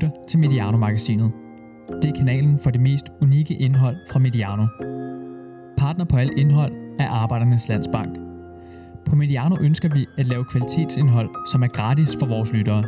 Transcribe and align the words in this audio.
lytter 0.00 0.16
til 0.28 0.38
Mediano-magasinet. 0.38 1.32
Det 2.02 2.10
er 2.10 2.16
kanalen 2.16 2.58
for 2.58 2.70
det 2.70 2.80
mest 2.80 3.06
unikke 3.22 3.54
indhold 3.54 3.96
fra 4.12 4.18
Mediano. 4.18 4.66
Partner 5.78 6.04
på 6.04 6.16
alt 6.16 6.32
indhold 6.38 6.72
er 6.98 7.08
Arbejdernes 7.08 7.68
Landsbank. 7.68 8.18
På 9.06 9.16
Mediano 9.16 9.56
ønsker 9.60 9.88
vi 9.94 10.06
at 10.18 10.26
lave 10.26 10.44
kvalitetsindhold, 10.44 11.30
som 11.52 11.62
er 11.62 11.68
gratis 11.68 12.16
for 12.18 12.26
vores 12.26 12.52
lyttere. 12.52 12.84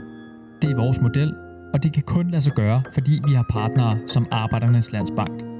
Det 0.62 0.70
er 0.70 0.76
vores 0.76 1.00
model, 1.00 1.34
og 1.74 1.82
det 1.82 1.92
kan 1.92 2.02
kun 2.02 2.30
lade 2.30 2.42
sig 2.42 2.52
gøre, 2.52 2.82
fordi 2.92 3.20
vi 3.26 3.32
har 3.32 3.46
partnere 3.50 3.98
som 4.06 4.26
Arbejdernes 4.30 4.92
Landsbank. 4.92 5.51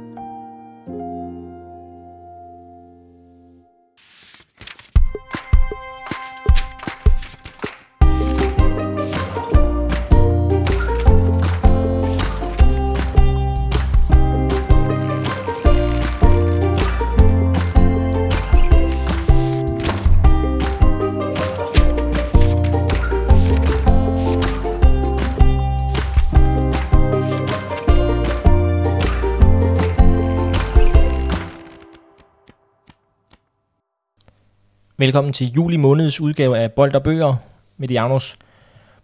Velkommen 35.02 35.32
til 35.32 35.52
juli 35.52 35.76
måneds 35.76 36.20
udgave 36.20 36.58
af 36.58 36.72
Bold 36.72 36.94
og 36.94 37.02
Bøger, 37.02 37.34
Medianos 37.76 38.38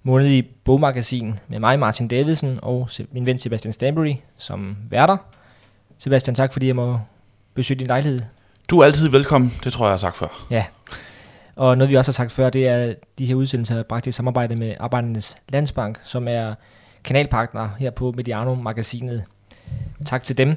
månedlige 0.02 0.42
bogmagasin 0.42 1.38
med 1.48 1.58
mig, 1.58 1.78
Martin 1.78 2.08
Davidsen, 2.08 2.58
og 2.62 2.88
min 3.12 3.26
ven 3.26 3.38
Sebastian 3.38 3.72
Stanbury 3.72 4.14
som 4.36 4.76
værter. 4.90 5.16
Sebastian, 5.98 6.34
tak 6.34 6.52
fordi 6.52 6.66
jeg 6.66 6.76
må 6.76 6.98
besøge 7.54 7.78
din 7.78 7.86
lejlighed. 7.86 8.20
Du 8.70 8.78
er 8.78 8.84
altid 8.84 9.08
velkommen, 9.08 9.52
det 9.64 9.72
tror 9.72 9.84
jeg, 9.84 9.88
jeg 9.88 9.92
har 9.92 9.98
sagt 9.98 10.16
før. 10.16 10.46
Ja, 10.50 10.64
og 11.56 11.78
noget 11.78 11.90
vi 11.90 11.96
også 11.96 12.10
har 12.10 12.14
sagt 12.14 12.32
før, 12.32 12.50
det 12.50 12.68
er, 12.68 12.76
at 12.76 12.96
de 13.18 13.26
her 13.26 13.34
udsendelser 13.34 13.78
er 13.78 13.82
bragt 13.82 14.06
i 14.06 14.12
samarbejde 14.12 14.56
med 14.56 14.74
Arbejdernes 14.80 15.36
Landsbank, 15.48 16.00
som 16.04 16.28
er 16.28 16.54
kanalpartner 17.04 17.68
her 17.78 17.90
på 17.90 18.12
Mediano-magasinet. 18.16 19.24
Tak 20.06 20.22
til 20.22 20.38
dem. 20.38 20.56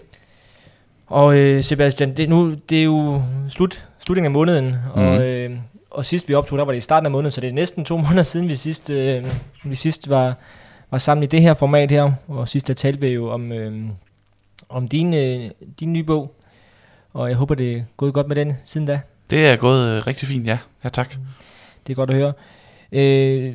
Og 1.11 1.37
øh, 1.37 1.63
Sebastian, 1.63 2.17
det, 2.17 2.29
nu, 2.29 2.55
det 2.69 2.79
er 2.79 2.83
jo 2.83 3.21
slut, 3.49 3.87
slutningen 4.05 4.25
af 4.25 4.31
måneden, 4.31 4.65
mm. 4.65 5.01
og, 5.01 5.27
øh, 5.27 5.51
og 5.91 6.05
sidst 6.05 6.29
vi 6.29 6.33
optog, 6.33 6.59
der 6.59 6.65
var 6.65 6.71
det 6.71 6.77
i 6.77 6.81
starten 6.81 7.05
af 7.05 7.11
måneden, 7.11 7.31
så 7.31 7.41
det 7.41 7.47
er 7.47 7.53
næsten 7.53 7.85
to 7.85 7.97
måneder 8.07 8.23
siden, 8.23 8.47
vi 8.47 8.55
sidst, 8.55 8.89
øh, 8.89 9.23
vi 9.63 9.75
sidst 9.75 10.09
var, 10.09 10.35
var 10.91 10.97
sammen 10.97 11.23
i 11.23 11.27
det 11.27 11.41
her 11.41 11.53
format 11.53 11.91
her, 11.91 12.11
og 12.27 12.49
sidst 12.49 12.67
der 12.67 12.73
talte 12.73 13.01
vi 13.01 13.07
jo 13.07 13.29
om, 13.29 13.51
øh, 13.51 13.73
om 14.69 14.87
din, 14.87 15.13
øh, 15.13 15.49
din 15.79 15.93
nye 15.93 16.03
bog, 16.03 16.35
og 17.13 17.29
jeg 17.29 17.37
håber, 17.37 17.55
det 17.55 17.73
er 17.73 17.81
gået 17.97 18.13
godt 18.13 18.27
med 18.27 18.35
den 18.35 18.53
siden 18.65 18.87
da. 18.87 19.01
Det 19.29 19.47
er 19.47 19.55
gået 19.55 19.87
øh, 19.87 20.07
rigtig 20.07 20.27
fint, 20.27 20.47
ja. 20.47 20.57
Ja, 20.83 20.89
tak. 20.89 21.15
Det 21.87 21.93
er 21.93 21.95
godt 21.95 22.09
at 22.09 22.15
høre. 22.15 22.33
Øh, 22.91 23.53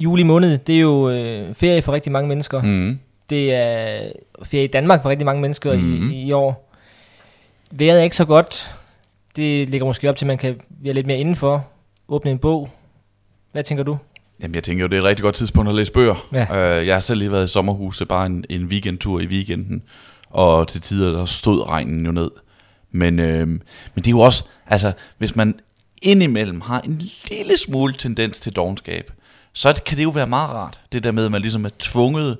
juli 0.00 0.22
måned, 0.22 0.58
det 0.58 0.76
er 0.76 0.80
jo 0.80 1.10
øh, 1.10 1.54
ferie 1.54 1.82
for 1.82 1.92
rigtig 1.92 2.12
mange 2.12 2.28
mennesker. 2.28 2.62
Mm. 2.62 2.98
Det 3.30 3.54
er 3.54 4.12
ferie 4.42 4.64
i 4.64 4.68
Danmark 4.68 5.02
for 5.02 5.10
rigtig 5.10 5.26
mange 5.26 5.42
mennesker 5.42 5.72
mm-hmm. 5.72 5.90
Mhm. 5.90 6.10
i, 6.10 6.22
i 6.22 6.32
år. 6.32 6.70
Vejret 7.70 7.98
er 7.98 8.02
ikke 8.02 8.16
så 8.16 8.24
godt. 8.24 8.70
Det 9.36 9.68
ligger 9.68 9.86
måske 9.86 10.10
op 10.10 10.16
til, 10.16 10.24
at 10.24 10.26
man 10.26 10.38
kan 10.38 10.60
være 10.82 10.94
lidt 10.94 11.06
mere 11.06 11.18
indenfor. 11.18 11.66
Åbne 12.08 12.30
en 12.30 12.38
bog. 12.38 12.70
Hvad 13.52 13.64
tænker 13.64 13.84
du? 13.84 13.98
Jamen, 14.40 14.54
jeg 14.54 14.64
tænker 14.64 14.82
jo, 14.82 14.88
det 14.88 14.96
er 14.96 15.00
et 15.00 15.06
rigtig 15.06 15.22
godt 15.22 15.34
tidspunkt 15.34 15.68
at 15.68 15.74
læse 15.74 15.92
bøger. 15.92 16.26
Ja. 16.32 16.78
Øh, 16.78 16.86
jeg 16.86 16.94
har 16.94 17.00
selv 17.00 17.18
lige 17.18 17.32
været 17.32 17.44
i 17.44 17.52
sommerhuset, 17.52 18.08
bare 18.08 18.26
en, 18.26 18.44
en 18.48 18.64
weekendtur 18.64 19.20
i 19.20 19.26
weekenden, 19.26 19.82
og 20.30 20.68
til 20.68 20.80
tider 20.80 21.12
der 21.12 21.24
stod 21.24 21.68
regnen 21.68 22.06
jo 22.06 22.12
ned. 22.12 22.30
Men, 22.90 23.18
øh, 23.18 23.46
men 23.48 23.60
det 23.96 24.06
er 24.06 24.10
jo 24.10 24.20
også, 24.20 24.44
altså, 24.66 24.92
hvis 25.18 25.36
man 25.36 25.54
indimellem 26.02 26.60
har 26.60 26.80
en 26.80 27.02
lille 27.30 27.56
smule 27.56 27.92
tendens 27.92 28.40
til 28.40 28.52
dogenskab, 28.52 29.12
så 29.52 29.82
kan 29.86 29.96
det 29.96 30.02
jo 30.02 30.10
være 30.10 30.26
meget 30.26 30.50
rart, 30.50 30.80
det 30.92 31.04
der 31.04 31.12
med, 31.12 31.24
at 31.24 31.30
man 31.30 31.40
ligesom 31.40 31.64
er 31.64 31.70
tvunget 31.78 32.38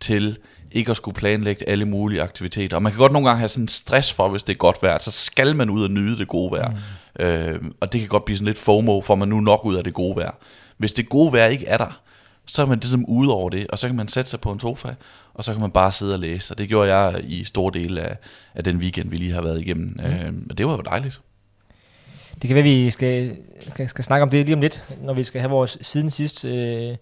til 0.00 0.38
ikke 0.72 0.90
at 0.90 0.96
skulle 0.96 1.14
planlægge 1.14 1.68
alle 1.68 1.84
mulige 1.84 2.22
aktiviteter. 2.22 2.76
Og 2.76 2.82
man 2.82 2.92
kan 2.92 2.98
godt 2.98 3.12
nogle 3.12 3.28
gange 3.28 3.38
have 3.38 3.48
sådan 3.48 3.64
en 3.64 3.68
stress 3.68 4.12
for, 4.12 4.28
hvis 4.28 4.44
det 4.44 4.52
er 4.52 4.56
godt 4.56 4.82
vejr, 4.82 4.98
så 4.98 5.10
skal 5.10 5.56
man 5.56 5.70
ud 5.70 5.84
og 5.84 5.90
nyde 5.90 6.18
det 6.18 6.28
gode 6.28 6.50
vejr. 6.50 6.70
Mm. 6.70 7.24
Øh, 7.24 7.60
og 7.80 7.92
det 7.92 8.00
kan 8.00 8.08
godt 8.08 8.24
blive 8.24 8.36
sådan 8.36 8.46
lidt 8.46 8.58
FOMO, 8.58 9.00
for 9.00 9.14
man 9.14 9.28
nu 9.28 9.40
nok 9.40 9.64
ud 9.64 9.74
af 9.74 9.84
det 9.84 9.94
gode 9.94 10.16
vejr. 10.16 10.36
Hvis 10.78 10.92
det 10.92 11.08
gode 11.08 11.32
vejr 11.32 11.46
ikke 11.46 11.66
er 11.66 11.76
der, 11.76 12.00
så 12.46 12.62
er 12.62 12.66
man 12.66 12.78
ligesom 12.78 13.04
ude 13.04 13.32
over 13.32 13.50
det, 13.50 13.66
og 13.66 13.78
så 13.78 13.86
kan 13.86 13.96
man 13.96 14.08
sætte 14.08 14.30
sig 14.30 14.40
på 14.40 14.52
en 14.52 14.60
sofa, 14.60 14.88
og 15.34 15.44
så 15.44 15.52
kan 15.52 15.60
man 15.60 15.70
bare 15.70 15.92
sidde 15.92 16.14
og 16.14 16.18
læse. 16.18 16.54
Og 16.54 16.58
det 16.58 16.68
gjorde 16.68 16.94
jeg 16.94 17.24
i 17.24 17.44
store 17.44 17.72
dele 17.74 18.02
af, 18.02 18.16
af 18.54 18.64
den 18.64 18.76
weekend, 18.76 19.10
vi 19.10 19.16
lige 19.16 19.32
har 19.32 19.42
været 19.42 19.60
igennem. 19.60 19.96
Mm. 19.98 20.04
Øh, 20.04 20.32
og 20.50 20.58
det 20.58 20.66
var 20.66 20.72
jo 20.72 20.80
dejligt. 20.80 21.20
Det 22.42 22.48
kan 22.48 22.54
være, 22.54 22.64
vi 22.64 22.90
skal, 22.90 23.36
skal, 23.68 23.88
skal 23.88 24.04
snakke 24.04 24.22
om 24.22 24.30
det 24.30 24.44
lige 24.44 24.54
om 24.54 24.60
lidt, 24.60 24.84
når 25.02 25.14
vi 25.14 25.24
skal 25.24 25.40
have 25.40 25.50
vores 25.50 25.78
siden 25.80 26.10
sidst. 26.10 26.44
Øh, 26.44 26.96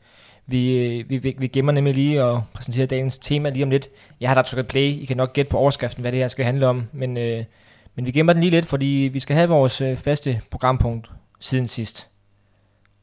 vi, 0.47 1.04
vi, 1.08 1.34
vi, 1.38 1.47
gemmer 1.47 1.72
nemlig 1.72 1.94
lige 1.94 2.25
og 2.25 2.42
præsenterer 2.54 2.86
dagens 2.86 3.19
tema 3.19 3.50
lige 3.50 3.64
om 3.64 3.70
lidt. 3.70 3.88
Jeg 4.20 4.30
har 4.30 4.34
da 4.34 4.42
trykket 4.42 4.66
play. 4.66 4.82
I 4.82 5.04
kan 5.04 5.16
nok 5.16 5.32
gætte 5.32 5.50
på 5.50 5.56
overskriften, 5.58 6.00
hvad 6.00 6.12
det 6.12 6.20
her 6.20 6.28
skal 6.28 6.44
handle 6.44 6.66
om. 6.66 6.84
Men, 6.92 7.16
øh, 7.16 7.44
men 7.97 8.06
vi 8.06 8.10
gemmer 8.10 8.32
den 8.32 8.41
lige 8.41 8.50
lidt, 8.50 8.66
fordi 8.66 9.10
vi 9.12 9.20
skal 9.20 9.36
have 9.36 9.48
vores 9.48 9.81
øh, 9.81 9.97
faste 9.97 10.41
programpunkt 10.50 11.10
siden 11.41 11.66
sidst. 11.66 12.08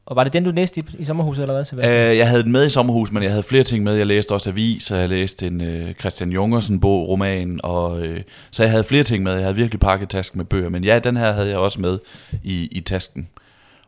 Og 0.06 0.16
var 0.16 0.24
det 0.24 0.32
den, 0.32 0.44
du 0.44 0.50
læste 0.50 0.80
i, 0.80 0.84
i 0.98 1.04
sommerhuset, 1.04 1.42
eller 1.42 1.54
hvad, 1.54 1.64
Sebastian? 1.64 2.10
Øh, 2.10 2.18
jeg 2.18 2.28
havde 2.28 2.42
den 2.42 2.52
med 2.52 2.66
i 2.66 2.68
sommerhuset, 2.68 3.14
men 3.14 3.22
jeg 3.22 3.30
havde 3.30 3.42
flere 3.42 3.62
ting 3.62 3.84
med. 3.84 3.94
Jeg 3.94 4.06
læste 4.06 4.32
også 4.32 4.50
avis, 4.50 4.90
og 4.90 4.98
jeg 4.98 5.08
læste 5.08 5.46
en 5.46 5.60
øh, 5.60 5.94
Christian 5.94 6.30
Jungersen 6.30 6.80
bog, 6.80 7.08
roman, 7.08 7.60
og, 7.62 8.00
øh, 8.02 8.20
så 8.50 8.62
jeg 8.62 8.70
havde 8.70 8.84
flere 8.84 9.04
ting 9.04 9.22
med. 9.22 9.32
Jeg 9.32 9.42
havde 9.42 9.56
virkelig 9.56 9.80
pakket 9.80 10.08
tasken 10.08 10.38
med 10.38 10.44
bøger, 10.44 10.68
men 10.68 10.84
ja, 10.84 10.98
den 10.98 11.16
her 11.16 11.32
havde 11.32 11.48
jeg 11.48 11.58
også 11.58 11.80
med 11.80 11.98
i, 12.42 12.68
i 12.72 12.80
tasken. 12.80 13.28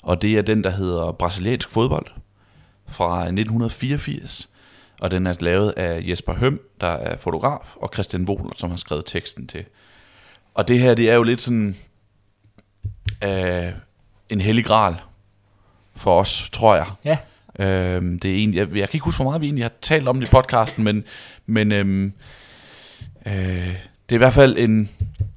Og 0.02 0.22
det 0.22 0.38
er 0.38 0.42
den, 0.42 0.64
der 0.64 0.70
hedder 0.70 1.12
Brasiliansk 1.12 1.68
fodbold 1.68 2.06
fra 2.92 3.20
1984. 3.20 4.48
Og 5.00 5.10
den 5.10 5.26
er 5.26 5.34
lavet 5.40 5.70
af 5.76 6.00
Jesper 6.08 6.34
Høm, 6.34 6.60
der 6.80 6.86
er 6.86 7.16
fotograf, 7.16 7.76
og 7.76 7.90
Christian 7.94 8.24
Wohler, 8.24 8.52
som 8.56 8.70
har 8.70 8.76
skrevet 8.76 9.06
teksten 9.06 9.46
til. 9.46 9.64
Og 10.54 10.68
det 10.68 10.78
her, 10.78 10.94
det 10.94 11.10
er 11.10 11.14
jo 11.14 11.22
lidt 11.22 11.40
sådan 11.40 11.76
øh, 13.24 13.72
en 14.30 14.40
hellig 14.40 14.64
gral 14.64 14.96
for 15.96 16.20
os, 16.20 16.50
tror 16.52 16.74
jeg. 16.74 16.86
Ja. 17.04 17.18
Øhm, 17.58 18.18
det 18.18 18.30
er 18.30 18.34
egentlig, 18.34 18.58
jeg, 18.58 18.76
jeg 18.76 18.88
kan 18.88 18.96
ikke 18.96 19.04
huske, 19.04 19.22
hvor 19.22 19.30
meget 19.30 19.40
vi 19.40 19.46
egentlig 19.46 19.64
har 19.64 19.72
talt 19.80 20.08
om 20.08 20.20
det 20.20 20.28
i 20.28 20.30
podcasten, 20.30 20.84
men, 20.84 21.04
men 21.46 21.72
øhm, 21.72 22.12
øh, 23.26 23.32
det 24.08 24.12
er 24.12 24.14
i 24.14 24.16
hvert 24.16 24.32
fald 24.32 24.58
en, 24.58 24.90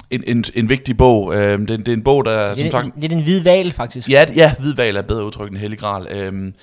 en, 0.10 0.24
en, 0.28 0.46
en 0.54 0.70
vigtig 0.70 0.98
bog. 0.98 1.36
Øhm, 1.36 1.66
det, 1.66 1.80
det 1.80 1.88
er 1.88 1.94
en 1.94 2.04
bog, 2.04 2.26
der 2.26 2.56
som 2.56 2.64
lidt, 2.64 2.72
sagt... 2.72 3.02
lidt 3.02 3.12
en 3.12 3.24
hvid 3.24 3.42
val, 3.42 3.72
faktisk. 3.72 4.10
Ja, 4.10 4.26
ja 4.36 4.54
hvidval 4.60 4.96
er 4.96 5.02
bedre 5.02 5.26
udtryk 5.26 5.52
end 5.52 5.58
hellig 5.58 5.80
gral. 5.80 6.08
Øhm, 6.08 6.54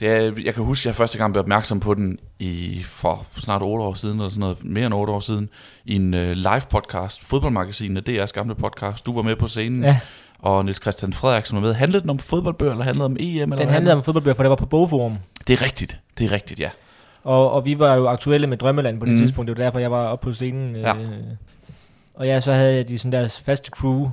det 0.00 0.08
er, 0.08 0.32
jeg 0.44 0.54
kan 0.54 0.64
huske, 0.64 0.82
at 0.82 0.86
jeg 0.86 0.94
første 0.94 1.18
gang 1.18 1.32
blev 1.32 1.40
opmærksom 1.40 1.80
på 1.80 1.94
den 1.94 2.18
i, 2.38 2.82
for 2.84 3.26
snart 3.36 3.62
8 3.62 3.84
år 3.84 3.94
siden, 3.94 4.16
eller 4.16 4.28
sådan 4.28 4.40
noget, 4.40 4.64
mere 4.64 4.86
end 4.86 4.94
8 4.94 5.12
år 5.12 5.20
siden, 5.20 5.48
i 5.84 5.94
en 5.96 6.14
uh, 6.14 6.20
live 6.30 6.62
podcast, 6.70 7.24
fodboldmagasinet, 7.24 8.08
DR's 8.08 8.32
gamle 8.32 8.54
podcast. 8.54 9.06
Du 9.06 9.14
var 9.14 9.22
med 9.22 9.36
på 9.36 9.48
scenen, 9.48 9.82
Ja. 9.84 10.00
og 10.38 10.64
Niels 10.64 10.80
Christian 10.82 11.12
Frederiksen 11.12 11.56
var 11.56 11.62
med. 11.62 11.74
Handlede 11.74 12.02
den 12.02 12.10
om 12.10 12.18
fodboldbøger, 12.18 12.72
eller 12.72 12.84
handlede 12.84 13.04
om 13.04 13.16
EM? 13.20 13.52
Eller 13.52 13.56
Den 13.64 13.68
handlede 13.74 13.96
om 13.96 14.02
fodboldbøger, 14.02 14.34
for 14.34 14.42
det 14.42 14.50
var 14.50 14.56
på 14.56 14.66
Bogforum. 14.66 15.16
Det 15.46 15.52
er 15.60 15.64
rigtigt, 15.64 15.98
det 16.18 16.26
er 16.26 16.32
rigtigt, 16.32 16.60
ja. 16.60 16.70
Og, 17.24 17.50
og 17.52 17.64
vi 17.64 17.78
var 17.78 17.94
jo 17.94 18.08
aktuelle 18.08 18.46
med 18.46 18.56
Drømmeland 18.56 19.00
på 19.00 19.04
det 19.06 19.12
Mm. 19.12 19.18
mm. 19.18 19.24
tidspunkt. 19.26 19.48
Det 19.48 19.58
var 19.58 19.64
derfor, 19.64 19.78
jeg 19.78 19.90
var 19.90 20.06
oppe 20.06 20.24
på 20.26 20.32
scenen. 20.32 20.76
Ja. 20.76 20.96
Øh, 20.96 21.10
og 22.14 22.26
ja, 22.26 22.40
så 22.40 22.52
havde 22.52 22.74
jeg 22.74 22.88
de 22.88 22.98
sådan 22.98 23.12
deres 23.12 23.40
faste 23.40 23.70
crew 23.70 24.10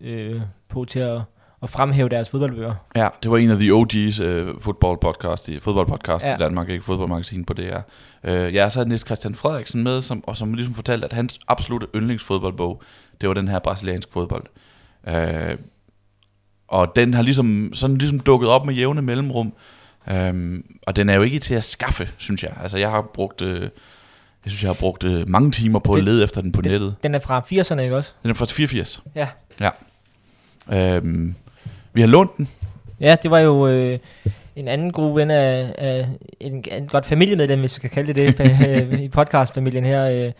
øh, 0.00 0.40
på 0.68 0.84
til 0.84 0.98
at, 1.00 1.20
at 1.64 1.70
fremhæve 1.70 2.08
deres 2.08 2.30
fodboldbøger. 2.30 2.74
Ja, 2.96 3.08
det 3.22 3.30
var 3.30 3.36
en 3.38 3.50
af 3.50 3.58
de 3.58 3.70
OG's 3.70 4.24
uh, 4.24 4.60
football 4.60 4.98
podcast, 5.00 5.48
i, 5.48 5.60
fodboldpodcast 5.60 6.24
ja. 6.24 6.28
Ja. 6.30 6.36
i 6.36 6.38
Danmark, 6.38 6.68
ikke 6.68 6.84
fodboldmagasin 6.84 7.44
på 7.44 7.52
DR. 7.52 7.76
Uh, 8.28 8.30
ja, 8.54 8.68
så 8.68 8.78
havde 8.78 8.88
Niels 8.88 9.04
Christian 9.06 9.34
Frederiksen 9.34 9.82
med, 9.84 10.02
som, 10.02 10.24
og 10.26 10.36
som 10.36 10.54
ligesom 10.54 10.74
fortalte, 10.74 11.04
at 11.04 11.12
hans 11.12 11.38
absolutte 11.48 11.86
yndlingsfodboldbog, 11.96 12.82
det 13.20 13.28
var 13.28 13.34
den 13.34 13.48
her 13.48 13.58
brasiliansk 13.58 14.08
fodbold. 14.12 14.44
Uh, 15.06 15.58
og 16.68 16.92
den 16.96 17.14
har 17.14 17.22
ligesom, 17.22 17.70
sådan 17.74 17.98
ligesom 17.98 18.20
dukket 18.20 18.48
op 18.50 18.66
med 18.66 18.74
jævne 18.74 19.02
mellemrum. 19.02 19.52
Um, 20.30 20.64
og 20.86 20.96
den 20.96 21.08
er 21.08 21.14
jo 21.14 21.22
ikke 21.22 21.38
til 21.38 21.54
at 21.54 21.64
skaffe, 21.64 22.08
synes 22.16 22.42
jeg. 22.42 22.52
Altså, 22.62 22.78
jeg 22.78 22.90
har 22.90 23.02
brugt... 23.14 23.42
Uh, 23.42 23.48
jeg 24.44 24.50
synes, 24.52 24.62
jeg 24.62 24.68
har 24.68 24.74
brugt 24.80 25.04
uh, 25.04 25.28
mange 25.28 25.50
timer 25.50 25.78
på 25.78 25.92
at 25.92 25.96
Det- 25.96 26.04
lede 26.04 26.24
efter 26.24 26.40
den 26.40 26.52
på 26.52 26.60
nettet. 26.62 26.94
Den 27.02 27.14
er 27.14 27.18
fra 27.18 27.40
80'erne, 27.40 27.80
ikke 27.80 27.96
også? 27.96 28.12
Den 28.22 28.30
er 28.30 28.34
fra 28.34 28.44
84. 28.46 29.02
Ja. 29.14 29.28
Um, 30.98 31.34
vi 31.94 32.00
har 32.00 32.08
lånt 32.08 32.36
den. 32.36 32.48
Ja, 33.00 33.16
det 33.22 33.30
var 33.30 33.38
jo 33.38 33.68
øh, 33.68 33.98
en 34.56 34.68
anden 34.68 34.92
god 34.92 35.14
ven 35.14 35.30
af, 35.30 35.74
af 35.78 36.08
en, 36.40 36.64
en 36.72 36.86
godt 36.86 37.06
familiemedlem, 37.06 37.60
hvis 37.60 37.76
vi 37.76 37.80
kan 37.80 37.90
kalde 37.90 38.12
det 38.12 38.38
det, 38.38 38.50
øh, 38.92 39.00
i 39.00 39.08
podcastfamilien 39.08 39.84
her. 39.84 40.26
Øh, 40.26 40.32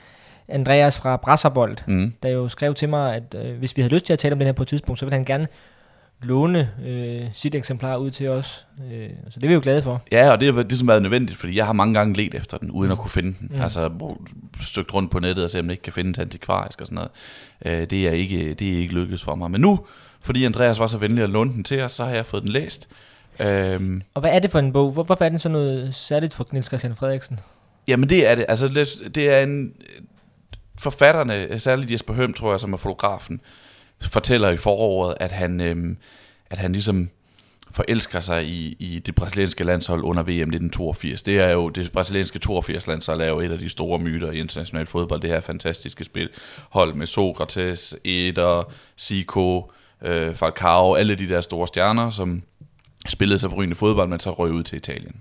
Andreas 0.48 0.98
fra 1.00 1.16
Brasserbold, 1.16 1.76
Mm. 1.86 2.12
der 2.22 2.28
jo 2.28 2.48
skrev 2.48 2.74
til 2.74 2.88
mig, 2.88 3.14
at 3.14 3.36
øh, 3.44 3.58
hvis 3.58 3.76
vi 3.76 3.82
havde 3.82 3.94
lyst 3.94 4.06
til 4.06 4.12
at 4.12 4.18
tale 4.18 4.32
om 4.32 4.38
den 4.38 4.46
her 4.46 4.52
på 4.52 4.62
et 4.62 4.68
tidspunkt, 4.68 4.98
så 4.98 5.06
ville 5.06 5.14
han 5.16 5.24
gerne 5.24 5.46
låne 6.22 6.70
øh, 6.86 7.22
sit 7.32 7.54
eksemplar 7.54 7.96
ud 7.96 8.10
til 8.10 8.28
os. 8.28 8.66
Øh, 8.92 9.08
så 9.30 9.40
det 9.40 9.44
er 9.44 9.48
vi 9.48 9.54
jo 9.54 9.60
glade 9.62 9.82
for. 9.82 10.02
Ja, 10.12 10.30
og 10.30 10.40
det 10.40 10.54
har 10.54 10.62
ligesom 10.62 10.88
været 10.88 11.02
nødvendigt, 11.02 11.38
fordi 11.38 11.56
jeg 11.56 11.66
har 11.66 11.72
mange 11.72 11.94
gange 11.94 12.16
let 12.16 12.34
efter 12.34 12.58
den, 12.58 12.70
uden 12.70 12.92
at 12.92 12.98
kunne 12.98 13.10
finde 13.10 13.34
den. 13.40 13.48
Mm. 13.50 13.56
Mm. 13.56 13.62
Altså 13.62 13.90
søgt 14.60 14.94
rundt 14.94 15.10
på 15.10 15.18
nettet 15.18 15.44
og 15.44 15.50
se, 15.50 15.58
om 15.58 15.64
den 15.64 15.70
ikke 15.70 15.82
kan 15.82 15.92
findes 15.92 16.18
antikvarisk 16.18 16.80
og 16.80 16.86
sådan 16.86 16.94
noget. 16.96 17.10
Øh, 17.82 17.90
det, 17.90 18.08
er 18.08 18.12
ikke, 18.12 18.54
det 18.54 18.74
er 18.74 18.78
ikke 18.78 18.94
lykkedes 18.94 19.22
for 19.24 19.34
mig. 19.34 19.50
Men 19.50 19.60
nu, 19.60 19.80
fordi 20.24 20.44
Andreas 20.44 20.78
var 20.78 20.86
så 20.86 20.98
venlig 20.98 21.24
at 21.24 21.30
låne 21.30 21.52
den 21.52 21.64
til 21.64 21.80
os, 21.80 21.92
så 21.92 22.04
har 22.04 22.10
jeg 22.14 22.26
fået 22.26 22.42
den 22.42 22.52
læst. 22.52 22.88
Øhm, 23.40 24.02
Og 24.14 24.20
hvad 24.20 24.30
er 24.30 24.38
det 24.38 24.50
for 24.50 24.58
en 24.58 24.72
bog? 24.72 24.92
Hvor, 24.92 25.02
hvorfor 25.02 25.24
er 25.24 25.28
den 25.28 25.38
så 25.38 25.48
noget 25.48 25.94
særligt 25.94 26.34
for 26.34 26.48
Niels 26.52 26.66
Christian 26.66 26.96
Frederiksen? 26.96 27.40
Jamen 27.88 28.08
det 28.08 28.30
er 28.30 28.34
det. 28.34 28.44
Altså 28.48 28.68
det- 29.14 29.28
er 29.30 29.40
en... 29.42 29.72
Forfatterne, 30.78 31.58
særligt 31.60 31.90
Jesper 31.90 32.14
Høm, 32.14 32.34
tror 32.34 32.50
jeg, 32.50 32.60
som 32.60 32.72
er 32.72 32.76
fotografen, 32.76 33.40
fortæller 34.02 34.50
i 34.50 34.56
foråret, 34.56 35.14
at 35.20 35.32
han, 35.32 35.60
øhm, 35.60 35.96
at 36.50 36.58
han 36.58 36.72
ligesom 36.72 37.08
forelsker 37.70 38.20
sig 38.20 38.44
i, 38.46 38.76
i 38.78 38.98
det 38.98 39.14
brasilianske 39.14 39.64
landshold 39.64 40.02
under 40.02 40.22
VM 40.22 40.28
1982. 40.30 41.22
Det 41.22 41.38
er 41.38 41.48
jo, 41.48 41.68
det 41.68 41.92
brasilianske 41.92 42.38
82 42.38 42.86
landshold 42.86 43.20
er 43.20 43.26
jo 43.26 43.40
et 43.40 43.50
af 43.52 43.58
de 43.58 43.68
store 43.68 43.98
myter 43.98 44.30
i 44.30 44.38
international 44.38 44.86
fodbold. 44.86 45.20
Det 45.20 45.30
her 45.30 45.40
fantastiske 45.40 46.04
spil. 46.04 46.28
Hold 46.70 46.94
med 46.94 47.06
Sokrates, 47.06 47.96
Eder, 48.04 48.72
Zico, 49.00 49.70
øh, 50.02 50.34
Falcao, 50.34 50.94
alle 50.94 51.14
de 51.14 51.28
der 51.28 51.40
store 51.40 51.66
stjerner, 51.66 52.10
som 52.10 52.42
spillede 53.08 53.38
sig 53.38 53.50
forrygende 53.50 53.76
fodbold, 53.76 54.08
men 54.08 54.20
så 54.20 54.32
røg 54.32 54.52
ud 54.52 54.62
til 54.62 54.76
Italien. 54.76 55.16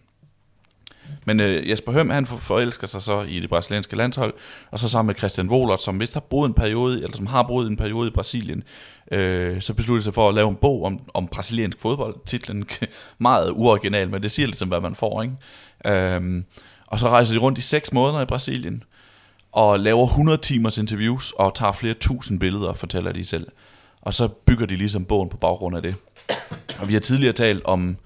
Men 1.25 1.40
øh, 1.40 1.70
Jesper 1.70 1.92
Høm, 1.92 2.10
han 2.10 2.25
forelsker 2.25 2.88
sig 2.88 3.02
så 3.02 3.22
i 3.22 3.40
det 3.40 3.50
brasilianske 3.50 3.96
landshold, 3.96 4.34
og 4.72 4.80
så 4.80 4.90
sammen 4.90 5.08
med 5.08 5.16
Christian 5.16 5.50
Wohlert, 5.50 5.81
som 5.81 6.00
vist 6.00 6.14
har 6.14 6.22
boet 6.22 6.48
en 6.48 6.54
periode, 6.54 7.04
eller 7.04 7.18
som 7.18 7.28
har 7.28 7.44
boet 7.44 7.68
en 7.68 7.78
periode 7.78 8.08
i 8.08 8.12
Brasilien, 8.12 8.64
øh, 9.12 9.62
så 9.62 9.74
besluttede 9.74 10.04
sig 10.04 10.14
for 10.14 10.30
at 10.30 10.36
lave 10.36 10.50
en 10.50 10.56
bog 10.56 10.84
om, 10.84 11.00
om 11.14 11.28
brasiliansk 11.28 11.80
fodbold. 11.80 12.16
Titlen 12.26 12.66
meget 13.18 13.52
uoriginal, 13.52 14.10
men 14.10 14.24
det 14.24 14.31
siger 14.31 14.46
ligesom, 14.46 14.68
hvad 14.68 14.81
man 14.81 14.96
får, 14.96 15.22
ikke? 15.22 15.36
Øhm, 15.86 16.46
og 16.88 17.00
så 17.00 17.10
rejser 17.10 17.34
de 17.34 17.40
rundt 17.40 17.58
i 17.58 17.62
seks 17.62 17.94
måneder 17.94 18.22
i 18.22 18.26
Brasilien, 18.26 18.84
og 19.52 19.80
laver 19.80 20.06
100 20.06 20.38
timers 20.38 20.78
interviews, 20.78 21.31
og 21.31 21.56
tager 21.56 21.72
flere 21.72 21.94
tusind 21.94 22.40
billeder, 22.40 22.74
fortæller 22.74 23.12
de 23.12 23.26
selv. 23.26 23.48
Og 24.04 24.14
så 24.14 24.28
bygger 24.28 24.66
de 24.66 24.76
ligesom 24.76 25.06
bogen 25.06 25.30
på 25.30 25.38
baggrund 25.38 25.76
af 25.76 25.82
det. 25.82 25.96
Og 26.80 26.88
vi 26.88 26.94
har 26.94 27.00
tidligere 27.00 27.34
talt 27.34 27.66
om 27.66 27.98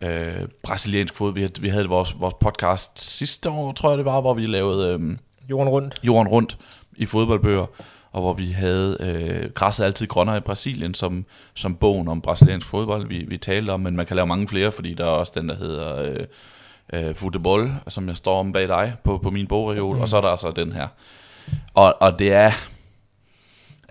øh, 0.00 0.48
brasiliansk 0.62 1.14
fodbold. 1.14 1.34
Vi, 1.34 1.40
havde, 1.40 1.60
vi 1.60 1.68
havde 1.68 1.88
vores, 1.88 2.20
vores 2.20 2.34
podcast 2.40 3.00
sidste 3.00 3.50
år, 3.50 3.72
tror 3.72 3.88
jeg 3.88 3.98
det 3.98 4.06
var, 4.06 4.20
hvor 4.20 4.34
vi 4.34 4.46
lavede 4.46 4.88
øh, 4.88 5.16
Jorden 5.50 5.68
rundt. 5.68 6.00
jorden 6.02 6.28
rundt 6.28 6.58
i 6.96 7.06
fodboldbøger, 7.06 7.66
og 8.12 8.20
hvor 8.20 8.32
vi 8.32 8.50
havde 8.50 8.96
øh, 9.00 9.50
Græsset 9.50 9.84
altid 9.84 10.06
grønnere 10.06 10.36
i 10.36 10.40
Brasilien, 10.40 10.94
som, 10.94 11.24
som 11.54 11.74
bogen 11.74 12.08
om 12.08 12.20
brasiliansk 12.20 12.66
fodbold, 12.66 13.08
vi, 13.08 13.24
vi 13.28 13.36
talte 13.36 13.70
om, 13.70 13.80
men 13.80 13.96
man 13.96 14.06
kan 14.06 14.16
lave 14.16 14.26
mange 14.26 14.48
flere, 14.48 14.72
fordi 14.72 14.94
der 14.94 15.04
er 15.04 15.08
også 15.08 15.32
den, 15.36 15.48
der 15.48 15.56
hedder 15.56 16.02
øh, 16.02 16.26
øh, 16.92 17.14
Futebol, 17.14 17.72
som 17.88 18.08
jeg 18.08 18.16
står 18.16 18.40
om 18.40 18.52
bag 18.52 18.68
dig 18.68 18.94
på, 19.04 19.18
på 19.18 19.30
min 19.30 19.46
bogreol, 19.46 19.96
mm. 19.96 20.02
og 20.02 20.08
så 20.08 20.16
er 20.16 20.20
der 20.20 20.28
altså 20.28 20.50
den 20.50 20.72
her. 20.72 20.88
Og, 21.74 21.94
og 22.00 22.18
det 22.18 22.32
er... 22.32 22.52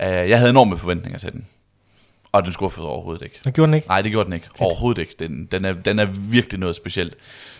Øh, 0.01 0.29
jeg 0.29 0.37
havde 0.37 0.49
enorme 0.49 0.77
forventninger 0.77 1.19
til 1.19 1.31
den, 1.31 1.45
og 2.31 2.43
den 2.43 2.53
skuffede 2.53 2.87
overhovedet 2.87 3.21
ikke. 3.21 3.39
Og 3.45 3.53
gjorde 3.53 3.67
den 3.67 3.73
ikke? 3.73 3.87
Nej, 3.87 4.01
det 4.01 4.11
gjorde 4.11 4.25
den 4.25 4.33
ikke. 4.33 4.45
Fedt. 4.45 4.61
Overhovedet 4.61 5.01
ikke. 5.01 5.15
Den, 5.19 5.45
den, 5.45 5.65
er, 5.65 5.73
den 5.73 5.99
er 5.99 6.05
virkelig 6.05 6.59
noget 6.59 6.75
specielt. 6.75 7.15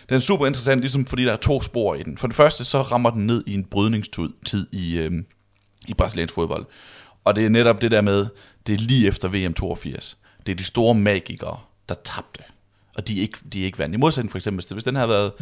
Den 0.08 0.16
er 0.16 0.20
super 0.20 0.46
interessant, 0.46 0.80
ligesom 0.80 1.06
fordi 1.06 1.24
der 1.24 1.32
er 1.32 1.36
to 1.36 1.62
spor 1.62 1.94
i 1.94 2.02
den. 2.02 2.18
For 2.18 2.26
det 2.26 2.36
første, 2.36 2.64
så 2.64 2.82
rammer 2.82 3.10
den 3.10 3.26
ned 3.26 3.44
i 3.46 3.54
en 3.54 3.64
brydningstid 3.64 4.28
tid 4.44 4.66
i, 4.72 4.98
øhm, 4.98 5.26
i 5.88 5.94
brasiliansk 5.94 6.34
fodbold. 6.34 6.66
Og 7.24 7.36
det 7.36 7.46
er 7.46 7.48
netop 7.48 7.80
det 7.80 7.90
der 7.90 8.00
med, 8.00 8.26
det 8.66 8.74
er 8.74 8.78
lige 8.78 9.08
efter 9.08 9.28
VM 9.28 9.54
82. 9.54 10.18
Det 10.46 10.52
er 10.52 10.56
de 10.56 10.64
store 10.64 10.94
magikere, 10.94 11.58
der 11.88 11.94
tabte. 12.04 12.42
Og 12.96 13.08
de 13.08 13.18
er 13.18 13.22
ikke, 13.22 13.38
de 13.52 13.60
er 13.60 13.64
ikke 13.64 13.78
vandt. 13.78 13.94
I 13.94 13.98
modsætning 13.98 14.30
for 14.30 14.38
eksempel, 14.38 14.66
hvis 14.72 14.84
den 14.84 14.94
havde 14.94 15.08
været 15.08 15.32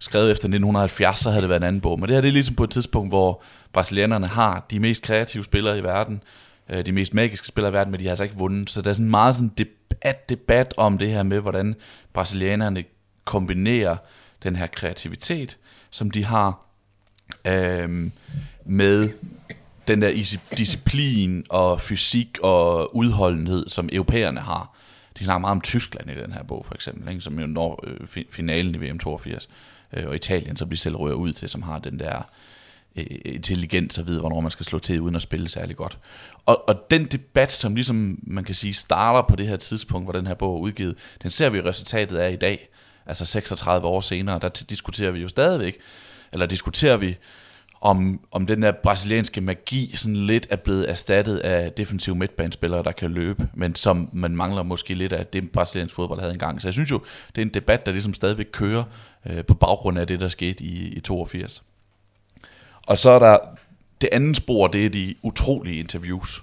skrevet 0.00 0.30
efter 0.30 0.44
1970, 0.44 1.18
så 1.18 1.30
havde 1.30 1.42
det 1.42 1.48
været 1.48 1.60
en 1.60 1.66
anden 1.66 1.80
bog. 1.80 2.00
Men 2.00 2.08
det 2.08 2.14
her 2.14 2.20
det 2.20 2.28
er 2.28 2.32
ligesom 2.32 2.54
på 2.54 2.64
et 2.64 2.70
tidspunkt, 2.70 3.10
hvor 3.10 3.42
brasilianerne 3.72 4.26
har 4.26 4.66
de 4.70 4.80
mest 4.80 5.02
kreative 5.02 5.44
spillere 5.44 5.78
i 5.78 5.82
verden, 5.82 6.22
øh, 6.68 6.86
de 6.86 6.92
mest 6.92 7.14
magiske 7.14 7.46
spillere 7.46 7.70
i 7.70 7.74
verden, 7.74 7.90
men 7.90 8.00
de 8.00 8.04
har 8.04 8.10
altså 8.10 8.24
ikke 8.24 8.36
vundet. 8.36 8.70
Så 8.70 8.82
der 8.82 8.90
er 8.90 8.94
sådan 8.94 9.10
meget 9.10 9.34
sådan 9.34 9.52
debat, 9.58 10.28
debat 10.28 10.74
om 10.76 10.98
det 10.98 11.08
her 11.08 11.22
med, 11.22 11.40
hvordan 11.40 11.74
brasilianerne 12.12 12.84
kombinerer 13.24 13.96
den 14.42 14.56
her 14.56 14.66
kreativitet, 14.66 15.58
som 15.90 16.10
de 16.10 16.24
har, 16.24 16.60
øh, 17.44 18.10
med 18.64 19.10
den 19.88 20.02
der 20.02 20.36
disciplin 20.56 21.44
og 21.48 21.80
fysik 21.80 22.38
og 22.42 22.96
udholdenhed, 22.96 23.68
som 23.68 23.88
europæerne 23.92 24.40
har. 24.40 24.74
De 25.18 25.24
snakker 25.24 25.40
meget 25.40 25.52
om 25.52 25.60
Tyskland 25.60 26.10
i 26.10 26.14
den 26.14 26.32
her 26.32 26.42
bog, 26.42 26.64
for 26.66 26.74
eksempel, 26.74 27.08
ikke? 27.08 27.20
som 27.20 27.38
jo 27.38 27.46
når 27.46 27.84
øh, 27.86 28.24
finalen 28.30 28.74
i 28.74 28.78
VM 28.78 28.98
82, 28.98 29.48
øh, 29.92 30.08
og 30.08 30.14
Italien, 30.14 30.56
som 30.56 30.70
de 30.70 30.76
selv 30.76 30.96
rører 30.96 31.14
ud 31.14 31.32
til, 31.32 31.48
som 31.48 31.62
har 31.62 31.78
den 31.78 31.98
der 31.98 32.22
øh, 32.96 33.06
intelligens 33.24 33.98
og 33.98 34.06
ved, 34.06 34.18
hvornår 34.18 34.40
man 34.40 34.50
skal 34.50 34.66
slå 34.66 34.78
til, 34.78 35.00
uden 35.00 35.16
at 35.16 35.22
spille 35.22 35.48
særlig 35.48 35.76
godt. 35.76 35.98
Og, 36.46 36.68
og 36.68 36.90
den 36.90 37.04
debat, 37.04 37.52
som 37.52 37.74
ligesom, 37.74 38.18
man 38.22 38.44
kan 38.44 38.54
sige, 38.54 38.74
starter 38.74 39.28
på 39.28 39.36
det 39.36 39.46
her 39.46 39.56
tidspunkt, 39.56 40.06
hvor 40.06 40.12
den 40.12 40.26
her 40.26 40.34
bog 40.34 40.56
er 40.56 40.60
udgivet, 40.60 40.96
den 41.22 41.30
ser 41.30 41.50
vi 41.50 41.60
resultatet 41.60 42.16
af 42.16 42.32
i 42.32 42.36
dag, 42.36 42.68
altså 43.06 43.24
36 43.24 43.86
år 43.86 44.00
senere, 44.00 44.38
der 44.38 44.48
diskuterer 44.48 45.10
vi 45.10 45.20
jo 45.20 45.28
stadigvæk, 45.28 45.78
eller 46.32 46.46
diskuterer 46.46 46.96
vi, 46.96 47.16
om, 47.80 48.20
om 48.30 48.46
den 48.46 48.62
der 48.62 48.72
brasilianske 48.72 49.40
magi 49.40 49.92
sådan 49.96 50.16
lidt 50.16 50.46
er 50.50 50.56
blevet 50.56 50.90
erstattet 50.90 51.38
af 51.38 51.72
defensive 51.72 52.16
midtbanespillere, 52.16 52.82
der 52.82 52.92
kan 52.92 53.10
løbe, 53.10 53.48
men 53.54 53.74
som 53.74 54.08
man 54.12 54.36
mangler 54.36 54.62
måske 54.62 54.94
lidt 54.94 55.12
af 55.12 55.26
det, 55.26 55.50
brasiliansk 55.50 55.94
fodbold 55.94 56.20
havde 56.20 56.32
engang. 56.32 56.62
Så 56.62 56.68
jeg 56.68 56.72
synes 56.72 56.90
jo, 56.90 57.00
det 57.34 57.42
er 57.42 57.46
en 57.46 57.54
debat, 57.54 57.86
der 57.86 57.92
ligesom 57.92 58.14
stadigvæk 58.14 58.46
kører 58.52 58.84
øh, 59.26 59.44
på 59.44 59.54
baggrund 59.54 59.98
af 59.98 60.06
det, 60.06 60.20
der 60.20 60.28
skete 60.28 60.64
i, 60.64 60.88
i 60.88 61.00
82. 61.00 61.62
Og 62.86 62.98
så 62.98 63.10
er 63.10 63.18
der 63.18 63.38
det 64.00 64.08
andet 64.12 64.36
spor, 64.36 64.66
det 64.66 64.86
er 64.86 64.90
de 64.90 65.14
utrolige 65.22 65.78
interviews, 65.78 66.42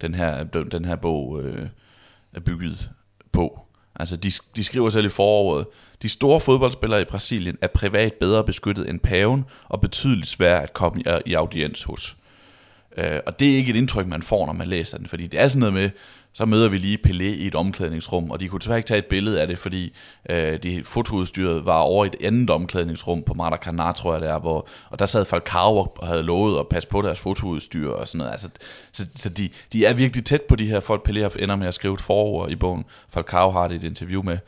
den 0.00 0.14
her, 0.14 0.44
den 0.44 0.84
her 0.84 0.96
bog 0.96 1.42
øh, 1.42 1.68
er 2.32 2.40
bygget 2.40 2.90
på. 3.32 3.60
Altså, 3.96 4.16
de, 4.16 4.30
de 4.56 4.64
skriver 4.64 4.90
selv 4.90 5.06
i 5.06 5.08
foråret, 5.08 5.66
de 6.02 6.08
store 6.08 6.40
fodboldspillere 6.40 7.02
i 7.02 7.04
Brasilien 7.04 7.56
er 7.60 7.66
privat 7.66 8.14
bedre 8.14 8.44
beskyttet 8.44 8.90
end 8.90 9.00
paven, 9.00 9.44
og 9.68 9.80
betydeligt 9.80 10.28
sværere 10.28 10.62
at 10.62 10.72
komme 10.72 11.02
i, 11.26 11.34
audiens 11.34 11.84
hos. 11.84 12.16
Øh, 12.96 13.20
og 13.26 13.40
det 13.40 13.52
er 13.52 13.56
ikke 13.56 13.70
et 13.70 13.76
indtryk, 13.76 14.06
man 14.06 14.22
får, 14.22 14.46
når 14.46 14.52
man 14.52 14.68
læser 14.68 14.98
den, 14.98 15.06
fordi 15.06 15.26
det 15.26 15.40
er 15.40 15.48
sådan 15.48 15.60
noget 15.60 15.74
med, 15.74 15.90
så 16.32 16.44
møder 16.44 16.68
vi 16.68 16.78
lige 16.78 16.98
Pelé 17.06 17.22
i 17.22 17.46
et 17.46 17.54
omklædningsrum, 17.54 18.30
og 18.30 18.40
de 18.40 18.48
kunne 18.48 18.58
desværre 18.58 18.78
ikke 18.78 18.86
tage 18.86 18.98
et 18.98 19.06
billede 19.06 19.40
af 19.40 19.46
det, 19.46 19.58
fordi 19.58 19.92
øh, 20.30 20.62
det 20.62 20.86
fotoudstyret 20.86 21.66
var 21.66 21.78
over 21.78 22.04
i 22.04 22.08
et 22.08 22.16
andet 22.26 22.50
omklædningsrum 22.50 23.22
på 23.22 23.34
Maracanã, 23.34 23.92
tror 23.92 24.12
jeg 24.12 24.22
det 24.22 24.30
er, 24.30 24.38
hvor, 24.38 24.68
og 24.90 24.98
der 24.98 25.06
sad 25.06 25.24
Falcao 25.24 25.76
og 25.76 26.06
havde 26.06 26.22
lovet 26.22 26.60
at 26.60 26.68
passe 26.68 26.88
på 26.88 27.02
deres 27.02 27.20
fotoudstyr 27.20 27.90
og 27.90 28.08
sådan 28.08 28.18
noget. 28.18 28.32
Altså, 28.32 28.48
så 28.92 29.06
så 29.14 29.28
de, 29.28 29.48
de 29.72 29.84
er 29.84 29.94
virkelig 29.94 30.24
tæt 30.24 30.42
på 30.42 30.56
de 30.56 30.66
her 30.66 30.80
folk, 30.80 31.08
Pelé 31.08 31.42
ender 31.42 31.56
med 31.56 31.66
at 31.66 31.74
skrive 31.74 31.94
et 31.94 32.00
forord 32.00 32.50
i 32.50 32.56
bogen. 32.56 32.84
Falcao 33.08 33.50
har 33.50 33.68
det 33.68 33.76
et 33.76 33.84
interview 33.84 34.22
med. 34.22 34.38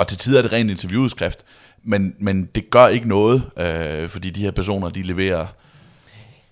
Og 0.00 0.08
til 0.08 0.18
tider 0.18 0.38
er 0.38 0.42
det 0.42 0.52
rent 0.52 0.70
interviewudskrift, 0.70 1.44
men, 1.82 2.14
men 2.18 2.44
det 2.54 2.70
gør 2.70 2.86
ikke 2.86 3.08
noget, 3.08 3.42
øh, 3.58 4.08
fordi 4.08 4.30
de 4.30 4.40
her 4.42 4.50
personer, 4.50 4.88
de 4.88 5.02
leverer 5.02 5.46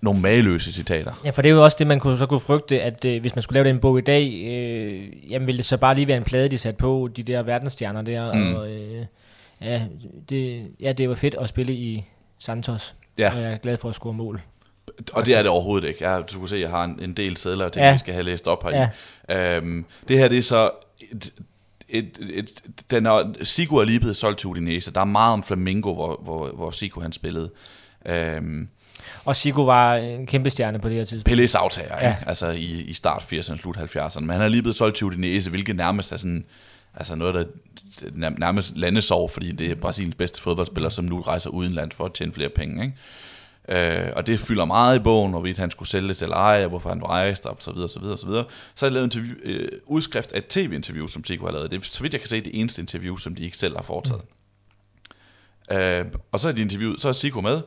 nogle 0.01 0.21
mageløse 0.21 0.73
citater. 0.73 1.13
Ja, 1.25 1.29
for 1.29 1.41
det 1.41 1.49
er 1.49 1.53
jo 1.53 1.63
også 1.63 1.75
det, 1.79 1.87
man 1.87 1.99
kunne, 1.99 2.17
så 2.17 2.25
kunne 2.25 2.39
frygte, 2.39 2.81
at 2.81 3.05
øh, 3.05 3.21
hvis 3.21 3.35
man 3.35 3.41
skulle 3.43 3.63
lave 3.63 3.69
den 3.73 3.79
bog 3.79 3.97
i 3.97 4.01
dag, 4.01 4.43
øh, 4.47 5.31
jamen 5.31 5.47
ville 5.47 5.57
det 5.57 5.65
så 5.65 5.77
bare 5.77 5.95
lige 5.95 6.07
være 6.07 6.17
en 6.17 6.23
plade, 6.23 6.49
de 6.49 6.57
satte 6.57 6.77
på, 6.77 7.09
de 7.15 7.23
der 7.23 7.43
verdensstjerner 7.43 8.01
der, 8.01 8.33
Mm. 8.33 8.55
og 8.55 8.71
øh, 8.71 9.05
ja, 9.61 9.81
det, 10.29 10.67
ja, 10.79 10.91
det 10.91 11.09
var 11.09 11.15
fedt 11.15 11.35
at 11.41 11.49
spille 11.49 11.73
i 11.73 12.05
Santos, 12.39 12.95
Ja. 13.17 13.31
og 13.35 13.41
jeg 13.41 13.51
er 13.53 13.57
glad 13.57 13.77
for 13.77 13.89
at 13.89 13.95
score 13.95 14.13
mål. 14.13 14.41
Og 15.13 15.25
det 15.25 15.35
er 15.37 15.41
det 15.41 15.51
overhovedet 15.51 15.87
ikke. 15.87 16.09
Jeg, 16.09 16.23
du 16.33 16.39
kan 16.39 16.47
se, 16.47 16.57
jeg 16.57 16.69
har 16.69 16.83
en, 16.83 16.99
en 17.01 17.13
del 17.13 17.37
sædler, 17.37 17.65
jeg 17.65 17.71
tænker, 17.71 17.85
Ja. 17.85 17.89
ja. 17.89 17.93
vi 17.95 17.99
skal 17.99 18.13
have 18.13 18.23
læst 18.23 18.47
op 18.47 18.63
her. 18.63 18.89
Ja. 19.29 19.55
Øhm, 19.57 19.85
det 20.07 20.17
her, 20.17 20.27
det 20.27 20.37
er 20.37 20.41
så... 20.41 20.71
Et, 21.89 22.19
et, 22.33 22.61
den 22.91 23.05
er, 23.05 23.33
Sigo 23.43 23.75
er 23.75 23.83
lige 23.83 23.99
blevet 23.99 24.15
solgt 24.15 24.39
til 24.39 24.47
Udinese. 24.47 24.91
Der 24.93 25.01
er 25.01 25.05
meget 25.05 25.33
om 25.33 25.43
Flamingo, 25.43 25.93
hvor, 25.93 26.19
hvor, 26.23 26.47
hvor 26.51 26.71
Sigo 26.71 27.01
han 27.01 27.11
spillede. 27.11 27.49
Øhm, 28.05 28.67
Og 29.25 29.35
Sigo 29.35 29.63
var 29.63 29.95
en 29.95 30.25
kæmpe 30.27 30.49
stjerne 30.49 30.79
på 30.79 30.89
det 30.89 30.97
her 30.97 31.05
tidspunkt. 31.05 31.39
Pelés 31.39 31.57
aftager, 31.57 31.95
Ja. 32.01 32.07
ja. 32.07 32.15
altså 32.27 32.47
i, 32.49 32.81
i 32.81 32.93
start 32.93 33.21
80'erne, 33.33 33.61
slut 33.61 33.77
70'erne. 33.77 34.19
Men 34.19 34.29
han 34.29 34.41
er 34.41 34.47
lige 34.47 34.61
blevet 34.61 34.75
solgt 34.75 34.97
til 34.97 35.05
Udinese, 35.07 35.49
hvilket 35.49 35.75
nærmest 35.75 36.11
er 36.11 36.17
sådan, 36.17 36.45
altså 36.95 37.15
noget, 37.15 37.35
der 37.35 37.43
nær- 38.29 38.39
nærmest 38.39 38.77
landesår, 38.77 39.27
fordi 39.27 39.51
det 39.51 39.71
er 39.71 39.75
Brasiliens 39.75 40.15
bedste 40.15 40.41
fodboldspiller, 40.41 40.89
som 40.89 41.05
nu 41.05 41.21
rejser 41.21 41.49
udenlands 41.49 41.95
for 41.95 42.05
at 42.05 42.13
tjene 42.13 42.33
flere 42.33 42.49
penge. 42.49 42.83
Ikke? 42.83 42.95
Øh, 43.69 44.11
og 44.15 44.27
det 44.27 44.39
fylder 44.39 44.65
meget 44.65 44.99
i 44.99 44.99
bogen, 44.99 45.31
hvorvidt 45.31 45.57
han 45.57 45.71
skulle 45.71 45.89
sælge 45.89 46.13
til 46.13 46.25
eller 46.25 46.37
ej, 46.37 46.67
hvorfor 46.67 46.89
han 46.89 47.03
rejste, 47.03 47.45
og 47.45 47.57
så 47.59 47.71
videre, 47.71 47.89
så 47.89 47.99
videre, 47.99 48.17
så 48.17 48.27
videre. 48.27 48.45
Så 48.75 48.85
har 48.85 48.87
jeg 48.87 48.93
lavet 48.93 49.15
en 49.15 49.23
interview, 49.23 49.35
øh, 49.43 49.69
udskrift 49.85 50.31
af 50.31 50.37
et 50.37 50.47
tv-interview, 50.47 51.07
som 51.07 51.23
Chico 51.23 51.45
har 51.45 51.51
lavet. 51.51 51.71
Det 51.71 51.77
er, 51.77 51.81
så 51.83 52.01
vidt 52.01 52.13
jeg 52.13 52.21
kan 52.21 52.29
se, 52.29 52.41
det 52.41 52.59
eneste 52.59 52.81
interview, 52.81 53.17
som 53.17 53.35
de 53.35 53.43
ikke 53.43 53.57
selv 53.57 53.75
har 53.75 53.83
foretaget. 53.83 54.21
Mm. 55.71 55.77
Øh, 55.77 56.05
og 56.31 56.39
så 56.39 56.47
er 56.47 56.51
de 56.51 56.61
interviewet, 56.61 57.01
så 57.01 57.09
er 57.09 57.13
Chico 57.13 57.41
med, 57.41 57.61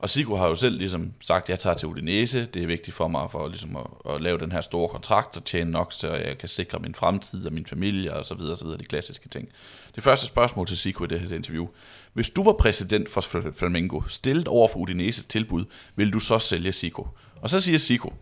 og 0.00 0.10
Sigurd 0.10 0.38
har 0.38 0.48
jo 0.48 0.54
selv 0.54 0.78
ligesom 0.78 1.12
sagt, 1.20 1.44
at 1.44 1.48
jeg 1.48 1.58
tager 1.58 1.74
til 1.74 1.88
Udinese, 1.88 2.46
det 2.46 2.62
er 2.62 2.66
vigtigt 2.66 2.96
for 2.96 3.08
mig 3.08 3.30
for 3.30 3.48
ligesom 3.48 3.76
at, 3.76 4.14
at 4.14 4.22
lave 4.22 4.38
den 4.38 4.52
her 4.52 4.60
store 4.60 4.88
kontrakt 4.88 5.36
og 5.36 5.44
tjene 5.44 5.70
nok, 5.70 5.92
så 5.92 6.14
jeg 6.14 6.38
kan 6.38 6.48
sikre 6.48 6.78
min 6.78 6.94
fremtid 6.94 7.46
og 7.46 7.52
min 7.52 7.66
familie 7.66 8.14
og 8.14 8.26
så 8.26 8.34
videre, 8.34 8.56
så 8.56 8.64
videre, 8.64 8.78
de 8.78 8.84
klassiske 8.84 9.28
ting. 9.28 9.48
Det 9.94 10.02
første 10.02 10.26
spørgsmål 10.26 10.66
til 10.66 10.76
Sigurd 10.76 11.12
i 11.12 11.14
det 11.14 11.28
her 11.28 11.36
interview. 11.36 11.66
Hvis 12.12 12.30
du 12.30 12.42
var 12.42 12.52
præsident 12.52 13.10
for 13.10 13.20
Flamengo, 13.54 14.00
stillet 14.08 14.48
over 14.48 14.68
for 14.68 14.78
Udinese 14.78 15.24
tilbud, 15.26 15.64
vil 15.96 16.12
du 16.12 16.18
så 16.18 16.38
sælge 16.38 16.72
Sigurd? 16.72 17.16
Og 17.42 17.50
så 17.50 17.60
siger 17.60 17.78
Sigurd, 17.78 18.14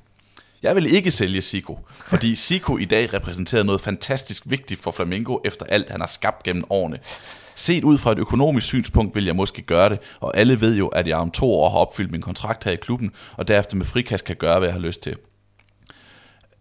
jeg 0.62 0.74
vil 0.74 0.94
ikke 0.94 1.10
sælge 1.10 1.42
Sico, 1.42 1.78
fordi 2.06 2.34
Sico 2.34 2.76
i 2.76 2.84
dag 2.84 3.14
repræsenterer 3.14 3.62
noget 3.62 3.80
fantastisk 3.80 4.42
vigtigt 4.46 4.80
for 4.80 4.90
Flamengo 4.90 5.38
efter 5.44 5.66
alt, 5.66 5.90
han 5.90 6.00
har 6.00 6.06
skabt 6.06 6.42
gennem 6.42 6.64
årene. 6.70 6.98
Set 7.56 7.84
ud 7.84 7.98
fra 7.98 8.12
et 8.12 8.18
økonomisk 8.18 8.66
synspunkt 8.66 9.14
vil 9.14 9.24
jeg 9.24 9.36
måske 9.36 9.62
gøre 9.62 9.88
det, 9.88 9.98
og 10.20 10.36
alle 10.36 10.60
ved 10.60 10.76
jo, 10.76 10.86
at 10.86 11.06
jeg 11.06 11.16
om 11.16 11.30
to 11.30 11.52
år 11.52 11.70
har 11.70 11.78
opfyldt 11.78 12.10
min 12.10 12.20
kontrakt 12.20 12.64
her 12.64 12.72
i 12.72 12.76
klubben, 12.76 13.10
og 13.36 13.48
derefter 13.48 13.76
med 13.76 13.86
frikast 13.86 14.24
kan 14.24 14.36
gøre, 14.36 14.58
hvad 14.58 14.68
jeg 14.68 14.74
har 14.74 14.80
lyst 14.80 15.02
til. 15.02 15.16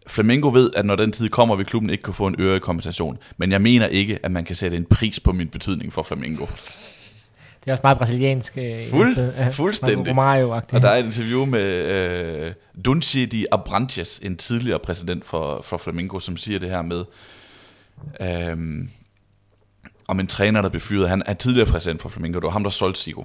Flamengo 0.06 0.48
ved, 0.48 0.70
at 0.76 0.86
når 0.86 0.96
den 0.96 1.12
tid 1.12 1.28
kommer, 1.28 1.56
vil 1.56 1.66
klubben 1.66 1.90
ikke 1.90 2.02
kunne 2.02 2.14
få 2.14 2.26
en 2.26 2.36
øre 2.38 2.56
i 2.56 2.58
kompensation, 2.58 3.18
men 3.36 3.52
jeg 3.52 3.62
mener 3.62 3.86
ikke, 3.86 4.18
at 4.22 4.30
man 4.30 4.44
kan 4.44 4.56
sætte 4.56 4.76
en 4.76 4.84
pris 4.84 5.20
på 5.20 5.32
min 5.32 5.48
betydning 5.48 5.92
for 5.92 6.02
Flamengo. 6.02 6.46
Det 7.68 7.72
er 7.72 7.74
også 7.74 7.82
meget 7.84 7.98
brasiliansk. 7.98 8.58
Øh, 8.58 8.90
Fuld, 8.90 9.12
sted. 9.12 9.52
fuldstændig. 9.52 10.10
Romario 10.10 10.50
og 10.50 10.70
der 10.70 10.88
er 10.88 10.96
et 10.96 11.04
interview 11.04 11.44
med 11.44 11.64
øh, 11.64 12.52
Dunci 12.84 13.26
de 13.26 13.46
Abranches, 13.52 14.20
en 14.22 14.36
tidligere 14.36 14.78
præsident 14.78 15.24
for, 15.24 15.62
for 15.64 15.76
Flamengo, 15.76 16.18
som 16.18 16.36
siger 16.36 16.58
det 16.58 16.70
her 16.70 16.82
med, 16.82 17.04
øh, 18.20 18.88
om 20.08 20.20
en 20.20 20.26
træner, 20.26 20.62
der 20.62 20.68
blev 20.68 20.80
fyret. 20.80 21.08
Han 21.08 21.22
er 21.26 21.34
tidligere 21.34 21.66
præsident 21.66 22.02
for 22.02 22.08
Flamengo, 22.08 22.38
det 22.38 22.44
var 22.44 22.50
ham, 22.50 22.62
der 22.62 22.70
solgte 22.70 23.00
Sigo. 23.00 23.24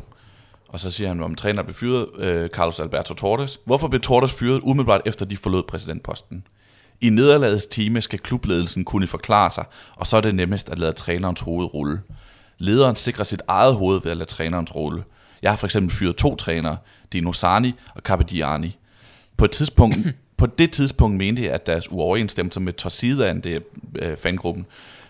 Og 0.67 0.79
så 0.79 0.89
siger 0.89 1.07
han, 1.07 1.23
om 1.23 1.31
en 1.31 1.37
træner 1.37 1.63
blev 1.63 1.75
fyret, 1.75 2.07
øh, 2.17 2.49
Carlos 2.49 2.79
Alberto 2.79 3.13
Torres. 3.13 3.59
Hvorfor 3.65 3.87
blev 3.87 4.01
Torres 4.01 4.33
fyret 4.33 4.59
umiddelbart 4.63 5.01
efter, 5.05 5.25
de 5.25 5.37
forlod 5.37 5.63
præsidentposten? 5.63 6.47
I 7.01 7.09
nederlagets 7.09 7.65
time 7.65 8.01
skal 8.01 8.19
klubledelsen 8.19 8.85
kunne 8.85 9.07
forklare 9.07 9.51
sig, 9.51 9.65
og 9.95 10.07
så 10.07 10.17
er 10.17 10.21
det 10.21 10.35
nemmest 10.35 10.69
at 10.71 10.79
lade 10.79 10.91
trænerens 10.91 11.41
hoved 11.41 11.73
rulle. 11.73 11.99
Lederen 12.57 12.95
sikrer 12.95 13.23
sit 13.23 13.41
eget 13.47 13.75
hoved 13.75 14.01
ved 14.03 14.11
at 14.11 14.17
lade 14.17 14.29
trænerens 14.29 14.75
rolle. 14.75 15.03
Jeg 15.41 15.51
har 15.51 15.57
for 15.57 15.67
eksempel 15.67 15.95
fyret 15.95 16.15
to 16.15 16.35
trænere, 16.35 16.77
Dino 17.13 17.33
Sani 17.33 17.73
og 17.95 18.01
Capediani. 18.01 18.77
På, 19.37 19.45
et 19.45 19.51
tidspunkt, 19.51 19.97
på 20.37 20.45
det 20.45 20.71
tidspunkt 20.71 21.17
mente 21.17 21.43
jeg, 21.43 21.51
at 21.51 21.65
deres 21.65 21.91
uoverensstemmelse 21.91 22.59
med 22.59 22.73
Torsidaen, 22.73 23.41
det 23.41 23.55
er 23.55 23.59
øh, 23.95 24.17
fangruppen, 24.17 24.65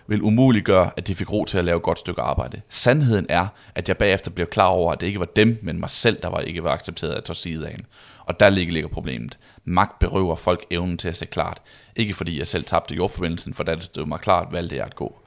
vil 0.06 0.22
umuliggøre, 0.22 0.90
at 0.96 1.06
de 1.06 1.14
fik 1.14 1.32
ro 1.32 1.44
til 1.44 1.58
at 1.58 1.64
lave 1.64 1.76
et 1.76 1.82
godt 1.82 1.98
stykke 1.98 2.22
arbejde. 2.22 2.60
Sandheden 2.68 3.26
er, 3.28 3.46
at 3.74 3.88
jeg 3.88 3.96
bagefter 3.96 4.30
blev 4.30 4.46
klar 4.46 4.66
over, 4.66 4.92
at 4.92 5.00
det 5.00 5.06
ikke 5.06 5.20
var 5.20 5.28
dem, 5.36 5.58
men 5.62 5.80
mig 5.80 5.90
selv, 5.90 6.18
der 6.22 6.28
var 6.28 6.40
ikke 6.40 6.64
var 6.64 6.70
accepteret 6.70 7.12
af 7.12 7.22
Torsidaen. 7.22 7.86
Og 8.18 8.40
der 8.40 8.50
ligger, 8.50 8.72
ligger 8.72 8.88
problemet. 8.88 9.38
Magt 9.64 9.98
berøver 9.98 10.36
folk 10.36 10.64
evnen 10.70 10.98
til 10.98 11.08
at 11.08 11.16
se 11.16 11.26
klart. 11.26 11.62
Ikke 11.96 12.14
fordi 12.14 12.38
jeg 12.38 12.46
selv 12.46 12.64
tabte 12.64 12.94
jordforbindelsen, 12.94 13.54
for 13.54 13.64
da 13.64 13.74
det 13.74 13.82
stod 13.82 14.06
mig 14.06 14.20
klart, 14.20 14.48
valgte 14.52 14.76
jeg 14.76 14.86
at 14.86 14.94
gå. 14.94 15.23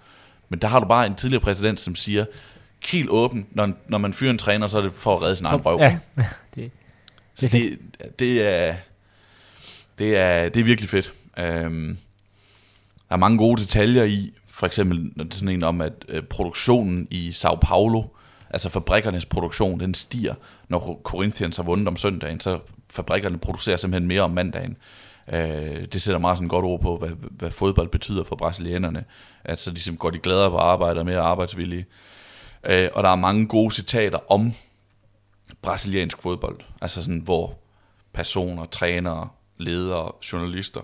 Men 0.49 0.59
der 0.59 0.67
har 0.67 0.79
du 0.79 0.87
bare 0.87 1.05
en 1.05 1.15
tidligere 1.15 1.43
præsident, 1.43 1.79
som 1.79 1.95
siger, 1.95 2.25
helt 2.85 3.09
åben, 3.09 3.47
når, 3.51 3.71
når 3.87 3.97
man 3.97 4.13
fyrer 4.13 4.31
en 4.31 4.37
træner, 4.37 4.67
så 4.67 4.77
er 4.77 4.81
det 4.81 4.91
for 4.93 5.15
at 5.15 5.21
redde 5.21 5.35
sin 5.35 5.45
egen 5.45 5.65
røv. 5.65 5.79
Ja, 5.81 5.99
det, 6.55 6.71
det, 7.41 7.45
er 7.45 7.49
det, 7.49 8.19
det, 8.19 8.41
er, 8.41 8.75
det, 9.99 10.17
er, 10.17 10.49
det 10.49 10.59
er 10.59 10.63
virkelig 10.63 10.89
fedt. 10.89 11.13
Um, 11.65 11.97
der 13.09 13.15
er 13.15 13.17
mange 13.17 13.37
gode 13.37 13.61
detaljer 13.61 14.03
i, 14.03 14.33
for 14.47 14.67
eksempel 14.67 15.11
når 15.15 15.23
det 15.23 15.33
sådan 15.33 15.49
en 15.49 15.63
om, 15.63 15.81
at 15.81 15.93
uh, 16.13 16.23
produktionen 16.29 17.07
i 17.11 17.31
Sao 17.31 17.55
Paulo, 17.55 18.03
altså 18.49 18.69
fabrikkernes 18.69 19.25
produktion, 19.25 19.79
den 19.79 19.93
stiger, 19.93 20.35
når 20.69 21.01
Corinthians 21.03 21.57
har 21.57 21.63
vundet 21.63 21.87
om 21.87 21.97
søndagen, 21.97 22.39
så 22.39 22.59
fabrikkerne 22.91 23.37
producerer 23.37 23.77
simpelthen 23.77 24.07
mere 24.07 24.21
om 24.21 24.31
mandagen. 24.31 24.77
Øh, 25.33 25.85
det 25.85 26.01
sætter 26.01 26.19
meget 26.19 26.37
sådan 26.37 26.47
godt 26.47 26.65
ord 26.65 26.81
på, 26.81 26.97
hvad, 26.97 27.09
hvad 27.09 27.51
fodbold 27.51 27.89
betyder 27.89 28.23
for 28.23 28.35
brasilianerne. 28.35 29.05
At 29.43 29.59
så 29.59 29.71
ligesom 29.71 29.97
går 29.97 30.09
de 30.09 30.19
gladere 30.19 30.49
på 30.49 30.57
arbejde 30.57 30.99
og 30.99 31.05
mere 31.05 31.19
arbejdsvillige. 31.19 31.85
Øh, 32.63 32.89
og 32.93 33.03
der 33.03 33.09
er 33.09 33.15
mange 33.15 33.47
gode 33.47 33.71
citater 33.73 34.31
om 34.31 34.53
brasiliansk 35.61 36.21
fodbold. 36.21 36.59
Altså 36.81 37.01
sådan, 37.01 37.19
hvor 37.19 37.59
personer, 38.13 38.65
trænere, 38.65 39.29
ledere, 39.57 40.11
journalister 40.33 40.81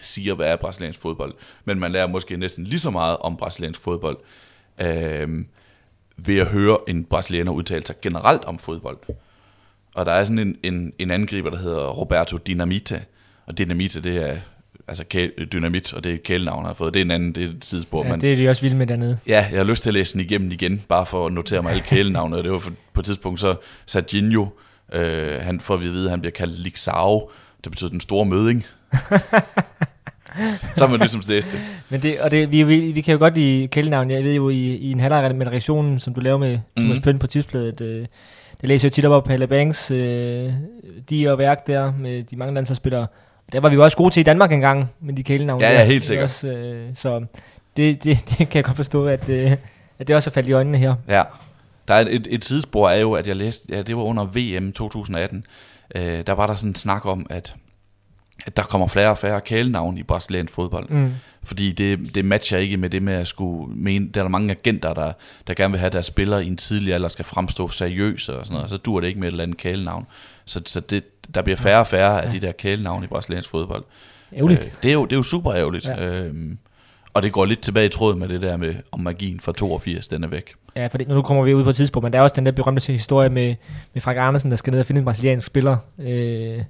siger, 0.00 0.34
hvad 0.34 0.52
er 0.52 0.56
brasiliansk 0.56 1.00
fodbold. 1.00 1.34
Men 1.64 1.78
man 1.78 1.90
lærer 1.90 2.06
måske 2.06 2.36
næsten 2.36 2.64
lige 2.64 2.80
så 2.80 2.90
meget 2.90 3.16
om 3.16 3.36
brasiliansk 3.36 3.80
fodbold, 3.80 4.18
øh, 4.80 5.44
ved 6.16 6.38
at 6.38 6.46
høre 6.46 6.78
en 6.88 7.04
brasilianer 7.04 7.52
udtale 7.52 7.86
sig 7.86 8.00
generelt 8.02 8.44
om 8.44 8.58
fodbold. 8.58 8.98
Og 9.94 10.06
der 10.06 10.12
er 10.12 10.24
sådan 10.24 10.38
en, 10.38 10.56
en, 10.62 10.92
en 10.98 11.10
angriber, 11.10 11.50
der 11.50 11.58
hedder 11.58 11.88
Roberto 11.88 12.36
Dinamita, 12.36 13.04
og 13.48 13.58
dynamit, 13.58 14.00
det 14.04 14.16
er 14.16 14.36
altså 14.88 15.04
dynamit, 15.52 15.94
og 15.94 16.04
det 16.04 16.14
er 16.14 16.18
kælenavn, 16.24 16.64
har 16.64 16.74
fået. 16.74 16.94
Det 16.94 17.00
er 17.00 17.04
en 17.04 17.10
anden, 17.10 17.34
det 17.34 17.44
er 17.44 17.48
et 17.48 17.64
sidespor. 17.64 18.04
Ja, 18.04 18.10
men, 18.10 18.20
det 18.20 18.32
er 18.32 18.36
de 18.36 18.48
også 18.48 18.62
vilde 18.62 18.76
med 18.76 18.86
dernede. 18.86 19.18
Ja, 19.26 19.46
jeg 19.50 19.58
har 19.58 19.64
lyst 19.64 19.82
til 19.82 19.90
at 19.90 19.94
læse 19.94 20.12
den 20.12 20.20
igennem 20.20 20.50
igen, 20.50 20.82
bare 20.88 21.06
for 21.06 21.26
at 21.26 21.32
notere 21.32 21.62
mig 21.62 21.70
alle 21.70 21.82
kælenavne. 21.82 22.36
og 22.36 22.44
det 22.44 22.52
var 22.52 22.58
for, 22.58 22.72
på 22.92 23.00
et 23.00 23.04
tidspunkt 23.04 23.40
så 23.40 23.56
Serginho, 23.86 24.46
øh, 24.92 25.40
han 25.40 25.60
får 25.60 25.76
vi 25.76 25.86
at 25.86 25.92
vide, 25.92 26.04
at 26.04 26.10
han 26.10 26.20
bliver 26.20 26.32
kaldt 26.32 26.58
Lixau, 26.58 27.30
det 27.64 27.72
betyder 27.72 27.90
den 27.90 28.00
store 28.00 28.24
møding. 28.24 28.64
så 30.76 30.84
er 30.84 30.88
man 30.88 31.00
ligesom 31.00 31.22
læst 31.28 31.52
det. 31.52 31.60
Men 31.88 32.02
det, 32.02 32.20
og 32.20 32.30
det, 32.30 32.52
vi, 32.52 32.62
vi, 32.62 32.92
vi 32.92 33.00
kan 33.00 33.12
jo 33.12 33.18
godt 33.18 33.34
lide 33.34 33.68
kælenavn. 33.68 34.10
Jeg 34.10 34.24
ved 34.24 34.34
jo, 34.34 34.48
i, 34.48 34.56
i 34.56 34.92
en 34.92 35.00
halvleg 35.00 35.36
med 35.36 35.46
reaktionen, 35.46 36.00
som 36.00 36.14
du 36.14 36.20
laver 36.20 36.38
med 36.38 36.58
Thomas 36.76 36.96
mm. 36.96 37.02
Pøn 37.02 37.18
på 37.18 37.26
tidsbladet, 37.26 37.80
øh, 37.80 38.06
det 38.60 38.68
læser 38.68 38.88
jeg 38.88 38.92
jo 38.92 38.94
tit 38.94 39.04
op 39.04 39.24
på 39.24 39.28
Pelle 39.28 39.46
Banks, 39.46 39.90
øh, 39.90 40.52
de 41.10 41.32
og 41.32 41.38
værk 41.38 41.66
der 41.66 41.92
med 41.98 42.22
de 42.22 42.36
mange 42.36 42.54
landsholdsspillere. 42.54 43.06
Det 43.52 43.62
var 43.62 43.68
vi 43.68 43.74
jo 43.74 43.84
også 43.84 43.96
gode 43.96 44.14
til 44.14 44.20
i 44.20 44.24
Danmark 44.24 44.52
engang, 44.52 44.90
med 45.00 45.14
de 45.14 45.22
kælenavne. 45.22 45.64
Ja, 45.64 45.78
ja, 45.78 45.84
helt 45.84 46.04
sikkert. 46.04 46.24
Også, 46.24 46.48
øh, 46.48 46.94
så 46.94 47.26
det, 47.76 48.04
det, 48.04 48.18
det, 48.28 48.36
kan 48.36 48.54
jeg 48.54 48.64
godt 48.64 48.76
forstå, 48.76 49.06
at, 49.06 49.28
øh, 49.28 49.52
at 49.98 50.08
det 50.08 50.16
også 50.16 50.30
er 50.30 50.32
faldet 50.32 50.48
i 50.48 50.52
øjnene 50.52 50.78
her. 50.78 50.94
Ja. 51.08 51.22
Der 51.88 51.94
er 51.94 52.00
et, 52.00 52.26
et 52.30 52.44
sidespor 52.44 52.88
er 52.88 53.00
jo, 53.00 53.12
at 53.12 53.26
jeg 53.26 53.36
læste, 53.36 53.66
ja, 53.70 53.82
det 53.82 53.96
var 53.96 54.02
under 54.02 54.24
VM 54.24 54.72
2018, 54.72 55.44
øh, 55.94 56.26
der 56.26 56.32
var 56.32 56.46
der 56.46 56.54
sådan 56.54 56.70
en 56.70 56.74
snak 56.74 57.06
om, 57.06 57.26
at, 57.30 57.54
at 58.46 58.56
der 58.56 58.62
kommer 58.62 58.88
flere 58.88 59.10
og 59.10 59.18
færre 59.18 59.40
kælenavn 59.40 59.98
i 59.98 60.02
brasiliansk 60.02 60.54
fodbold. 60.54 60.90
Mm. 60.90 61.12
Fordi 61.42 61.72
det, 61.72 62.14
det 62.14 62.24
matcher 62.24 62.58
ikke 62.58 62.76
med 62.76 62.90
det 62.90 63.02
med 63.02 63.14
at 63.14 63.28
skulle 63.28 63.74
mene, 63.74 64.08
der 64.08 64.20
er 64.20 64.24
der 64.24 64.30
mange 64.30 64.50
agenter, 64.50 64.94
der, 64.94 65.12
der 65.46 65.54
gerne 65.54 65.72
vil 65.72 65.80
have 65.80 65.90
deres 65.90 66.06
spillere 66.06 66.44
i 66.44 66.46
en 66.46 66.56
tidlig 66.56 66.94
alder 66.94 67.08
skal 67.08 67.24
fremstå 67.24 67.68
seriøse 67.68 68.38
og 68.38 68.46
sådan 68.46 68.54
noget, 68.54 68.64
og 68.64 68.70
så 68.70 68.76
dur 68.76 69.00
det 69.00 69.08
ikke 69.08 69.20
med 69.20 69.28
et 69.28 69.32
eller 69.32 69.44
andet 69.44 69.56
kælenavn. 69.56 70.06
Så, 70.44 70.60
så 70.66 70.80
det, 70.80 71.17
der 71.34 71.42
bliver 71.42 71.56
færre 71.56 71.80
og 71.80 71.86
færre 71.86 72.14
ja. 72.14 72.20
af 72.20 72.30
de 72.30 72.40
der 72.40 72.52
kælenavne 72.52 73.04
i 73.04 73.08
brasiliansk 73.08 73.50
fodbold. 73.50 73.84
Ærgerligt. 74.36 74.60
Øh, 74.60 74.82
det, 74.82 74.88
er 74.88 74.92
jo, 74.92 75.04
det 75.04 75.12
er 75.12 75.16
jo 75.16 75.22
super 75.22 75.54
ærgerligt. 75.54 75.86
Ja. 75.86 76.04
Øhm, 76.04 76.58
og 77.14 77.22
det 77.22 77.32
går 77.32 77.44
lidt 77.44 77.60
tilbage 77.60 77.86
i 77.86 77.88
tråd 77.88 78.14
med 78.14 78.28
det 78.28 78.42
der 78.42 78.56
med, 78.56 78.74
om 78.92 79.00
magien 79.00 79.40
fra 79.40 79.52
82, 79.52 80.08
den 80.08 80.24
er 80.24 80.28
væk. 80.28 80.54
Ja, 80.76 80.86
for 80.86 80.98
nu 81.08 81.22
kommer 81.22 81.44
vi 81.44 81.54
ud 81.54 81.64
på 81.64 81.70
et 81.70 81.76
tidspunkt, 81.76 82.04
men 82.04 82.12
der 82.12 82.18
er 82.18 82.22
også 82.22 82.34
den 82.36 82.46
der 82.46 82.52
berømte 82.52 82.92
historie 82.92 83.28
med, 83.28 83.54
med 83.94 84.02
Frank 84.02 84.18
Andersen, 84.20 84.50
der 84.50 84.56
skal 84.56 84.70
ned 84.70 84.80
og 84.80 84.86
finde 84.86 84.98
en 84.98 85.04
brasiliansk 85.04 85.46
spiller. 85.46 85.76
Øh, 86.00 86.62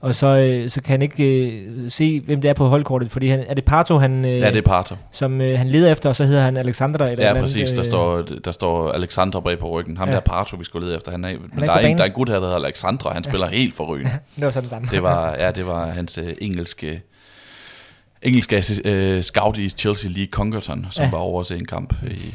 og 0.00 0.14
så, 0.14 0.26
øh, 0.26 0.70
så 0.70 0.82
kan 0.82 0.92
han 0.92 1.02
ikke 1.02 1.50
øh, 1.50 1.90
se, 1.90 2.20
hvem 2.20 2.40
det 2.40 2.48
er 2.48 2.52
på 2.54 2.68
holdkortet, 2.68 3.10
fordi 3.10 3.28
han, 3.28 3.44
er 3.48 3.54
det 3.54 3.64
Parto, 3.64 3.98
han, 3.98 4.24
øh, 4.24 4.38
ja, 4.38 4.48
det 4.48 4.56
er 4.56 4.62
Parto. 4.62 4.94
som 5.12 5.40
øh, 5.40 5.58
han 5.58 5.68
leder 5.68 5.92
efter, 5.92 6.08
og 6.08 6.16
så 6.16 6.24
hedder 6.24 6.42
han 6.42 6.56
Alexander. 6.56 7.06
Eller 7.06 7.24
ja, 7.24 7.30
eller 7.30 7.42
præcis. 7.42 7.72
Andet, 7.72 7.76
der, 7.76 7.82
øh, 7.82 8.24
står, 8.26 8.36
der 8.44 8.52
står 8.52 8.92
Alexander 8.92 9.40
bag 9.40 9.58
på 9.58 9.70
ryggen. 9.70 9.96
Ham 9.96 10.08
ja. 10.08 10.14
der 10.14 10.20
Parto, 10.20 10.56
vi 10.56 10.64
skulle 10.64 10.86
lede 10.86 10.96
efter. 10.96 11.12
Han 11.12 11.24
er, 11.24 11.28
han 11.28 11.38
men 11.54 11.68
der, 11.68 11.72
er 11.72 11.78
en, 11.78 11.96
der 11.96 12.02
er 12.02 12.06
en 12.06 12.12
gut 12.12 12.28
her, 12.28 12.36
der 12.36 12.46
hedder 12.46 12.64
Alexandra, 12.64 13.12
han 13.12 13.22
ja. 13.24 13.30
spiller 13.30 13.46
helt 13.46 13.74
for 13.74 13.84
ryggen. 13.84 14.08
Ja, 14.10 14.18
det 14.36 14.44
var 14.44 14.50
sådan 14.50 14.62
det 14.62 14.70
samme. 14.70 14.88
Det 14.90 15.02
var, 15.02 15.36
ja, 15.38 15.50
det 15.50 15.66
var 15.66 15.86
hans 15.86 16.18
øh, 16.18 16.34
engelske 16.40 17.02
engelske 18.22 18.64
øh, 18.84 19.22
scout 19.22 19.58
i 19.58 19.68
Chelsea 19.68 20.10
League 20.10 20.30
Congerton, 20.30 20.86
som 20.90 21.04
ja. 21.04 21.10
var 21.10 21.18
over 21.18 21.40
at 21.40 21.46
se 21.46 21.56
en 21.56 21.66
kamp 21.66 21.94
i 22.02 22.34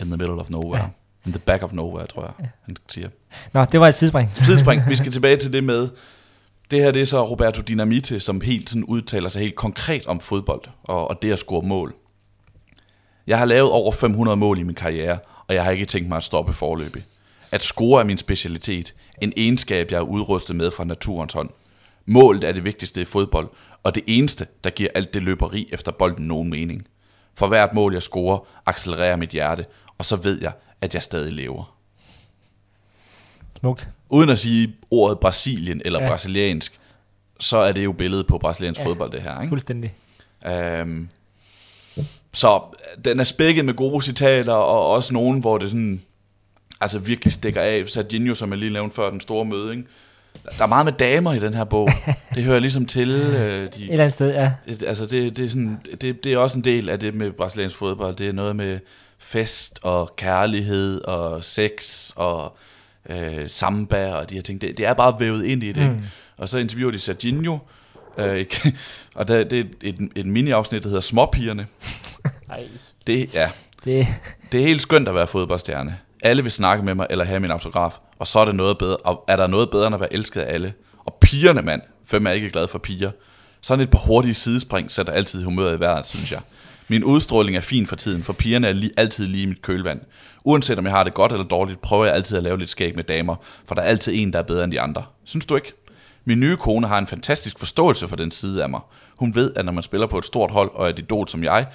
in 0.00 0.06
the 0.06 0.16
middle 0.16 0.32
of 0.32 0.50
nowhere. 0.50 0.82
Ja. 0.82 0.88
In 1.26 1.32
the 1.32 1.38
back 1.38 1.62
of 1.62 1.72
nowhere, 1.72 2.06
tror 2.06 2.22
jeg, 2.22 2.32
ja. 2.40 2.46
han 2.64 2.76
siger. 2.88 3.08
Nå, 3.52 3.64
det 3.64 3.80
var 3.80 3.88
et 3.88 3.94
tidsspring. 3.94 4.30
tidsspring. 4.46 4.82
Vi 4.88 4.96
skal 4.96 5.12
tilbage 5.12 5.36
til 5.36 5.52
det 5.52 5.64
med, 5.64 5.88
det 6.70 6.80
her 6.80 6.90
det 6.90 7.02
er 7.02 7.06
så 7.06 7.26
Roberto 7.26 7.62
Dinamite, 7.62 8.20
som 8.20 8.40
helt 8.40 8.70
sådan 8.70 8.84
udtaler 8.84 9.28
sig 9.28 9.42
helt 9.42 9.54
konkret 9.54 10.06
om 10.06 10.20
fodbold 10.20 10.62
og, 10.84 11.08
og 11.08 11.22
det 11.22 11.32
at 11.32 11.38
score 11.38 11.62
mål. 11.62 11.94
Jeg 13.26 13.38
har 13.38 13.44
lavet 13.44 13.70
over 13.70 13.92
500 13.92 14.36
mål 14.36 14.58
i 14.58 14.62
min 14.62 14.74
karriere, 14.74 15.18
og 15.48 15.54
jeg 15.54 15.64
har 15.64 15.70
ikke 15.70 15.86
tænkt 15.86 16.08
mig 16.08 16.16
at 16.16 16.24
stoppe 16.24 16.52
forløbig. 16.52 17.02
At 17.52 17.62
score 17.62 18.00
er 18.00 18.04
min 18.04 18.18
specialitet, 18.18 18.94
en 19.22 19.32
egenskab, 19.36 19.90
jeg 19.90 19.96
er 19.96 20.02
udrustet 20.02 20.56
med 20.56 20.70
fra 20.70 20.84
naturens 20.84 21.32
hånd. 21.32 21.50
Målet 22.06 22.44
er 22.44 22.52
det 22.52 22.64
vigtigste 22.64 23.02
i 23.02 23.04
fodbold, 23.04 23.48
og 23.82 23.94
det 23.94 24.02
eneste, 24.06 24.46
der 24.64 24.70
giver 24.70 24.90
alt 24.94 25.14
det 25.14 25.22
løberi 25.22 25.68
efter 25.72 25.92
bolden 25.92 26.26
nogen 26.26 26.50
mening. 26.50 26.86
For 27.34 27.48
hvert 27.48 27.74
mål, 27.74 27.92
jeg 27.92 28.02
scorer, 28.02 28.38
accelererer 28.66 29.16
mit 29.16 29.30
hjerte, 29.30 29.64
og 29.98 30.04
så 30.04 30.16
ved 30.16 30.40
jeg, 30.40 30.52
at 30.80 30.94
jeg 30.94 31.02
stadig 31.02 31.32
lever. 31.32 31.75
Smukt. 33.58 33.88
Uden 34.08 34.30
at 34.30 34.38
sige 34.38 34.74
ordet 34.90 35.18
Brasilien 35.18 35.82
eller 35.84 36.02
ja. 36.02 36.08
brasiliansk, 36.08 36.80
så 37.40 37.56
er 37.56 37.72
det 37.72 37.84
jo 37.84 37.92
billedet 37.92 38.26
på 38.26 38.38
brasiliansk 38.38 38.80
ja. 38.80 38.86
fodbold, 38.86 39.12
det 39.12 39.22
her. 39.22 39.40
Ikke? 39.40 39.48
Fuldstændig. 39.48 39.94
Um, 40.82 41.08
så 42.32 42.60
den 43.04 43.20
er 43.20 43.24
spækket 43.24 43.64
med 43.64 43.74
gode 43.74 44.04
citater, 44.04 44.52
og 44.52 44.90
også 44.90 45.14
nogen, 45.14 45.40
hvor 45.40 45.58
det 45.58 45.70
sådan 45.70 46.02
altså 46.80 46.98
virkelig 46.98 47.32
stikker 47.32 47.60
af. 47.60 47.84
Serginho, 47.86 48.34
som 48.34 48.50
jeg 48.50 48.58
lige 48.58 48.72
nævnte 48.72 48.96
før, 48.96 49.10
den 49.10 49.20
store 49.20 49.44
møde, 49.44 49.72
ikke? 49.72 49.84
Der 50.58 50.64
er 50.64 50.68
meget 50.68 50.84
med 50.84 50.92
damer 50.92 51.32
i 51.32 51.38
den 51.38 51.54
her 51.54 51.64
bog. 51.64 51.88
Det 52.34 52.44
hører 52.44 52.58
ligesom 52.58 52.86
til. 52.86 53.10
Øh, 53.10 53.62
de, 53.62 53.66
Et 53.66 53.74
eller 53.74 54.04
andet 54.04 54.12
sted, 54.12 54.32
ja. 54.34 54.52
et, 54.66 54.82
altså 54.82 55.06
det, 55.06 55.36
det, 55.36 55.44
er 55.44 55.48
sådan, 55.48 55.80
det, 56.00 56.24
det 56.24 56.32
er 56.32 56.38
også 56.38 56.58
en 56.58 56.64
del 56.64 56.88
af 56.88 57.00
det 57.00 57.14
med 57.14 57.32
brasiliansk 57.32 57.76
fodbold. 57.76 58.16
Det 58.16 58.28
er 58.28 58.32
noget 58.32 58.56
med 58.56 58.78
fest 59.18 59.78
og 59.82 60.16
kærlighed 60.16 61.04
og 61.04 61.44
sex 61.44 62.10
og 62.16 62.56
øh, 63.10 63.50
samba 63.50 64.12
og 64.12 64.30
de 64.30 64.34
her 64.34 64.42
ting. 64.42 64.60
Det, 64.60 64.78
det 64.78 64.86
er 64.86 64.94
bare 64.94 65.16
vævet 65.20 65.44
ind 65.44 65.62
i 65.62 65.72
det. 65.72 65.90
Mm. 65.90 66.00
Og 66.38 66.48
så 66.48 66.58
interviewer 66.58 66.92
de 66.92 66.98
Serginho, 66.98 67.58
øh, 68.18 68.44
og 69.16 69.28
der, 69.28 69.44
det 69.44 69.58
er 69.60 69.64
et, 69.82 70.08
et 70.16 70.26
mini-afsnit, 70.26 70.82
der 70.82 70.88
hedder 70.88 71.00
Småpigerne. 71.02 71.66
Ej, 72.50 72.64
Det, 73.06 73.34
ja, 73.34 73.50
det, 73.84 74.06
det 74.52 74.60
er 74.60 74.64
helt 74.64 74.82
skønt 74.82 75.08
at 75.08 75.14
være 75.14 75.26
fodboldstjerne. 75.26 75.98
Alle 76.22 76.42
vil 76.42 76.52
snakke 76.52 76.84
med 76.84 76.94
mig 76.94 77.06
eller 77.10 77.24
have 77.24 77.40
min 77.40 77.50
autograf, 77.50 77.92
og 78.18 78.26
så 78.26 78.38
er 78.38 78.44
det 78.44 78.54
noget 78.54 78.78
bedre. 78.78 78.96
Og 78.96 79.24
er 79.28 79.36
der 79.36 79.46
noget 79.46 79.70
bedre 79.70 79.86
end 79.86 79.94
at 79.94 80.00
være 80.00 80.12
elsket 80.12 80.40
af 80.40 80.54
alle? 80.54 80.72
Og 81.06 81.16
pigerne, 81.20 81.62
mand. 81.62 81.82
Hvem 82.10 82.26
er 82.26 82.30
ikke 82.30 82.50
glad 82.50 82.68
for 82.68 82.78
piger? 82.78 83.10
Sådan 83.60 83.82
et 83.82 83.90
par 83.90 83.98
hurtige 83.98 84.34
sidespring 84.34 84.90
sætter 84.90 85.12
altid 85.12 85.42
humøret 85.44 85.76
i 85.76 85.80
vejret, 85.80 86.06
synes 86.06 86.32
jeg. 86.32 86.40
Min 86.88 87.04
udstråling 87.04 87.56
er 87.56 87.60
fin 87.60 87.86
for 87.86 87.96
tiden, 87.96 88.22
for 88.22 88.32
pigerne 88.32 88.68
er 88.68 88.72
li- 88.72 88.90
altid 88.96 89.26
lige 89.26 89.42
i 89.42 89.46
mit 89.46 89.62
kølvand. 89.62 90.00
Uanset 90.46 90.78
om 90.78 90.84
jeg 90.84 90.92
har 90.92 91.04
det 91.04 91.14
godt 91.14 91.32
eller 91.32 91.46
dårligt, 91.46 91.80
prøver 91.80 92.04
jeg 92.04 92.14
altid 92.14 92.36
at 92.36 92.42
lave 92.42 92.58
lidt 92.58 92.70
skæg 92.70 92.96
med 92.96 93.04
damer, 93.04 93.36
for 93.66 93.74
der 93.74 93.82
er 93.82 93.86
altid 93.86 94.12
en, 94.16 94.32
der 94.32 94.38
er 94.38 94.42
bedre 94.42 94.64
end 94.64 94.72
de 94.72 94.80
andre. 94.80 95.04
Synes 95.24 95.46
du 95.46 95.56
ikke? 95.56 95.72
Min 96.24 96.40
nye 96.40 96.56
kone 96.56 96.86
har 96.86 96.98
en 96.98 97.06
fantastisk 97.06 97.58
forståelse 97.58 98.08
for 98.08 98.16
den 98.16 98.30
side 98.30 98.62
af 98.62 98.68
mig. 98.68 98.80
Hun 99.18 99.34
ved, 99.34 99.52
at 99.56 99.64
når 99.64 99.72
man 99.72 99.82
spiller 99.82 100.06
på 100.06 100.18
et 100.18 100.24
stort 100.24 100.50
hold 100.50 100.70
og 100.74 100.86
er 100.86 100.90
et 100.90 100.98
idol 100.98 101.28
som 101.28 101.44
jeg, 101.44 101.66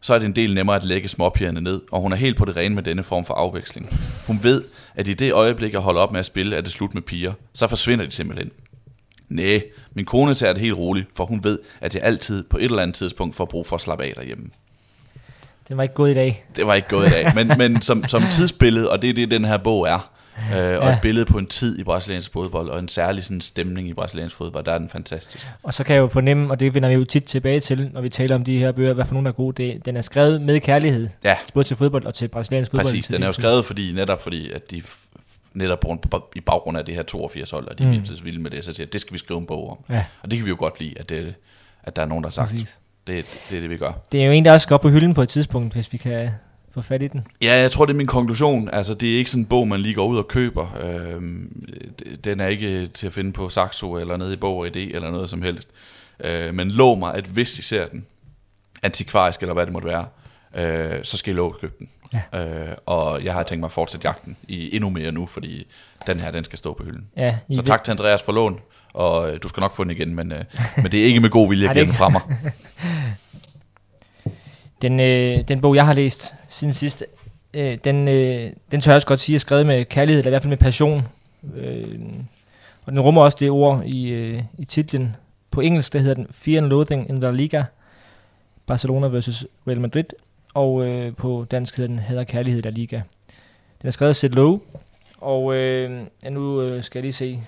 så 0.00 0.14
er 0.14 0.18
det 0.18 0.26
en 0.26 0.36
del 0.36 0.54
nemmere 0.54 0.76
at 0.76 0.84
lægge 0.84 1.08
småpigerne 1.08 1.60
ned, 1.60 1.80
og 1.92 2.00
hun 2.00 2.12
er 2.12 2.16
helt 2.16 2.36
på 2.36 2.44
det 2.44 2.56
rene 2.56 2.74
med 2.74 2.82
denne 2.82 3.02
form 3.02 3.24
for 3.24 3.34
afveksling. 3.34 3.88
Hun 4.26 4.38
ved, 4.42 4.64
at 4.94 5.08
i 5.08 5.12
det 5.12 5.32
øjeblik, 5.32 5.72
jeg 5.72 5.80
holder 5.80 6.00
op 6.00 6.12
med 6.12 6.20
at 6.20 6.26
spille, 6.26 6.56
er 6.56 6.60
det 6.60 6.70
slut 6.70 6.94
med 6.94 7.02
piger. 7.02 7.32
Så 7.52 7.68
forsvinder 7.68 8.04
de 8.04 8.10
simpelthen. 8.10 8.50
Næh, 9.28 9.60
min 9.94 10.04
kone 10.04 10.34
tager 10.34 10.52
det 10.52 10.62
helt 10.62 10.76
roligt, 10.76 11.08
for 11.16 11.24
hun 11.24 11.44
ved, 11.44 11.58
at 11.80 11.94
jeg 11.94 12.02
altid 12.02 12.44
på 12.44 12.56
et 12.56 12.64
eller 12.64 12.82
andet 12.82 12.94
tidspunkt 12.94 13.36
får 13.36 13.44
brug 13.44 13.66
for 13.66 13.76
at 13.76 13.82
slappe 13.82 14.04
af 14.04 14.12
derhjemme 14.16 14.50
den 15.70 15.76
var 15.76 15.82
ikke 15.82 15.94
gået 15.94 16.10
i 16.10 16.14
dag. 16.14 16.44
Det 16.56 16.66
var 16.66 16.74
ikke 16.74 16.88
gået 16.88 17.06
i 17.06 17.10
dag, 17.10 17.26
men, 17.34 17.52
men 17.58 17.82
som, 17.82 18.04
som 18.08 18.22
tidsbillede, 18.30 18.90
og 18.90 19.02
det 19.02 19.10
er 19.10 19.14
det, 19.14 19.30
den 19.30 19.44
her 19.44 19.56
bog 19.58 19.88
er, 19.88 20.10
øh, 20.54 20.56
og 20.58 20.86
Ja. 20.88 20.92
et 20.92 20.98
billede 21.02 21.24
på 21.26 21.38
en 21.38 21.46
tid 21.46 21.78
i 21.78 21.84
brasiliansk 21.84 22.32
fodbold, 22.32 22.68
og 22.68 22.78
en 22.78 22.88
særlig 22.88 23.24
sådan 23.24 23.40
stemning 23.40 23.88
i 23.88 23.94
brasiliansk 23.94 24.36
fodbold, 24.36 24.64
der 24.64 24.72
er 24.72 24.78
den 24.78 24.88
fantastisk. 24.88 25.46
Og 25.62 25.74
så 25.74 25.84
kan 25.84 25.94
jeg 25.94 26.00
jo 26.00 26.08
fornemme, 26.08 26.50
og 26.50 26.60
det 26.60 26.74
vender 26.74 26.88
vi 26.88 26.94
jo 26.94 27.04
tit 27.04 27.24
tilbage 27.24 27.60
til, 27.60 27.90
når 27.92 28.00
vi 28.00 28.08
taler 28.08 28.34
om 28.34 28.44
de 28.44 28.58
her 28.58 28.72
bøger, 28.72 28.92
hvad 28.92 29.04
for 29.04 29.12
nogen 29.14 29.26
der 29.26 29.32
er 29.32 29.36
gode. 29.36 29.62
Det, 29.62 29.84
den 29.84 29.96
er 29.96 30.00
skrevet 30.00 30.42
med 30.42 30.60
kærlighed, 30.60 31.08
Ja, 31.24 31.36
både 31.54 31.66
til 31.66 31.76
fodbold 31.76 32.04
og 32.04 32.14
til 32.14 32.28
brasiliansk 32.28 32.70
fodbold. 32.70 32.86
præcis. 32.86 33.06
Den 33.06 33.22
er 33.22 33.26
jo 33.26 33.32
skrevet 33.32 33.64
fordi, 33.64 33.92
netop 33.92 34.22
fordi, 34.22 34.50
at 34.52 34.70
de 34.70 34.82
netop 35.54 35.80
på, 35.80 36.30
i 36.36 36.40
baggrund 36.40 36.78
af 36.78 36.84
det 36.84 36.94
her 36.94 37.02
82 37.02 37.50
hold, 37.50 37.68
og 37.68 37.78
de 37.78 37.84
Mm. 37.84 37.92
er 37.92 37.98
så 38.04 38.22
vilde 38.22 38.40
med 38.42 38.50
det, 38.50 38.64
så 38.64 38.72
siger 38.72 38.86
det 38.86 39.00
skal 39.00 39.12
vi 39.12 39.18
skrive 39.18 39.40
en 39.40 39.46
bog 39.46 39.70
om. 39.70 39.94
Ja, 39.96 40.04
Og 40.22 40.30
det 40.30 40.38
kan 40.38 40.44
vi 40.46 40.50
jo 40.50 40.56
godt 40.58 40.80
lide, 40.80 40.94
at, 40.98 41.08
det, 41.08 41.34
at 41.82 41.96
der 41.96 42.02
er 42.02 42.06
nogen, 42.06 42.24
der 42.24 42.28
har 42.28 42.32
sagt, 42.32 42.50
præcis. 42.50 42.78
Det, 43.06 43.46
det 43.50 43.56
er 43.56 43.60
det, 43.60 43.70
vi 43.70 43.76
gør. 43.76 43.92
Det 44.12 44.22
er 44.22 44.26
jo 44.26 44.32
en, 44.32 44.44
der 44.44 44.52
også 44.52 44.62
skal 44.62 44.74
op 44.74 44.80
på 44.80 44.88
hylden 44.88 45.14
på 45.14 45.22
et 45.22 45.28
tidspunkt, 45.28 45.74
hvis 45.74 45.92
vi 45.92 45.98
kan 45.98 46.30
få 46.74 46.82
fat 46.82 47.02
i 47.02 47.08
den. 47.08 47.24
Ja, 47.42 47.60
jeg 47.60 47.70
tror, 47.70 47.86
det 47.86 47.92
er 47.92 47.96
min 47.96 48.06
konklusion. 48.06 48.68
Altså, 48.72 48.94
det 48.94 49.14
er 49.14 49.18
ikke 49.18 49.30
sådan 49.30 49.42
en 49.42 49.46
bog, 49.46 49.68
man 49.68 49.80
lige 49.80 49.94
går 49.94 50.06
ud 50.06 50.18
og 50.18 50.28
køber. 50.28 50.78
Øhm, 50.82 51.66
den 52.24 52.40
er 52.40 52.46
ikke 52.46 52.86
til 52.86 53.06
at 53.06 53.12
finde 53.12 53.32
på 53.32 53.48
Saxo 53.48 53.92
eller 53.92 54.16
nede 54.16 54.32
i 54.32 54.36
Bog 54.36 54.56
og 54.56 54.66
Idé 54.66 54.78
eller 54.78 55.10
noget 55.10 55.30
som 55.30 55.42
helst. 55.42 55.68
Øh, 56.24 56.54
men 56.54 56.70
lov 56.70 56.98
mig, 56.98 57.14
at 57.14 57.24
hvis 57.24 57.58
I 57.58 57.62
ser 57.62 57.86
den, 57.86 58.06
antikvarisk 58.82 59.40
eller 59.40 59.54
hvad 59.54 59.66
det 59.66 59.72
måtte 59.72 59.88
være, 59.88 60.06
øh, 60.54 61.04
så 61.04 61.16
skal 61.16 61.32
I 61.32 61.36
lov 61.36 61.54
at 61.54 61.60
købe 61.60 61.74
den. 61.78 61.88
Ja. 62.32 62.68
Øh, 62.70 62.76
og 62.86 63.24
jeg 63.24 63.34
har 63.34 63.42
tænkt 63.42 63.60
mig 63.60 63.66
at 63.66 63.72
fortsætte 63.72 64.08
jagten 64.08 64.36
i 64.48 64.76
endnu 64.76 64.90
mere 64.90 65.12
nu, 65.12 65.26
fordi 65.26 65.66
den 66.06 66.20
her, 66.20 66.30
den 66.30 66.44
skal 66.44 66.58
stå 66.58 66.74
på 66.74 66.84
hylden. 66.84 67.06
Ja, 67.16 67.36
I 67.48 67.56
Så 67.56 67.62
tak 67.62 67.84
til 67.84 67.90
Andreas 67.90 68.22
for 68.22 68.32
lån, 68.32 68.60
og 68.92 69.32
øh, 69.32 69.42
du 69.42 69.48
skal 69.48 69.60
nok 69.60 69.76
få 69.76 69.84
den 69.84 69.90
igen, 69.90 70.14
men, 70.14 70.32
øh, 70.32 70.44
men 70.76 70.92
det 70.92 71.00
er 71.00 71.04
ikke 71.04 71.20
med 71.20 71.30
god 71.30 71.48
vilje, 71.48 71.68
at 71.70 71.76
give 71.76 71.86
den 71.86 71.94
fra 71.94 72.08
mig. 72.08 72.20
Den, 74.82 75.00
øh, 75.00 75.48
den 75.48 75.60
bog, 75.60 75.76
jeg 75.76 75.86
har 75.86 75.92
læst 75.92 76.34
siden 76.48 76.74
sidst, 76.74 77.04
øh, 77.54 77.78
den, 77.84 78.08
øh, 78.08 78.52
den 78.70 78.80
tør 78.80 78.92
jeg 78.92 78.96
også 78.96 79.06
godt 79.06 79.20
sige 79.20 79.34
er 79.34 79.38
skrevet 79.38 79.66
med 79.66 79.84
kærlighed, 79.84 80.20
eller 80.20 80.30
i 80.30 80.32
hvert 80.32 80.42
fald 80.42 80.48
med 80.48 80.58
passion. 80.58 81.02
Øh, 81.58 81.98
og 82.86 82.92
den 82.92 83.00
rummer 83.00 83.22
også 83.22 83.36
det 83.40 83.50
ord 83.50 83.82
i, 83.84 84.08
øh, 84.08 84.42
i 84.58 84.64
titlen. 84.64 85.16
På 85.50 85.60
engelsk, 85.60 85.92
der 85.92 85.98
hedder 85.98 86.14
den 86.14 86.26
Fear 86.30 86.62
and 86.62 86.66
Loathing 86.66 87.08
in 87.08 87.18
La 87.18 87.30
Liga, 87.30 87.64
Barcelona 88.66 89.06
versus 89.06 89.46
Real 89.68 89.80
Madrid. 89.80 90.04
Og 90.54 90.86
øh, 90.86 91.16
på 91.16 91.46
dansk 91.50 91.76
hedder 91.76 91.88
den 91.88 91.98
Hader 91.98 92.24
Kærlighed 92.24 92.60
i 92.60 92.62
La 92.62 92.70
Liga. 92.70 93.00
Den 93.82 93.86
er 93.86 93.90
skrevet 93.90 94.08
af 94.08 94.16
Sid 94.16 94.28
Lowe, 94.28 94.60
og 95.20 95.54
øh, 95.54 96.00
ja, 96.24 96.30
nu 96.30 96.62
øh, 96.62 96.82
skal 96.82 96.98
jeg 96.98 97.02
lige 97.02 97.12
se. 97.12 97.42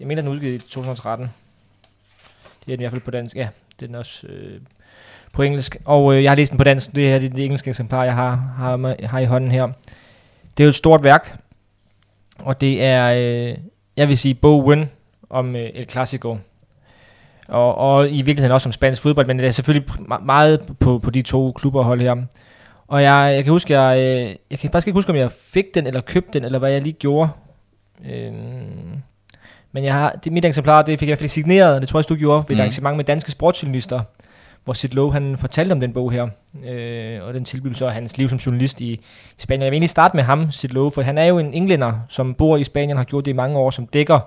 Jeg 0.00 0.06
mener, 0.06 0.22
den 0.22 0.30
er 0.30 0.34
udgivet 0.34 0.54
i 0.54 0.58
2013. 0.58 1.30
Det 2.66 2.72
er 2.72 2.76
den 2.76 2.80
i 2.80 2.82
hvert 2.82 2.92
fald 2.92 3.02
på 3.02 3.10
dansk. 3.10 3.36
Ja, 3.36 3.48
den 3.80 3.94
er 3.94 3.98
også 3.98 4.26
øh, 4.26 4.60
på 5.32 5.42
engelsk. 5.42 5.76
Og 5.84 6.14
øh, 6.14 6.22
jeg 6.22 6.30
har 6.30 6.36
læst 6.36 6.50
den 6.52 6.58
på 6.58 6.64
dansk. 6.64 6.94
Det 6.94 7.08
her 7.08 7.18
det 7.18 7.30
er 7.30 7.34
det 7.34 7.44
engelske 7.44 7.68
eksemplar, 7.68 8.04
jeg 8.04 8.14
har, 8.14 8.30
har, 8.56 8.76
med, 8.76 8.94
har 9.04 9.18
i 9.18 9.24
hånden 9.24 9.50
her. 9.50 9.66
Det 10.56 10.60
er 10.60 10.64
jo 10.64 10.68
et 10.68 10.74
stort 10.74 11.04
værk. 11.04 11.40
Og 12.38 12.60
det 12.60 12.84
er, 12.84 13.12
øh, 13.50 13.56
jeg 13.96 14.08
vil 14.08 14.18
sige, 14.18 14.34
Bo 14.34 14.68
Win 14.68 14.88
om 15.30 15.56
øh, 15.56 15.70
El 15.74 15.90
Clasico. 15.90 16.38
Og, 17.48 17.74
og 17.74 18.08
i 18.10 18.22
virkeligheden 18.22 18.52
også 18.52 18.68
om 18.68 18.72
spansk 18.72 19.02
fodbold, 19.02 19.26
men 19.26 19.38
det 19.38 19.46
er 19.46 19.50
selvfølgelig 19.50 19.90
meget 20.22 20.62
på, 20.80 20.98
på 20.98 21.10
de 21.10 21.22
to 21.22 21.52
klubber 21.52 21.82
hold 21.82 22.00
her. 22.00 22.16
Og 22.88 23.02
jeg, 23.02 23.32
jeg 23.34 23.44
kan 23.44 23.50
huske, 23.50 23.78
jeg, 23.80 23.98
øh, 23.98 24.36
jeg 24.50 24.58
kan 24.58 24.70
faktisk 24.72 24.86
ikke 24.86 24.96
huske, 24.96 25.10
om 25.10 25.16
jeg 25.16 25.30
fik 25.32 25.64
den, 25.74 25.86
eller 25.86 26.00
købte 26.00 26.30
den, 26.32 26.44
eller 26.44 26.58
hvad 26.58 26.70
jeg 26.72 26.82
lige 26.82 26.92
gjorde. 26.92 27.30
Øhm, 28.12 28.96
men 29.72 29.84
jeg 29.84 29.94
har, 29.94 30.10
det, 30.10 30.32
mit 30.32 30.44
eksemplar, 30.44 30.82
det 30.82 30.98
fik 30.98 31.08
jeg 31.08 31.12
i 31.12 31.12
hvert 31.12 31.18
fald 31.18 31.28
signeret, 31.28 31.74
og 31.74 31.80
det 31.80 31.88
tror 31.88 31.96
jeg, 31.96 32.00
også, 32.00 32.14
du 32.14 32.18
gjorde, 32.18 32.44
ved 32.48 32.50
et 32.50 32.56
Mm. 32.56 32.60
arrangement 32.60 32.96
med 32.96 33.04
danske 33.04 33.30
sportsjournalister, 33.30 34.00
hvor 34.68 34.74
Sid 34.74 34.88
Lowe, 34.88 35.12
han 35.12 35.36
fortalte 35.38 35.72
om 35.72 35.80
den 35.80 35.92
bog 35.92 36.12
her, 36.12 36.28
øh, 36.68 37.26
og 37.26 37.34
den 37.34 37.44
tilbyder 37.44 37.74
så 37.74 37.88
hans 37.88 38.18
liv 38.18 38.28
som 38.28 38.38
journalist 38.38 38.80
i, 38.80 38.92
i 38.92 39.00
Spanien. 39.38 39.62
Jeg 39.62 39.70
vil 39.70 39.76
egentlig 39.76 39.90
starte 39.90 40.16
med 40.16 40.24
ham, 40.24 40.52
Sid 40.52 40.68
Lowe, 40.68 40.90
for 40.90 41.02
han 41.02 41.18
er 41.18 41.24
jo 41.24 41.38
en 41.38 41.54
englænder, 41.54 41.92
som 42.08 42.34
bor 42.34 42.56
i 42.56 42.64
Spanien, 42.64 42.96
har 42.96 43.04
gjort 43.04 43.24
det 43.24 43.30
i 43.30 43.34
mange 43.34 43.58
år, 43.58 43.70
som 43.70 43.86
dækker 43.86 44.20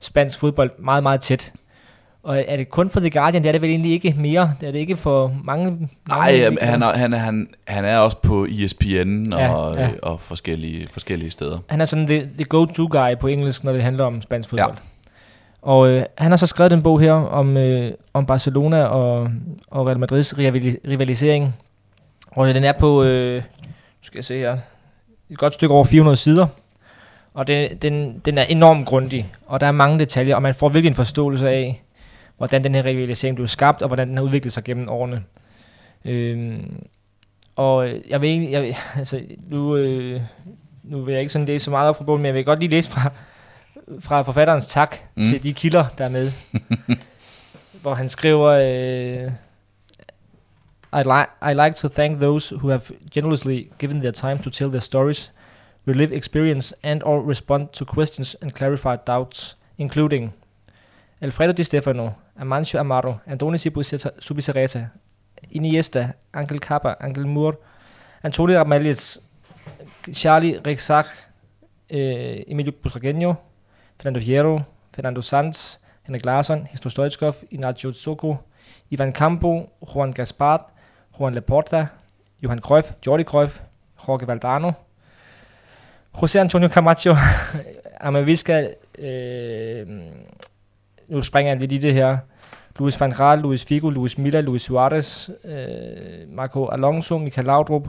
spansk 0.00 0.38
fodbold 0.38 0.70
meget, 0.78 1.02
meget 1.02 1.20
tæt. 1.20 1.52
Og 2.22 2.44
er 2.48 2.56
det 2.56 2.70
kun 2.70 2.90
for 2.90 3.00
The 3.00 3.10
Guardian? 3.10 3.42
Det 3.42 3.48
er 3.48 3.52
det 3.52 3.62
vel 3.62 3.70
egentlig 3.70 3.92
ikke 3.92 4.14
mere. 4.18 4.52
Det 4.60 4.68
er 4.68 4.72
det 4.72 4.78
ikke 4.78 4.96
for 4.96 5.36
mange... 5.44 5.88
Nej, 6.08 6.38
han, 6.60 6.82
er, 6.82 6.96
han, 6.96 7.12
er, 7.12 7.18
han, 7.18 7.48
han 7.66 7.84
er 7.84 7.98
også 7.98 8.16
på 8.16 8.46
ESPN 8.50 9.32
og, 9.32 9.40
Ja, 9.40 9.80
ja, 9.80 9.88
og 10.02 10.20
forskellige, 10.20 10.88
forskellige 10.92 11.30
steder. 11.30 11.58
Han 11.68 11.80
er 11.80 11.84
sådan 11.84 12.06
the, 12.06 12.28
the 12.36 12.44
go-to-guy 12.44 13.14
på 13.20 13.26
engelsk, 13.26 13.64
når 13.64 13.72
det 13.72 13.82
handler 13.82 14.04
om 14.04 14.22
spansk 14.22 14.48
fodbold. 14.48 14.74
Ja. 14.74 14.95
Og 15.66 15.88
øh, 15.88 16.04
han 16.18 16.30
har 16.30 16.36
så 16.36 16.46
skrevet 16.46 16.70
den 16.70 16.82
bog 16.82 17.00
her 17.00 17.12
om, 17.12 17.56
øh, 17.56 17.92
om 18.14 18.26
Barcelona 18.26 18.84
og, 18.84 19.30
og 19.70 19.86
Real 19.86 19.98
Madrids 19.98 20.38
rivalisering. 20.38 21.56
Og 22.30 22.54
den 22.54 22.64
er 22.64 22.72
på, 22.72 23.02
øh, 23.02 23.42
skal 24.00 24.18
jeg 24.18 24.24
se 24.24 24.38
her, 24.38 24.58
et 25.30 25.38
godt 25.38 25.54
stykke 25.54 25.74
over 25.74 25.84
400 25.84 26.16
sider. 26.16 26.46
Og 27.34 27.46
det, 27.46 27.82
den, 27.82 28.22
den 28.24 28.38
er 28.38 28.42
enormt 28.42 28.86
grundig, 28.86 29.32
og 29.46 29.60
der 29.60 29.66
er 29.66 29.72
mange 29.72 29.98
detaljer, 29.98 30.34
og 30.34 30.42
man 30.42 30.54
får 30.54 30.68
virkelig 30.68 30.88
en 30.88 30.94
forståelse 30.94 31.48
af, 31.50 31.82
hvordan 32.36 32.64
den 32.64 32.74
her 32.74 32.84
rivalisering 32.84 33.36
blev 33.36 33.48
skabt, 33.48 33.82
og 33.82 33.88
hvordan 33.88 34.08
den 34.08 34.16
har 34.16 34.24
udviklet 34.24 34.52
sig 34.52 34.64
gennem 34.64 34.88
årene. 34.88 35.22
Øhm, 36.04 36.86
og 37.56 37.88
øh, 37.88 38.00
jeg 38.10 38.20
vil 38.20 38.30
egentlig, 38.30 38.52
jeg, 38.52 38.76
altså, 38.98 39.20
nu, 39.48 39.76
øh, 39.76 40.20
nu 40.82 41.02
vil 41.02 41.12
jeg 41.12 41.20
ikke 41.20 41.32
sådan 41.32 41.46
læse 41.46 41.64
så 41.64 41.70
meget 41.70 41.88
op 41.88 41.96
fra 41.96 42.04
bogen, 42.04 42.22
men 42.22 42.26
jeg 42.26 42.34
vil 42.34 42.44
godt 42.44 42.60
lige 42.60 42.70
læse 42.70 42.90
fra, 42.90 43.10
fra 44.00 44.22
forfatterens 44.22 44.66
tak 44.66 44.96
mm. 45.14 45.24
Til 45.24 45.42
de 45.42 45.52
kilder, 45.52 45.84
der 45.98 46.04
er 46.04 46.08
med. 46.08 46.32
hvor 47.82 47.94
han 47.94 48.08
skriver, 48.08 48.46
øh, 48.48 49.32
I, 50.92 51.02
li- 51.02 51.50
I 51.50 51.54
like 51.54 51.76
to 51.76 51.88
thank 51.88 52.20
those 52.20 52.56
who 52.56 52.68
have 52.68 52.82
generously 53.14 53.70
given 53.78 54.00
their 54.00 54.12
time 54.12 54.38
to 54.38 54.50
tell 54.50 54.70
their 54.70 54.80
stories, 54.80 55.32
relive 55.88 56.16
experience 56.16 56.74
and 56.82 57.02
or 57.02 57.28
respond 57.30 57.68
to 57.68 57.84
questions 57.84 58.36
and 58.42 58.50
clarify 58.50 58.96
doubts, 59.06 59.56
including 59.78 60.32
Alfredo 61.20 61.52
Di 61.52 61.62
Stefano, 61.62 62.14
Amancio 62.40 62.80
Amaro, 62.80 63.20
Andoni 63.26 63.58
Subisareta, 64.18 64.90
Iniesta, 65.50 66.14
Angel 66.32 66.58
Kappa, 66.58 66.96
Angel 67.00 67.26
Moore, 67.26 67.56
Antonio 68.22 68.58
Ramaljes, 68.58 69.20
Charlie 70.12 70.58
Rexach, 70.64 71.06
eh, 71.88 72.44
Emilio 72.48 72.72
Busragueño, 72.72 73.36
Fernando 73.98 74.20
Hierro, 74.20 74.64
Fernando 74.92 75.22
Sanz, 75.22 75.80
Henrik 76.04 76.24
Larsson, 76.24 76.66
Heston 76.66 76.90
Stoichkov, 76.90 77.36
Inacio 77.50 77.92
Zoko, 77.92 78.38
Ivan 78.90 79.12
Campo, 79.12 79.70
Juan 79.94 80.12
Gaspard, 80.12 80.72
Juan 81.18 81.34
Laporta, 81.34 81.90
Johan 82.42 82.60
Cruyff, 82.60 82.92
Jordi 83.02 83.24
Cruyff, 83.24 83.60
Jorge 83.96 84.26
Valdano, 84.26 84.74
José 86.12 86.38
Antonio 86.40 86.68
Camacho, 86.68 87.16
Amavisca, 88.00 88.68
øh, 88.98 89.86
nu 91.08 91.22
springer 91.22 91.52
jeg 91.52 91.60
lidt 91.60 91.72
i 91.72 91.78
det 91.78 91.94
her, 91.94 92.18
Luis 92.78 93.00
van 93.00 93.10
Gaal, 93.10 93.38
Luis 93.38 93.64
Figo, 93.64 93.90
Luis 93.90 94.18
Milla, 94.18 94.40
Luis 94.40 94.62
Suarez, 94.62 95.28
øh, 95.44 96.32
Marco 96.32 96.66
Alonso, 96.68 97.18
Michael 97.18 97.46
Laudrup, 97.46 97.88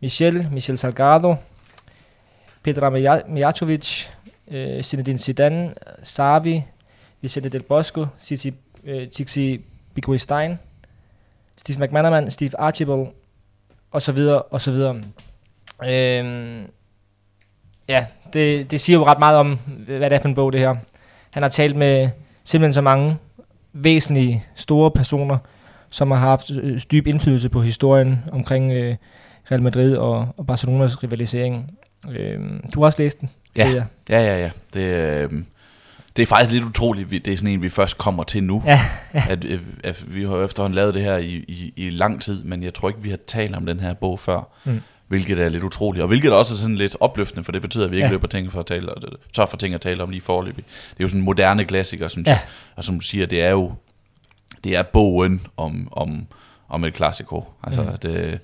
Michel, 0.00 0.48
Michel 0.50 0.78
Salgado, 0.78 1.36
Petra 2.62 2.90
Mijatovic, 3.28 4.10
øh, 4.50 4.82
Zinedine 4.82 5.18
Zidane, 5.18 5.74
Savi, 6.02 6.64
Vicente 7.20 7.48
Del 7.48 7.62
Bosco, 7.62 8.06
Tixi, 8.20 8.54
øh, 8.84 9.08
Tixi 9.08 9.60
Biguistein, 9.94 10.58
Steve 11.56 11.86
McManaman, 11.86 12.30
Steve 12.30 12.60
Archibald, 12.60 13.06
og 13.90 14.02
så 14.02 14.12
videre, 14.12 14.42
og 14.42 14.60
så 14.60 14.70
videre. 14.70 14.94
Øhm, 15.84 16.66
ja, 17.88 18.06
det, 18.32 18.70
det 18.70 18.80
siger 18.80 18.98
jo 18.98 19.04
ret 19.04 19.18
meget 19.18 19.38
om, 19.38 19.58
hvad 19.86 20.10
det 20.10 20.16
er 20.16 20.20
for 20.20 20.28
en 20.28 20.34
bog, 20.34 20.52
det 20.52 20.60
her. 20.60 20.76
Han 21.30 21.42
har 21.42 21.50
talt 21.50 21.76
med 21.76 22.10
simpelthen 22.44 22.74
så 22.74 22.80
mange 22.80 23.16
væsentlige, 23.72 24.44
store 24.54 24.90
personer, 24.90 25.38
som 25.90 26.10
har 26.10 26.18
haft 26.18 26.50
dyb 26.92 27.06
indflydelse 27.06 27.48
på 27.48 27.62
historien 27.62 28.24
omkring 28.32 28.72
øh, 28.72 28.96
Real 29.50 29.62
Madrid 29.62 29.96
og, 29.96 30.28
og 30.36 30.46
Barcelonas 30.46 31.02
rivalisering. 31.02 31.78
Øhm, 32.10 32.64
du 32.74 32.80
har 32.80 32.86
også 32.86 33.02
læst 33.02 33.20
den? 33.20 33.30
Ja, 33.56 33.68
ja, 34.08 34.16
ja. 34.18 34.38
ja. 34.38 34.50
Det, 34.74 34.80
øh, 34.80 35.42
det 36.16 36.22
er 36.22 36.26
faktisk 36.26 36.52
lidt 36.52 36.64
utroligt, 36.64 37.10
det 37.10 37.28
er 37.28 37.36
sådan 37.36 37.52
en, 37.52 37.62
vi 37.62 37.68
først 37.68 37.98
kommer 37.98 38.24
til 38.24 38.42
nu. 38.44 38.62
Ja, 38.66 38.80
At, 39.30 39.44
øh, 39.44 39.60
at 39.84 40.14
vi 40.14 40.24
har 40.24 40.36
efterhånden 40.44 40.74
lavet 40.74 40.94
det 40.94 41.02
her 41.02 41.16
i, 41.16 41.34
i, 41.48 41.72
i 41.76 41.90
lang 41.90 42.22
tid, 42.22 42.44
men 42.44 42.62
jeg 42.62 42.74
tror 42.74 42.88
ikke, 42.88 43.02
vi 43.02 43.10
har 43.10 43.18
talt 43.26 43.56
om 43.56 43.66
den 43.66 43.80
her 43.80 43.94
bog 43.94 44.20
før. 44.20 44.48
Mm. 44.64 44.80
Hvilket 45.08 45.38
er 45.38 45.48
lidt 45.48 45.62
utroligt, 45.62 46.02
og 46.02 46.08
hvilket 46.08 46.32
også 46.32 46.54
er 46.54 46.58
sådan 46.58 46.76
lidt 46.76 46.96
opløftende, 47.00 47.44
for 47.44 47.52
det 47.52 47.62
betyder, 47.62 47.84
at 47.84 47.90
vi 47.90 47.96
ikke 47.96 48.04
Ja. 48.06 48.08
ja. 48.08 48.12
løber 48.12 48.28
ting 48.28 48.52
for 48.52 48.60
at 48.60 48.66
tale, 48.66 48.94
og 48.94 49.02
det- 49.02 49.10
tør 49.32 49.46
for 49.46 49.56
ting 49.56 49.74
at 49.74 49.80
tale 49.80 50.02
om 50.02 50.10
lige 50.10 50.20
forløbig. 50.20 50.64
Det 50.66 50.96
er 51.00 51.04
jo 51.04 51.08
sådan 51.08 51.20
en 51.20 51.24
moderne 51.24 51.64
klassiker, 51.64 52.08
synes 52.08 52.26
Ja. 52.28 52.32
ja. 52.32 52.38
Og 52.76 52.84
som 52.84 52.94
du 52.94 53.00
siger, 53.06 53.26
det 53.26 53.42
er 53.42 53.50
jo 53.50 53.72
det 54.64 54.76
er 54.76 54.82
bogen 54.82 55.46
om, 55.56 55.88
om, 55.92 56.26
om 56.68 56.84
et 56.84 56.94
klassiko. 56.94 57.44
Altså, 57.62 57.82
mm. 57.82 57.96
det, 58.02 58.40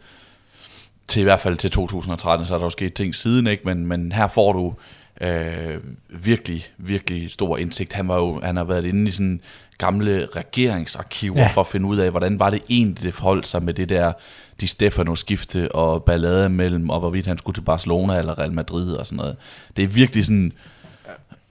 til 1.10 1.20
i 1.20 1.22
hvert 1.22 1.40
fald 1.40 1.56
til 1.56 1.70
2013, 1.70 2.46
så 2.46 2.54
er 2.54 2.58
der 2.58 2.66
jo 2.66 2.70
sket 2.70 2.94
ting 2.94 3.14
siden, 3.14 3.46
ikke? 3.46 3.62
Men, 3.64 3.86
men 3.86 4.12
her 4.12 4.26
får 4.28 4.52
du 4.52 4.74
øh, 5.20 5.78
virkelig, 6.08 6.66
virkelig 6.78 7.30
stor 7.30 7.56
indsigt. 7.56 7.92
Han, 7.92 8.08
var 8.08 8.16
jo, 8.16 8.40
han 8.42 8.56
har 8.56 8.64
været 8.64 8.84
inde 8.84 9.08
i 9.08 9.10
sådan 9.10 9.40
gamle 9.78 10.28
regeringsarkiver 10.36 11.40
Ja. 11.40 11.46
for 11.46 11.60
at 11.60 11.66
finde 11.66 11.86
ud 11.86 11.96
af, 11.98 12.10
hvordan 12.10 12.38
var 12.38 12.50
det 12.50 12.62
egentlig, 12.68 13.04
det 13.04 13.14
forholdt 13.14 13.46
sig 13.48 13.62
med 13.62 13.74
det 13.74 13.88
der 13.88 14.12
Di 14.60 14.66
Stefano-skifte 14.66 15.72
og 15.74 16.04
ballade 16.04 16.48
mellem, 16.48 16.90
og 16.90 17.00
hvorvidt 17.00 17.26
han 17.26 17.38
skulle 17.38 17.54
til 17.54 17.62
Barcelona 17.62 18.18
eller 18.18 18.38
Real 18.38 18.52
Madrid 18.52 18.92
og 18.92 19.06
sådan 19.06 19.16
noget. 19.16 19.36
Det 19.76 19.84
er 19.84 19.88
virkelig 19.88 20.24
sådan, 20.24 20.52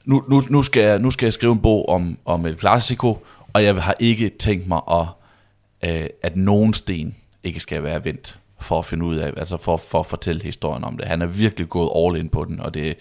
nu, 0.05 0.23
nu, 0.29 0.41
nu, 0.49 0.63
skal, 0.63 0.83
jeg, 0.83 0.99
nu 0.99 1.11
skal 1.11 1.25
jeg 1.25 1.33
skrive 1.33 1.51
en 1.51 1.59
bog 1.61 1.89
om, 1.89 2.17
om 2.25 2.45
et 2.45 2.57
klassiko, 2.57 3.25
og 3.53 3.63
jeg 3.63 3.75
har 3.75 3.95
ikke 3.99 4.29
tænkt 4.29 4.67
mig, 4.67 4.81
at, 4.91 5.05
øh, 5.89 6.07
at 6.23 6.35
nogen 6.35 6.73
sten 6.73 7.15
ikke 7.43 7.59
skal 7.59 7.83
være 7.83 8.05
vendt 8.05 8.39
for 8.61 8.79
at 8.79 8.85
finde 8.85 9.05
ud 9.05 9.15
af, 9.15 9.33
altså 9.37 9.57
for, 9.57 9.77
for 9.77 9.99
at 9.99 10.05
fortælle 10.05 10.43
historien 10.43 10.83
om 10.83 10.97
det. 10.97 11.07
Han 11.07 11.21
er 11.21 11.25
virkelig 11.25 11.69
gået 11.69 11.89
all 11.95 12.23
in 12.23 12.29
på 12.29 12.45
den, 12.45 12.61
og 12.61 12.73
det 12.73 12.97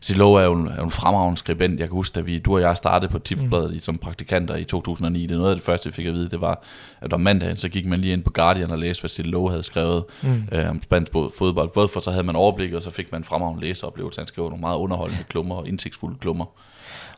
Silo 0.00 0.34
er 0.34 0.42
jo 0.42 0.52
en, 0.54 0.68
er 0.68 0.82
en 0.82 0.90
fremragende 0.90 1.38
skribent. 1.38 1.80
Jeg 1.80 1.88
kan 1.88 1.94
huske, 1.94 2.14
da 2.14 2.20
vi, 2.20 2.38
du 2.38 2.54
og 2.54 2.60
jeg 2.60 2.76
startede 2.76 3.12
på 3.12 3.18
Tipsbladet 3.18 3.70
mm. 3.72 3.80
som 3.80 3.98
praktikanter 3.98 4.56
i 4.56 4.64
2009. 4.64 5.22
Det 5.22 5.30
er 5.30 5.38
noget 5.38 5.50
af 5.50 5.56
det 5.56 5.64
første, 5.64 5.88
vi 5.88 5.92
fik 5.92 6.06
at 6.06 6.14
vide, 6.14 6.28
det 6.28 6.40
var, 6.40 6.62
at 7.00 7.12
om 7.12 7.20
mandagen, 7.20 7.56
så 7.56 7.68
gik 7.68 7.86
man 7.86 7.98
lige 7.98 8.12
ind 8.12 8.22
på 8.22 8.30
Guardian 8.30 8.70
og 8.70 8.78
læste, 8.78 9.02
hvad 9.02 9.08
Silo 9.08 9.48
havde 9.48 9.62
skrevet 9.62 10.04
Mm. 10.22 10.42
øh, 10.52 10.70
om 10.70 10.82
spansk 10.82 11.12
fodbold. 11.12 11.70
Både 11.74 11.88
for 11.88 12.00
så 12.00 12.10
havde 12.10 12.24
man 12.24 12.36
overblik, 12.36 12.72
og 12.72 12.82
så 12.82 12.90
fik 12.90 13.12
man 13.12 13.20
en 13.20 13.24
fremragende 13.24 13.66
læseoplevelse. 13.66 14.20
Han 14.20 14.26
skrev 14.26 14.44
nogle 14.44 14.60
meget 14.60 14.76
underholdende 14.76 15.24
klummer 15.28 15.54
og 15.54 15.68
indsigtsfulde 15.68 16.18
klummer. 16.18 16.44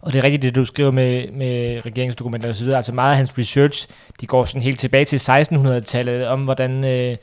Og 0.00 0.12
det 0.12 0.18
er 0.18 0.22
rigtigt, 0.24 0.42
det 0.42 0.54
du 0.54 0.64
skriver 0.64 0.90
med, 0.90 1.30
med 1.30 1.86
regeringsdokumenter 1.86 2.48
og 2.48 2.56
så 2.56 2.64
videre. 2.64 2.76
Altså 2.76 2.92
meget 2.92 3.10
af 3.10 3.16
hans 3.16 3.38
research, 3.38 3.88
de 4.20 4.26
går 4.26 4.44
sådan 4.44 4.62
helt 4.62 4.80
tilbage 4.80 5.04
til 5.04 5.16
1600-tallet, 5.16 6.26
om 6.26 6.44
hvordan, 6.44 6.84
øh, 6.84 7.16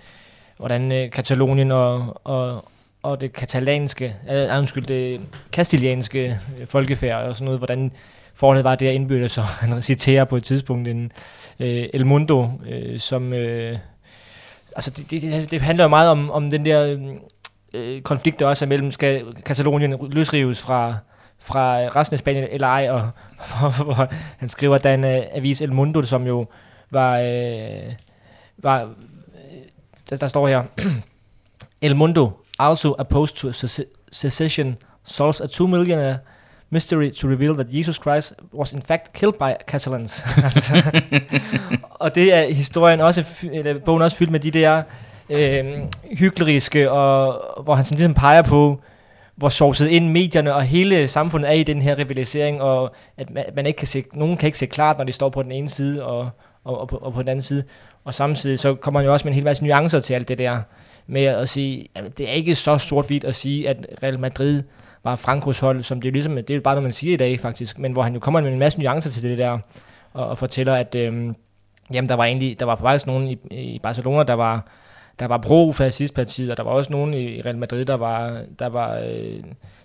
hvordan 0.62 0.91
øh, 0.91 1.12
Katalonien 1.12 1.71
og, 1.71 2.21
og, 2.24 2.65
og 3.04 3.21
det 3.21 3.34
katalanske, 3.34 4.15
øh, 4.32 4.58
undskyld, 4.58 4.86
det 4.86 5.21
kastilianske 5.52 6.39
øh, 6.60 6.67
folkefærd 6.67 7.28
og 7.28 7.36
sådan 7.36 7.45
noget, 7.45 7.60
hvordan 7.60 7.91
forholdet 8.34 8.63
var 8.63 8.76
der 8.76 8.91
indbyrdes, 8.91 9.32
så 9.32 9.41
han 9.41 9.82
citerer 9.82 10.26
på 10.26 10.38
et 10.38 10.43
tidspunkt 10.43 10.88
en 10.88 11.12
øh, 11.60 11.86
El 11.93 12.06
Mundo, 12.06 12.50
øh, 12.69 13.00
som... 13.00 13.34
Øh, 13.34 13.78
altså 14.76 14.91
det, 14.91 15.12
det, 15.12 15.52
det 15.52 15.62
handler 15.62 15.84
jo 15.84 15.88
meget 15.88 16.10
om, 16.10 16.32
om 16.32 16.50
den 16.50 16.65
der 16.65 16.84
øh, 16.84 17.02
øh, 17.76 18.02
konflikt, 18.02 18.39
der 18.39 18.45
også 18.45 18.65
er 18.65 18.69
mellem, 18.69 18.91
skal 18.91 19.34
Katalonien 19.45 19.95
løsrives 20.10 20.62
fra, 20.62 20.95
fra 21.39 21.78
resten 21.78 22.15
af 22.15 22.19
Spanien 22.19 22.47
eller 22.50 22.67
ej, 22.67 22.89
og 22.89 23.10
hvor 23.84 24.10
han 24.38 24.50
skriver, 24.50 24.76
at 24.76 24.84
der 24.84 24.89
er 24.89 24.93
en 24.93 25.06
øh, 25.06 25.24
avis 25.32 25.62
El 25.62 25.74
Mundo, 25.74 26.02
som 26.02 26.28
jo 26.28 26.45
var, 26.91 27.19
øh, 27.19 27.91
var 28.58 28.89
der, 30.12 30.17
der 30.17 30.28
står 30.28 30.47
her, 30.47 30.63
El 31.82 31.95
Mundo, 31.95 32.32
also 32.60 32.95
opposed 32.97 33.36
to 33.36 33.67
secession, 34.12 34.78
solves 35.04 35.41
a 35.41 35.47
two 35.47 35.67
million 35.67 36.00
uh, 36.00 36.15
mystery 36.69 37.12
to 37.12 37.28
reveal 37.28 37.54
that 37.54 37.67
Jesus 37.74 37.95
Christ 37.95 38.34
was 38.54 38.74
in 38.74 38.82
fact 38.82 39.13
killed 39.13 39.34
by 39.34 39.54
Catalans. 39.67 40.24
Og 42.02 42.15
det 42.15 42.34
er 42.34 42.54
historien 42.54 43.02
også, 43.02 43.47
eller 43.54 43.80
bogen 43.80 44.02
også 44.02 44.17
fyldt 44.17 44.32
med 44.32 44.39
de 44.39 44.52
der 44.52 44.84
øh, 45.30 45.63
hykleriske, 46.17 46.91
og 46.91 47.41
hvor 47.63 47.76
han 47.76 47.86
sådan 47.86 47.97
ligesom 47.97 48.13
peger 48.13 48.41
på, 48.41 48.82
hvor 49.36 49.50
sovset 49.50 49.88
ind 49.88 50.10
medierne 50.10 50.56
og 50.56 50.63
hele 50.63 51.08
samfundet 51.08 51.50
er 51.50 51.54
i 51.54 51.63
den 51.63 51.82
her 51.82 51.97
rivalisering, 51.97 52.62
og 52.62 52.95
at 53.17 53.30
man, 53.30 53.45
man 53.56 53.65
ikke 53.65 53.78
kan 53.78 53.88
se, 53.88 54.04
nogen 54.13 54.38
kan 54.38 54.47
ikke 54.47 54.58
se 54.58 54.65
klart, 54.65 54.97
når 54.97 55.06
de 55.06 55.12
står 55.12 55.30
på 55.30 55.43
den 55.43 55.52
ene 55.52 55.69
side 55.69 56.06
og, 56.06 56.30
og, 56.63 56.82
og, 56.82 56.88
på, 56.88 56.95
og 56.95 57.13
på 57.13 57.21
den 57.21 57.30
anden 57.30 57.41
side. 57.41 57.63
Og 58.04 58.14
samtidig 58.14 58.60
så 58.60 58.76
kommer 58.76 59.00
han 59.00 59.06
jo 59.06 59.14
også 59.14 59.26
med 59.26 59.32
en 59.32 59.36
hel 59.36 59.44
masse 59.44 59.64
nuancer 59.64 60.00
til 60.00 60.14
alt 60.14 60.28
det 60.28 60.38
der, 60.38 60.62
med 61.08 61.26
at 61.26 61.50
sige, 61.50 61.88
at 61.96 62.18
det 62.18 62.30
er 62.30 62.34
ikke 62.34 62.56
så 62.56 62.78
sort-hvidt 62.78 63.24
at 63.24 63.36
sige, 63.36 63.70
at 63.70 63.86
Real 64.04 64.20
Madrid 64.20 64.64
var 65.04 65.16
Frankos 65.16 65.60
hold, 65.60 65.84
som 65.84 66.02
det 66.02 66.08
er 66.08 66.12
ligesom, 66.12 66.36
det 66.36 66.50
er 66.50 66.60
bare 66.60 66.76
noget, 66.76 66.84
man 66.84 66.94
siger 66.94 67.14
i 67.14 67.18
dag 67.18 67.40
faktisk, 67.40 67.80
men 67.80 67.92
hvor 67.92 68.04
han 68.04 68.14
jo 68.14 68.20
kommer 68.20 68.42
med 68.42 68.52
en 68.52 68.60
masse 68.60 68.80
nuancer 68.80 69.10
til 69.10 69.24
det 69.24 69.38
der, 69.38 69.60
og, 70.14 70.28
og 70.28 70.38
fortæller, 70.38 70.76
at 70.76 70.96
øhm, 70.96 71.36
jamen, 71.94 72.10
der 72.10 72.16
var 72.16 72.26
egentlig, 72.26 72.60
der 72.60 72.66
var 72.66 72.76
faktisk 72.76 73.08
nogen 73.08 73.28
i, 73.28 73.38
i 73.52 73.80
Barcelona, 73.84 74.24
der 74.24 74.34
var, 74.34 74.68
der 75.20 75.26
var 75.26 75.38
pro-fascistpartiet, 75.38 76.52
og 76.52 76.58
der 76.58 76.64
var 76.64 76.72
også 76.72 76.92
nogen 76.92 77.14
i 77.14 77.42
Real 77.42 77.58
Madrid, 77.58 77.86
der 77.86 77.94
var, 77.94 78.42
der 78.60 78.68
var, 78.68 78.98
øh, 78.98 79.44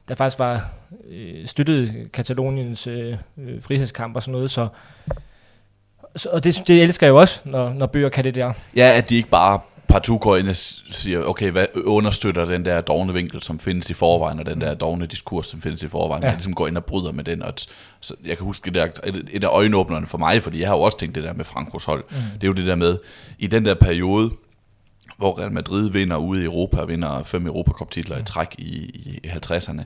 der 0.08 0.14
faktisk 0.14 0.38
var 0.38 0.68
øh, 1.08 1.46
støttede 1.46 2.08
Kataloniens 2.12 2.86
øh, 2.86 3.16
øh, 3.38 3.62
frihedskamp 3.62 4.16
og 4.16 4.22
sådan 4.22 4.32
noget, 4.32 4.50
så 4.50 4.68
og 6.32 6.44
det, 6.44 6.62
det 6.66 6.82
elsker 6.82 7.06
jeg 7.06 7.10
jo 7.10 7.16
også, 7.16 7.40
når, 7.44 7.72
når 7.72 7.86
bøger 7.86 8.08
kan 8.08 8.24
det 8.24 8.34
der. 8.34 8.52
Ja, 8.76 8.92
at 8.96 9.08
de 9.10 9.16
ikke 9.16 9.28
bare 9.28 9.60
partout 9.88 10.20
går 10.20 10.36
ind 10.36 10.48
og 10.48 10.56
siger, 10.56 11.22
okay, 11.24 11.50
hvad 11.50 11.66
understøtter 11.84 12.44
den 12.44 12.64
der 12.64 12.80
dogne 12.80 13.12
vinkel, 13.12 13.42
som 13.42 13.58
findes 13.58 13.90
i 13.90 13.94
forvejen, 13.94 14.38
og 14.40 14.46
den 14.46 14.60
der 14.60 14.74
dogne 14.74 15.06
diskurs, 15.06 15.46
som 15.46 15.60
findes 15.60 15.82
i 15.82 15.88
forvejen, 15.88 16.22
Ja. 16.22 16.28
ja. 16.28 16.34
ligesom 16.34 16.54
går 16.54 16.66
ind 16.66 16.76
og 16.76 16.84
bryder 16.84 17.12
med 17.12 17.24
den. 17.24 17.42
Og 17.42 17.52
så 18.00 18.14
jeg 18.24 18.36
kan 18.36 18.44
huske, 18.44 18.64
det 18.64 18.74
der, 18.74 18.86
et, 19.32 19.44
af 19.44 19.48
øjenåbnerne 19.48 20.06
for 20.06 20.18
mig, 20.18 20.42
fordi 20.42 20.60
jeg 20.60 20.68
har 20.68 20.76
jo 20.76 20.82
også 20.82 20.98
tænkt 20.98 21.14
det 21.14 21.24
der 21.24 21.32
med 21.32 21.44
Frankos 21.44 21.84
hold, 21.84 22.04
mm. 22.10 22.16
det 22.16 22.44
er 22.44 22.48
jo 22.48 22.52
det 22.52 22.66
der 22.66 22.74
med, 22.74 22.98
i 23.38 23.46
den 23.46 23.64
der 23.64 23.74
periode, 23.74 24.30
hvor 25.18 25.38
Real 25.40 25.52
Madrid 25.52 25.90
vinder 25.90 26.16
ude 26.16 26.42
i 26.42 26.44
Europa, 26.44 26.84
vinder 26.84 27.22
fem 27.22 27.46
Europacup-titler 27.46 28.18
i 28.18 28.24
træk 28.24 28.54
i, 28.58 28.76
i 29.24 29.28
50'erne, 29.28 29.82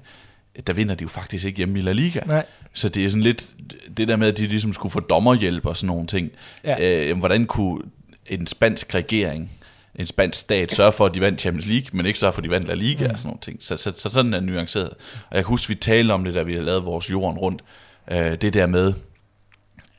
der 0.67 0.73
vinder 0.73 0.95
de 0.95 1.03
jo 1.03 1.09
faktisk 1.09 1.45
ikke 1.45 1.57
hjemme 1.57 1.79
i 1.79 1.83
La 1.83 1.93
Liga. 1.93 2.21
Nej. 2.27 2.47
Så 2.75 2.89
det 2.89 3.05
er 3.05 3.09
sådan 3.09 3.23
lidt 3.23 3.55
det 3.97 4.09
der 4.09 4.17
med, 4.17 4.29
at 4.29 4.37
de 4.39 4.47
ligesom 4.47 4.73
skulle 4.73 4.93
få 4.93 5.01
dommerhjælp 5.01 5.67
og 5.67 5.77
sådan 5.77 5.87
nogle 5.87 6.07
ting. 6.07 6.31
Ja. 6.65 7.09
Øh, 7.11 7.19
hvordan 7.19 7.47
kunne 7.47 7.83
en 8.27 8.47
spansk 8.47 8.95
regering, 8.95 9.51
en 9.95 10.07
spansk 10.07 10.39
stat, 10.39 10.73
sørge 10.73 10.93
for, 10.93 11.07
at 11.07 11.15
de 11.15 11.21
vandt 11.21 11.41
Champions 11.41 11.67
League, 11.67 11.87
men 11.93 12.07
ikke 12.07 12.19
sørge 12.19 12.33
for, 12.33 12.41
at 12.41 12.45
de 12.45 12.51
vandt 12.51 12.69
La 12.69 12.75
Liga 12.75 13.05
Mm. 13.07 13.13
og 13.13 13.19
sådan 13.19 13.29
nogle 13.29 13.41
ting. 13.41 13.59
Så, 13.61 13.77
så, 13.77 13.93
så 13.97 14.11
sådan 14.11 14.35
er 14.35 14.41
nuanceret. 14.41 14.89
Og 15.31 15.37
jeg 15.37 15.45
kan 15.45 15.49
huske, 15.49 15.69
vi 15.69 15.75
talte 15.75 16.13
om 16.13 16.25
det, 16.25 16.35
da 16.35 16.43
vi 16.43 16.53
havde 16.53 16.67
lavet 16.67 16.85
vores 16.85 17.11
jorden 17.11 17.39
rundt. 17.39 17.63
Øh, 18.11 18.35
det 18.41 18.55
der 18.55 18.67
med, 18.67 18.93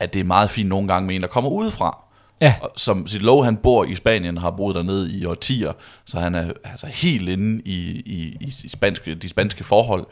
at 0.00 0.12
det 0.12 0.20
er 0.20 0.24
meget 0.24 0.50
fint 0.50 0.68
nogle 0.68 0.88
gange 0.88 1.06
med 1.06 1.14
en, 1.14 1.20
der 1.22 1.28
kommer 1.28 1.50
udefra. 1.50 2.01
Ja. 2.42 2.54
Og 2.60 2.72
som 2.76 3.06
sit 3.06 3.22
lov, 3.22 3.44
han 3.44 3.56
bor 3.56 3.84
i 3.84 3.94
Spanien, 3.94 4.38
har 4.38 4.50
boet 4.50 4.76
dernede 4.76 5.18
i 5.18 5.24
årtier, 5.24 5.72
så 6.04 6.18
han 6.18 6.34
er 6.34 6.52
altså 6.64 6.86
helt 6.86 7.28
inde 7.28 7.62
i, 7.64 8.02
i, 8.06 8.36
i, 8.40 8.54
i 8.64 8.68
spanske, 8.68 9.14
de 9.14 9.28
spanske 9.28 9.64
forhold. 9.64 10.06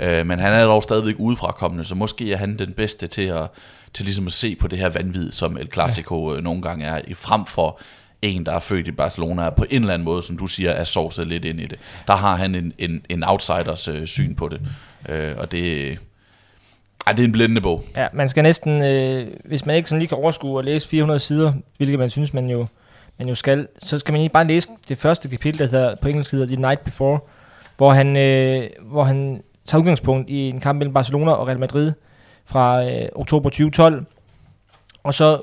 Øh, 0.00 0.26
men 0.26 0.38
han 0.38 0.52
er 0.52 0.64
dog 0.64 0.82
stadigvæk 0.82 1.14
udefra 1.18 1.52
kommende, 1.52 1.84
så 1.84 1.94
måske 1.94 2.32
er 2.32 2.36
han 2.36 2.58
den 2.58 2.72
bedste 2.72 3.06
til 3.06 3.22
at, 3.22 3.48
til 3.94 4.04
ligesom 4.04 4.26
at 4.26 4.32
se 4.32 4.54
på 4.54 4.68
det 4.68 4.78
her 4.78 4.88
vanvid, 4.88 5.32
som 5.32 5.56
El 5.56 5.72
Clasico 5.72 6.34
ja. 6.34 6.40
nogle 6.40 6.62
gange 6.62 6.84
er, 6.84 7.00
i 7.08 7.14
frem 7.14 7.46
for 7.46 7.80
en, 8.22 8.46
der 8.46 8.52
er 8.52 8.60
født 8.60 8.88
i 8.88 8.92
Barcelona, 8.92 9.42
er 9.42 9.50
på 9.50 9.64
en 9.70 9.80
eller 9.80 9.94
anden 9.94 10.04
måde, 10.04 10.22
som 10.22 10.38
du 10.38 10.46
siger, 10.46 10.70
er 10.70 10.84
sovset 10.84 11.26
lidt 11.26 11.44
ind 11.44 11.60
i 11.60 11.66
det. 11.66 11.78
Der 12.06 12.14
har 12.14 12.36
han 12.36 12.54
en, 12.54 12.72
en, 12.78 13.02
en 13.08 13.24
outsiders 13.24 13.88
øh, 13.88 14.06
syn 14.06 14.34
på 14.34 14.48
det. 14.48 14.60
Øh, 15.08 15.34
og 15.38 15.52
det, 15.52 15.98
ej, 17.06 17.12
det 17.12 17.22
er 17.22 17.26
en 17.26 17.32
blændende 17.32 17.60
bog. 17.60 17.84
Ja, 17.96 18.08
man 18.12 18.28
skal 18.28 18.42
næsten, 18.42 18.82
øh, 18.82 19.26
hvis 19.44 19.66
man 19.66 19.76
ikke 19.76 19.88
sådan 19.88 19.98
lige 19.98 20.08
kan 20.08 20.18
overskue 20.18 20.56
og 20.56 20.64
læse 20.64 20.88
400 20.88 21.20
sider, 21.20 21.52
hvilket 21.76 21.98
man 21.98 22.10
synes, 22.10 22.34
man 22.34 22.50
jo, 22.50 22.66
man 23.18 23.28
jo 23.28 23.34
skal, 23.34 23.68
så 23.82 23.98
skal 23.98 24.12
man 24.12 24.20
lige 24.20 24.30
bare 24.30 24.46
læse 24.46 24.68
det 24.88 24.98
første 24.98 25.28
kapitel, 25.28 25.58
der 25.58 25.66
hedder, 25.66 25.94
på 26.02 26.08
engelsk 26.08 26.32
hedder 26.32 26.46
The 26.46 26.56
Night 26.56 26.84
Before, 26.84 27.18
hvor 27.76 27.92
han, 27.92 28.16
øh, 28.16 28.70
hvor 28.82 29.04
han 29.04 29.42
tager 29.66 29.80
udgangspunkt 29.80 30.30
i 30.30 30.48
en 30.48 30.60
kamp 30.60 30.78
mellem 30.78 30.94
Barcelona 30.94 31.32
og 31.32 31.46
Real 31.46 31.58
Madrid 31.58 31.92
fra 32.44 32.84
øh, 32.84 33.08
oktober 33.14 33.50
2012, 33.50 34.04
og 35.02 35.14
så 35.14 35.40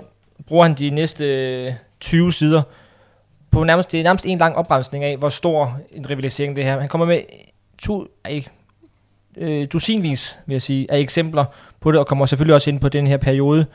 bruger 0.47 0.63
han 0.63 0.73
de 0.73 0.89
næste 0.89 1.26
øh, 1.26 1.73
20 1.99 2.32
sider 2.32 2.62
på 3.52 3.63
nærmest, 3.63 3.91
det 3.91 3.99
er 3.99 4.04
nærmest 4.04 4.26
en 4.26 4.38
lang 4.38 4.56
opremsning 4.56 5.04
af, 5.04 5.17
hvor 5.17 5.30
stor 5.30 5.78
en 5.91 6.10
rivalisering 6.10 6.56
det 6.56 6.65
her. 6.65 6.80
Han 6.80 6.89
kommer 6.89 7.08
med 7.08 7.21
to, 7.82 8.08
ej, 8.26 8.43
øh, 9.38 9.67
dusinvis, 9.74 10.38
vil 10.46 10.54
jeg 10.54 10.62
sige, 10.62 10.91
af 10.91 11.00
eksempler 11.00 11.46
på 11.80 11.91
det, 11.91 12.00
og 12.00 12.08
kommer 12.08 12.26
selvfølgelig 12.26 12.56
også 12.56 12.69
ind 12.69 12.80
på 12.80 12.89
den 12.89 13.08
her 13.08 13.17
periode. 13.17 13.65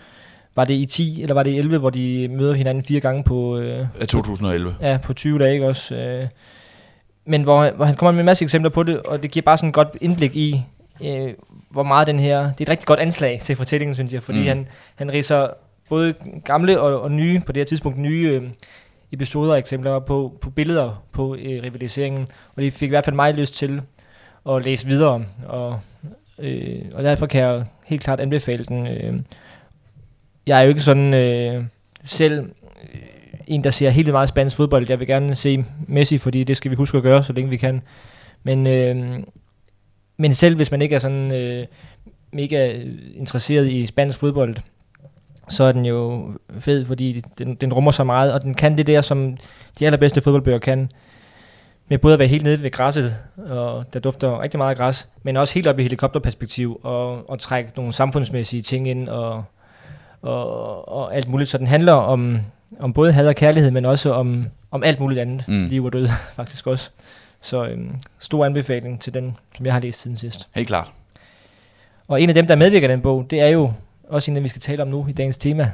Var 0.57 0.65
det 0.65 0.75
i 0.75 0.87
10, 0.87 1.23
eller 1.23 1.35
var 1.35 1.43
det 1.43 1.51
i 1.51 1.59
11, 1.59 1.79
hvor 1.79 1.91
de 1.91 2.29
møder 2.29 2.55
hinanden 2.55 2.85
fire 2.85 3.01
gange 3.01 3.25
på... 3.25 3.59
Øh, 3.59 3.87
Af 4.01 4.09
2011. 4.09 4.75
Ja, 4.81 4.99
på 5.03 5.13
20 5.13 5.39
dage, 5.39 5.53
ikke 5.53 5.67
også? 5.67 5.95
Øh, 5.95 6.27
men 7.27 7.43
hvor, 7.43 7.71
hvor 7.71 7.85
han 7.85 7.95
kommer 7.97 8.13
med 8.13 8.21
en 8.21 8.27
masse 8.27 8.45
eksempler 8.45 8.71
på 8.71 8.83
det, 8.83 8.99
og 9.03 9.23
det 9.23 9.31
giver 9.31 9.43
bare 9.45 9.57
sådan 9.57 9.69
et 9.69 9.75
godt 9.75 9.89
indblik 10.01 10.37
i, 10.37 10.63
øh, 11.05 11.31
hvor 11.71 11.83
meget 11.83 12.07
den 12.07 12.19
her... 12.19 12.39
Det 12.43 12.49
er 12.61 12.63
et 12.63 12.69
rigtig 12.69 12.87
godt 12.87 13.01
anslag 13.01 13.41
til 13.43 13.57
fortællingen, 13.57 13.95
synes 13.95 14.13
jeg, 14.13 14.23
fordi 14.23 14.39
Mm. 14.41 14.47
han, 14.47 14.67
han 14.95 15.13
riser 15.13 15.49
både 15.89 16.15
gamle 16.45 16.81
og, 16.81 17.01
og 17.03 17.11
nye, 17.13 17.41
på 17.47 17.53
det 17.53 17.61
her 17.61 17.65
tidspunkt 17.65 17.99
nye 17.99 18.29
øh, 18.43 18.49
episoder 19.13 19.53
og 19.53 19.59
eksempler 19.59 19.99
på, 19.99 20.33
på 20.41 20.51
billeder 20.51 21.03
på 21.13 21.35
øh, 21.35 21.63
rivaliseringen, 21.63 22.27
og 22.57 22.63
det 22.63 22.73
fik 22.73 22.87
i 22.87 22.91
hvert 22.91 23.05
fald 23.05 23.17
mig 23.17 23.35
lyst 23.35 23.55
til 23.55 23.81
at 24.49 24.65
læse 24.65 24.87
videre, 24.87 25.09
om. 25.09 25.27
og, 25.47 25.81
øh, 26.39 26.83
og 26.95 27.05
derfor 27.05 27.27
kan 27.27 27.41
jeg 27.41 27.65
helt 27.85 28.03
klart 28.03 28.21
anbefale 28.21 28.65
den. 28.65 28.87
Øh. 28.87 29.21
Jeg 30.47 30.59
er 30.59 30.63
jo 30.63 30.69
ikke 30.69 30.81
sådan 30.81 31.15
øh, 31.15 31.65
selv 32.05 32.39
øh, 32.95 33.01
en, 33.47 33.65
der 33.65 33.71
ser 33.71 33.91
helt 33.91 34.13
meget 34.13 34.29
spansk 34.29 34.57
fodbold. 34.57 34.87
Jeg 34.89 34.99
vil 34.99 35.07
gerne 35.07 35.35
se 35.35 35.65
Messi, 35.87 36.19
fordi 36.19 36.45
det 36.45 36.57
skal 36.57 36.71
vi 36.71 36.77
huske 36.77 36.97
at 36.97 37.03
gøre, 37.03 37.25
så 37.25 37.33
længe 37.33 37.51
vi 37.51 37.57
kan. 37.57 37.83
Men, 38.43 38.67
øh, 38.67 39.19
men 40.17 40.35
selv 40.35 40.57
hvis 40.57 40.71
man 40.71 40.83
ikke 40.83 40.95
er 40.95 40.99
sådan 40.99 41.33
øh, 41.33 41.67
mega 42.33 42.83
interesseret 43.15 43.69
i 43.69 43.87
spansk 43.87 44.19
fodbold, 44.19 44.57
så 45.49 45.65
er 45.65 45.73
den 45.73 45.87
jo 45.87 46.33
fed, 46.61 46.85
fordi 46.85 47.23
den, 47.39 47.55
den 47.55 47.73
rummer 47.73 47.91
så 47.91 48.05
meget, 48.05 48.33
og 48.33 48.43
den 48.43 48.55
kan 48.55 48.79
det 48.79 48.87
der, 48.87 49.01
som 49.01 49.37
de 49.79 49.87
allerbedste 49.87 50.21
fodboldbøger 50.21 50.59
kan, 50.59 50.91
med 51.89 51.99
både 51.99 52.13
at 52.15 52.19
være 52.19 52.29
helt 52.29 52.45
nede 52.45 52.63
ved 52.63 52.71
græsset, 52.71 53.15
og 53.37 53.85
der 53.93 54.01
dufter 54.01 54.41
rigtig 54.43 54.59
meget 54.59 54.71
af 54.71 54.77
græs, 54.77 55.09
men 55.23 55.37
også 55.37 55.55
helt 55.55 55.67
op 55.67 55.79
i 55.79 55.83
helikopterperspektiv, 55.83 56.81
og, 56.83 57.31
og 57.31 57.39
trække 57.39 57.71
nogle 57.77 57.93
samfundsmæssige 57.93 58.63
ting 58.63 58.89
ind, 58.89 59.09
og, 59.09 59.45
og, 60.23 60.89
og 60.89 61.15
alt 61.17 61.29
muligt. 61.29 61.51
Så 61.51 61.59
den 61.59 61.67
handler 61.67 61.93
om, 61.93 62.39
om 62.81 62.93
både 62.93 63.13
had 63.13 63.29
og 63.29 63.35
kærlighed, 63.35 63.71
men 63.71 63.85
også 63.85 64.13
om, 64.13 64.47
om 64.71 64.83
alt 64.83 65.01
muligt 65.01 65.21
andet, 65.21 65.45
Mm. 65.49 65.67
liv 65.69 65.85
og 65.85 65.93
død 65.93 66.09
faktisk 66.37 66.67
også. 66.67 66.91
Så 67.41 67.67
øhm, 67.67 67.91
stor 68.19 68.45
anbefaling 68.45 69.01
til 69.01 69.15
den, 69.15 69.37
som 69.57 69.67
jeg 69.67 69.75
har 69.75 69.81
læst 69.81 70.01
siden 70.03 70.17
sidst. 70.17 70.49
Helt 70.55 70.69
klart. 70.69 70.91
Og 72.09 72.23
en 72.23 72.29
af 72.29 72.35
dem, 72.35 72.47
der 72.47 72.57
medvirker 72.57 72.89
den 72.89 73.01
bog, 73.01 73.27
det 73.31 73.41
er 73.41 73.47
jo 73.49 73.73
også 74.09 74.31
en, 74.31 74.37
af 74.37 74.41
dem, 74.41 74.45
vi 74.45 74.49
skal 74.49 74.61
tale 74.63 74.83
om 74.83 74.89
nu 74.89 75.07
i 75.09 75.13
dagens 75.13 75.39
tema. 75.39 75.71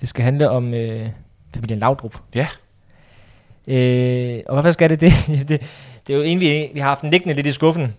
Det 0.00 0.08
skal 0.08 0.24
handle 0.24 0.50
om 0.50 0.74
øh, 0.74 1.08
familien 1.54 1.78
Laudrup. 1.78 2.16
Ja. 2.34 2.46
Øh, 3.70 4.40
og 4.46 4.54
hvorfor 4.54 4.70
skal 4.70 4.90
det 4.90 5.00
det? 5.00 5.12
det? 5.48 5.60
Det 6.06 6.12
er 6.12 6.16
jo 6.16 6.22
egentlig, 6.22 6.70
vi 6.74 6.80
har 6.80 6.88
haft 6.88 7.02
den 7.02 7.10
liggende 7.10 7.34
lidt 7.34 7.46
i 7.46 7.52
skuffen. 7.52 7.94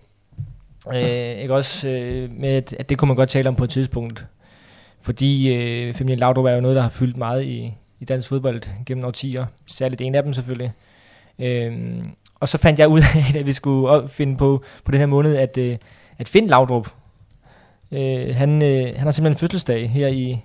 Øh, 0.94 1.38
ikke 1.38 1.54
også 1.54 1.88
øh, 1.88 2.30
med, 2.30 2.48
at, 2.48 2.72
at 2.78 2.88
det 2.88 2.98
kunne 2.98 3.06
man 3.06 3.16
godt 3.16 3.28
tale 3.28 3.48
om 3.48 3.54
på 3.54 3.64
et 3.64 3.70
tidspunkt. 3.70 4.26
Fordi 5.00 5.54
øh, 5.54 5.94
familien 5.94 6.18
Laudrup 6.18 6.44
er 6.44 6.54
jo 6.54 6.60
noget, 6.60 6.76
der 6.76 6.82
har 6.82 6.88
fyldt 6.88 7.16
meget 7.16 7.44
i, 7.44 7.74
i 8.00 8.04
dansk 8.04 8.28
fodbold 8.28 8.62
gennem 8.86 9.04
årtier. 9.04 9.46
Særligt 9.66 10.00
en 10.00 10.14
af 10.14 10.22
dem 10.22 10.32
selvfølgelig. 10.32 10.72
Øh, 11.38 11.72
og 12.40 12.48
så 12.48 12.58
fandt 12.58 12.78
jeg 12.78 12.88
ud 12.88 13.00
af, 13.00 13.38
at 13.38 13.46
vi 13.46 13.52
skulle 13.52 14.08
finde 14.08 14.36
på, 14.36 14.62
på 14.84 14.92
den 14.92 15.00
her 15.00 15.06
måned, 15.06 15.36
at, 15.36 15.58
øh, 15.58 15.76
at 16.18 16.28
Finn 16.28 16.46
Laudrup, 16.46 16.88
øh, 17.92 18.34
han, 18.34 18.62
øh, 18.62 18.86
han 18.86 19.02
har 19.04 19.10
simpelthen 19.10 19.40
fødselsdag 19.40 19.90
her 19.90 20.08
i, 20.08 20.38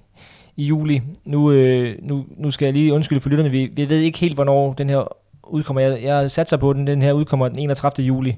i 0.58 0.66
juli. 0.66 1.02
Nu, 1.26 1.52
øh, 1.52 1.96
nu, 2.02 2.26
nu 2.38 2.52
skal 2.52 2.66
jeg 2.66 2.74
lige 2.74 2.94
undskylde 2.94 3.22
for 3.22 3.30
lytterne, 3.30 3.50
vi, 3.50 3.70
vi 3.74 3.90
ved 3.90 4.00
ikke 4.00 4.20
helt, 4.20 4.36
hvornår 4.36 4.74
den 4.74 4.90
her 4.90 5.04
udkommer. 5.44 5.82
Jeg, 5.82 6.04
jeg 6.04 6.32
satser 6.32 6.58
på, 6.58 6.70
at 6.70 6.76
den, 6.76 6.88
den 6.88 7.02
her 7.02 7.14
udkommer 7.14 7.48
den 7.48 7.60
31. 7.60 8.06
juli. 8.08 8.36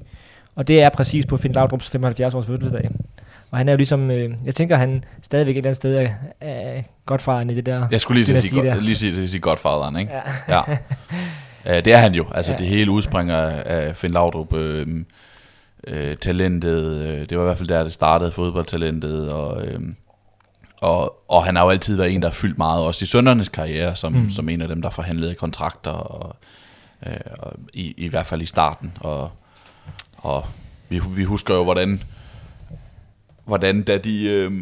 Og 0.56 0.68
det 0.68 0.82
er 0.82 0.88
præcis 0.88 1.26
på 1.26 1.36
Finn 1.36 1.54
Laudrups 1.54 1.88
75 1.90 2.34
års 2.34 2.46
fødselsdag. 2.46 2.90
Og 3.50 3.58
han 3.58 3.68
er 3.68 3.72
jo 3.72 3.76
ligesom, 3.76 4.10
øh, 4.10 4.30
jeg 4.44 4.54
tænker, 4.54 4.76
han 4.76 5.04
stadigvæk 5.22 5.52
et 5.54 5.56
eller 5.58 5.68
andet 5.68 5.76
sted 5.76 5.96
er, 5.96 6.08
er 6.40 6.82
godfaderen 7.06 7.50
i 7.50 7.54
det 7.54 7.66
der. 7.66 7.86
Jeg 7.90 8.00
skulle 8.00 8.22
lige, 8.22 8.32
at 8.36 8.42
sige, 8.42 8.62
godt, 8.62 8.82
lige 8.84 8.94
sige, 8.96 9.28
sige 9.28 9.40
Godfatheren, 9.40 9.96
ikke? 9.96 10.12
Ja. 10.48 10.54
Ja. 10.56 10.76
ja. 11.64 11.80
det 11.84 11.92
er 11.92 11.96
han 11.98 12.14
jo. 12.14 12.24
Altså, 12.34 12.52
Ja. 12.52 12.58
det 12.58 12.66
hele 12.66 12.90
udspringer 12.90 13.36
af 13.46 13.96
Finn 13.96 14.12
Laudrup. 14.14 14.54
Øh, 14.54 14.86
øh, 15.86 16.16
talentet, 16.16 17.06
øh, 17.06 17.28
det 17.28 17.38
var 17.38 17.44
i 17.44 17.46
hvert 17.46 17.58
fald 17.58 17.68
der, 17.68 17.82
det 17.82 17.92
startede, 17.92 18.32
fodboldtalentet, 18.32 19.32
og, 19.32 19.66
øh, 19.66 19.80
og, 20.80 21.22
og 21.28 21.44
han 21.44 21.56
har 21.56 21.64
jo 21.64 21.70
altid 21.70 21.96
været 21.96 22.12
en, 22.14 22.22
der 22.22 22.28
har 22.28 22.34
fyldt 22.34 22.58
meget, 22.58 22.84
også 22.84 23.02
i 23.02 23.06
Søndernes 23.06 23.48
karriere, 23.48 23.96
som, 23.96 24.12
mm. 24.12 24.30
Som 24.30 24.48
en 24.48 24.62
af 24.62 24.68
dem, 24.68 24.82
der 24.82 24.90
forhandlede 24.90 25.34
kontrakter, 25.34 25.90
og, 25.90 26.36
øh, 27.06 27.12
og 27.38 27.52
i, 27.74 27.94
i 27.96 28.08
hvert 28.08 28.26
fald 28.26 28.42
i 28.42 28.46
starten, 28.46 28.92
og, 29.00 29.30
og 30.16 30.44
vi, 30.88 31.00
vi 31.10 31.24
husker 31.24 31.54
jo, 31.54 31.64
hvordan, 31.64 32.02
hvordan 33.44 33.82
da 33.82 33.98
de, 33.98 34.24
øh, 34.24 34.52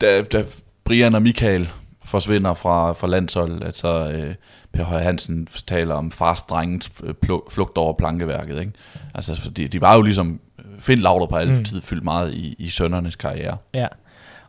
da, 0.00 0.22
da 0.22 0.44
Brian 0.84 1.14
og 1.14 1.22
Michael 1.22 1.70
forsvinder 2.04 2.54
fra, 2.54 2.92
fra 2.92 3.06
landsholdet, 3.06 3.62
at 3.64 3.76
så 3.76 4.08
øh, 4.08 4.34
Per 4.72 4.84
Høj 4.84 5.00
Hansen 5.00 5.48
taler 5.66 5.94
om 5.94 6.10
fast 6.10 6.50
drengens 6.50 6.90
øh, 7.02 7.14
flugt 7.50 7.78
over 7.78 7.92
plankeværket. 7.92 8.60
Ikke? 8.60 8.72
Altså, 9.14 9.40
fordi 9.42 9.66
de 9.66 9.80
var 9.80 9.94
jo 9.94 10.02
ligesom, 10.02 10.40
Finn 10.78 11.02
Laudrup 11.02 11.32
har 11.32 11.38
altid 11.38 11.76
mm. 11.76 11.82
fyldt 11.82 12.04
meget 12.04 12.34
i, 12.34 12.54
i 12.58 12.68
sønnernes 12.68 13.16
karriere. 13.16 13.56
Ja, 13.74 13.86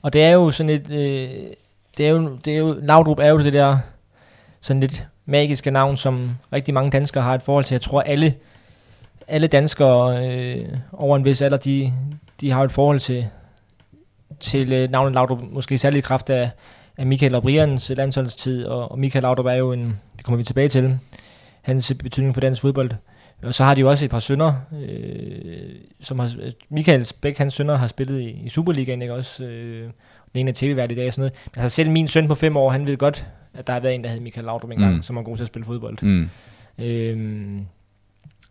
og 0.01 0.13
det 0.13 0.23
er 0.23 0.31
jo 0.31 0.51
sådan 0.51 0.69
et, 0.69 0.89
øh, 0.89 1.29
det 1.97 2.07
er 2.07 2.09
jo, 2.09 2.37
det 2.45 2.53
er 2.53 2.57
jo, 2.57 2.75
Laudrup 2.81 3.19
er 3.19 3.27
jo 3.27 3.37
det 3.37 3.53
der 3.53 3.77
sådan 4.61 4.79
lidt 4.79 5.07
magiske 5.25 5.71
navn, 5.71 5.97
som 5.97 6.29
rigtig 6.53 6.73
mange 6.73 6.91
danskere 6.91 7.23
har 7.23 7.35
et 7.35 7.41
forhold 7.41 7.65
til. 7.65 7.75
Jeg 7.75 7.81
tror 7.81 8.01
alle, 8.01 8.35
alle 9.27 9.47
danskere 9.47 10.27
øh, 10.27 10.65
over 10.91 11.17
en 11.17 11.25
vis 11.25 11.41
alder, 11.41 11.57
de, 11.57 11.93
de 12.41 12.51
har 12.51 12.63
et 12.63 12.71
forhold 12.71 12.99
til, 12.99 13.27
til 14.39 14.73
øh, 14.73 14.91
navnet 14.91 15.13
Laudrup, 15.13 15.41
måske 15.51 15.77
særligt 15.77 16.05
i 16.05 16.07
kraft 16.07 16.29
af, 16.29 16.51
af 16.97 17.05
Michael 17.05 17.35
og 17.35 17.41
Brians 17.41 17.91
landsholdstid, 17.95 18.65
og, 18.65 18.91
og 18.91 18.99
Michael 18.99 19.23
Laudrup 19.23 19.45
er 19.45 19.53
jo 19.53 19.71
en, 19.71 19.99
det 20.17 20.25
kommer 20.25 20.37
vi 20.37 20.43
tilbage 20.43 20.69
til, 20.69 20.99
hans 21.61 21.93
betydning 21.99 22.33
for 22.33 22.41
dansk 22.41 22.61
fodbold. 22.61 22.91
Og 23.43 23.53
så 23.53 23.63
har 23.63 23.75
de 23.75 23.81
jo 23.81 23.89
også 23.89 24.05
et 24.05 24.11
par 24.11 24.19
sønner, 24.19 24.53
øh, 24.81 25.75
som 25.99 26.19
har, 26.19 26.31
Michaels, 26.69 27.13
begge 27.13 27.37
hans 27.37 27.53
sønner 27.53 27.75
har 27.75 27.87
spillet 27.87 28.21
i, 28.21 28.29
i 28.29 28.49
Superligaen, 28.49 29.01
ikke 29.01 29.13
også? 29.13 29.43
Øh, 29.43 29.83
den 30.33 30.39
ene 30.39 30.49
er 30.49 30.53
tv-vært 30.53 30.91
i 30.91 30.95
dag 30.95 31.07
og 31.07 31.13
sådan 31.13 31.21
noget. 31.21 31.33
Men 31.55 31.61
altså 31.63 31.75
selv 31.75 31.89
min 31.91 32.07
søn 32.07 32.27
på 32.27 32.35
fem 32.35 32.57
år, 32.57 32.69
han 32.71 32.87
ved 32.87 32.97
godt, 32.97 33.25
at 33.53 33.67
der 33.67 33.73
har 33.73 33.79
været 33.79 33.95
en, 33.95 34.03
der 34.03 34.09
hed 34.09 34.19
Michael 34.19 34.45
Laudrup 34.45 34.71
engang, 34.71 34.95
Mm. 34.95 35.03
som 35.03 35.17
er 35.17 35.21
god 35.21 35.37
til 35.37 35.43
at 35.43 35.47
spille 35.47 35.65
fodbold. 35.65 35.97
Mm. 36.01 36.29
Øhm, 36.79 37.65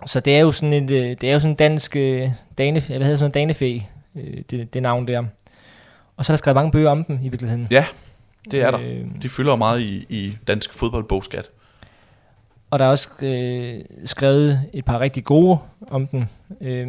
så 0.06 0.20
det 0.20 0.36
er 0.36 0.40
jo 0.40 0.52
sådan 0.52 0.72
et, 0.72 0.90
øh, 0.90 1.16
det 1.20 1.24
er 1.24 1.32
jo 1.32 1.40
sådan 1.40 1.50
en 1.52 1.56
dansk 1.56 1.96
øh, 1.96 2.28
dane, 2.58 2.80
hvad 2.80 3.00
hedder 3.00 3.16
sådan 3.16 3.28
en 3.28 3.32
danefæ, 3.32 3.78
øh, 4.16 4.42
det, 4.50 4.74
det 4.74 4.82
navn 4.82 5.08
der. 5.08 5.24
Og 6.16 6.24
så 6.24 6.32
er 6.32 6.34
der 6.34 6.38
skrevet 6.38 6.54
mange 6.54 6.70
bøger 6.72 6.90
om 6.90 7.04
dem 7.04 7.18
i 7.22 7.28
virkeligheden. 7.28 7.66
Ja, 7.70 7.86
det 8.50 8.62
er 8.62 8.70
der. 8.70 8.80
Øhm, 8.84 9.20
De 9.20 9.28
fylder 9.28 9.56
meget 9.56 9.80
i, 9.80 10.06
i 10.08 10.36
dansk 10.48 10.72
fodboldbogskat. 10.74 11.50
Og 12.76 12.80
der 12.80 12.86
er 12.86 12.90
også 12.90 13.08
øh, 13.22 13.80
skrevet 14.04 14.60
et 14.72 14.84
par 14.84 15.00
rigtig 15.00 15.24
gode 15.24 15.58
om 15.90 16.06
den. 16.06 16.28
Øh, 16.60 16.88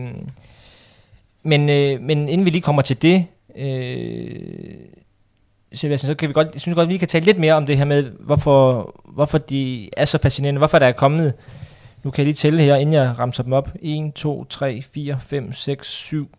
men, 1.44 1.70
øh, 1.70 2.02
men 2.02 2.30
inden 2.30 2.46
vi 2.46 2.50
lige 2.50 2.62
kommer 2.62 2.82
til 2.82 3.02
det, 3.02 3.26
øh, 3.56 4.36
Sebastian, 5.74 6.08
så 6.08 6.16
kan 6.16 6.30
vi 6.30 6.34
godt, 6.34 6.48
jeg 6.54 6.62
synes 6.62 6.76
godt, 6.76 6.84
at 6.84 6.88
vi 6.88 6.94
lige 6.94 7.00
kan 7.00 7.08
tale 7.08 7.26
lidt 7.26 7.40
mere 7.40 7.54
om 7.54 7.66
det 7.66 7.78
her 7.78 7.86
med, 7.86 8.04
hvorfor, 8.04 8.96
hvorfor 9.06 9.38
de 9.38 9.90
er 9.98 10.06
så 10.06 10.18
fascinerende, 10.18 10.60
hvorfor 10.60 10.80
der 10.80 10.86
er 10.86 10.92
kommet, 10.92 11.34
nu 12.04 12.12
kan 12.12 12.18
jeg 12.18 12.26
lige 12.26 12.36
tælle 12.36 12.64
her, 12.64 12.76
inden 12.76 12.94
jeg 12.94 13.20
ramser 13.20 13.44
dem 13.44 13.54
op, 13.54 13.70
1, 13.82 14.14
2, 14.14 14.46
3, 14.46 14.82
4, 14.94 15.20
5, 15.20 15.54
6, 15.54 15.88
7, 15.88 16.36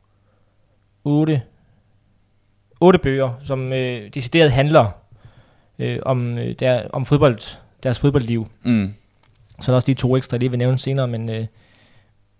8, 1.04 1.42
8 2.80 2.98
bøger, 2.98 3.30
som 3.42 3.72
øh, 3.72 4.11
decideret 4.14 4.52
handler 4.52 4.90
øh, 5.78 5.98
om, 6.02 6.38
øh, 6.38 6.54
der, 6.61 6.88
om 6.92 7.06
fodbold, 7.06 7.58
deres 7.82 8.00
fodboldliv. 8.00 8.46
Mm. 8.62 8.94
Så 9.60 9.70
er 9.70 9.72
der 9.72 9.76
også 9.76 9.86
de 9.86 9.94
to 9.94 10.16
ekstra, 10.16 10.34
jeg 10.34 10.40
lige 10.40 10.50
vil 10.50 10.58
nævne 10.58 10.78
senere, 10.78 11.08
men, 11.08 11.28
øh, 11.28 11.46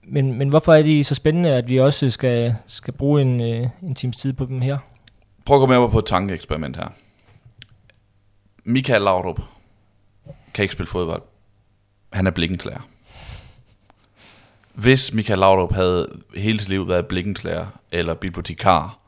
men, 0.03 0.39
men 0.39 0.49
hvorfor 0.49 0.75
er 0.75 0.83
de 0.83 1.05
så 1.05 1.15
spændende, 1.15 1.55
at 1.55 1.69
vi 1.69 1.79
også 1.79 2.11
skal, 2.11 2.55
skal 2.67 2.95
bruge 2.95 3.23
en, 3.23 3.41
øh, 3.41 3.69
en 3.83 3.95
times 3.95 4.17
tid 4.17 4.33
på 4.33 4.45
dem 4.45 4.61
her? 4.61 4.79
Prøv 5.45 5.57
at 5.57 5.61
gå 5.61 5.67
med 5.67 5.89
på 5.89 5.99
et 5.99 6.07
tankeeksperiment 6.07 6.77
her. 6.77 6.89
Michael 8.65 9.03
Laudrup 9.03 9.41
kan 10.55 10.63
ikke 10.63 10.73
spille 10.73 10.89
fodbold. 10.89 11.23
Han 12.13 12.27
er 12.27 12.31
blikkenslærer. 12.31 12.89
Hvis 14.75 15.15
Michael 15.15 15.39
Laudrup 15.39 15.73
havde 15.73 16.09
hele 16.37 16.59
sit 16.59 16.69
liv 16.69 16.89
været 16.89 17.07
blikkenslærer, 17.07 17.67
eller 17.93 18.15
bibliotekar, 18.15 18.99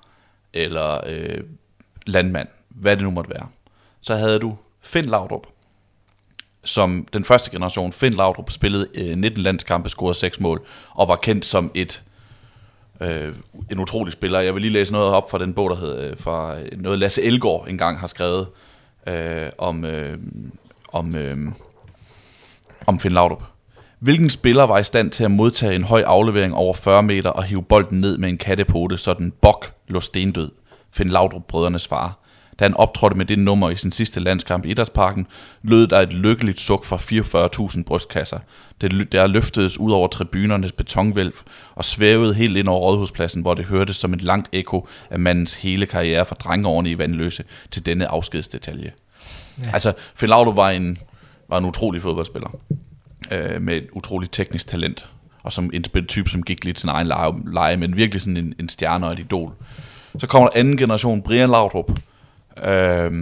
eller 0.53 1.01
øh, 1.07 1.45
landmand, 2.07 2.49
hvad 2.69 2.97
det 2.97 3.05
nu 3.05 3.11
måtte 3.11 3.31
være, 3.31 3.49
så 4.01 4.17
havde 4.17 4.39
du 4.39 4.57
Finn 4.81 5.09
Laudrup, 5.09 5.47
som 6.65 7.07
den 7.13 7.25
første 7.25 7.51
generation. 7.51 7.93
Finn 7.93 8.15
Laudrup 8.15 8.51
spillede 8.51 8.87
øh, 8.95 9.17
19 9.17 9.43
landskampe, 9.43 9.89
scorede 9.89 10.15
6 10.15 10.41
mål, 10.41 10.67
og 10.91 11.09
var 11.09 11.17
kendt 11.17 11.45
som 11.45 11.71
et 11.75 12.03
øh, 13.01 13.35
en 13.71 13.81
utrolig 13.81 14.13
spiller. 14.13 14.41
Jeg 14.41 14.55
vil 14.55 14.63
lige 14.63 14.73
læse 14.73 14.93
noget 14.93 15.13
op 15.13 15.31
fra 15.31 15.39
den 15.39 15.55
bog, 15.55 15.71
der 15.71 15.77
hedder, 15.77 16.11
øh, 16.11 16.17
fra 16.19 16.57
noget 16.77 16.99
Lasse 16.99 17.23
Elgård 17.23 17.69
engang 17.69 18.01
har 18.01 18.07
skrevet 18.07 18.47
øh, 19.07 19.49
om, 19.59 19.85
øh, 19.85 20.19
om, 20.93 21.17
øh, 21.17 21.37
om 22.87 23.01
Finn 23.01 23.15
Laudrup. 23.15 23.43
Hvilken 23.99 24.31
spiller 24.31 24.65
var 24.65 24.79
i 24.79 24.85
stand 24.85 25.11
til 25.11 25.25
at 25.25 25.31
modtage 25.31 25.75
en 25.75 25.85
høj 25.85 26.03
aflevering 26.07 26.55
over 26.55 26.75
40 26.75 27.03
meter 27.03 27.31
og 27.31 27.45
hive 27.45 27.63
bolden 27.63 28.01
ned 28.01 28.19
med 28.19 28.29
en 28.29 28.39
kattepote, 28.39 28.99
så 28.99 29.15
den 29.15 29.33
bok 29.41 29.73
lå 29.89 30.01
stendød? 30.01 30.51
Finn 30.93 31.11
Laudrup 31.11 31.43
brødrenes 31.49 31.89
far. 31.89 32.19
Da 32.61 32.65
han 32.65 32.77
optrådte 32.77 33.17
med 33.17 33.27
det 33.27 33.39
nummer 33.39 33.71
i 33.71 33.77
sin 33.77 33.93
sidste 33.93 34.21
landskamp 34.21 34.67
i 34.67 34.71
Idrætsparken, 34.71 35.27
lød 35.63 35.87
der 35.87 36.01
et 36.01 36.13
lykkeligt 36.13 36.61
suk 36.61 36.85
fra 36.85 36.97
44.000 36.97 37.83
brystkasser. 37.83 38.39
Det, 38.81 39.13
der 39.13 39.27
løftedes 39.27 39.79
ud 39.79 39.93
over 39.93 40.09
tribunernes 40.09 40.73
betonvælv 40.73 41.33
og 41.75 41.85
svævede 41.85 42.35
helt 42.35 42.57
ind 42.57 42.69
over 42.69 42.81
rådhuspladsen, 42.81 43.43
hvor 43.43 43.55
det 43.55 43.65
hørtes 43.65 43.97
som 43.97 44.15
et 44.15 44.23
langt 44.23 44.49
ekko 44.53 44.89
af 45.11 45.19
mandens 45.19 45.55
hele 45.55 45.87
karriere 45.87 46.27
fra 46.27 46.35
drengeårene 46.35 46.91
i 46.91 46.99
Vandløse 46.99 47.45
til 47.71 47.87
denne 47.87 48.07
afskedsdetalje. 48.07 48.93
Ja. 49.65 49.71
Altså, 49.73 49.93
Finn 50.15 50.31
Laudrup 50.31 50.57
var 50.57 50.71
en, 50.71 50.99
var 51.49 51.59
en 51.59 51.65
utrolig 51.65 52.03
fodboldspiller 52.03 52.59
øh, 53.31 53.63
med 53.63 53.77
et 53.77 53.89
utroligt 53.93 54.33
teknisk 54.33 54.67
talent, 54.67 55.09
og 55.43 55.53
som 55.53 55.71
en 55.73 56.07
type, 56.07 56.31
som 56.31 56.43
gik 56.43 56.65
lidt 56.65 56.81
sin 56.81 56.91
egen 56.91 57.07
leje, 57.07 57.33
leje 57.47 57.77
men 57.77 57.97
virkelig 57.97 58.21
sådan 58.21 58.37
en, 58.37 58.55
en 58.59 58.69
stjerne 58.69 59.07
og 59.07 59.13
et 59.13 59.19
idol. 59.19 59.53
Så 60.19 60.27
kommer 60.27 60.49
der 60.49 60.59
anden 60.59 60.77
generation, 60.77 61.23
Brian 61.23 61.49
Laudrup, 61.49 61.93
øh, 62.65 63.13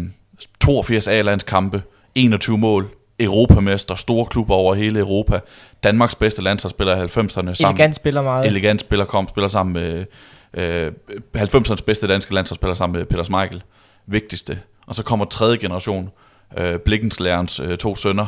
82 0.61 1.09
A-landskampe, 1.09 1.83
21 2.15 2.59
mål, 2.59 2.91
europamester, 3.21 3.95
store 3.95 4.27
klubber 4.27 4.55
over 4.55 4.75
hele 4.75 4.99
Europa, 4.99 5.41
Danmarks 5.83 6.15
bedste 6.15 6.43
landsholdsspiller 6.43 6.97
i 6.97 7.05
90'erne. 7.05 7.55
Sammen, 7.55 7.57
elegant 7.59 7.97
spiller 7.97 8.23
meget. 8.23 8.47
Elegant 8.47 8.81
spiller 8.81 9.05
kom, 9.05 9.29
spiller 9.29 9.49
sammen 9.49 9.73
med 9.73 10.05
øh, 10.55 10.93
90'ernes 11.37 11.83
bedste 11.87 12.07
danske 12.09 12.35
landsholdsspiller 12.35 12.75
sammen 12.75 12.99
med 12.99 13.07
Peter 13.07 13.23
Schmeichel, 13.23 13.63
vigtigste. 14.07 14.59
Og 14.87 14.95
så 14.95 15.03
kommer 15.03 15.25
tredje 15.25 15.57
generation, 15.57 16.11
øh, 16.59 16.79
Blikkenslærens 16.79 17.61
øh, 17.61 17.79
to 17.79 17.97
sønner, 17.97 18.27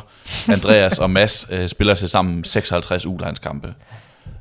Andreas 0.48 0.98
og 0.98 1.10
Mads, 1.10 1.46
øh, 1.50 1.68
spiller 1.68 1.94
sig 1.94 2.10
sammen 2.10 2.44
56 2.44 3.06
ulandskampe. 3.06 3.74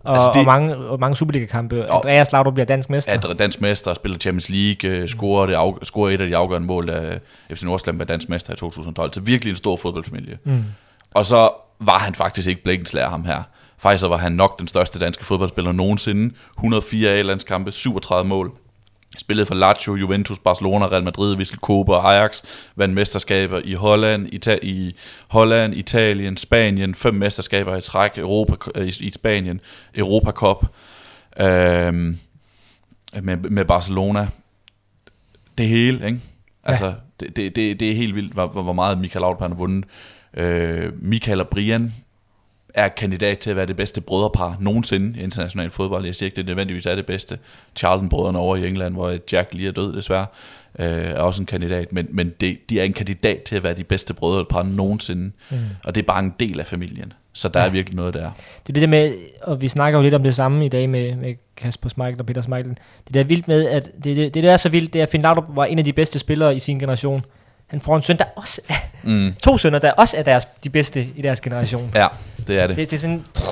Og, 0.04 0.16
altså 0.16 0.32
det, 0.34 0.40
og, 0.40 0.46
mange, 0.46 0.76
og 0.76 1.00
mange 1.00 1.16
Superliga-kampe. 1.16 1.92
Andreas 1.92 2.32
Laudrup 2.32 2.54
bliver 2.54 2.66
dansk 2.66 2.90
mester. 2.90 3.20
Ja, 3.28 3.34
dansk 3.34 3.62
mester, 3.62 3.94
spiller 3.94 4.18
Champions 4.18 4.50
League, 4.50 4.90
øh, 4.90 5.08
scorer, 5.08 5.46
det 5.46 5.54
af, 5.54 5.74
scorer 5.84 6.10
et 6.10 6.22
af 6.22 6.28
de 6.28 6.38
afgørende 6.38 6.68
mål 6.68 6.90
af 6.90 7.20
FC 7.54 7.64
Nordsjælland 7.64 7.98
med 7.98 8.06
dansk 8.06 8.30
mester 8.30 8.54
i 8.54 8.56
2012. 8.56 9.14
Så 9.14 9.20
virkelig 9.20 9.52
en 9.52 9.58
stor 9.58 9.78
fodboldfamilie. 9.78 10.38
Mm. 10.44 10.64
Og 11.12 11.26
så 11.26 11.52
var 11.80 11.98
han 11.98 12.16
faktisk 12.16 12.48
ikke 12.48 12.64
Blikkenslager 12.64 13.10
ham 13.10 13.26
her. 13.26 13.44
Faktisk 13.78 14.10
var 14.10 14.18
han 14.18 14.32
nok 14.32 14.60
den 14.60 14.68
største 14.68 15.00
danske 15.00 15.26
fodboldspiller 15.26 15.72
nogensinde. 15.72 16.36
104 16.58 17.10
A-landskampe, 17.10 17.72
37 17.72 18.28
mål, 18.30 18.52
Spillede 19.18 19.46
for 19.46 19.56
Lazio, 19.56 19.96
Juventus, 19.96 20.40
Barcelona, 20.40 20.86
Real 20.88 21.04
Madrid, 21.04 21.36
Vissel 21.36 21.58
Kobe 21.58 21.96
og 21.96 22.14
Ajax. 22.16 22.42
Vandt 22.76 22.94
mesterskaber 22.94 23.62
i 23.64 23.74
Holland, 23.74 24.28
Ita- 24.28 24.60
i 24.62 24.96
Holland, 25.28 25.76
Italien, 25.76 26.38
Spanien. 26.38 26.96
Fem 26.96 27.14
mesterskaber 27.14 27.76
i 27.76 27.82
træk 27.82 28.18
Europa, 28.18 28.80
i, 28.82 28.94
i 29.00 29.12
Spanien. 29.12 29.62
Europa 29.96 30.32
Cup 30.32 30.66
øhm, 31.40 32.18
med, 33.22 33.38
med 33.38 33.66
Barcelona. 33.66 34.28
Det 35.58 35.68
hele, 35.68 36.06
ikke? 36.06 36.20
Altså, 36.64 36.86
ja. 36.86 36.94
det, 37.20 37.36
det, 37.36 37.56
det, 37.56 37.80
det 37.80 37.92
er 37.92 37.96
helt 37.96 38.16
vildt, 38.16 38.34
hvor, 38.34 38.48
hvor 38.48 38.74
meget 38.74 38.98
Michael 38.98 39.22
Laudrup 39.22 39.42
har 39.42 39.56
vundet. 39.56 39.86
Øh, 40.34 40.92
Michael 41.02 41.42
og 41.42 41.48
Brian 41.48 41.94
er 42.74 42.88
kandidat 42.88 43.40
til 43.40 43.50
at 43.50 43.56
være 43.56 43.66
det 43.66 43.76
bedste 43.76 44.02
brødrepar 44.02 44.58
nogensinde 44.60 45.20
i 45.20 45.24
international 45.24 45.70
fodbold. 45.70 46.06
Jeg 46.06 46.16
siger 46.16 46.28
ikke, 46.28 46.36
det 46.36 46.46
nødvendigvis 46.46 46.86
er 46.86 46.96
det 46.96 47.06
bedste. 47.06 47.38
Charlton-brødrene 47.76 48.40
over 48.40 48.56
i 48.56 48.68
England, 48.68 48.94
hvor 48.94 49.18
Jack 49.32 49.54
lige 49.54 49.68
er 49.68 49.72
død 49.72 49.96
desværre, 49.96 50.26
øh, 50.80 50.88
er 50.88 51.22
også 51.22 51.42
en 51.42 51.46
kandidat. 51.46 51.94
Men, 51.94 52.08
men 52.10 52.34
det, 52.42 52.58
de 52.70 52.80
er 52.80 52.84
en 52.84 52.94
kandidat 52.94 53.44
til 53.44 53.56
at 53.56 53.64
være 53.64 53.74
de 53.74 53.84
bedste 53.84 54.14
brødrepar 54.14 54.64
nogensinde. 54.64 55.32
Mm. 55.50 55.58
Og 55.84 55.96
det 55.96 56.02
er 56.02 56.06
bare 56.06 56.24
en 56.24 56.34
del 56.40 56.60
af 56.60 56.68
familien. 56.68 57.14
Så 57.34 57.50
der 57.50 57.60
ja. 57.60 57.66
er 57.66 57.70
virkelig 57.70 57.96
noget 57.96 58.14
der. 58.14 58.30
Det 58.68 58.70
er 58.70 58.74
det 58.74 58.82
der 58.82 58.88
med, 58.88 59.14
og 59.44 59.62
vi 59.62 59.68
snakker 59.68 60.00
jo 60.00 60.04
lidt 60.04 60.14
om 60.14 60.24
det 60.24 60.36
samme 60.36 60.66
i 60.66 60.70
dag 60.70 60.90
med, 60.90 61.16
med 61.16 61.36
Kasper 61.58 61.90
Smeichel 61.90 62.20
og 62.20 62.26
Peter 62.26 62.42
Smeichel. 62.42 62.78
Det 63.08 63.14
der 63.14 63.20
er 63.20 63.24
vildt 63.24 63.48
med, 63.48 63.68
at 63.68 63.86
det, 64.04 64.18
det, 64.18 64.34
det 64.34 64.44
der 64.44 64.54
er 64.54 64.58
så 64.58 64.70
vildt, 64.70 64.94
det 64.94 65.00
er, 65.00 65.04
at 65.04 65.10
Finn 65.10 65.24
Laudrup 65.24 65.46
var 65.56 65.66
en 65.66 65.80
af 65.80 65.86
de 65.86 65.94
bedste 65.94 66.20
spillere 66.20 66.56
i 66.56 66.60
sin 66.60 66.80
generation 66.80 67.26
han 67.70 67.82
får 67.82 67.96
en 67.96 68.02
søn, 68.02 68.18
der 68.18 68.26
også 68.36 68.62
er, 68.70 68.76
mm. 69.04 69.34
to 69.44 69.58
sønner, 69.58 69.80
der 69.80 69.92
også 69.92 70.18
er 70.18 70.24
deres, 70.24 70.48
de 70.64 70.70
bedste 70.70 71.08
i 71.16 71.22
deres 71.22 71.42
generation. 71.42 71.92
Ja, 71.96 72.08
det 72.48 72.60
er 72.60 72.68
det. 72.68 72.76
Det, 72.76 72.92
det 72.92 72.98
er 72.98 73.00
sådan 73.00 73.24
pff, 73.36 73.44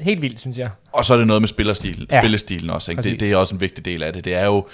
helt 0.00 0.22
vildt, 0.22 0.40
synes 0.40 0.58
jeg. 0.58 0.70
Og 0.92 1.04
så 1.04 1.14
er 1.14 1.18
det 1.18 1.26
noget 1.26 1.42
med 1.42 1.48
spillerstil, 1.48 2.06
ja. 2.12 2.20
spillestilen 2.20 2.70
også. 2.70 2.90
Ikke? 2.90 3.02
Det, 3.02 3.20
det 3.20 3.32
er 3.32 3.36
også 3.36 3.54
en 3.54 3.60
vigtig 3.60 3.84
del 3.84 4.02
af 4.02 4.12
det. 4.12 4.24
Det 4.24 4.34
er 4.34 4.44
jo, 4.44 4.66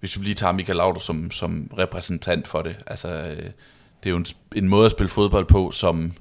hvis 0.00 0.18
vi 0.18 0.24
lige 0.24 0.34
tager 0.34 0.52
Michael 0.52 0.76
Laudrup 0.76 1.02
som, 1.02 1.30
som 1.30 1.70
repræsentant 1.78 2.48
for 2.48 2.62
det, 2.62 2.76
altså, 2.86 3.08
øh, 3.08 3.36
det 3.36 4.06
er 4.06 4.10
jo 4.10 4.16
en, 4.16 4.26
en 4.56 4.68
måde 4.68 4.84
at 4.84 4.90
spille 4.90 5.08
fodbold 5.08 5.46
på, 5.46 5.70
som 5.70 6.12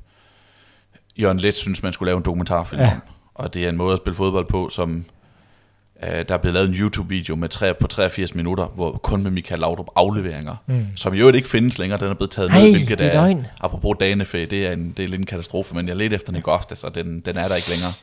Jørgen 1.17 1.39
Let 1.39 1.56
synes, 1.56 1.84
man 1.84 1.93
skulle 1.93 2.08
lave 2.08 2.17
en 2.17 2.23
dokumentarfilm 2.25 2.82
ja. 2.82 2.91
om. 2.91 3.01
Og 3.34 3.53
det 3.53 3.65
er 3.65 3.69
en 3.69 3.77
måde 3.77 3.93
at 3.93 3.99
spille 3.99 4.15
fodbold 4.15 4.45
på, 4.45 4.69
som 4.69 5.06
Øh, 6.03 6.25
der 6.29 6.34
er 6.34 6.38
blevet 6.38 6.53
lavet 6.53 6.69
en 6.69 6.75
YouTube-video 6.75 7.36
med 7.36 7.49
tre, 7.49 7.73
på 7.73 7.88
83 7.88 8.36
minutter, 8.36 8.65
hvor 8.65 8.91
kun 8.91 9.23
med 9.23 9.32
Michael 9.32 9.60
Laudrup 9.60 9.88
afleveringer, 9.95 10.56
mm. 10.67 10.88
som 10.95 11.13
jo 11.13 11.32
ikke 11.32 11.49
findes 11.49 11.79
længere. 11.79 11.99
Den 11.99 12.08
er 12.08 12.13
blevet 12.13 12.32
taget 12.32 12.51
ned, 12.51 12.71
hvilket 12.71 12.99
det 12.99 13.15
er, 13.15 13.21
er 13.21 13.43
apropos 13.62 13.97
Danefæ, 13.99 14.45
det 14.49 14.67
er, 14.67 14.71
en, 14.71 14.93
det 14.97 15.03
er 15.03 15.08
lidt 15.08 15.19
en 15.19 15.25
katastrofe, 15.25 15.75
men 15.75 15.88
jeg 15.88 15.95
ledte 15.95 16.15
efter 16.15 16.32
den 16.32 16.39
i 16.39 16.41
går 16.41 16.51
aftes, 16.51 16.79
så 16.79 16.89
den, 16.89 17.19
den 17.19 17.38
er 17.38 17.47
der 17.47 17.56
ikke 17.56 17.69
længere. 17.69 17.93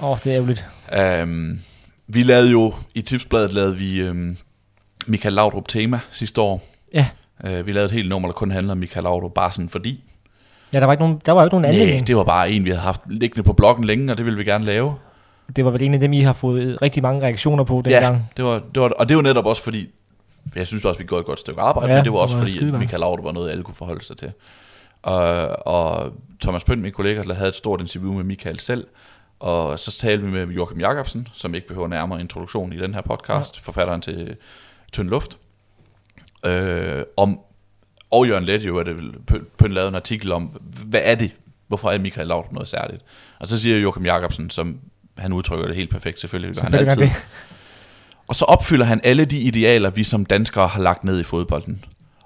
Åh, 0.00 0.10
oh, 0.10 0.18
det 0.24 0.32
er 0.32 0.36
ærgerligt. 0.36 0.66
Um, 1.22 1.60
vi 2.06 2.22
lavede 2.22 2.50
jo, 2.50 2.74
i 2.94 3.02
tipsbladet 3.02 3.52
lavede 3.52 3.76
vi 3.76 4.08
um, 4.08 4.36
Michael 5.06 5.34
Laudrup 5.34 5.68
tema 5.68 6.00
sidste 6.10 6.40
år. 6.40 6.68
Ja. 6.94 7.06
Uh, 7.44 7.66
vi 7.66 7.72
lavede 7.72 7.84
et 7.84 7.90
helt 7.90 8.08
nummer, 8.08 8.28
der 8.28 8.32
kun 8.32 8.50
handler 8.50 8.72
om 8.72 8.78
Michael 8.78 9.02
Laudrup, 9.02 9.34
bare 9.34 9.52
sådan 9.52 9.68
fordi. 9.68 10.04
Ja, 10.72 10.80
der 10.80 10.86
var, 10.86 10.92
ikke 10.92 11.02
nogen, 11.02 11.20
der 11.26 11.32
var 11.32 11.40
jo 11.40 11.46
ikke 11.46 11.54
nogen 11.54 11.64
anden. 11.64 11.88
Nej, 11.88 12.04
det 12.06 12.16
var 12.16 12.24
bare 12.24 12.50
en, 12.50 12.64
vi 12.64 12.70
havde 12.70 12.82
haft 12.82 13.00
liggende 13.10 13.42
på 13.42 13.52
bloggen 13.52 13.84
længe, 13.84 14.12
og 14.12 14.18
det 14.18 14.24
ville 14.24 14.38
vi 14.38 14.44
gerne 14.44 14.64
lave. 14.64 14.94
Det 15.56 15.64
var 15.64 15.70
vel 15.70 15.82
en 15.82 15.94
af 15.94 16.00
dem, 16.00 16.12
I 16.12 16.20
har 16.20 16.32
fået 16.32 16.82
rigtig 16.82 17.02
mange 17.02 17.22
reaktioner 17.22 17.64
på 17.64 17.82
dengang. 17.84 18.16
Ja, 18.16 18.22
det 18.36 18.44
var, 18.44 18.62
det 18.74 18.82
var, 18.82 18.88
og 18.88 19.08
det 19.08 19.16
var 19.16 19.22
netop 19.22 19.46
også 19.46 19.62
fordi, 19.62 19.88
jeg 20.54 20.66
synes 20.66 20.84
også, 20.84 20.98
vi 20.98 21.04
gjorde 21.04 21.20
et 21.20 21.26
godt 21.26 21.40
stykke 21.40 21.60
arbejde, 21.60 21.92
ja, 21.92 21.98
men 21.98 22.04
det 22.04 22.12
var 22.12 22.18
også 22.18 22.34
det 22.34 22.42
var 22.42 22.48
fordi, 22.48 22.68
at 22.68 22.80
Michael 22.80 23.00
Laudrup 23.00 23.24
var 23.24 23.32
noget, 23.32 23.50
alle 23.50 23.62
kunne 23.62 23.74
forholde 23.74 24.04
sig 24.04 24.16
til. 24.16 24.32
Og, 25.02 25.66
og 25.66 26.12
Thomas 26.40 26.64
Pønt, 26.64 26.82
min 26.82 26.92
kollega, 26.92 27.22
der 27.22 27.34
havde 27.34 27.48
et 27.48 27.54
stort 27.54 27.80
interview 27.80 28.12
med 28.12 28.24
Michael 28.24 28.60
selv, 28.60 28.86
og 29.40 29.78
så 29.78 29.98
talte 29.98 30.24
vi 30.24 30.30
med 30.30 30.46
Joachim 30.46 30.80
Jacobsen, 30.80 31.28
som 31.32 31.54
ikke 31.54 31.68
behøver 31.68 31.88
nærmere 31.88 32.20
introduktion 32.20 32.72
i 32.72 32.76
den 32.76 32.94
her 32.94 33.00
podcast, 33.00 33.56
ja. 33.56 33.60
forfatteren 33.62 34.00
til 34.00 34.36
Tynd 34.92 35.08
Luft, 35.08 35.38
øh, 36.46 37.02
om, 37.16 37.40
og 38.10 38.28
Jørgen 38.28 38.44
Let 38.44 38.62
jo, 38.62 38.78
at 38.78 38.86
det 38.86 38.96
Pønt 39.58 39.72
lavede 39.72 39.88
en 39.88 39.94
artikel 39.94 40.32
om, 40.32 40.42
hvad 40.84 41.00
er 41.04 41.14
det, 41.14 41.30
hvorfor 41.68 41.90
er 41.90 41.98
Michael 41.98 42.26
Laudrup 42.26 42.52
noget 42.52 42.68
særligt? 42.68 43.02
Og 43.40 43.48
så 43.48 43.60
siger 43.60 43.78
Joachim 43.78 44.04
Jacobsen, 44.04 44.50
som 44.50 44.78
han 45.18 45.32
udtrykker 45.32 45.66
det 45.66 45.76
helt 45.76 45.90
perfekt, 45.90 46.20
selvfølgelig. 46.20 46.56
selvfølgelig 46.56 46.92
han 46.92 47.00
altid. 47.00 47.16
Det. 47.16 47.28
Og 48.28 48.36
så 48.36 48.44
opfylder 48.44 48.84
han 48.84 49.00
alle 49.04 49.24
de 49.24 49.38
idealer, 49.38 49.90
vi 49.90 50.04
som 50.04 50.26
danskere 50.26 50.68
har 50.68 50.82
lagt 50.82 51.04
ned 51.04 51.20
i 51.20 51.22
fodbolden. 51.22 51.84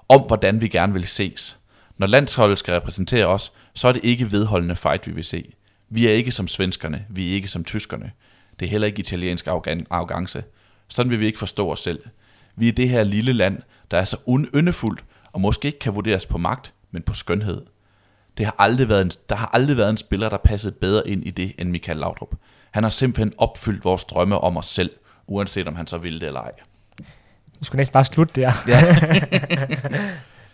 Om 0.09 0.21
hvordan 0.21 0.61
vi 0.61 0.67
gerne 0.67 0.93
vil 0.93 1.07
ses. 1.07 1.57
Når 1.97 2.07
landsholdet 2.07 2.59
skal 2.59 2.73
repræsentere 2.73 3.25
os, 3.25 3.51
så 3.73 3.87
er 3.87 3.91
det 3.91 4.03
ikke 4.03 4.31
vedholdende 4.31 4.75
fight, 4.75 5.07
vi 5.07 5.11
vil 5.11 5.23
se. 5.23 5.53
Vi 5.89 6.07
er 6.07 6.11
ikke 6.11 6.31
som 6.31 6.47
svenskerne, 6.47 7.05
vi 7.09 7.29
er 7.29 7.33
ikke 7.33 7.47
som 7.47 7.63
tyskerne. 7.63 8.11
Det 8.59 8.65
er 8.65 8.69
heller 8.69 8.87
ikke 8.87 8.99
italiensk 8.99 9.47
arrogance. 9.47 10.43
Sådan 10.87 11.09
vil 11.09 11.19
vi 11.19 11.25
ikke 11.25 11.39
forstå 11.39 11.71
os 11.71 11.79
selv. 11.79 11.99
Vi 12.55 12.67
er 12.67 12.71
det 12.71 12.89
her 12.89 13.03
lille 13.03 13.33
land, 13.33 13.57
der 13.91 13.97
er 13.97 14.03
så 14.03 14.17
unyndefuldt, 14.25 15.03
og 15.31 15.41
måske 15.41 15.65
ikke 15.65 15.79
kan 15.79 15.95
vurderes 15.95 16.25
på 16.25 16.37
magt, 16.37 16.73
men 16.91 17.01
på 17.01 17.13
skønhed. 17.13 17.61
Det 18.37 18.45
har 18.45 18.55
aldrig 18.59 18.89
været 18.89 19.01
en, 19.01 19.11
der 19.29 19.35
har 19.35 19.49
aldrig 19.53 19.77
været 19.77 19.89
en 19.89 19.97
spiller, 19.97 20.29
der 20.29 20.37
passede 20.37 20.73
bedre 20.73 21.07
ind 21.07 21.27
i 21.27 21.29
det 21.29 21.53
end 21.57 21.69
Michael 21.69 21.97
Laudrup. 21.97 22.35
Han 22.71 22.83
har 22.83 22.89
simpelthen 22.89 23.33
opfyldt 23.37 23.85
vores 23.85 24.03
drømme 24.03 24.37
om 24.37 24.57
os 24.57 24.65
selv, 24.65 24.91
uanset 25.27 25.67
om 25.67 25.75
han 25.75 25.87
så 25.87 25.97
ville 25.97 26.19
det 26.19 26.27
eller 26.27 26.39
ej. 26.39 26.51
Du 27.59 27.65
skulle 27.65 27.79
næsten 27.79 27.93
bare 27.93 28.05
slutte 28.05 28.41
der. 28.41 28.53
Ja. 28.67 28.79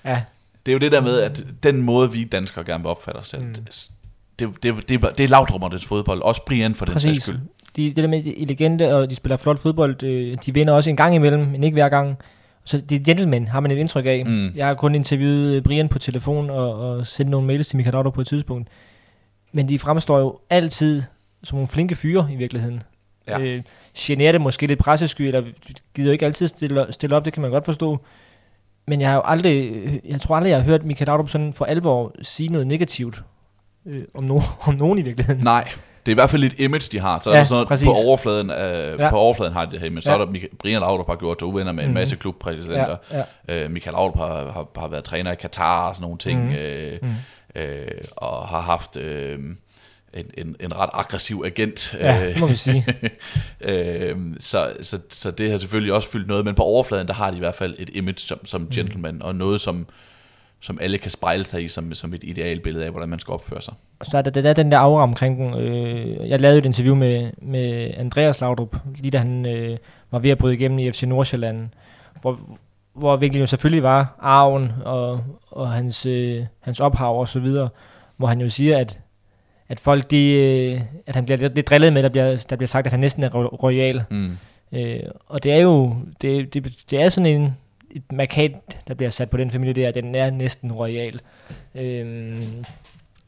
ja. 0.12 0.22
Det 0.66 0.72
er 0.72 0.74
jo 0.74 0.80
det 0.80 0.92
der 0.92 1.02
med, 1.02 1.20
at 1.20 1.46
den 1.64 1.82
måde, 1.82 2.12
vi 2.12 2.24
danskere 2.24 2.66
gerne 2.66 2.84
vil 2.84 2.90
opfatte 2.90 3.18
os 3.18 3.28
selv, 3.28 3.44
mm. 3.44 3.54
det, 4.40 4.64
det, 4.64 4.90
det, 4.90 5.18
det, 5.18 5.24
er 5.24 5.28
lavtrummernes 5.28 5.86
fodbold, 5.86 6.22
også 6.22 6.42
Brian 6.46 6.76
for 6.76 6.86
den 6.86 7.00
sags 7.00 7.24
skyld. 7.24 7.40
De, 7.76 7.86
det 7.86 7.96
der 7.96 8.08
med, 8.08 8.24
de 8.24 8.46
legende, 8.46 8.96
og 8.96 9.10
de 9.10 9.16
spiller 9.16 9.38
flot 9.38 9.60
fodbold, 9.60 10.04
øh, 10.04 10.38
de 10.46 10.54
vinder 10.54 10.74
også 10.74 10.90
en 10.90 10.96
gang 10.96 11.16
imellem, 11.16 11.48
men 11.48 11.64
ikke 11.64 11.76
hver 11.76 11.90
gang. 11.90 12.18
Så 12.64 12.78
det 12.78 12.96
er 12.96 13.04
gentleman, 13.04 13.48
har 13.48 13.60
man 13.60 13.72
et 13.72 13.78
indtryk 13.78 14.06
af. 14.06 14.24
Mm. 14.26 14.52
Jeg 14.56 14.68
har 14.68 14.74
kun 14.74 14.96
interviewet 14.96 15.64
Brian 15.64 15.90
på 15.90 16.00
telefon 16.00 16.50
og, 16.50 16.74
og 16.74 17.08
sendt 17.08 17.32
nogle 17.32 17.48
mails 17.48 17.68
til 17.68 17.78
Michael 17.78 17.96
Auto 17.96 18.10
på 18.10 18.22
et 18.22 18.28
tidspunkt. 18.28 18.70
Men 19.52 19.70
de 19.70 19.80
fremstår 19.80 20.20
jo 20.20 20.40
altid 20.50 21.04
som 21.44 21.56
nogle 21.56 21.68
flinke 21.68 21.96
fyre 21.96 22.28
i 22.32 22.36
virkeligheden. 22.36 22.84
Ja. 23.28 23.40
Øh, 23.40 23.64
generer 23.98 24.32
det 24.32 24.42
måske 24.42 24.68
lidt 24.68 24.80
pressesky, 24.80 25.22
eller 25.22 25.44
gider 25.96 26.12
ikke 26.12 26.26
altid 26.26 26.48
stille, 26.48 26.86
stille 26.90 27.16
op, 27.16 27.26
det 27.26 27.34
kan 27.34 27.42
man 27.42 27.52
godt 27.52 27.66
forstå. 27.66 28.00
Men 28.88 29.02
jeg 29.02 29.10
har 29.10 29.16
jo 29.16 29.22
aldrig, 29.26 29.74
jeg 30.06 30.22
tror 30.22 30.36
aldrig, 30.36 30.50
jeg 30.50 30.58
har 30.58 30.66
hørt 30.66 30.86
Michael 30.86 31.08
Laudrup 31.08 31.30
sådan 31.30 31.54
for 31.54 31.66
alvor 31.66 32.12
sige 32.22 32.50
noget 32.50 32.68
negativt 32.68 33.24
øh, 33.86 34.04
om, 34.16 34.24
no, 34.24 34.42
om 34.62 34.76
nogen 34.80 35.00
i 35.00 35.02
virkeligheden. 35.02 35.44
Nej, 35.44 35.70
det 36.06 36.12
er 36.12 36.14
i 36.14 36.20
hvert 36.20 36.30
fald 36.30 36.44
et 36.44 36.60
image, 36.60 36.90
de 36.92 37.00
har. 37.00 37.20
Så 37.20 37.32
ja, 37.32 37.40
er 37.40 37.44
sådan, 37.44 37.78
på 37.84 37.94
overfladen, 38.08 38.50
øh, 38.50 38.94
ja. 39.00 39.10
på 39.10 39.16
overfladen 39.16 39.54
har 39.54 39.66
de 39.66 39.72
det 39.72 39.80
her, 39.80 39.90
men 39.90 40.02
så 40.02 40.12
ja. 40.12 40.18
er 40.18 40.26
der 40.26 40.40
Brian 40.60 40.82
Laudrup 40.82 41.08
har 41.08 41.16
gjort 41.16 41.38
til 41.38 41.48
uvenner 41.48 41.72
med 41.72 41.84
mm. 41.84 41.90
en 41.90 41.94
masse 41.94 42.16
klubpræsidenter. 42.16 42.98
Ja, 43.12 43.24
ja. 43.48 43.64
Øh, 43.66 43.72
Michael 43.72 43.94
Laudrup 43.94 44.18
har, 44.18 44.52
har, 44.52 44.68
har 44.78 44.88
været 44.88 45.04
træner 45.04 45.32
i 45.32 45.36
Katar 45.36 45.90
og 45.90 45.96
sådan 45.96 46.04
nogle 46.04 46.18
ting, 46.18 46.46
mm. 46.46 46.52
Øh, 46.52 47.00
mm. 47.02 47.16
Øh, 47.56 47.88
og 48.16 48.48
har 48.48 48.62
haft... 48.62 48.98
Øh, 48.98 49.40
en, 50.18 50.48
en, 50.48 50.56
en 50.60 50.76
ret 50.76 50.90
aggressiv 50.94 51.44
agent. 51.46 51.96
Ja, 52.00 52.40
må 52.40 52.48
vi 52.48 52.56
sige. 52.56 52.86
øh, 53.62 54.16
så, 54.40 54.74
så, 54.82 55.00
så 55.10 55.32
det 55.32 55.52
har 55.52 55.58
selvfølgelig 55.58 55.94
også 55.94 56.10
fyldt 56.10 56.28
noget, 56.28 56.46
men 56.46 56.56
på 56.56 56.64
overfladen, 56.64 57.08
der 57.08 57.14
har 57.14 57.32
de 57.32 57.38
i 57.38 57.40
hvert 57.40 57.56
fald 57.56 57.76
et 57.80 57.90
image 57.94 58.20
som, 58.20 58.46
som 58.46 58.70
gentleman, 58.70 59.16
mm. 59.16 59.22
og 59.22 59.36
noget, 59.36 59.62
som, 59.62 59.88
som 60.60 60.78
alle 60.82 60.98
kan 60.98 61.12
spejle 61.12 61.44
sig 61.44 61.64
i 61.64 61.68
som, 61.68 61.94
som 61.94 62.14
et 62.14 62.24
idealbillede 62.24 62.86
af, 62.86 62.92
hvordan 62.92 63.10
man 63.10 63.20
skal 63.20 63.32
opføre 63.32 63.62
sig. 63.62 63.74
Så 64.04 64.18
er 64.18 64.22
der, 64.22 64.42
der 64.42 64.50
er 64.50 64.54
den 64.54 64.72
der 64.72 64.78
aura 64.78 65.04
omkring 65.04 65.38
den. 65.38 65.54
Øh, 65.54 66.30
jeg 66.30 66.42
lavede 66.42 66.58
et 66.58 66.66
interview 66.66 66.96
med, 66.96 67.32
med 67.42 67.94
Andreas 67.98 68.42
Laudrup, 68.42 68.76
lige 68.96 69.12
da 69.12 69.18
han 69.18 69.46
øh, 69.46 69.78
var 70.12 70.20
ved 70.20 70.30
at 70.30 70.38
bryde 70.38 70.54
igennem 70.54 70.80
i 70.80 70.92
FC 70.92 71.04
Nordsjælland, 71.04 71.70
hvor, 72.22 72.40
hvor 72.94 73.16
virkelig 73.16 73.42
jo 73.42 73.48
selvfølgelig 73.48 73.84
var 73.84 74.16
arven 74.20 74.72
og, 74.86 75.24
og 75.52 75.72
hans, 75.72 76.06
øh, 76.06 76.46
hans 76.62 76.80
ophav 76.80 77.20
og 77.20 77.28
så 77.28 77.40
videre, 77.40 77.70
hvor 78.18 78.28
han 78.28 78.42
jo 78.42 78.50
siger, 78.50 78.78
at, 78.78 79.00
at 79.70 79.80
folk, 79.80 80.12
de, 80.12 80.32
øh, 80.32 80.82
at 81.08 81.16
han 81.16 81.26
bliver 81.26 81.50
lidt 81.50 81.70
drillet 81.70 81.94
med, 81.94 82.04
der 82.04 82.10
bliver, 82.10 82.46
der 82.50 82.56
bliver 82.56 82.68
sagt, 82.68 82.86
at 82.86 82.92
han 82.92 83.00
næsten 83.00 83.24
er 83.24 83.30
royal. 83.36 84.04
Mm. 84.10 84.38
Øh, 84.72 85.00
og 85.26 85.44
det 85.44 85.52
er 85.52 85.58
jo, 85.58 85.96
det, 86.22 86.54
det, 86.54 86.78
det 86.90 87.02
er 87.02 87.10
sådan 87.10 87.42
en, 87.42 87.58
et 87.92 88.12
markat, 88.12 88.52
der 88.88 88.94
bliver 88.94 89.10
sat 89.10 89.30
på 89.30 89.38
den 89.38 89.52
familie 89.52 89.84
der, 89.84 89.92
den 89.92 90.16
er 90.16 90.30
næsten 90.30 90.72
royal. 90.72 91.20
Øh, 91.76 92.38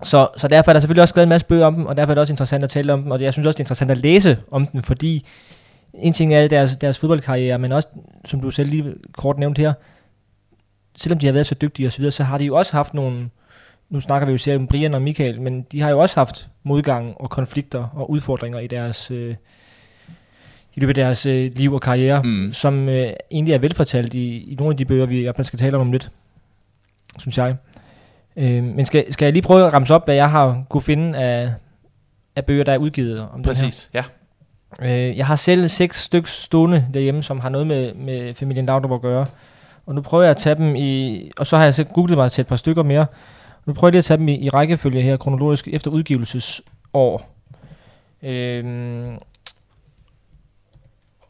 så, 0.04 0.28
så 0.38 0.48
derfor 0.48 0.72
er 0.72 0.74
der 0.74 0.80
selvfølgelig 0.80 1.02
også 1.02 1.12
skrevet 1.12 1.26
en 1.26 1.30
masse 1.30 1.48
bøger 1.48 1.66
om 1.66 1.76
dem, 1.76 1.86
og 1.86 1.98
derfor 1.98 2.12
er 2.12 2.16
det 2.16 2.22
også 2.22 2.34
interessant 2.34 2.64
at 2.64 2.70
tale 2.70 2.94
om 2.94 3.02
dem, 3.02 3.12
og 3.12 3.22
jeg 3.22 3.34
synes 3.34 3.48
også, 3.48 3.58
det 3.58 3.60
er 3.60 3.64
interessant 3.64 3.92
at 3.92 3.98
læse 3.98 4.38
om 4.52 4.68
dem, 4.68 4.84
fordi 4.84 5.26
en 5.94 6.14
ting 6.14 6.34
er 6.34 6.48
deres, 6.48 6.78
deres 6.78 7.00
fodboldkarriere, 7.00 7.60
men 7.60 7.72
også, 7.72 7.88
som 8.26 8.42
du 8.42 8.52
selv 8.52 8.70
lige 8.70 8.94
kort 9.12 9.38
nævnt 9.38 9.58
her, 9.58 9.74
selvom 10.96 11.20
de 11.20 11.26
har 11.26 11.34
været 11.34 11.46
så 11.46 11.56
dygtige 11.56 11.88
og 11.88 11.92
så 11.92 11.98
videre, 11.98 12.12
så 12.12 12.24
har 12.24 12.38
de 12.38 12.46
jo 12.46 12.56
også 12.56 12.74
haft 12.74 12.94
nogle, 12.94 13.30
nu 13.90 14.00
snakker 14.00 14.26
vi 14.26 14.32
jo 14.32 14.38
selv 14.38 14.60
om 14.60 14.68
Brian 14.68 14.94
og 14.94 15.02
Michael, 15.02 15.42
men 15.42 15.62
de 15.72 15.82
har 15.82 15.90
jo 15.90 16.00
også 16.00 16.20
haft 16.20 16.50
modgang 16.64 17.22
og 17.22 17.30
konflikter 17.30 17.88
og 17.94 18.10
udfordringer 18.10 18.60
i 18.60 18.68
deres, 18.68 19.12
øh, 19.12 19.36
i 20.76 20.80
løbet 20.80 20.98
af 20.98 21.04
deres 21.04 21.26
øh, 21.26 21.52
liv 21.56 21.74
og 21.74 21.82
karriere, 21.82 22.24
mm. 22.24 22.54
som 22.54 22.90
øh, 22.90 23.14
egentlig 23.32 23.54
er 23.54 23.58
velfortalt 23.58 24.14
i, 24.14 24.52
i 24.52 24.56
nogle 24.56 24.74
af 24.74 24.78
de 24.78 24.86
bøger, 24.86 25.06
vi 25.06 25.20
i 25.20 25.24
hvert 25.24 25.36
fald 25.36 25.46
skal 25.46 25.60
tale 25.60 25.78
om 25.78 25.82
om 25.82 25.92
lidt, 25.92 26.10
synes 27.20 27.38
jeg. 27.38 27.56
Øh, 28.36 28.64
men 28.64 28.86
skal, 28.86 29.14
skal 29.14 29.26
jeg 29.26 29.34
lige 29.34 29.44
prøve 29.44 29.68
at 29.68 29.74
ramse 29.74 29.96
op, 29.96 30.06
hvad 30.06 30.16
jeg 30.16 30.32
har 30.32 30.64
kunne 30.70 30.82
finde 30.82 31.20
af, 31.20 31.54
af 32.36 32.46
bøger, 32.46 32.64
der 32.64 32.74
er 32.74 32.78
udgivet 32.78 33.28
om 33.34 33.42
Præcis, 33.42 33.90
den 33.94 34.02
her? 34.02 34.10
ja. 34.82 35.10
Øh, 35.10 35.18
jeg 35.18 35.28
har 35.28 35.36
selv 35.36 35.68
seks 35.68 36.04
stykker 36.04 36.28
stående 36.28 36.86
derhjemme, 36.94 37.24
som 37.24 37.40
har 37.40 37.50
noget 37.50 37.68
med, 37.68 37.94
med 37.94 38.34
familien 38.34 38.66
Laudrup 38.66 38.92
at 38.92 39.02
gøre. 39.02 39.26
Og 39.86 39.96
nu 39.96 40.02
prøver 40.02 40.24
jeg 40.24 40.32
at 40.32 40.38
tage 40.38 40.56
dem 40.56 40.76
i... 40.76 41.32
Og 41.38 41.48
så 41.48 41.58
har 41.58 41.64
jeg 41.64 41.74
selv 41.74 41.88
googlet 41.94 42.18
mig 42.18 42.32
til 42.32 42.42
et 42.42 42.48
par 42.48 42.56
stykker 42.56 42.84
mere. 42.84 43.06
Nu 43.70 43.74
prøver 43.74 43.90
jeg 43.90 43.92
lige 43.92 44.00
at 44.00 44.06
tage 44.06 44.18
dem 44.18 44.28
i, 44.28 44.36
i 44.36 44.50
rækkefølge 44.50 45.02
her, 45.02 45.18
kronologisk, 45.18 45.68
efter 45.68 45.92
udgivelsesår. 45.92 47.30
Øhm, 48.24 49.18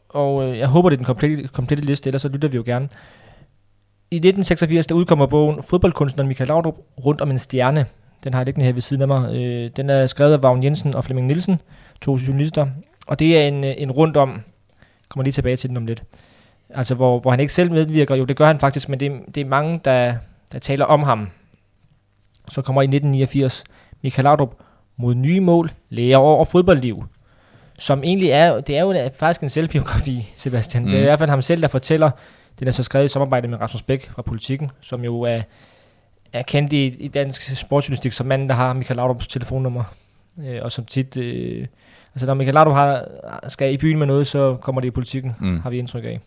og 0.08 0.48
øh, 0.48 0.58
jeg 0.58 0.68
håber, 0.68 0.88
det 0.88 0.96
er 0.96 0.98
den 0.98 1.06
komplette, 1.06 1.48
komplette 1.48 1.84
liste, 1.84 2.08
ellers 2.08 2.22
så 2.22 2.28
lytter 2.28 2.48
vi 2.48 2.56
jo 2.56 2.62
gerne. 2.66 2.88
I 4.10 4.16
1986, 4.16 4.86
der 4.86 4.94
udkommer 4.94 5.26
bogen 5.26 5.62
Fodboldkunstneren 5.62 6.28
Michael 6.28 6.48
Laudrup 6.48 6.76
rundt 7.04 7.20
om 7.20 7.30
en 7.30 7.38
stjerne. 7.38 7.86
Den 8.24 8.34
har 8.34 8.40
jeg 8.40 8.44
liggende 8.44 8.66
her 8.66 8.72
ved 8.72 8.82
siden 8.82 9.02
af 9.02 9.08
mig. 9.08 9.36
Øh, 9.36 9.70
den 9.76 9.90
er 9.90 10.06
skrevet 10.06 10.32
af 10.32 10.42
Vagn 10.42 10.64
Jensen 10.64 10.94
og 10.94 11.04
Flemming 11.04 11.26
Nielsen, 11.26 11.60
to 12.00 12.18
journalister. 12.26 12.66
Og 13.06 13.18
det 13.18 13.38
er 13.38 13.48
en, 13.48 13.64
øh, 13.64 13.74
en 13.78 13.90
rundt 13.90 14.16
om, 14.16 14.42
kommer 15.08 15.24
lige 15.24 15.32
tilbage 15.32 15.56
til 15.56 15.68
den 15.68 15.76
om 15.76 15.86
lidt, 15.86 16.02
altså 16.70 16.94
hvor, 16.94 17.18
hvor 17.18 17.30
han 17.30 17.40
ikke 17.40 17.52
selv 17.52 17.72
medvirker. 17.72 18.14
Jo, 18.14 18.24
det 18.24 18.36
gør 18.36 18.46
han 18.46 18.58
faktisk, 18.58 18.88
men 18.88 19.00
det, 19.00 19.12
det 19.34 19.40
er 19.40 19.44
mange, 19.44 19.80
der, 19.84 20.14
der 20.52 20.58
taler 20.58 20.84
om 20.84 21.02
ham. 21.02 21.28
Så 22.50 22.62
kommer 22.62 22.82
i 22.82 22.84
1989 22.84 23.64
Michael 24.02 24.24
Laudrup 24.24 24.54
mod 24.96 25.14
nye 25.14 25.40
mål, 25.40 25.70
lærer 25.88 26.16
over 26.16 26.44
fodboldliv. 26.44 27.04
Som 27.78 28.02
egentlig 28.04 28.28
er, 28.28 28.60
det 28.60 28.76
er 28.76 28.80
jo 28.80 29.10
faktisk 29.18 29.42
en 29.42 29.48
selvbiografi, 29.48 30.28
Sebastian. 30.36 30.82
Mm. 30.82 30.90
Det 30.90 30.98
er 30.98 31.02
i 31.02 31.04
hvert 31.04 31.18
fald 31.18 31.30
ham 31.30 31.42
selv, 31.42 31.62
der 31.62 31.68
fortæller, 31.68 32.10
den 32.58 32.68
er 32.68 32.72
så 32.72 32.82
skrevet 32.82 33.04
i 33.04 33.08
samarbejde 33.08 33.48
med 33.48 33.60
Rasmus 33.60 33.82
Bæk 33.82 34.10
fra 34.10 34.22
Politiken, 34.22 34.70
som 34.80 35.04
jo 35.04 35.22
er, 35.22 35.42
er 36.32 36.42
kendt 36.42 36.72
i, 36.72 36.86
i 36.86 37.08
dansk 37.08 37.56
sportsjournalistik 37.56 38.12
som 38.12 38.26
manden, 38.26 38.48
der 38.48 38.54
har 38.54 38.72
Michael 38.72 38.96
Laudrups 38.96 39.26
telefonnummer. 39.26 39.84
Øh, 40.44 40.58
og 40.62 40.72
som 40.72 40.84
tit... 40.84 41.16
Øh, 41.16 41.66
altså 42.14 42.26
når 42.26 42.34
Michael 42.34 42.54
Laudrup 42.54 42.74
har, 42.74 43.08
skal 43.48 43.72
i 43.72 43.76
byen 43.76 43.98
med 43.98 44.06
noget, 44.06 44.26
så 44.26 44.56
kommer 44.60 44.80
det 44.80 44.88
i 44.88 44.90
politikken, 44.90 45.36
mm. 45.40 45.60
har 45.60 45.70
vi 45.70 45.78
indtryk 45.78 46.04
af. 46.04 46.20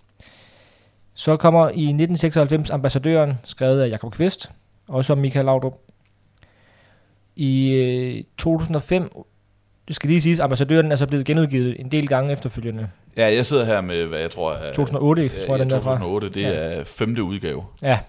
Så 1.13 1.37
kommer 1.37 1.63
i 1.63 1.83
1996 1.83 2.69
ambassadøren, 2.69 3.33
skrevet 3.43 3.81
af 3.81 3.89
Jakob 3.89 4.13
Kvist, 4.13 4.51
også 4.87 5.13
om 5.13 5.19
Michael 5.19 5.45
Laudrup. 5.45 5.73
I 7.35 7.71
øh, 7.71 8.23
2005, 8.37 9.25
det 9.87 9.95
skal 9.95 10.09
lige 10.09 10.21
siges, 10.21 10.39
ambassadøren 10.39 10.91
er 10.91 10.95
så 10.95 11.07
blevet 11.07 11.25
genudgivet 11.25 11.79
en 11.79 11.91
del 11.91 12.07
gange 12.07 12.31
efterfølgende. 12.31 12.89
Ja, 13.17 13.35
jeg 13.35 13.45
sidder 13.45 13.65
her 13.65 13.81
med, 13.81 14.05
hvad 14.05 14.19
jeg 14.19 14.31
tror 14.31 14.53
er... 14.53 14.71
2008, 14.71 15.23
ja, 15.23 15.45
tror 15.45 15.55
jeg, 15.55 15.59
den 15.59 15.69
2008, 15.69 16.29
det 16.29 16.41
ja. 16.41 16.49
er 16.49 16.83
femte 16.83 17.23
udgave. 17.23 17.63
Ja. 17.81 17.99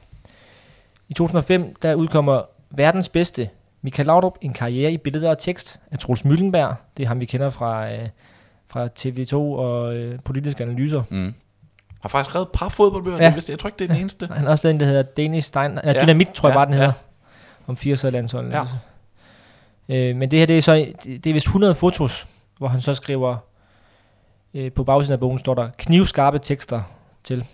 I 1.09 1.15
2005, 1.15 1.77
der 1.83 1.95
udkommer 1.95 2.43
verdens 2.71 3.09
bedste 3.09 3.49
Michael 3.83 4.07
Laudrup, 4.07 4.39
en 4.41 4.53
karriere 4.53 4.93
i 4.93 4.97
billeder 4.97 5.31
og 5.31 5.39
tekst 5.39 5.81
af 5.91 5.99
Troels 5.99 6.25
Møllenberg. 6.25 6.75
Det 6.97 7.03
er 7.03 7.07
ham, 7.07 7.21
vi 7.21 7.25
kender 7.25 7.51
fra, 7.51 7.93
øh, 7.93 8.09
fra 8.67 8.89
TV2 8.99 9.35
og 9.35 9.97
øh, 9.97 10.19
politiske 10.25 10.65
analyser. 10.65 11.03
Mm. 11.11 11.35
Har 12.03 12.09
faktisk 12.09 12.31
skrevet 12.31 12.47
et 12.47 12.53
par 12.53 12.69
fodboldbøger, 12.69 13.19
ja. 13.19 13.35
jeg 13.49 13.59
tror 13.59 13.69
ikke, 13.69 13.79
det 13.79 13.85
er 13.85 13.89
den 13.89 14.01
eneste. 14.01 14.27
Han 14.27 14.45
har 14.45 14.51
også 14.51 14.67
lavet 14.67 14.75
en, 14.75 14.81
der 14.81 14.87
hedder 14.87 15.03
Danish 15.03 15.49
Stein, 15.49 15.79
ja. 15.85 16.03
Dynamit, 16.03 16.29
tror 16.29 16.49
jeg 16.49 16.55
ja. 16.55 16.59
bare, 16.59 16.67
den 16.67 16.75
hedder. 16.75 16.93
Ja. 17.67 17.73
Om 17.73 17.77
80'er 17.81 18.09
landsholdet. 18.09 18.53
Ja. 18.53 18.63
Øh, 19.89 20.17
men 20.17 20.31
det 20.31 20.39
her, 20.39 20.47
det 20.47 20.59
er 20.59 20.63
så, 20.63 20.93
det 21.05 21.27
er 21.27 21.33
vist 21.33 21.47
100 21.47 21.75
fotos, 21.75 22.27
hvor 22.59 22.69
han 22.69 22.81
så 22.81 22.95
skriver, 22.95 23.37
øh, 24.55 24.73
på 24.73 24.85
bagsiden 24.85 25.13
af 25.13 25.21
bogen 25.21 25.39
står 25.39 25.55
der 25.55 25.69
knivskarpe 25.79 26.39
tekster 26.39 26.83
til. 27.25 27.45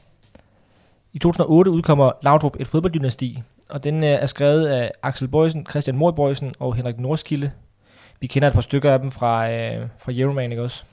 I 1.12 1.18
2008 1.18 1.70
udkommer 1.70 2.12
Laudrup 2.22 2.56
et 2.60 2.66
fodbolddynasti, 2.66 3.42
og 3.70 3.84
den 3.84 4.04
øh, 4.04 4.10
er 4.10 4.26
skrevet 4.26 4.66
af 4.66 4.92
Axel 5.02 5.28
Bøjsen, 5.28 5.66
Christian 5.70 5.96
Mor 5.96 6.10
Bøjsen 6.10 6.54
og 6.58 6.74
Henrik 6.74 6.98
Norskilde. 6.98 7.50
Vi 8.20 8.26
kender 8.26 8.48
et 8.48 8.54
par 8.54 8.60
stykker 8.60 8.92
af 8.92 8.98
dem 8.98 9.10
fra, 9.10 9.50
øh, 9.52 9.88
fra 9.98 10.12
Euroman, 10.14 10.50
ikke 10.50 10.62
også? 10.62 10.84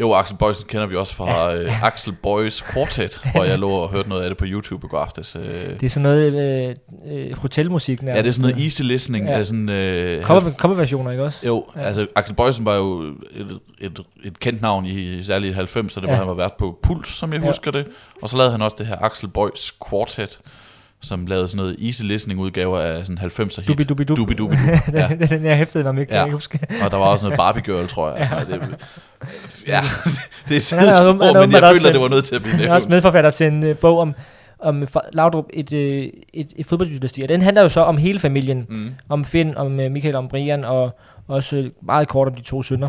Jo, 0.00 0.12
Axel 0.12 0.36
Boysen 0.36 0.66
kender 0.68 0.86
vi 0.86 0.96
også 0.96 1.14
fra 1.14 1.50
ja. 1.50 1.56
øh, 1.56 1.82
Axel 1.84 2.12
Boys 2.22 2.62
Quartet, 2.72 3.20
hvor 3.32 3.44
jeg 3.44 3.58
lå 3.58 3.70
og 3.70 3.88
hørte 3.88 4.08
noget 4.08 4.22
af 4.22 4.30
det 4.30 4.38
på 4.38 4.44
YouTube 4.48 4.86
i 4.86 4.88
går 4.88 4.98
aftes. 4.98 5.36
Øh. 5.36 5.42
Det 5.44 5.82
er 5.82 5.88
sådan 5.88 6.02
noget 6.02 6.34
øh, 6.34 6.74
øh, 7.12 7.36
hotelmusik. 7.38 8.02
Nærmest. 8.02 8.16
Ja, 8.16 8.22
det 8.22 8.28
er 8.28 8.32
sådan 8.32 8.50
noget 8.50 8.64
easy 8.64 8.82
listening. 8.82 9.26
Ja. 9.26 9.32
Er 9.32 9.44
sådan, 9.44 9.68
øh, 9.68 10.22
cover, 10.22 10.40
coverversioner, 10.58 11.10
ikke 11.10 11.24
også? 11.24 11.46
Jo, 11.46 11.66
ja. 11.76 11.80
altså 11.80 12.06
Axel 12.16 12.34
Boysen 12.34 12.64
var 12.64 12.74
jo 12.74 13.02
et, 13.30 13.58
et, 13.80 14.00
et 14.24 14.40
kendt 14.40 14.62
navn 14.62 14.86
i 14.86 15.22
særligt 15.22 15.56
90'erne, 15.56 15.80
det 15.80 15.96
ja. 15.96 16.06
var 16.06 16.14
han 16.14 16.26
var 16.26 16.34
vært 16.34 16.52
på 16.58 16.78
Puls, 16.82 17.08
som 17.08 17.32
jeg 17.32 17.40
ja. 17.40 17.46
husker 17.46 17.70
det. 17.70 17.86
Og 18.22 18.28
så 18.28 18.36
lavede 18.36 18.52
han 18.52 18.62
også 18.62 18.76
det 18.78 18.86
her 18.86 18.96
Axel 19.02 19.28
Boys 19.28 19.74
Quartet, 19.90 20.40
som 21.00 21.26
lavede 21.26 21.48
sådan 21.48 21.56
noget 21.56 21.76
easy 21.86 22.02
listening 22.02 22.40
udgaver 22.40 22.80
af 22.80 23.06
sådan 23.06 23.24
90'er 23.24 23.60
hit. 23.60 23.68
Dubi 23.68 23.84
dubi 23.84 24.04
dub. 24.04 24.16
Dubi 24.16 24.34
dubi 24.34 24.56
dub. 24.56 24.74
Ja. 24.92 25.08
den, 25.08 25.28
den 25.28 25.44
jeg 25.44 25.56
hæftede 25.56 25.84
mig 25.84 25.94
med, 25.94 26.06
kan 26.06 26.16
ja. 26.16 26.22
jeg 26.22 26.32
huske. 26.32 26.60
og 26.84 26.90
der 26.90 26.96
var 26.96 27.06
også 27.06 27.24
noget 27.24 27.36
Barbie 27.36 27.62
Girl, 27.62 27.88
tror 27.88 28.10
jeg. 28.10 28.30
Altså, 28.38 28.52
det, 28.52 28.76
ja, 29.66 29.80
det 30.48 30.56
er 30.56 30.60
sidespor, 30.60 31.12
men 31.12 31.52
jeg 31.52 31.76
føler, 31.76 31.92
det 31.92 32.00
var 32.00 32.08
nødt 32.08 32.24
til 32.24 32.34
at 32.34 32.42
blive 32.42 32.52
nævnt. 32.52 32.64
Jeg 32.64 32.70
er 32.70 32.74
også 32.74 32.88
medforfatter 32.88 33.30
til 33.30 33.46
en 33.46 33.70
uh, 33.70 33.76
bog 33.76 33.98
om, 33.98 34.14
om 34.58 34.88
Laudrup, 35.12 35.44
et, 35.52 35.72
uh, 35.72 35.78
et, 35.78 36.52
et 36.56 36.66
fodbolddynasti. 36.66 37.22
Og 37.22 37.28
den 37.28 37.42
handler 37.42 37.62
jo 37.62 37.68
så 37.68 37.80
om 37.80 37.96
hele 37.96 38.18
familien. 38.18 38.66
Mm. 38.68 38.94
Om 39.08 39.24
Finn, 39.24 39.56
om 39.56 39.66
uh, 39.78 39.90
Michael, 39.90 40.14
om 40.14 40.28
Brian, 40.28 40.64
og 40.64 40.98
også 41.28 41.70
meget 41.82 42.08
kort 42.08 42.28
om 42.28 42.34
de 42.34 42.42
to 42.42 42.62
sønner. 42.62 42.88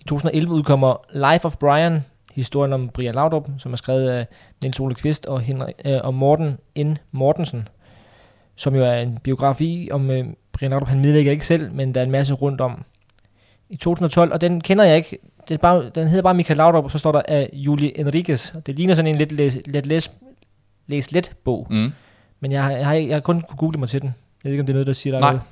I 0.00 0.04
2011 0.08 0.52
udkommer 0.52 0.96
Life 1.32 1.44
of 1.44 1.56
Brian, 1.56 2.04
historien 2.34 2.72
om 2.72 2.88
Brian 2.88 3.14
Laudrup, 3.14 3.48
som 3.58 3.72
er 3.72 3.76
skrevet 3.76 4.08
af 4.08 4.26
Niels 4.62 4.80
Ole 4.80 4.94
Kvist 4.94 5.26
og, 5.26 5.40
Henrik, 5.40 5.74
øh, 5.84 5.98
og 6.04 6.14
Morten 6.14 6.58
N. 6.78 6.96
Mortensen, 7.12 7.68
som 8.56 8.74
jo 8.74 8.84
er 8.84 8.94
en 8.94 9.18
biografi 9.22 9.88
om 9.92 10.10
øh, 10.10 10.24
Brian 10.52 10.70
Laudrup. 10.70 10.88
Han 10.88 11.00
medvirker 11.00 11.30
ikke 11.30 11.46
selv, 11.46 11.72
men 11.72 11.94
der 11.94 12.00
er 12.00 12.04
en 12.04 12.10
masse 12.10 12.34
rundt 12.34 12.60
om. 12.60 12.84
I 13.70 13.76
2012, 13.76 14.32
og 14.32 14.40
den 14.40 14.60
kender 14.60 14.84
jeg 14.84 14.96
ikke, 14.96 15.18
det 15.48 15.54
er 15.54 15.58
bare, 15.58 15.90
den 15.94 16.08
hedder 16.08 16.22
bare 16.22 16.34
Michael 16.34 16.56
Laudrup, 16.56 16.84
og 16.84 16.90
så 16.90 16.98
står 16.98 17.12
der 17.12 17.22
af 17.28 17.50
Julie 17.52 17.98
Enriquez. 17.98 18.52
Det 18.66 18.76
ligner 18.76 18.94
sådan 18.94 19.06
en 19.06 19.16
lidt 19.16 19.32
læs, 19.32 19.58
let, 19.66 19.86
læs, 19.86 20.10
læs 20.86 21.12
let 21.12 21.32
bog. 21.44 21.66
Mm. 21.70 21.92
Men 22.40 22.52
jeg, 22.52 22.72
jeg, 22.78 22.86
har, 22.86 22.94
jeg 22.94 23.16
har 23.16 23.20
kun 23.20 23.40
kunne 23.40 23.56
google 23.56 23.78
mig 23.78 23.88
til 23.88 24.02
den. 24.02 24.14
Jeg 24.44 24.50
ved 24.50 24.52
ikke, 24.52 24.62
om 24.62 24.66
det 24.66 24.72
er 24.72 24.74
noget, 24.74 24.86
der 24.86 24.92
siger 24.92 25.14
der 25.14 25.20
Nej. 25.20 25.30
noget. 25.30 25.42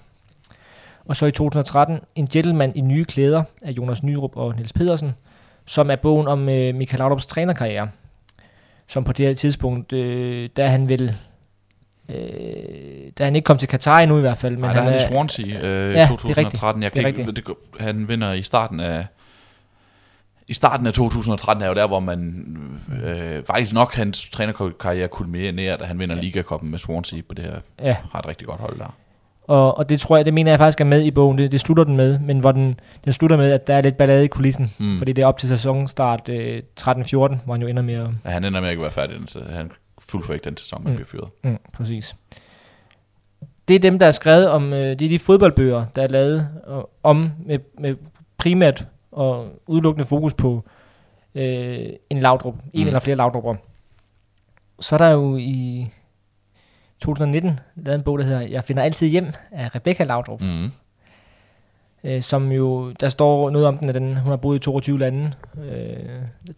Og 1.05 1.17
så 1.17 1.27
i 1.27 1.31
2013, 1.31 2.01
En 2.15 2.27
gentleman 2.27 2.73
i 2.75 2.81
nye 2.81 3.05
klæder 3.05 3.43
af 3.63 3.71
Jonas 3.71 4.03
Nyrup 4.03 4.37
og 4.37 4.55
Niels 4.57 4.73
Pedersen 4.73 5.13
som 5.69 5.91
er 5.91 5.97
bogen 5.97 6.29
om 6.29 6.49
øh, 6.49 6.75
Michael 6.75 6.99
Laudrups 6.99 7.27
trænerkarriere, 7.27 7.89
som 8.87 9.05
på 9.05 9.13
det 9.13 9.27
her 9.27 9.35
tidspunkt, 9.35 9.93
øh, 9.93 10.49
da 10.57 10.67
han 10.67 10.89
vil 10.89 11.15
Øh, 12.09 13.13
da 13.19 13.25
han 13.25 13.37
ikke 13.37 13.47
kom 13.47 13.59
til 13.59 13.69
Katar 13.69 13.99
endnu 13.99 14.19
i 14.19 14.21
hvert 14.21 14.37
fald. 14.37 14.53
Men 14.53 14.61
Nej, 14.61 14.73
han 14.73 14.83
er 14.87 14.91
han 14.91 14.99
i 14.99 15.03
Swansea 15.03 15.67
øh, 15.67 15.95
ja, 15.95 16.07
2013. 16.07 16.83
Jeg 16.83 16.93
kan 16.93 17.07
ikke, 17.07 17.27
det, 17.27 17.45
han 17.81 18.09
vinder 18.09 18.33
i 18.33 18.43
starten 18.43 18.81
af 18.81 19.07
i 20.49 20.55
starten 20.55 20.87
af 20.87 20.93
2013 20.93 21.65
er 21.65 21.69
jo 21.69 21.75
der, 21.75 21.87
hvor 21.87 22.01
man 22.01 22.47
øh, 23.05 23.45
faktisk 23.45 23.75
nok 23.75 23.95
hans 23.95 24.29
trænerkarriere 24.31 25.09
kulminerer, 25.09 25.77
da 25.77 25.85
han 25.85 25.99
vinder 25.99 26.15
ja. 26.15 26.21
Liga-koppen 26.21 26.71
med 26.71 26.79
Swansea 26.79 27.21
på 27.29 27.35
det 27.35 27.45
her 27.45 27.61
ja. 27.83 27.97
har 28.13 28.19
et 28.19 28.29
rigtig 28.29 28.47
godt 28.47 28.61
hold 28.61 28.79
der. 28.79 28.95
Og, 29.49 29.79
og 29.79 29.89
det 29.89 30.01
tror 30.01 30.17
jeg, 30.17 30.25
det 30.25 30.35
mener 30.35 30.51
jeg 30.51 30.59
faktisk 30.59 30.81
er 30.81 30.85
med 30.85 31.05
i 31.05 31.11
bogen. 31.11 31.39
Det, 31.39 31.53
det 31.53 31.61
slutter 31.61 31.85
den 31.85 31.97
med, 31.97 32.19
men 32.19 32.39
hvor 32.39 32.53
den, 32.53 32.81
den 33.05 33.13
slutter 33.13 33.37
med, 33.37 33.53
at 33.53 33.67
der 33.67 33.75
er 33.75 33.81
lidt 33.81 33.97
ballade 33.97 34.25
i 34.25 34.29
kulissen. 34.29 34.71
Mm. 34.79 34.99
Fordi 34.99 35.13
det 35.13 35.23
er 35.23 35.27
op 35.27 35.39
til 35.39 35.49
sæsonstart 35.49 36.29
øh, 36.29 36.63
13-14, 36.81 36.93
hvor 37.17 37.53
han 37.53 37.63
jo 37.63 37.69
ender 37.69 37.83
med 37.83 37.95
at... 37.95 38.09
Ja, 38.25 38.31
han 38.31 38.45
ender 38.45 38.61
med 38.61 38.69
at 38.69 38.73
ikke 38.73 38.83
være 38.83 38.91
færdig, 38.91 39.17
så 39.27 39.41
han 39.51 39.71
fuld 40.09 40.25
for 40.25 40.33
ikke 40.35 40.45
den 40.45 40.57
sæson, 40.57 40.83
han 40.83 40.91
Mm. 40.93 40.97
bliver 40.97 41.07
fyret. 41.07 41.29
Mm, 41.45 41.59
præcis. 41.73 42.17
Det 43.69 43.75
er 43.77 43.81
dem, 43.81 43.99
der 43.99 44.07
er 44.07 44.11
skrevet 44.11 44.49
om, 44.51 44.73
øh, 44.73 44.79
det 44.79 45.03
er 45.03 45.09
de 45.09 45.19
fodboldbøger, 45.19 45.85
der 45.97 46.03
er 46.03 46.07
lavet 46.09 46.49
øh, 46.69 46.75
om 47.03 47.31
med, 47.47 47.59
med 47.79 47.97
primært 48.37 48.87
og 49.13 49.49
udelukkende 49.67 50.07
fokus 50.07 50.35
på 50.35 50.65
øh, 51.35 51.87
en 52.11 52.21
lavdrup, 52.21 52.55
en 52.73 52.81
Mm. 52.83 52.87
eller 52.87 53.01
flere 53.01 53.17
lavdrupper. 53.17 53.55
Så 54.81 54.95
er 54.97 54.99
der 54.99 55.09
jo 55.11 55.37
i 55.37 55.87
2019 57.01 57.61
lavet 57.77 57.99
en 57.99 58.03
bog, 58.05 58.19
der 58.19 58.25
hedder 58.25 58.41
Jeg 58.41 58.65
finder 58.65 58.83
altid 58.83 59.09
hjem 59.09 59.27
af 59.51 59.75
Rebecca 59.75 60.05
Laudrup, 60.05 60.41
mm. 60.41 60.71
Øh, 62.05 62.23
som 62.23 62.53
jo, 62.53 62.91
der 63.01 63.09
står 63.09 63.51
noget 63.51 63.67
om 63.67 63.79
den, 63.79 63.89
at 63.89 63.95
den, 63.95 64.17
hun 64.17 64.31
har 64.31 64.37
boet 64.37 64.57
i 64.57 64.59
22 64.59 64.99
lande. 64.99 65.33
Øh, 65.71 65.97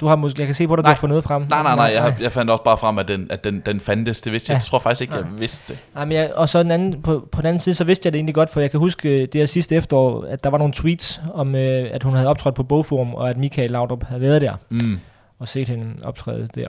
du 0.01 0.07
har 0.07 0.17
måske, 0.17 0.41
jeg 0.41 0.47
kan 0.49 0.55
se 0.55 0.69
på 0.69 0.77
dig, 0.77 0.85
du 0.85 0.87
Nej. 0.87 0.93
har 0.95 0.99
fået 1.01 1.09
noget 1.09 1.25
frem. 1.25 1.43
Nej, 1.49 1.63
nej, 1.63 1.77
nej, 1.77 1.85
jeg, 1.95 2.03
har, 2.03 2.15
jeg 2.21 2.33
fandt 2.33 2.51
også 2.51 2.65
bare 2.65 2.79
frem, 2.79 2.99
at 2.99 3.09
den, 3.09 3.27
at 3.31 3.45
den, 3.45 3.63
den 3.67 3.81
fandtes. 3.81 4.21
Det 4.21 4.33
vidste 4.33 4.51
jeg. 4.51 4.55
Ja. 4.55 4.59
Jeg 4.59 4.63
tror 4.65 4.79
faktisk 4.79 5.03
ikke, 5.03 5.15
jeg 5.15 5.23
Nej. 5.23 5.39
vidste 5.39 5.73
det. 5.73 5.83
Nej, 5.95 6.05
men 6.05 6.13
jeg, 6.17 6.33
og 6.35 6.49
så 6.49 6.63
den 6.63 6.71
anden, 6.71 7.03
på, 7.03 7.29
på 7.33 7.41
den 7.41 7.47
anden 7.47 7.61
side, 7.61 7.75
så 7.75 7.85
vidste 7.85 8.07
jeg 8.07 8.13
det 8.13 8.19
egentlig 8.19 8.35
godt, 8.35 8.51
for 8.51 8.61
jeg 8.61 8.71
kan 8.71 8.81
huske 8.81 9.09
øh, 9.09 9.21
det 9.33 9.35
her 9.41 9.47
sidste 9.47 9.75
efterår, 9.77 10.25
at 10.29 10.45
der 10.45 10.51
var 10.51 10.59
nogle 10.59 10.73
tweets 10.73 11.21
om, 11.35 11.55
øh, 11.55 11.89
at 11.93 12.03
hun 12.03 12.15
havde 12.15 12.29
optrådt 12.29 12.55
på 12.55 12.63
Bogforum, 12.63 13.15
og 13.15 13.31
at 13.31 13.37
Michael 13.37 13.71
Laudrup 13.71 14.03
havde 14.05 14.21
været 14.21 14.41
der 14.41 14.55
Mm. 14.69 14.99
og 15.39 15.49
set 15.49 15.69
hende 15.69 15.87
optræde 16.05 16.49
der. 16.55 16.67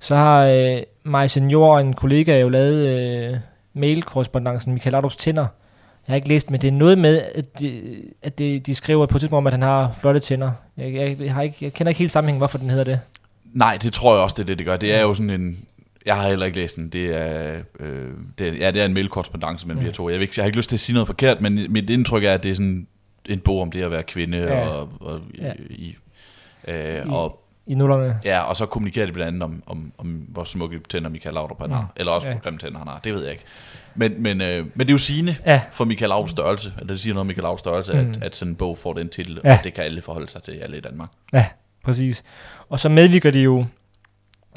Så 0.00 0.16
har 0.16 0.44
øh, 0.46 0.78
mig 1.04 1.30
senior 1.30 1.74
og 1.74 1.80
en 1.80 1.92
kollega 1.92 2.40
jo 2.40 2.48
lavet 2.48 2.86
øh, 2.88 3.36
mail-korrespondancen 3.74 4.72
Michael 4.72 4.92
Laudrups 4.92 5.16
tænder. 5.16 5.46
Jeg 6.08 6.12
har 6.12 6.16
ikke 6.16 6.28
læst, 6.28 6.50
men 6.50 6.60
det 6.60 6.68
er 6.68 6.72
noget 6.72 6.98
med, 6.98 7.22
at, 7.34 7.58
de, 7.60 7.82
at 8.22 8.38
de, 8.38 8.58
de 8.58 8.74
skriver 8.74 9.06
på 9.06 9.16
et 9.16 9.20
tidspunkt 9.20 9.38
om, 9.38 9.46
at 9.46 9.52
han 9.52 9.62
har 9.62 9.92
flotte 10.00 10.20
tænder. 10.20 10.50
Jeg, 10.76 10.94
jeg, 10.94 11.16
jeg, 11.20 11.34
har 11.34 11.42
ikke, 11.42 11.56
jeg 11.60 11.72
kender 11.72 11.88
ikke 11.90 11.98
helt 11.98 12.12
sammenhængen, 12.12 12.38
hvorfor 12.40 12.58
den 12.58 12.70
hedder 12.70 12.84
det. 12.84 13.00
Nej, 13.52 13.78
det 13.82 13.92
tror 13.92 14.14
jeg 14.14 14.22
også, 14.22 14.34
det 14.34 14.42
er 14.42 14.46
det, 14.46 14.58
det 14.58 14.66
gør. 14.66 14.76
Det 14.76 14.94
er 14.94 15.00
jo 15.00 15.14
sådan 15.14 15.30
en... 15.30 15.58
Jeg 16.06 16.16
har 16.16 16.28
heller 16.28 16.46
ikke 16.46 16.58
læst 16.58 16.76
den. 16.76 16.88
Det 16.88 17.16
er, 17.16 17.56
øh, 17.80 18.10
det 18.38 18.48
er, 18.48 18.52
ja, 18.52 18.70
det 18.70 18.80
er 18.82 18.86
en 18.86 18.94
mailkorrespondance 18.94 19.66
mellem 19.66 19.78
mm. 19.78 19.84
de 19.84 19.86
her 19.88 19.92
to. 19.92 20.08
Jeg, 20.08 20.20
ikke, 20.20 20.32
jeg 20.36 20.42
har 20.42 20.46
ikke 20.46 20.56
lyst 20.58 20.68
til 20.68 20.76
at 20.76 20.80
sige 20.80 20.94
noget 20.94 21.06
forkert, 21.06 21.40
men 21.40 21.72
mit 21.72 21.90
indtryk 21.90 22.24
er, 22.24 22.32
at 22.32 22.42
det 22.42 22.50
er 22.50 22.54
sådan 22.54 22.86
en 23.28 23.38
bog 23.40 23.60
om 23.62 23.70
det 23.70 23.82
at 23.82 23.90
være 23.90 24.02
kvinde 24.02 24.38
Ja. 24.38 24.68
og, 24.68 24.88
og, 25.00 25.20
Ja. 25.38 25.52
i, 25.70 25.96
øh, 26.68 27.06
I- 27.06 27.08
og 27.08 27.42
I 27.66 27.74
nullerne. 27.74 28.20
Ja, 28.24 28.40
og 28.42 28.56
så 28.56 28.66
kommunikerer 28.66 29.06
de 29.06 29.12
blandt 29.12 29.28
andet 29.28 29.42
om, 29.42 29.62
om, 29.66 29.92
om 29.98 30.06
hvor 30.08 30.44
smukke 30.44 30.80
tænder 30.88 31.10
Michael 31.10 31.34
Laudrup 31.34 31.60
han 31.60 31.68
Mm. 31.68 31.74
har. 31.74 31.92
Eller 31.96 32.12
også 32.12 32.28
Ja. 32.28 32.34
hvor 32.34 32.42
grimme 32.42 32.58
tænder 32.58 32.78
han 32.78 32.88
har. 32.88 33.00
Det 33.04 33.12
ved 33.14 33.22
jeg 33.22 33.30
ikke. 33.32 33.44
Men, 33.94 34.22
men, 34.22 34.40
øh, 34.40 34.58
men 34.74 34.78
det 34.80 34.88
er 34.88 34.94
jo 34.94 34.98
sigende 34.98 35.36
Ja, 35.46 35.60
for 35.72 35.84
Michael 35.84 36.08
Laudrups 36.08 36.30
størrelse. 36.30 36.72
Eller 36.78 36.92
det 36.92 37.00
siger 37.00 37.14
noget 37.14 37.20
om 37.20 37.26
Michael 37.26 37.42
Laudrups 37.42 37.60
størrelse, 37.60 37.92
Mm. 37.92 38.10
at, 38.10 38.22
at 38.22 38.36
sådan 38.36 38.52
en 38.52 38.56
bog 38.56 38.78
får 38.78 38.92
den 38.92 39.08
titel. 39.08 39.40
Ja. 39.44 39.50
Ja. 39.50 39.58
Og 39.58 39.64
det 39.64 39.74
kan 39.74 39.84
alle 39.84 40.02
forholde 40.02 40.28
sig 40.30 40.42
til, 40.42 40.52
alle 40.52 40.76
i 40.76 40.80
Danmark. 40.80 41.08
Præcis. 41.84 42.24
Og 42.68 42.80
så 42.80 42.88
medvirker 42.88 43.30
de 43.30 43.40
jo, 43.40 43.64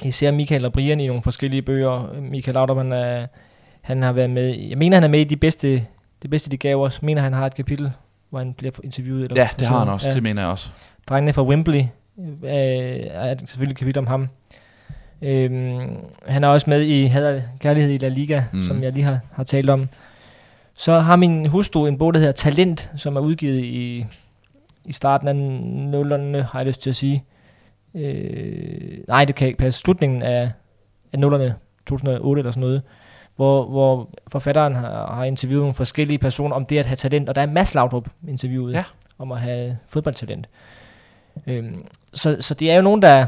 især 0.03 0.32
Michael 0.32 0.66
og 0.66 0.74
Brian 0.74 0.99
i 0.99 1.07
nogle 1.07 1.24
forskellige 1.24 1.62
bøger. 1.62 2.22
Michael 2.22 2.53
Laudrup, 2.53 2.78
han, 2.78 2.91
er, 2.91 3.28
han 3.82 4.01
har 4.01 4.12
været 4.14 4.30
med, 4.30 4.57
jeg 4.70 4.78
mener 4.78 4.97
han 4.97 5.03
er 5.03 5.07
med 5.07 5.20
i 5.20 5.24
de 5.24 5.36
bedste, 5.38 5.86
det 6.22 6.30
bedste 6.30 6.49
de 6.49 6.57
gav 6.57 6.82
os. 6.84 6.99
Jeg 7.01 7.05
mener 7.05 7.22
han 7.22 7.34
har 7.34 7.45
et 7.45 7.55
kapitel, 7.55 7.91
hvor 8.30 8.39
han 8.39 8.53
bliver 8.53 8.72
interviewet. 8.84 9.24
Eller 9.24 9.41
Ja, 9.41 9.49
det 9.60 9.68
har 9.68 9.80
han 9.80 9.88
også. 9.88 10.07
Ja. 10.07 10.14
Det 10.14 10.24
mener 10.24 10.41
jeg 10.41 10.51
også. 10.51 10.70
Drengene 11.10 11.34
fra 11.34 11.43
Wembley 11.43 11.84
øh, 12.43 12.49
er 13.09 13.36
selvfølgelig 13.39 13.72
et 13.74 13.78
kapitel 13.78 13.99
om 13.99 14.07
ham. 14.07 14.28
Øhm, 15.22 15.89
han 16.28 16.43
er 16.43 16.47
også 16.47 16.70
med 16.70 16.82
i 16.82 17.05
Had 17.05 17.36
og 17.36 17.41
Kærlighed 17.59 17.91
i 17.91 17.97
La 17.97 18.07
Liga, 18.07 18.43
mm. 18.53 18.61
Som 18.63 18.84
jeg 18.84 18.91
lige 18.93 19.03
har, 19.03 19.20
har 19.32 19.43
talt 19.43 19.70
om. 19.70 19.89
Så 20.74 20.99
har 20.99 21.15
min 21.15 21.45
hustru 21.45 21.86
en 21.86 21.97
bog, 21.97 22.13
der 22.13 22.20
hedder 22.20 22.34
Talent, 22.34 22.91
som 22.95 23.15
er 23.15 23.20
udgivet 23.22 23.63
i, 23.63 24.05
i 24.86 24.91
starten 24.93 25.28
af 25.28 25.36
nullerne, 25.36 26.43
har 26.43 26.59
jeg 26.59 26.67
lyst 26.67 26.82
til 26.82 26.89
at 26.89 26.95
sige. 26.95 27.24
Øh, 27.95 28.97
nej, 29.07 29.26
det 29.26 29.36
kan 29.36 29.47
ikke 29.47 29.57
passe. 29.59 29.80
Slutningen 29.80 30.22
af, 30.24 30.51
af 31.13 31.20
nullerne, 31.20 31.55
2008 31.88 32.39
eller 32.39 32.51
sådan 32.51 32.61
noget, 32.61 32.82
hvor, 33.36 33.65
hvor 33.65 34.09
forfatteren 34.28 34.76
har, 34.76 35.13
har 35.13 35.24
interviewet 35.24 35.61
nogle 35.61 35.74
forskellige 35.74 36.17
personer 36.17 36.55
om 36.55 36.65
det 36.65 36.78
at 36.78 36.86
have 36.86 36.95
talent, 36.95 37.30
og 37.30 37.36
der 37.36 37.41
er 37.41 37.45
Mads 37.51 37.76
Laudrup 37.76 38.09
interviewet 38.28 38.74
Ja. 38.74 38.84
om 39.20 39.32
at 39.32 39.39
have 39.39 39.78
fodboldtalent. 39.88 40.47
Øhm, 41.47 41.85
så, 42.13 42.37
så 42.39 42.53
det 42.53 42.71
er 42.71 42.75
jo 42.75 42.81
nogen, 42.81 43.01
der, 43.01 43.25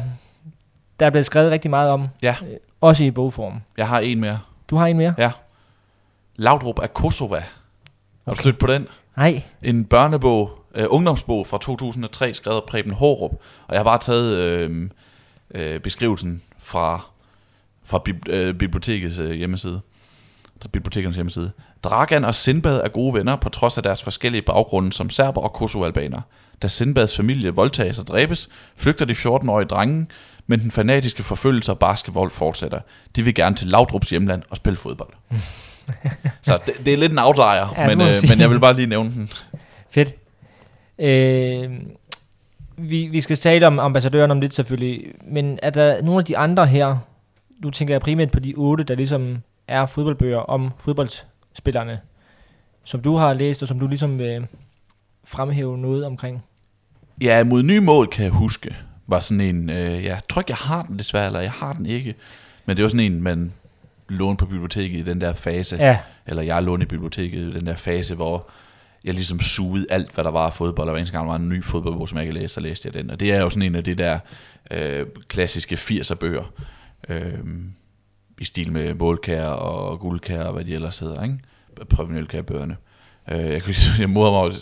der 1.00 1.06
er 1.06 1.10
blevet 1.10 1.26
skrevet 1.26 1.52
rigtig 1.52 1.70
meget 1.70 1.90
om, 1.92 2.08
Ja. 2.24 2.36
øh, 2.44 2.58
også 2.82 3.04
i 3.04 3.12
bogform. 3.12 3.62
Jeg 3.78 3.88
har 3.88 4.00
en 4.00 4.20
mere. 4.20 4.40
Du 4.70 4.76
har 4.76 4.86
en 4.88 4.98
mere? 4.98 5.32
Laudrup 6.36 6.80
af 6.80 6.94
Kosova. 6.94 7.36
Har 7.36 7.44
du 8.26 8.32
Okay. 8.32 8.40
stødt 8.42 8.60
på 8.60 8.68
den? 8.68 8.88
Nej. 9.18 9.44
En 9.62 9.86
børnebog, 9.86 10.52
øh, 10.76 10.86
ungdomsbog 10.90 11.48
fra 11.48 11.58
2003, 11.58 12.34
skrevet 12.34 12.58
af 12.58 12.64
Preben 12.68 12.92
Hårup. 12.94 13.32
Og 13.68 13.74
jeg 13.74 13.80
har 13.80 13.84
bare 13.84 13.98
taget 14.00 14.38
øh, 14.38 14.90
øh, 15.56 15.80
beskrivelsen 15.80 16.42
fra, 16.58 17.06
fra 17.84 18.00
bib, 18.06 18.28
øh, 18.30 18.56
bibliotekets 18.56 19.20
øh, 19.20 19.32
hjemmeside. 19.32 19.82
Så 20.62 20.70
bibliotekernes 20.70 21.16
hjemmeside. 21.16 21.52
Dragan 21.84 22.26
og 22.26 22.36
Sindbad 22.36 22.82
er 22.82 22.88
gode 22.90 23.14
venner, 23.14 23.36
på 23.36 23.50
trods 23.50 23.78
af 23.78 23.84
deres 23.84 24.04
forskellige 24.04 24.42
baggrunde 24.42 24.94
som 24.94 25.10
serber 25.10 25.42
og 25.42 25.54
kosovalbaner. 25.54 26.22
Da 26.62 26.68
Sindbads 26.68 27.16
familie 27.16 27.52
voldtages 27.52 28.00
og 28.00 28.08
dræbes, 28.08 28.50
flygter 28.76 29.06
de 29.06 29.14
14-årige 29.14 29.68
drenge, 29.68 30.08
men 30.48 30.60
den 30.60 30.72
fanatiske 30.72 31.24
forfølgelse 31.24 31.72
og 31.72 31.80
barske 31.80 32.12
vold 32.12 32.32
fortsætter. 32.32 32.80
De 33.16 33.24
vil 33.24 33.36
gerne 33.36 33.56
til 33.56 33.68
Laudrups 33.68 34.10
hjemland 34.10 34.44
og 34.50 34.58
spille 34.58 34.78
fodbold. 34.78 35.14
Så 36.42 36.60
det, 36.66 36.74
det 36.86 36.94
er 36.94 36.98
lidt 36.98 37.12
en 37.12 37.20
outlier, 37.20 37.74
Ja, 37.78 37.88
men, 37.88 38.02
øh, 38.02 38.16
men 38.30 38.40
jeg 38.40 38.50
vil 38.50 38.60
bare 38.60 38.74
lige 38.74 38.88
nævne 38.88 39.12
den. 39.12 39.30
Fedt. 39.90 40.14
Øh, 41.00 41.72
vi, 42.78 43.08
vi 43.08 43.22
skal 43.22 43.38
tale 43.38 43.68
om 43.68 43.80
ambassadøren 43.80 44.32
om 44.32 44.42
lidt 44.42 44.54
selvfølgelig, 44.54 45.14
men 45.28 45.60
er 45.64 45.70
der 45.70 46.02
nogle 46.02 46.20
af 46.20 46.26
de 46.26 46.38
andre 46.38 46.68
her, 46.68 46.98
nu 47.64 47.70
tænker 47.70 47.94
jeg 47.94 48.02
primært 48.02 48.32
på 48.32 48.40
de 48.40 48.54
otte, 48.58 48.84
der 48.84 48.96
ligesom 48.96 49.38
er 49.68 49.86
fodboldbøger 49.86 50.38
om 50.38 50.72
fodboldspillerne, 50.80 52.00
som 52.84 53.02
du 53.02 53.16
har 53.16 53.34
læst, 53.34 53.62
og 53.62 53.68
som 53.68 53.80
du 53.80 53.88
ligesom 53.88 54.20
vil 54.20 54.48
fremhæve 55.24 55.78
noget 55.78 56.06
omkring? 56.06 56.44
Ja, 57.22 57.44
mod 57.44 57.64
nye 57.64 57.80
mål 57.80 58.08
kan 58.08 58.24
jeg 58.24 58.32
huske, 58.32 58.76
var 59.08 59.20
sådan 59.20 59.42
en, 59.42 59.70
øh, 59.70 60.04
jeg 60.04 60.20
tror 60.30 60.42
ikke, 60.42 60.52
jeg 60.52 60.58
har 60.58 60.84
den 60.84 61.00
desværre, 61.00 61.26
eller 61.26 61.40
jeg 61.40 61.52
har 61.52 61.74
den 61.74 61.86
ikke, 61.86 62.16
men 62.66 62.78
det 62.78 62.84
var 62.84 62.90
sådan 62.90 63.12
en, 63.14 63.24
man 63.24 63.52
lånte 64.10 64.40
på 64.40 64.46
biblioteket 64.46 65.00
i 65.00 65.04
den 65.04 65.22
der 65.22 65.34
fase, 65.34 65.76
ja. 65.76 65.98
Eller 66.28 66.42
jeg 66.42 66.64
lånte 66.64 66.84
i 66.84 66.88
biblioteket 66.88 67.40
i 67.40 67.54
den 67.54 67.66
der 67.68 67.76
fase, 67.76 68.16
hvor 68.16 68.50
jeg 69.04 69.14
ligesom 69.14 69.40
sugede 69.40 69.86
alt, 69.90 70.14
hvad 70.14 70.24
der 70.24 70.32
var 70.32 70.46
af 70.46 70.54
fodbold, 70.54 70.88
og 70.88 70.92
hver 70.92 71.00
eneste 71.00 71.18
gang 71.18 71.26
der 71.26 71.32
var 71.32 71.40
en 71.40 71.50
ny 71.50 71.64
fodboldbog, 71.64 72.10
som 72.10 72.18
jeg 72.18 72.28
ikke 72.28 72.40
læste, 72.40 72.54
så 72.54 72.60
læste 72.60 72.86
jeg 72.88 72.94
den. 72.94 73.10
Og 73.10 73.20
det 73.20 73.32
er 73.32 73.40
jo 73.40 73.50
sådan 73.50 73.62
en 73.62 73.76
af 73.76 73.84
de 73.84 73.96
der 73.96 74.20
øh, 74.72 75.06
klassiske 75.28 75.76
80'er 75.76 76.16
bøger, 76.16 76.54
øh, 77.10 77.34
i 78.40 78.46
stil 78.46 78.72
med 78.72 78.94
målkær 78.94 79.46
og 79.46 80.00
guldkær 80.00 80.44
og 80.44 80.54
hvad 80.54 80.66
de 80.66 80.74
ellers 80.74 81.00
hedder, 81.00 81.24
ikke? 81.24 81.40
Prøvenølkærbøgerne. 81.90 82.78
Øh, 83.32 83.52
jeg, 83.52 83.62
kunne, 83.62 83.76
jeg 84.00 84.10
morder 84.10 84.32
mig 84.32 84.56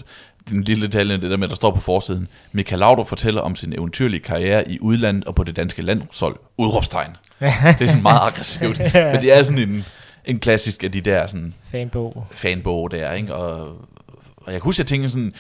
den 0.49 0.63
lille 0.63 0.85
detalje, 0.87 1.17
det 1.17 1.31
der 1.31 1.37
med, 1.37 1.47
der 1.47 1.55
står 1.55 1.71
på 1.71 1.81
forsiden. 1.81 2.27
Michael 2.51 2.79
Laudrup 2.79 3.07
fortæller 3.07 3.41
om 3.41 3.55
sin 3.55 3.73
eventyrlige 3.73 4.19
karriere 4.19 4.71
i 4.71 4.79
udlandet 4.81 5.23
og 5.23 5.35
på 5.35 5.43
det 5.43 5.55
danske 5.55 5.81
landshold. 5.81 6.35
Udråbstegn. 6.57 7.15
Det 7.39 7.81
er 7.81 7.85
sådan 7.85 8.01
meget 8.01 8.19
aggressivt. 8.21 8.79
Men 8.93 9.21
det 9.21 9.37
er 9.37 9.43
sådan 9.43 9.69
en, 9.69 9.85
en 10.25 10.39
klassisk 10.39 10.83
af 10.83 10.91
de 10.91 11.01
der 11.01 11.27
sådan, 11.27 11.53
fanbog. 11.71 12.27
fanbog 12.31 12.91
der, 12.91 13.13
ikke? 13.13 13.35
Og, 13.35 13.67
og 14.37 14.45
jeg 14.45 14.53
kan 14.53 14.61
huske, 14.61 14.81
jeg 14.81 14.87
tænkte 14.87 15.09
sådan, 15.09 15.33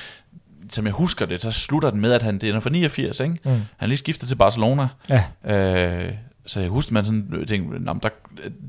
som 0.69 0.85
jeg 0.85 0.93
husker 0.93 1.25
det, 1.25 1.41
så 1.41 1.51
slutter 1.51 1.89
den 1.89 2.01
med, 2.01 2.11
at 2.13 2.21
han 2.21 2.37
det 2.37 2.49
er 2.49 2.59
fra 2.59 2.69
89, 2.69 3.19
ikke? 3.19 3.35
Mm. 3.45 3.61
Han 3.77 3.89
lige 3.89 3.97
skiftet 3.97 4.27
til 4.27 4.35
Barcelona. 4.35 4.87
Ja. 5.09 5.23
Øh, 5.45 6.13
så 6.49 6.59
jeg 6.59 6.69
husker, 6.69 6.93
man 6.93 7.05
sådan 7.05 7.45
tænkte, 7.47 7.79
"Nå, 7.79 7.95
der, 8.03 8.09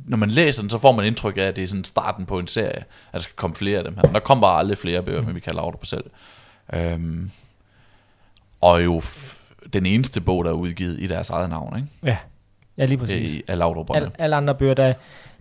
når 0.06 0.16
man 0.16 0.30
læser 0.30 0.62
den, 0.62 0.70
så 0.70 0.78
får 0.78 0.92
man 0.92 1.04
indtryk 1.06 1.36
af, 1.36 1.42
at 1.42 1.56
det 1.56 1.64
er 1.64 1.68
sådan 1.68 1.84
starten 1.84 2.26
på 2.26 2.38
en 2.38 2.46
serie, 2.48 2.76
at 2.76 2.84
der 3.12 3.18
skal 3.18 3.36
komme 3.36 3.56
flere 3.56 3.78
af 3.78 3.84
dem 3.84 3.94
her. 3.96 4.02
Men 4.02 4.14
der 4.14 4.20
kom 4.20 4.40
bare 4.40 4.58
aldrig 4.58 4.78
flere 4.78 5.02
bøger, 5.02 5.22
men 5.22 5.34
vi 5.34 5.40
kan 5.40 5.54
lave 5.54 5.70
det 5.72 5.80
på 5.80 5.86
selv. 5.86 6.04
Øhm, 6.72 7.30
og 8.60 8.84
jo 8.84 9.02
den 9.72 9.86
eneste 9.86 10.20
bog, 10.20 10.44
der 10.44 10.50
er 10.50 10.54
udgivet 10.54 11.00
i 11.00 11.06
deres 11.06 11.30
eget 11.30 11.50
navn, 11.50 11.76
ikke? 11.76 12.18
Ja, 12.78 12.84
lige 12.84 12.98
præcis. 12.98 13.34
I, 13.34 13.42
af 13.48 13.58
Laudrup 13.58 13.90
Al, 13.94 14.10
alle 14.18 14.36
andre 14.36 14.54
bøger, 14.54 14.74
der, 14.74 14.92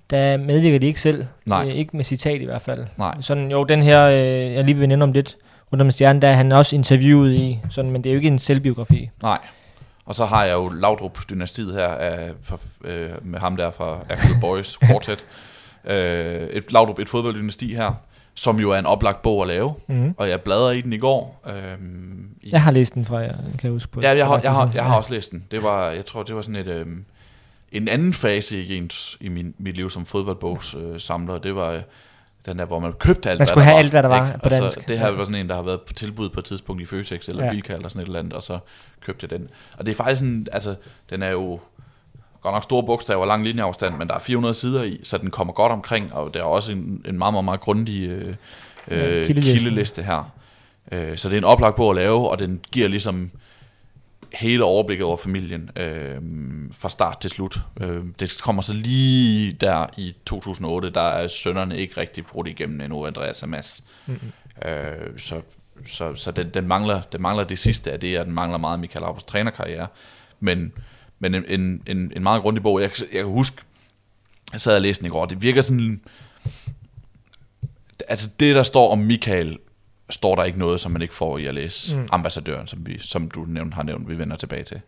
der 0.10 0.38
medvirker 0.38 0.80
de 0.80 0.88
ikke 0.88 1.02
selv. 1.02 1.26
Nej. 1.46 1.66
Øh, 1.68 1.74
ikke 1.76 1.98
med 1.98 2.04
citat 2.06 2.42
i 2.42 2.46
hvert 2.46 2.62
fald. 2.62 2.86
Nej. 2.98 3.22
Sådan, 3.22 3.52
jo, 3.52 3.64
den 3.64 3.84
her, 3.84 4.06
øh, 4.06 4.54
jeg 4.54 4.64
lige 4.66 4.78
vil 4.78 4.88
nævne 4.88 5.04
om 5.04 5.12
lidt, 5.12 5.38
rundt 5.72 5.82
om 5.82 5.92
stjernen, 5.92 6.22
der 6.22 6.28
er 6.28 6.34
han 6.34 6.52
også 6.52 6.76
interviewet 6.76 7.34
i, 7.34 7.60
sådan, 7.70 7.92
men 7.92 8.04
det 8.04 8.10
er 8.10 8.14
jo 8.14 8.18
ikke 8.18 8.28
en 8.28 8.40
selvbiografi. 8.40 9.10
Nej. 9.22 9.40
Og 10.10 10.16
så 10.16 10.26
har 10.26 10.46
jeg 10.46 10.54
jo 10.54 10.68
Laudrup-dynastiet 10.68 11.74
her 11.74 11.88
af, 11.88 12.32
for, 12.44 12.60
øh, 12.84 13.10
med 13.22 13.40
ham 13.40 13.56
der 13.56 13.72
fra 13.72 14.00
Axel 14.10 14.36
Boys 14.42 14.78
Quartet. 14.84 15.26
øh, 15.86 16.48
et 16.50 16.72
Laudrup, 16.72 17.00
et 17.00 17.10
fodbolddynasti 17.10 17.76
her, 17.76 17.92
som 18.36 18.60
jo 18.60 18.72
er 18.72 18.80
en 18.80 18.86
oplagt 18.86 19.22
bog 19.22 19.42
at 19.42 19.48
lave. 19.48 19.74
Mm-hmm. 19.88 20.14
Og 20.18 20.30
jeg 20.30 20.42
bladrede 20.42 20.78
i 20.78 20.82
den 20.82 20.94
i 20.94 20.98
går. 20.98 21.42
Øh, 21.48 21.78
i, 22.42 22.50
Jeg 22.52 22.62
har 22.64 22.72
læst 22.72 22.94
den 22.94 23.06
fra, 23.06 23.18
jeg 23.18 23.36
kan 23.36 23.60
jeg 23.64 23.72
huske 23.72 23.92
på. 23.92 24.02
Ja, 24.04 24.18
jeg 24.18 24.26
har, 24.26 24.40
jeg, 24.44 24.52
har, 24.52 24.72
jeg 24.74 24.86
har 24.86 24.96
også 24.98 25.14
læst 25.14 25.32
den. 25.32 25.44
Det 25.52 25.64
var, 25.64 25.90
jeg 25.90 26.06
tror, 26.06 26.24
det 26.24 26.36
var 26.36 26.42
sådan 26.42 26.56
et, 26.56 26.68
øh, 26.68 26.86
en 27.72 27.88
anden 27.88 28.14
fase 28.14 28.64
i, 28.64 28.78
ens, 28.78 29.18
i 29.22 29.28
min, 29.30 29.54
mit 29.58 29.76
liv 29.76 29.90
som 29.90 30.06
fodboldbogs 30.06 30.76
øh, 30.76 31.00
samler. 31.00 31.38
Det 31.38 31.56
var, 31.56 31.82
den 32.46 32.60
der, 32.60 32.66
hvor 32.66 32.80
man 32.80 32.94
købte 32.94 33.30
alt, 33.30 33.40
Man 33.40 33.48
skulle 33.48 33.64
hvad 33.64 33.66
der 33.66 33.70
have 33.72 33.74
var, 33.76 33.80
alt, 33.84 33.92
hvad 33.92 34.04
der 34.04 34.10
var 34.10 34.28
ikke? 34.28 34.40
på 34.40 34.46
og 34.46 34.52
så, 34.52 34.62
dansk. 34.62 34.88
det 34.88 35.00
her 35.00 35.08
Ja. 35.08 35.12
var 35.14 35.24
sådan 35.24 35.40
en, 35.40 35.50
der 35.50 35.56
har 35.56 35.62
været 35.64 35.82
på 35.82 35.94
tilbud 35.94 36.30
på 36.30 36.40
et 36.40 36.46
tidspunkt 36.46 36.82
i 36.82 36.86
Føtex 36.86 37.30
eller 37.30 37.44
Ja. 37.44 37.48
ja. 37.48 37.54
Bilka 37.54 37.74
eller 37.74 37.90
sådan 37.90 38.02
et 38.02 38.06
eller 38.06 38.20
andet, 38.20 38.34
og 38.34 38.44
så 38.44 38.60
købte 39.02 39.28
jeg 39.32 39.40
den. 39.40 39.50
Og 39.78 39.86
det 39.86 39.92
er 39.92 39.96
faktisk 39.96 40.20
sådan, 40.20 40.48
altså, 40.52 40.76
den 41.10 41.24
er 41.24 41.30
jo 41.30 41.60
godt 42.42 42.54
nok 42.56 42.64
store 42.64 42.84
bogstaver 42.84 43.22
og 43.22 43.28
lang 43.28 43.44
linjeafstand, 43.44 43.96
men 43.98 44.08
der 44.08 44.14
er 44.14 44.20
400 44.20 44.54
sider 44.54 44.84
i, 44.84 45.00
så 45.04 45.18
den 45.18 45.32
kommer 45.32 45.54
godt 45.54 45.72
omkring, 45.72 46.14
og 46.14 46.34
der 46.34 46.40
er 46.40 46.44
også 46.44 46.72
en, 46.72 47.06
en 47.08 47.18
meget, 47.18 47.34
meget, 47.34 47.46
meget 47.46 47.60
grundig 47.60 48.10
øh, 48.10 48.36
Ja, 48.92 49.10
øh, 49.20 49.26
kildeliste. 49.28 49.60
kildeliste 49.60 50.04
her. 50.04 50.32
Øh, 50.92 51.18
så 51.18 51.30
det 51.30 51.34
er 51.36 51.38
en 51.38 51.44
oplagt 51.44 51.76
bog 51.76 51.90
at 51.90 51.96
lave, 51.96 52.30
og 52.30 52.40
den 52.40 52.60
giver 52.72 52.88
ligesom 52.88 53.32
hele 54.34 54.64
overblikket 54.64 55.06
over 55.06 55.18
familien 55.18 55.70
øh, 55.76 56.18
fra 56.72 56.90
start 56.90 57.20
til 57.22 57.30
slut. 57.30 57.60
Øh, 57.82 58.04
det 58.20 58.42
kommer 58.44 58.62
så 58.62 58.74
lige 58.74 59.52
der 59.52 59.86
i 59.98 60.16
2008, 60.26 60.90
der 60.90 61.02
er 61.02 61.28
sønnerne 61.28 61.78
ikke 61.78 62.02
rigtig 62.02 62.26
brudt 62.26 62.48
igennem 62.48 62.82
endnu, 62.82 63.06
Andreas 63.06 63.44
og 63.44 63.50
Mads. 63.50 63.84
Mm-hmm. 64.08 64.70
Øh, 64.70 65.18
så 65.18 65.42
så, 65.86 66.16
så 66.16 66.32
den, 66.32 66.50
den, 66.50 66.68
mangler, 66.68 67.02
den 67.02 67.22
mangler 67.22 67.44
det 67.44 67.60
sidste 67.60 67.92
af 67.92 68.00
det, 68.00 68.20
og 68.20 68.26
den 68.26 68.34
mangler 68.34 68.58
meget 68.58 68.80
Michael 68.80 69.06
Aubers 69.06 69.24
trænerkarriere. 69.24 69.88
Men, 70.40 70.74
men 71.20 71.36
en, 71.36 71.46
en, 71.48 71.82
en, 71.88 72.12
en 72.16 72.24
meget 72.24 72.42
grundig 72.42 72.64
bog. 72.64 72.82
Jeg, 72.82 72.92
jeg 73.00 73.08
kan 73.10 73.26
huske, 73.26 73.62
jeg 74.54 74.62
sad 74.62 74.76
og 74.76 74.82
læste 74.82 75.02
den 75.02 75.08
i 75.08 75.10
går, 75.10 75.26
det 75.26 75.42
virker 75.42 75.62
sådan... 75.62 76.02
Altså 78.08 78.30
det, 78.40 78.56
der 78.56 78.64
står 78.64 78.92
om 78.92 79.00
Michael, 79.00 79.58
står 80.10 80.36
der 80.36 80.44
ikke 80.44 80.60
noget, 80.60 80.80
som 80.80 80.92
man 80.92 81.02
ikke 81.02 81.14
får 81.14 81.38
i 81.38 81.46
at 81.46 81.54
læse 81.54 81.98
Mm. 81.98 82.08
ambassadøren, 82.12 82.68
som, 82.68 82.80
vi, 82.86 82.98
som 83.02 83.32
du 83.32 83.46
nævnt, 83.48 83.74
har 83.74 83.84
nævnt, 83.84 84.10
vi 84.10 84.18
vender 84.18 84.36
tilbage 84.36 84.64
til. 84.64 84.82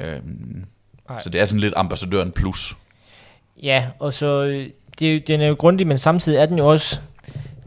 Øhm, 0.00 0.64
så 1.20 1.30
det 1.30 1.40
er 1.40 1.44
sådan 1.44 1.60
lidt 1.60 1.74
ambassadøren 1.76 2.32
plus. 2.32 2.76
Ja, 3.62 3.86
og 3.98 4.14
så, 4.14 4.26
øh, 4.44 4.66
det, 4.98 5.08
er 5.10 5.14
jo- 5.14 5.20
den 5.26 5.40
er 5.40 5.46
jo 5.46 5.54
grundig, 5.58 5.86
men 5.86 5.98
samtidig 5.98 6.38
er 6.38 6.46
den 6.46 6.58
jo 6.58 6.66
også, 6.70 7.00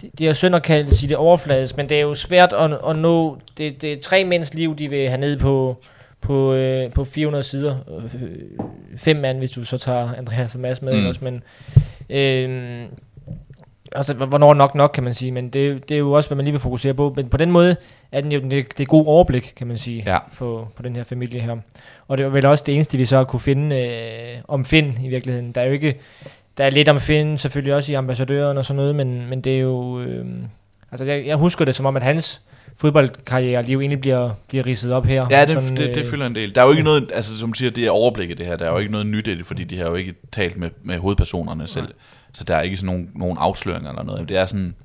det, 0.01 0.09
det 0.19 0.27
er 0.27 0.33
synd 0.33 0.55
at 0.55 0.63
kalde 0.63 0.95
sige 0.95 1.09
det 1.09 1.17
overfladisk, 1.17 1.77
men 1.77 1.89
det 1.89 1.97
er 1.97 2.01
jo 2.01 2.15
svært 2.15 2.53
at, 2.53 2.71
at 2.89 2.95
nå, 2.95 3.37
det, 3.57 3.81
det 3.81 3.93
er 3.93 4.01
tre 4.01 4.23
mænds 4.23 4.53
liv, 4.53 4.75
de 4.75 4.87
vil 4.89 5.07
have 5.07 5.19
ned 5.21 5.37
på, 5.39 5.83
på, 6.21 6.53
øh, 6.53 6.91
på 6.91 7.03
400 7.05 7.43
sider. 7.43 7.77
Øh, 7.97 8.21
fem 8.97 9.17
mand, 9.17 9.37
hvis 9.37 9.51
du 9.51 9.63
så 9.63 9.77
tager 9.77 10.13
Andreas 10.15 10.55
og 10.55 10.61
Mads 10.61 10.81
med 10.81 11.01
mm. 11.01 11.07
også, 11.07 11.23
men 11.23 11.43
øh, 12.09 12.85
altså, 13.97 14.13
hvornår 14.13 14.53
nok 14.53 14.75
nok, 14.75 14.91
kan 14.93 15.03
man 15.03 15.13
sige, 15.13 15.31
men 15.31 15.49
det, 15.49 15.65
er 15.65 15.69
jo- 15.69 15.77
det 15.89 15.95
er 15.95 15.99
jo 15.99 16.11
også, 16.11 16.29
hvad 16.29 16.35
man 16.35 16.45
lige 16.45 16.51
vil 16.53 16.59
fokusere 16.61 16.93
på, 16.93 17.13
men 17.15 17.29
på 17.29 17.37
den 17.37 17.51
måde 17.51 17.75
er 18.11 18.21
den 18.21 18.31
jo 18.31 18.39
det, 18.39 18.51
det 18.77 18.79
er 18.79 18.85
god 18.85 19.05
overblik, 19.07 19.53
kan 19.55 19.67
man 19.67 19.77
sige 19.77 20.03
Ja. 20.05 20.17
på, 20.37 20.67
på 20.75 20.83
den 20.83 20.95
her 20.95 21.03
familie 21.03 21.41
her. 21.41 21.55
Og 22.07 22.17
det 22.17 22.25
var 22.25 22.31
vel 22.31 22.45
også 22.45 22.63
det 22.67 22.75
eneste, 22.75 22.97
vi 22.97 23.05
så 23.05 23.23
kunne 23.23 23.39
finde 23.39 23.75
øh, 23.75 24.41
om 24.47 24.65
Finn 24.65 24.97
i 25.03 25.07
virkeligheden. 25.07 25.51
Der 25.51 25.61
er 25.61 25.65
jo 25.65 25.71
ikke, 25.71 25.95
der 26.57 26.63
er 26.63 26.69
lidt 26.69 26.89
om 26.89 26.99
Finn 26.99 27.37
selvfølgelig 27.37 27.75
også 27.75 27.91
i 27.91 27.95
ambassadøren 27.95 28.57
og 28.57 28.65
sådan 28.65 28.75
noget, 28.77 28.95
men, 28.95 29.29
men 29.29 29.41
det 29.41 29.55
er 29.55 29.59
jo, 29.59 30.01
øh, 30.01 30.25
altså 30.91 31.05
jeg, 31.05 31.25
jeg 31.25 31.35
husker 31.37 31.65
det 31.65 31.75
som 31.75 31.85
om, 31.85 31.95
at 31.95 32.03
hans 32.03 32.41
fodboldkarriere 32.77 33.63
liv 33.63 33.79
egentlig 33.79 34.01
bliver, 34.01 34.29
bliver 34.47 34.65
ridset 34.65 34.93
op 34.93 35.05
her. 35.05 35.25
Ja, 35.31 35.41
det, 35.41 35.49
Sådan, 35.49 35.77
det, 35.77 35.95
det 35.95 36.01
øh, 36.01 36.05
fylder 36.07 36.25
en 36.25 36.35
del. 36.35 36.55
Der 36.55 36.61
er 36.61 36.65
jo 36.65 36.71
ikke 36.71 36.83
noget, 36.83 37.11
altså 37.13 37.37
som 37.39 37.53
siger, 37.53 37.71
det 37.71 37.85
er 37.85 37.91
overblikket 37.91 38.37
det 38.37 38.45
her, 38.45 38.55
der 38.55 38.65
er 38.65 38.71
jo 38.71 38.77
ikke 38.77 38.91
noget 38.91 39.07
nyt 39.07 39.27
i 39.27 39.35
det, 39.37 39.45
fordi 39.45 39.63
de 39.63 39.77
har 39.77 39.85
jo 39.85 39.95
ikke 39.95 40.13
talt 40.31 40.57
med, 40.57 40.69
med 40.83 40.97
hovedpersonerne 40.97 41.67
selv. 41.67 41.87
Så 42.33 42.43
der 42.43 42.55
er 42.55 42.61
ikke 42.61 42.77
sådan 42.77 42.85
nogen, 42.85 43.09
nogen 43.15 43.37
afsløringer 43.39 43.89
eller 43.89 44.03
noget. 44.03 44.29
Det 44.29 44.37
er 44.37 44.45
sådan, 44.45 44.75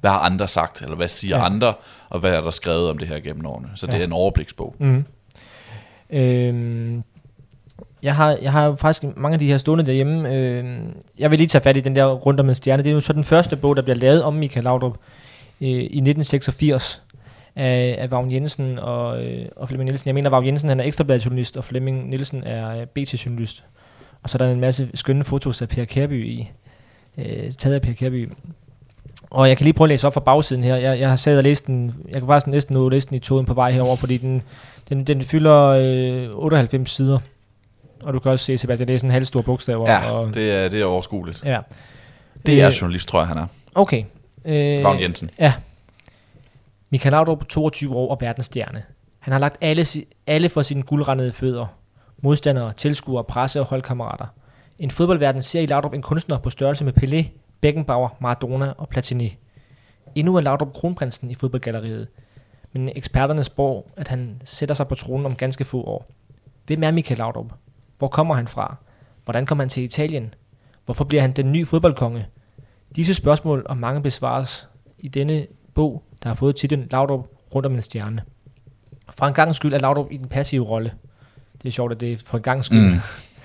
hvad 0.00 0.10
har 0.10 0.18
andre 0.18 0.48
sagt, 0.48 0.82
eller 0.82 0.96
hvad 0.96 1.08
siger 1.08 1.36
Ja. 1.38 1.44
andre, 1.44 1.74
og 2.08 2.20
hvad 2.20 2.32
er 2.34 2.40
der 2.40 2.50
skrevet 2.50 2.90
om 2.90 2.98
det 2.98 3.08
her 3.08 3.20
gennem 3.20 3.46
årene. 3.46 3.68
Så 3.74 3.86
det 3.86 3.92
Ja. 3.92 3.98
er 3.98 4.04
en 4.04 4.12
overbliksbog. 4.12 4.74
Mm. 4.78 5.04
Øhm, 6.10 7.02
jeg 8.02 8.16
har, 8.16 8.38
jeg 8.42 8.52
har 8.52 8.64
jo 8.66 8.74
faktisk 8.74 9.16
mange 9.16 9.32
af 9.34 9.38
de 9.38 9.46
her 9.46 9.58
stående 9.58 9.86
derhjemme. 9.86 10.34
Øhm, 10.34 10.94
jeg 11.18 11.30
vil 11.30 11.38
lige 11.38 11.48
tage 11.48 11.62
fat 11.62 11.76
i 11.76 11.80
den 11.80 11.96
der 11.96 12.04
rundt 12.12 12.40
om 12.40 12.48
en 12.48 12.54
stjerne. 12.54 12.82
Det 12.82 12.90
er 12.90 12.94
jo 12.94 13.00
så 13.00 13.12
den 13.12 13.24
første 13.24 13.56
bog, 13.56 13.76
der 13.76 13.82
bliver 13.82 13.96
lavet 13.96 14.22
om 14.22 14.34
Michael 14.34 14.64
Laudrup 14.64 14.96
øh, 15.60 15.68
i 15.68 15.74
1986 15.76 17.02
af, 17.56 17.96
af 17.98 18.10
Vagn 18.10 18.32
Jensen 18.32 18.78
og, 18.78 19.24
øh, 19.24 19.46
og 19.56 19.68
Flemming 19.68 19.88
Nielsen. 19.90 20.06
Jeg 20.08 20.14
mener, 20.14 20.30
Vagn 20.30 20.46
Jensen 20.46 20.68
han 20.68 20.80
er 20.80 20.84
ekstrabladjournalist, 20.84 21.56
og 21.56 21.64
Flemming 21.64 22.08
Nielsen 22.08 22.42
er 22.44 22.80
øh, 22.80 22.86
BT-journalist. 22.86 23.64
Og 24.22 24.30
så 24.30 24.38
er 24.40 24.46
der 24.46 24.52
en 24.52 24.60
masse 24.60 24.90
skønne 24.94 25.24
fotos 25.24 25.62
af 25.62 25.68
Per 25.68 25.84
Kærby 25.84 26.26
i, 26.26 26.50
øh, 27.18 27.52
taget 27.52 27.74
af 27.74 27.82
Per 27.82 27.92
Kærby. 27.92 28.32
Og 29.30 29.48
jeg 29.48 29.56
kan 29.56 29.64
lige 29.64 29.74
prøve 29.74 29.86
at 29.86 29.88
læse 29.88 30.06
op 30.06 30.14
fra 30.14 30.20
bagsiden 30.20 30.64
her. 30.64 30.76
Jeg, 30.76 31.00
jeg 31.00 31.08
har 31.08 31.16
sad 31.16 31.36
og 31.38 31.42
læst 31.42 31.66
den, 31.66 31.94
jeg 32.08 32.20
kan 32.20 32.26
faktisk 32.26 32.46
næsten 32.46 32.74
nå 32.74 32.88
læse 32.88 33.08
den 33.08 33.16
i 33.16 33.20
togen 33.20 33.46
på 33.46 33.54
vej 33.54 33.70
herover, 33.72 33.96
fordi 33.96 34.16
den, 34.16 34.42
den, 34.88 35.04
den 35.04 35.22
fylder 35.22 35.58
øh, 36.32 36.44
98 36.44 36.90
sider. 36.90 37.18
Og 38.02 38.14
du 38.14 38.18
kan 38.18 38.30
også 38.30 38.44
se, 38.44 38.58
Sebastian, 38.58 38.88
det 38.88 38.94
er 38.94 38.98
sådan 38.98 39.10
en 39.10 39.12
halvstor 39.14 39.42
bogstaver. 39.42 39.90
Ja, 39.90 40.10
og, 40.10 40.34
det 40.34 40.52
er, 40.52 40.68
det 40.68 40.80
er 40.80 40.84
overskueligt. 40.84 41.42
ja. 41.44 41.60
Det 42.46 42.60
er 42.60 42.66
Øh, 42.66 42.72
journalist, 42.72 43.08
tror 43.08 43.20
jeg, 43.20 43.28
han 43.28 43.36
er. 43.38 43.46
Okay. 43.74 44.04
Øh, 44.44 44.84
Vagn 44.84 45.00
Jensen. 45.00 45.30
Michael 46.90 47.10
Laudrup, 47.12 47.48
22 47.48 47.94
år 47.96 48.10
og 48.10 48.18
verdensstjerne. 48.20 48.82
Han 49.18 49.32
har 49.32 49.38
lagt 49.38 49.56
alle, 49.60 49.86
alle 50.26 50.48
for 50.48 50.62
sine 50.62 50.82
guldrandede 50.82 51.32
fødder. 51.32 51.66
Modstandere, 52.24 52.72
tilskuere, 52.72 53.24
presse 53.24 53.60
og 53.60 53.66
holdkammerater. 53.66 54.26
En 54.78 54.90
fodboldverden 54.90 55.42
ser 55.42 55.60
i 55.60 55.66
Laudrup 55.66 55.94
en 55.94 56.02
kunstner 56.02 56.38
på 56.38 56.50
størrelse 56.50 56.84
med 56.84 56.92
Pelé, 57.02 57.38
Beckenbauer, 57.60 58.08
Maradona 58.20 58.72
og 58.78 58.88
Platini. 58.88 59.38
Endnu 60.14 60.36
er 60.36 60.40
Laudrup 60.40 60.72
kronprinsen 60.72 61.30
i 61.30 61.34
fodboldgalleriet. 61.34 62.08
Men 62.72 62.90
eksperterne 62.96 63.44
spår, 63.44 63.90
at 63.96 64.08
han 64.08 64.42
sætter 64.44 64.74
sig 64.74 64.88
på 64.88 64.94
tronen 64.94 65.26
om 65.26 65.34
ganske 65.34 65.64
få 65.64 65.82
år. 65.82 66.10
Hvem 66.66 66.82
er 66.82 66.90
Michael 66.90 67.18
Laudrup? 67.18 67.52
Hvor 67.98 68.08
kommer 68.08 68.34
han 68.34 68.48
fra? 68.48 68.76
Hvordan 69.24 69.46
kommer 69.46 69.64
han 69.64 69.68
til 69.68 69.84
Italien? 69.84 70.34
Hvorfor 70.84 71.04
bliver 71.04 71.20
han 71.20 71.32
den 71.32 71.52
nye 71.52 71.66
fodboldkonge? 71.66 72.26
Disse 72.96 73.14
spørgsmål 73.14 73.66
og 73.68 73.76
mange 73.76 74.02
besvares 74.02 74.68
i 74.98 75.08
denne 75.08 75.46
bog, 75.74 76.02
der 76.22 76.28
har 76.28 76.34
fået 76.34 76.56
titlen 76.56 76.88
Laudrup 76.90 77.28
rundt 77.54 77.66
om 77.66 77.74
en 77.74 77.82
stjerne. 77.82 78.22
For 79.10 79.26
en 79.26 79.34
gang 79.34 79.54
skyld 79.54 79.74
er 79.74 79.78
Laudrup 79.78 80.06
i 80.10 80.16
den 80.16 80.28
passive 80.28 80.66
rolle. 80.66 80.92
Det 81.62 81.68
er 81.68 81.72
sjovt, 81.72 81.92
at 81.92 82.00
det 82.00 82.12
er 82.12 82.16
for 82.26 82.38
gang 82.38 82.64
skyld. 82.64 82.80
Mm. 82.80 83.00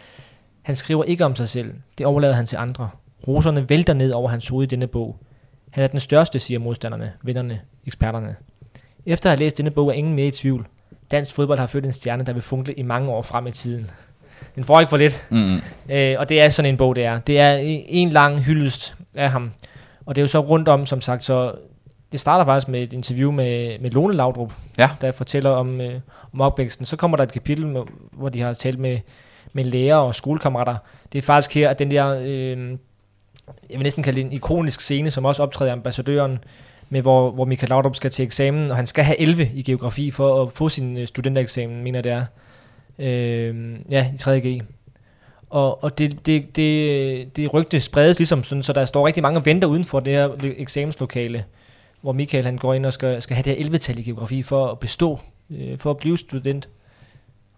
Han 0.67 0.75
skriver 0.75 1.03
ikke 1.03 1.25
om 1.25 1.35
sig 1.35 1.49
selv. 1.49 1.73
Det 1.97 2.05
overlader 2.05 2.33
han 2.33 2.45
til 2.45 2.57
andre. 2.57 2.89
Roserne 3.27 3.69
vælter 3.69 3.93
ned 3.93 4.11
over 4.11 4.29
hans 4.29 4.47
hoved 4.47 4.67
i 4.67 4.69
denne 4.69 4.87
bog. 4.87 5.17
Han 5.69 5.83
er 5.83 5.87
den 5.87 5.99
største, 5.99 6.39
siger 6.39 6.59
modstanderne, 6.59 7.13
vennerne, 7.23 7.59
eksperterne. 7.85 8.35
Efter 9.05 9.29
at 9.29 9.37
have 9.37 9.39
læst 9.39 9.57
denne 9.57 9.71
bog 9.71 9.87
er 9.87 9.93
ingen 9.93 10.15
mere 10.15 10.27
i 10.27 10.31
tvivl. 10.31 10.67
Dansk 11.11 11.35
fodbold 11.35 11.59
har 11.59 11.67
født 11.67 11.85
en 11.85 11.93
stjerne, 11.93 12.25
der 12.25 12.33
vil 12.33 12.41
funkle 12.41 12.73
i 12.73 12.81
mange 12.81 13.09
år 13.11 13.21
frem 13.21 13.47
i 13.47 13.51
tiden. 13.51 13.89
Den 14.55 14.63
får 14.63 14.79
ikke 14.79 14.89
for 14.89 14.97
lidt. 14.97 15.27
Mm. 15.29 15.61
Øh, 15.89 16.15
og 16.19 16.29
det 16.29 16.41
er 16.41 16.49
sådan 16.49 16.71
en 16.71 16.77
bog, 16.77 16.95
det 16.95 17.05
er. 17.05 17.19
Det 17.19 17.39
er 17.39 17.53
en 17.53 17.83
en 17.87 18.09
lang 18.09 18.43
hyldest 18.43 18.95
af 19.15 19.31
ham. 19.31 19.51
Og 20.05 20.15
det 20.15 20.21
er 20.21 20.23
jo 20.23 20.27
så 20.27 20.39
rundt 20.39 20.67
om, 20.67 20.85
som 20.85 21.01
sagt, 21.01 21.23
så 21.23 21.53
det 22.11 22.19
starter 22.19 22.45
faktisk 22.45 22.67
med 22.67 22.83
et 22.83 22.93
interview 22.93 23.31
med, 23.31 23.79
med 23.79 23.91
Lone 23.91 24.13
Laudrup, 24.13 24.53
Ja. 24.77 24.89
der 25.01 25.11
fortæller 25.11 25.49
om, 25.49 25.81
øh, 25.81 25.99
om 26.33 26.41
opvæksten. 26.41 26.85
Så 26.85 26.95
kommer 26.95 27.17
der 27.17 27.23
et 27.23 27.31
kapitel, 27.31 27.67
med, 27.67 27.81
hvor 28.11 28.29
de 28.29 28.41
har 28.41 28.53
talt 28.53 28.79
med, 28.79 28.99
med 29.53 29.63
lærere 29.63 30.01
og 30.01 30.15
skolekammerater. 30.15 30.75
Det 31.13 31.17
er 31.17 31.21
faktisk 31.21 31.53
her, 31.53 31.69
at 31.69 31.79
den 31.79 31.91
der, 31.91 32.19
øh, 32.21 32.69
jeg 33.69 33.77
vil 33.77 33.83
næsten 33.83 34.03
kalde 34.03 34.17
det 34.19 34.25
en 34.25 34.33
ikonisk 34.33 34.81
scene, 34.81 35.11
som 35.11 35.25
også 35.25 35.43
optræder 35.43 35.71
ambassadøren, 35.71 36.39
med 36.89 37.01
hvor, 37.01 37.31
hvor 37.31 37.45
Michael 37.45 37.69
Laudrup 37.69 37.95
skal 37.95 38.11
til 38.11 38.25
eksamen, 38.25 38.71
og 38.71 38.75
han 38.77 38.85
skal 38.85 39.03
have 39.03 39.19
11 39.21 39.49
i 39.53 39.61
geografi 39.61 40.11
for 40.11 40.43
at 40.43 40.51
få 40.51 40.69
sin 40.69 40.97
øh, 40.97 41.07
studentereksamen, 41.07 41.83
mener 41.83 42.01
det 42.01 42.11
er. 42.11 42.25
Øh, 42.99 43.75
ja, 43.91 44.07
i 44.13 44.15
3.G. 44.21 44.61
Og, 45.49 45.83
og 45.83 45.97
det, 45.97 46.25
det, 46.25 46.55
det, 46.55 47.35
det 47.37 47.53
rygte 47.53 47.79
spredes 47.79 48.19
ligesom 48.19 48.43
sådan, 48.43 48.63
så 48.63 48.73
der 48.73 48.85
står 48.85 49.07
rigtig 49.07 49.23
mange 49.23 49.39
og 49.39 49.45
venter 49.45 49.67
uden 49.67 49.85
for 49.85 49.99
det 49.99 50.13
her 50.13 50.29
eksamenslokale, 50.57 51.43
hvor 52.07 52.13
Michael 52.13 52.45
han 52.45 52.57
går 52.57 52.73
ind 52.73 52.85
og 52.85 52.93
skal, 52.93 53.21
skal 53.21 53.35
have 53.35 53.43
det 53.43 53.55
her 53.57 53.69
11-tal 53.69 53.99
i 53.99 54.03
geografi 54.03 54.43
for 54.43 54.67
at 54.67 54.79
bestå, 54.79 55.19
øh, 55.51 55.77
for 55.79 55.91
at 55.91 55.97
blive 55.97 56.17
student. 56.17 56.69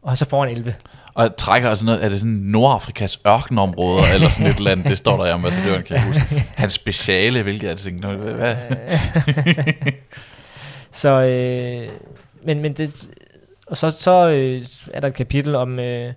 Og 0.02 0.18
så 0.18 0.26
får 0.30 0.46
han 0.46 0.52
11. 0.58 0.76
Og 1.14 1.36
trækker 1.36 1.70
altså 1.70 1.86
noget, 1.86 2.06
er 2.06 2.10
det 2.10 2.20
sådan 2.20 2.34
Nordafrikas 2.34 3.20
ørkenområder, 3.28 4.04
eller 4.14 4.30
sådan 4.30 4.52
et 4.52 4.58
eller 4.58 4.72
andet, 4.72 4.88
det 4.88 4.98
står 4.98 5.18
der 5.18 5.26
i 5.26 5.30
ambassadøren, 5.30 5.84
kan 5.84 5.96
jeg 5.96 6.06
huske. 6.06 6.48
Hans 6.56 6.74
speciale, 6.74 7.44
hvilket 7.44 7.70
er 7.70 7.74
det, 7.74 7.84
tænkte, 7.84 8.08
"Nå, 8.08 8.16
hvad? 8.16 8.56
Så, 10.92 11.10
øh, 11.10 11.90
men, 12.44 12.60
men 12.60 12.74
det, 12.74 13.08
og 13.68 13.78
så, 13.78 13.92
så 13.92 14.30
øh, 14.30 14.62
er 14.94 15.00
der 15.00 15.08
et 15.08 15.14
kapitel 15.14 15.56
om, 15.56 15.80
øh, 15.80 16.14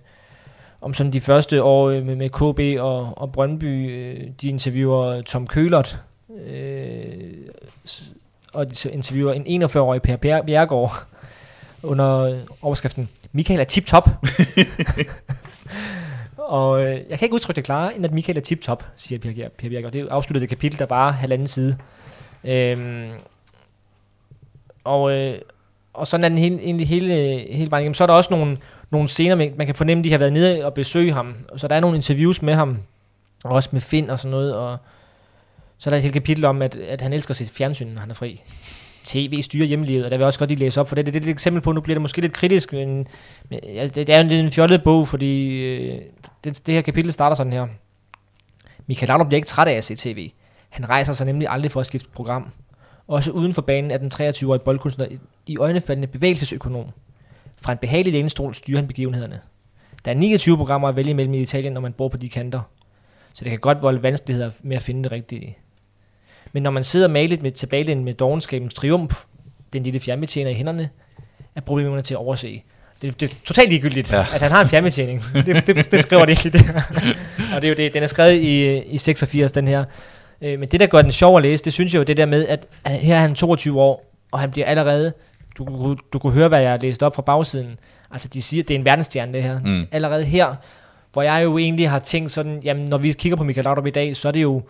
om 0.81 0.93
sådan 0.93 1.13
de 1.13 1.21
første 1.21 1.63
år 1.63 1.89
øh, 1.89 2.05
med, 2.05 2.15
med 2.15 2.29
KB 2.29 2.81
og, 2.81 3.13
og 3.17 3.31
Brøndby. 3.31 3.91
Øh, 3.91 4.27
de 4.41 4.49
interviewer 4.49 5.21
Tom 5.21 5.47
Kølert, 5.47 5.97
øh, 6.53 7.03
og 8.53 8.83
de 8.83 8.91
interviewer 8.91 9.33
en 9.33 9.63
41-årig 9.63 10.01
Per 10.01 10.15
Bjer- 10.15 10.41
Bjergård 10.45 10.91
under 11.83 12.39
overskriften 12.61 13.09
Michael 13.31 13.59
er 13.59 13.63
tip-top. 13.63 14.09
og 16.37 16.83
øh, 16.83 17.01
jeg 17.09 17.19
kan 17.19 17.25
ikke 17.25 17.33
udtrykke 17.33 17.55
det 17.55 17.63
klarere, 17.63 17.95
end 17.95 18.05
at 18.05 18.13
Michael 18.13 18.37
er 18.37 18.41
tip-top, 18.41 18.83
siger 18.97 19.19
Per, 19.19 19.49
per 19.57 19.69
Bjergård. 19.69 19.91
Det 19.91 20.01
er 20.01 20.09
afsluttet 20.09 20.41
det 20.41 20.49
kapitel, 20.49 20.79
der 20.79 20.85
bare 20.85 21.11
halvanden 21.11 21.47
side. 21.47 21.77
Øhm, 22.43 23.09
og, 24.83 25.11
øh, 25.11 25.37
og 25.93 26.07
sådan 26.07 26.23
er 26.23 26.29
den 26.29 26.37
hele, 26.37 26.59
egentlig 26.61 26.87
hele, 26.87 27.13
hele 27.51 27.71
vejen 27.71 27.83
igennem. 27.83 27.93
Så 27.93 28.03
er 28.03 28.07
der 28.07 28.13
også 28.13 28.33
nogle, 28.33 28.57
nogle 28.89 29.07
scener, 29.07 29.35
man 29.35 29.53
man 29.57 29.65
kan 29.65 29.75
fornemme, 29.75 30.03
de 30.03 30.11
har 30.11 30.17
været 30.17 30.33
nede 30.33 30.65
og 30.65 30.73
besøge 30.73 31.13
ham. 31.13 31.35
Så 31.57 31.67
der 31.67 31.75
er 31.75 31.79
nogle 31.79 31.95
interviews 31.95 32.41
med 32.41 32.53
ham, 32.53 32.77
og 33.43 33.51
også 33.51 33.69
med 33.71 33.81
Finn 33.81 34.09
og 34.09 34.19
sådan 34.19 34.31
noget. 34.31 34.55
Og 34.55 34.77
så 35.83 35.89
er 35.89 35.91
der 35.91 35.97
et 35.97 36.03
helt 36.03 36.13
kapitel 36.13 36.45
om, 36.45 36.61
at, 36.61 36.75
at 36.75 37.01
han 37.01 37.13
elsker 37.13 37.33
sit 37.33 37.51
fjernsyn, 37.51 37.87
når 37.87 37.99
han 37.99 38.09
er 38.09 38.13
fri. 38.13 38.41
TV 39.03 39.41
styrer 39.41 39.65
hjemmelivet, 39.65 40.05
og 40.05 40.11
der 40.11 40.17
vil 40.17 40.21
jeg 40.21 40.27
også 40.27 40.39
godt 40.39 40.49
lige 40.49 40.59
læse 40.59 40.81
op, 40.81 40.87
for 40.87 40.95
det, 40.95 41.05
det, 41.05 41.15
er 41.15 41.19
et 41.19 41.27
eksempel 41.27 41.61
på, 41.61 41.71
nu 41.71 41.81
bliver 41.81 41.95
det 41.95 42.01
måske 42.01 42.21
lidt 42.21 42.33
kritisk, 42.33 42.73
men, 42.73 43.07
men 43.49 43.59
ja, 43.63 43.87
det, 43.87 44.09
er 44.09 44.17
jo 44.17 44.21
en 44.21 44.27
lidt 44.27 44.45
en 44.45 44.51
fjollet 44.51 44.83
bog, 44.83 45.07
fordi 45.07 45.61
øh, 45.65 46.01
det, 46.43 46.67
det 46.67 46.73
her 46.73 46.81
kapitel 46.81 47.13
starter 47.13 47.35
sådan 47.35 47.53
her. 47.53 47.67
Michael 48.87 49.07
Laudrup 49.07 49.27
bliver 49.27 49.37
ikke 49.37 49.47
træt 49.47 49.67
af 49.67 49.73
at 49.73 49.83
se 49.83 49.95
tv. 49.95 50.31
Han 50.69 50.89
rejser 50.89 51.13
sig 51.13 51.25
nemlig 51.25 51.47
aldrig 51.49 51.71
for 51.71 51.79
at 51.79 51.85
skifte 51.85 52.09
program. 52.09 52.51
Også 53.07 53.31
uden 53.31 53.53
for 53.53 53.61
banen 53.61 53.91
er 53.91 53.97
den 53.97 54.11
23-årige 54.13 54.63
boldkunstner 54.63 55.07
i 55.47 55.57
øjnefaldende 55.57 56.07
bevægelsesøkonom. 56.07 56.85
Fra 57.61 57.71
en 57.71 57.77
behagelig 57.77 58.13
lænestol 58.13 58.55
styrer 58.55 58.77
han 58.77 58.87
begivenhederne. 58.87 59.39
Der 60.05 60.11
er 60.11 60.15
29 60.15 60.57
programmer 60.57 60.87
at 60.87 60.95
vælge 60.95 61.13
mellem 61.13 61.33
i 61.33 61.41
Italien, 61.41 61.73
når 61.73 61.81
man 61.81 61.93
bor 61.93 62.07
på 62.07 62.17
de 62.17 62.29
kanter. 62.29 62.61
Så 63.33 63.43
det 63.43 63.49
kan 63.49 63.59
godt 63.59 63.81
volde 63.81 64.03
vanskeligheder 64.03 64.51
med 64.61 64.75
at 64.75 64.81
finde 64.81 65.03
det 65.03 65.11
rigtige. 65.11 65.57
Men 66.53 66.63
når 66.63 66.71
man 66.71 66.83
sidder 66.83 67.07
malet 67.07 67.41
med 67.41 67.51
tilbagelænden 67.51 68.05
med 68.05 68.13
dogenskabens 68.13 68.73
triumf, 68.73 69.23
den 69.73 69.83
lille 69.83 69.99
fjernbetjener 69.99 70.51
i 70.51 70.53
hænderne, 70.53 70.89
er 71.55 71.61
problemerne 71.61 72.01
til 72.01 72.13
at 72.13 72.17
overse. 72.17 72.63
Det, 73.01 73.19
det 73.19 73.31
er 73.31 73.35
totalt 73.45 73.69
ligegyldigt, 73.69 74.11
ja. 74.11 74.19
at 74.19 74.41
han 74.41 74.51
har 74.51 74.61
en 74.61 74.67
fjernbetjening. 74.67 75.23
det, 75.45 75.67
det, 75.67 75.91
det, 75.91 75.99
skriver 75.99 76.25
det 76.25 76.45
ikke. 76.45 76.59
og 77.55 77.61
det 77.61 77.67
er 77.67 77.69
jo 77.69 77.75
det, 77.75 77.93
den 77.93 78.03
er 78.03 78.07
skrevet 78.07 78.33
i, 78.33 78.79
i 78.81 78.97
86, 78.97 79.51
den 79.51 79.67
her. 79.67 79.85
Øh, 80.41 80.59
men 80.59 80.69
det, 80.69 80.79
der 80.79 80.87
gør 80.87 81.01
den 81.01 81.11
sjov 81.11 81.37
at 81.37 81.43
læse, 81.43 81.63
det 81.63 81.73
synes 81.73 81.93
jeg 81.93 81.99
jo 81.99 82.03
det 82.03 82.17
der 82.17 82.25
med, 82.25 82.47
at 82.47 82.67
her 82.85 83.15
er 83.15 83.19
han 83.19 83.35
22 83.35 83.81
år, 83.81 84.13
og 84.31 84.39
han 84.39 84.51
bliver 84.51 84.67
allerede, 84.67 85.13
du, 85.57 85.65
du, 85.65 85.97
du 86.13 86.19
kunne 86.19 86.33
høre, 86.33 86.47
hvad 86.47 86.61
jeg 86.61 86.71
har 86.71 86.77
læst 86.77 87.03
op 87.03 87.15
fra 87.15 87.21
bagsiden, 87.21 87.79
altså 88.11 88.27
de 88.27 88.41
siger, 88.41 88.63
det 88.63 88.73
er 88.73 88.79
en 88.79 88.85
verdensstjerne 88.85 89.33
det 89.33 89.43
her. 89.43 89.59
Mm. 89.59 89.87
Allerede 89.91 90.23
her, 90.23 90.55
hvor 91.13 91.21
jeg 91.21 91.43
jo 91.43 91.57
egentlig 91.57 91.89
har 91.89 91.99
tænkt 91.99 92.31
sådan, 92.31 92.59
jamen 92.63 92.85
når 92.85 92.97
vi 92.97 93.11
kigger 93.11 93.35
på 93.35 93.43
Michael 93.43 93.63
Laudrup 93.63 93.87
i 93.87 93.89
dag, 93.89 94.15
så 94.15 94.27
er 94.27 94.31
det 94.31 94.41
jo, 94.41 94.63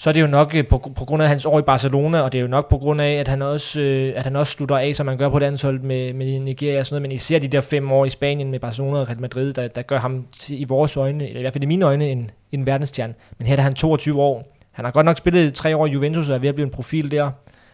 så 0.00 0.10
er 0.10 0.12
det 0.12 0.20
jo 0.20 0.26
nok 0.26 0.54
øh, 0.54 0.66
på, 0.66 0.92
på 0.96 1.04
grund 1.04 1.22
af 1.22 1.28
hans 1.28 1.46
år 1.46 1.58
i 1.58 1.62
Barcelona, 1.62 2.20
og 2.20 2.32
det 2.32 2.38
er 2.38 2.42
jo 2.42 2.48
nok 2.48 2.68
på 2.68 2.78
grund 2.78 3.00
af, 3.00 3.12
at 3.12 3.28
han 3.28 3.42
også, 3.42 3.80
øh, 3.80 4.12
at 4.16 4.24
han 4.24 4.36
også 4.36 4.52
slutter 4.52 4.78
af, 4.78 4.96
som 4.96 5.06
man 5.06 5.18
gør 5.18 5.28
på 5.28 5.38
det 5.38 5.62
hold 5.62 5.80
med, 5.80 6.12
med 6.12 6.40
Nigeria 6.40 6.80
og 6.80 6.86
sådan 6.86 6.94
noget, 6.94 7.02
men 7.02 7.12
især 7.12 7.38
de 7.38 7.48
der 7.48 7.60
fem 7.60 7.92
år 7.92 8.04
i 8.04 8.10
Spanien 8.10 8.50
med 8.50 8.60
Barcelona 8.60 8.98
og 8.98 9.08
Real 9.08 9.20
Madrid, 9.20 9.52
der, 9.52 9.68
der 9.68 9.82
gør 9.82 9.98
ham 9.98 10.26
til, 10.38 10.60
i 10.60 10.64
vores 10.64 10.96
øjne, 10.96 11.26
eller 11.26 11.40
i 11.40 11.42
hvert 11.42 11.52
fald 11.52 11.62
i 11.62 11.66
mine 11.66 11.84
øjne, 11.84 12.08
en, 12.08 12.30
en 12.52 12.66
verdensstjerne. 12.66 13.14
Men 13.38 13.46
her 13.46 13.56
er 13.56 13.60
han 13.60 13.74
22 13.74 14.22
år. 14.22 14.56
Han 14.70 14.84
har 14.84 14.92
godt 14.92 15.06
nok 15.06 15.16
spillet 15.16 15.54
tre 15.54 15.76
år 15.76 15.86
i 15.86 15.90
Juventus 15.90 16.28
og 16.28 16.34
er 16.34 16.38
ved 16.38 16.48
at 16.48 16.54
blive 16.54 16.66
en 16.66 16.72
profil 16.72 17.10
der. 17.10 17.30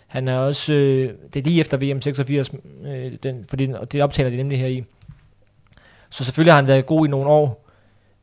Han 0.07 0.29
er 0.29 0.39
også, 0.39 0.72
øh, 0.72 1.12
det 1.35 1.41
er 1.41 1.45
lige 1.45 1.61
efter 1.61 1.77
VM 1.77 2.01
86, 2.01 2.51
øh, 2.87 3.12
den, 3.22 3.45
fordi 3.49 3.68
det 3.93 4.03
optaler 4.03 4.31
de 4.31 4.37
nemlig 4.37 4.59
her 4.59 4.66
i. 4.66 4.85
Så 6.11 6.24
selvfølgelig 6.24 6.53
har 6.53 6.61
han 6.61 6.66
været 6.66 6.87
god 6.87 7.07
i 7.07 7.11
nogle 7.11 7.29
år, 7.29 7.66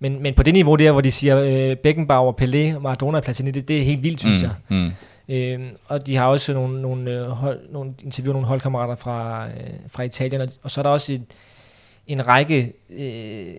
men, 0.04 0.22
men 0.22 0.34
på 0.34 0.44
det 0.44 0.54
niveau 0.54 0.76
der, 0.76 0.92
hvor 0.92 1.02
de 1.02 1.12
siger 1.12 1.38
øh, 1.40 1.76
Beckenbauer, 1.76 2.34
Pelé, 2.42 2.80
Maradona 2.80 3.18
og 3.18 3.24
Platini, 3.24 3.52
det, 3.52 3.68
det 3.68 3.80
er 3.80 3.84
helt 3.84 4.04
vildt, 4.04 4.20
synes 4.20 4.44
mm, 4.44 4.50
jeg. 4.50 4.56
Mm. 4.70 4.92
Øhm, 5.30 5.78
og 5.88 6.08
de 6.08 6.16
har 6.16 6.28
også 6.28 6.54
nogle, 6.54 6.82
nogle, 6.82 7.12
øh, 7.12 7.26
hold, 7.26 7.60
nogle 7.70 7.94
interviewer 8.04 8.34
nogle 8.34 8.48
holdkammerater 8.48 8.96
fra, 8.96 9.48
øh, 9.48 9.74
fra 9.88 10.04
Italien, 10.04 10.42
og, 10.42 10.50
og 10.64 10.72
så 10.72 10.82
er 10.82 10.84
der 10.84 10.90
også 10.90 11.14
et, 11.14 11.24
en 12.08 12.28
række 12.28 12.74
øh, 12.90 13.56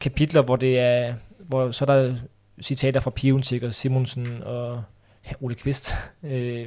kapitler, 0.00 0.42
hvor 0.42 0.56
det 0.56 0.78
er, 0.78 1.14
hvor 1.38 1.70
så 1.70 1.84
er 1.84 1.86
der 1.86 2.14
citater 2.62 3.00
fra 3.00 3.10
Piontek 3.10 3.62
og 3.62 3.74
Simonsen 3.74 4.42
og 4.42 4.82
ja, 5.26 5.32
Ole 5.40 5.54
Kvist, 5.54 5.94
øh, 6.30 6.66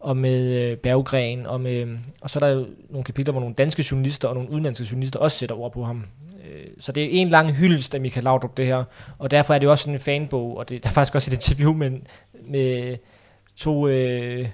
og 0.00 0.16
med 0.16 0.54
øh, 0.54 0.76
Berggren, 0.76 1.46
og, 1.46 1.60
med, 1.60 1.98
og 2.20 2.30
så 2.30 2.38
er 2.38 2.48
der 2.48 2.54
jo 2.54 2.66
nogle 2.90 3.04
kapitler, 3.04 3.32
hvor 3.32 3.40
nogle 3.40 3.54
danske 3.54 3.84
journalister 3.90 4.28
og 4.28 4.34
nogle 4.34 4.50
udenlandske 4.50 4.86
journalister 4.90 5.18
også 5.18 5.38
sætter 5.38 5.56
ord 5.56 5.72
på 5.72 5.84
ham. 5.84 6.04
Øh, 6.48 6.66
så 6.80 6.92
det 6.92 7.04
er 7.04 7.08
en 7.10 7.28
lang 7.28 7.52
hyldest 7.52 7.94
af 7.94 8.00
Michael 8.00 8.24
Laudrup, 8.24 8.56
det 8.56 8.66
her. 8.66 8.84
Og 9.18 9.30
derfor 9.30 9.54
er 9.54 9.58
det 9.58 9.68
også 9.68 9.90
en 9.90 10.00
fanbog, 10.00 10.56
og 10.56 10.68
det, 10.68 10.82
der 10.82 10.88
er 10.88 10.92
faktisk 10.92 11.14
også 11.14 11.30
et 11.30 11.34
interview 11.34 11.72
med, 11.72 11.90
med 12.46 12.96
to, 13.56 13.88
øh, 13.88 14.48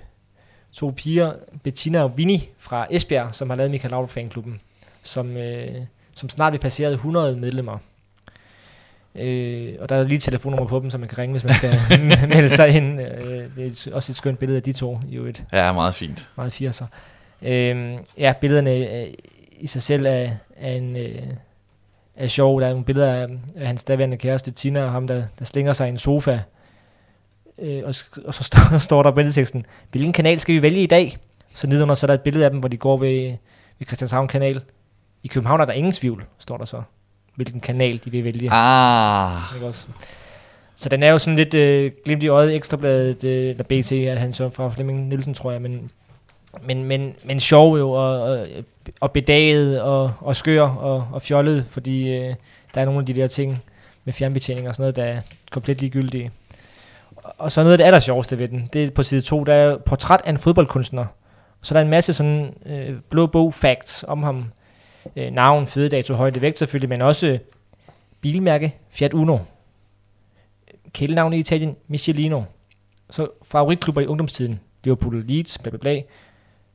to 0.73 0.93
piger, 0.97 1.33
Bettina 1.63 2.03
og 2.03 2.17
Vinnie 2.17 2.41
fra 2.59 2.87
Esbjerg, 2.91 3.35
som 3.35 3.51
har 3.51 3.57
lavet 3.57 3.71
Michael 3.71 3.91
Laudrup 3.91 4.11
fanklubben, 4.11 4.61
som, 5.03 5.37
øh, 5.37 5.69
som 6.15 6.29
snart 6.29 6.53
vil 6.53 6.59
passere 6.59 6.93
100 6.93 7.37
medlemmer. 7.37 7.79
Øh, 9.15 9.75
og 9.81 9.89
der 9.89 9.97
er 9.97 10.03
lige 10.03 10.17
et 10.17 10.23
telefonnummer 10.23 10.67
på 10.67 10.81
dem, 10.81 10.91
så 10.91 10.99
man 10.99 11.09
kan 11.09 11.19
ringe, 11.19 11.33
hvis 11.33 11.45
man 11.45 11.55
skal 11.55 11.81
melde 12.35 12.51
sig 12.51 12.69
ind. 12.69 13.01
Øh, 13.01 13.57
det 13.57 13.87
er 13.87 13.95
også 13.95 14.13
et 14.13 14.17
skønt 14.17 14.39
billede 14.39 14.57
af 14.57 14.63
de 14.63 14.73
to. 14.73 14.99
Jo 15.09 15.25
et, 15.25 15.43
ja, 15.53 15.73
meget 15.73 15.95
fint. 15.95 16.31
Meget 16.37 16.63
80'er. 16.63 16.85
Øh, 17.43 17.99
ja, 18.19 18.33
billederne 18.41 19.01
øh, 19.03 19.15
i 19.61 19.67
sig 19.67 19.83
selv 19.83 20.07
er, 20.07 20.31
er 20.57 20.73
en... 20.73 20.97
Øh, 20.97 21.23
er 22.17 22.27
sjov. 22.27 22.61
Der 22.61 22.67
er 22.67 22.71
nogle 22.71 22.85
billeder 22.85 23.15
af, 23.15 23.27
af 23.57 23.67
hans 23.67 23.85
daværende 23.85 24.17
kæreste 24.17 24.51
Tina 24.51 24.85
og 24.85 24.93
ham, 24.93 25.07
der, 25.07 25.25
der 25.39 25.45
slinger 25.45 25.73
sig 25.73 25.87
i 25.87 25.91
en 25.91 25.99
sofa. 25.99 26.41
Øh, 27.59 27.83
og, 27.85 27.95
og 28.25 28.35
så 28.35 28.45
står, 28.45 28.79
står 28.89 29.03
der 29.03 29.11
billedteksten, 29.11 29.67
hvilken 29.91 30.13
kanal 30.13 30.41
skal 30.41 30.55
vi 30.55 30.63
vælge 30.63 30.83
i 30.83 30.87
dag? 30.87 31.17
Så 31.55 31.67
nedenunder 31.67 31.95
så 31.95 32.07
er 32.07 32.09
der 32.09 32.15
et 32.15 32.21
billede 32.21 32.45
af 32.45 32.51
dem, 32.51 32.61
hvor 32.61 32.69
de 32.69 32.77
går 32.77 32.97
ved, 32.97 33.37
ved 33.79 33.87
Christianshavn 33.87 34.29
kanal. 34.29 34.61
I 35.23 35.29
København 35.29 35.61
er 35.61 35.65
der 35.65 35.73
ingen 35.73 35.93
tvivl, 35.93 36.25
står 36.39 36.57
der 36.57 36.65
så, 36.65 36.83
hvilken 37.35 37.61
kanal 37.61 38.01
de 38.05 38.11
vil 38.11 38.25
vælge. 38.25 38.49
Ah. 38.53 39.41
Ikke 39.55 39.67
også? 39.67 39.87
Så 40.77 40.89
den 40.89 41.03
er 41.03 41.11
jo 41.11 41.19
sådan 41.19 41.37
lidt 41.37 41.55
øh, 41.55 41.93
glimt 42.05 42.23
i 42.23 42.29
øjet 42.29 42.55
ekstrabladet, 42.55 43.25
øh, 43.25 43.51
eller 43.51 43.65
BT, 43.65 43.93
at 43.93 44.19
han 44.19 44.33
så 44.33 44.51
fra 44.51 44.71
Flemming 44.71 45.09
Nielsen, 45.09 45.35
tror 45.35 45.53
jeg, 45.53 45.63
men, 45.63 45.91
men, 46.63 46.85
men, 46.85 47.15
men 47.25 47.41
sjov 47.41 47.79
jo, 47.79 47.91
og, 47.91 48.23
og 48.23 48.47
og 49.01 49.13
bedaget 49.13 49.81
og, 49.81 50.13
og 50.21 50.37
skør 50.37 50.63
og, 50.63 51.09
og 51.13 51.23
fjollet, 51.23 51.67
fordi 51.69 52.17
øh, 52.17 52.35
der 52.75 52.81
er 52.81 52.85
nogle 52.85 53.01
af 53.01 53.07
de 53.07 53.15
der 53.15 53.27
ting 53.27 53.63
med 54.05 54.13
fjernbetjening 54.13 54.69
og 54.69 54.75
sådan 54.75 54.83
noget, 54.83 54.97
der 54.97 55.05
er 55.05 55.21
komplet 55.51 55.81
ligegyldige. 55.81 56.31
Og 57.39 57.53
så 57.53 57.63
noget 57.63 57.73
af 57.73 57.79
det 57.79 57.85
aller 57.85 58.01
sjoveste 58.01 58.39
ved 58.39 58.49
den, 58.49 58.69
det 58.73 58.85
er 58.85 58.91
på 58.91 59.03
side 59.03 59.21
2, 59.21 59.45
der 59.45 59.55
er 59.55 59.79
portræt 59.79 60.21
af 60.25 60.31
en 60.31 60.39
fodboldkunstner. 60.39 61.07
Så 61.63 61.75
der 61.75 61.81
er 61.81 61.85
en 61.85 61.91
masse 61.91 62.13
sådan 62.13 62.55
øh, 62.67 62.95
blå 63.11 63.27
bog 63.27 63.55
facts 63.55 64.05
om 64.09 64.23
ham. 64.23 64.45
Øh, 65.17 65.31
navn, 65.31 65.67
fødedato, 65.67 66.15
højde, 66.15 66.41
vægt 66.41 66.59
selvfølgelig, 66.59 66.89
men 66.89 67.03
også 67.03 67.27
øh, 67.27 67.39
bilmærke 68.21 68.75
Fiat 68.91 69.15
Uno. 69.15 69.39
Kælenavn 70.93 71.33
i 71.33 71.39
Italien, 71.39 71.77
Michelino. 71.89 72.43
Så 73.11 73.29
favoritklubber 73.43 74.01
i 74.01 74.07
ungdomstiden, 74.07 74.61
Liverpool 74.85 75.25
Leeds, 75.27 75.59
bla 75.59 75.71
bla 75.71 75.79
bla. 75.79 76.01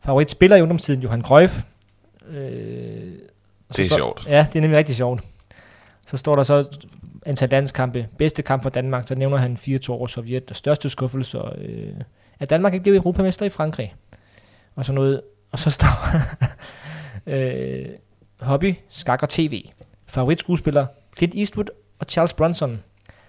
Favoritspiller 0.01 0.57
i 0.57 0.61
ungdomstiden, 0.61 1.01
Johan 1.01 1.21
Cruyff. 1.21 1.61
Øh, 2.29 2.39
det 3.75 3.79
er 3.79 3.89
så, 3.89 3.95
sjovt. 3.95 4.25
Ja, 4.27 4.47
det 4.53 4.55
er 4.55 4.61
nemlig 4.61 4.77
rigtig 4.77 4.95
sjovt. 4.95 5.23
Så 6.07 6.17
står 6.17 6.35
der 6.35 6.43
så 6.43 6.65
antal 7.25 7.49
landskampe. 7.49 8.07
Bedste 8.17 8.41
kamp 8.41 8.63
for 8.63 8.69
Danmark, 8.69 9.07
så 9.07 9.15
nævner 9.15 9.37
han 9.37 9.57
4-2 9.61 9.89
over 9.89 10.07
Sovjet. 10.07 10.49
Og 10.49 10.55
største 10.55 10.89
skuffelse 10.89 11.37
øh, 11.57 11.93
at 12.39 12.49
Danmark 12.49 12.73
ikke 12.73 12.83
blev 12.83 12.93
europamester 12.93 13.45
i 13.45 13.49
Frankrig. 13.49 13.95
Og 14.75 14.85
så 14.85 14.93
noget. 14.93 15.21
Og 15.51 15.59
så 15.59 15.69
står 15.69 16.09
øh, 17.33 17.85
hobby, 18.41 18.75
skak 18.89 19.23
og 19.23 19.29
tv. 19.29 19.63
Favorit 20.05 20.39
skuespiller, 20.39 20.85
Clint 21.17 21.35
Eastwood 21.35 21.65
og 21.99 22.05
Charles 22.09 22.33
Bronson. 22.33 22.83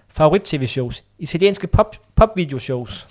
Favorit 0.08 0.42
tv-shows, 0.42 1.04
italienske 1.18 1.66
pop, 1.66 1.96
pop 2.14 2.36
video 2.36 2.58
shows. 2.58 3.06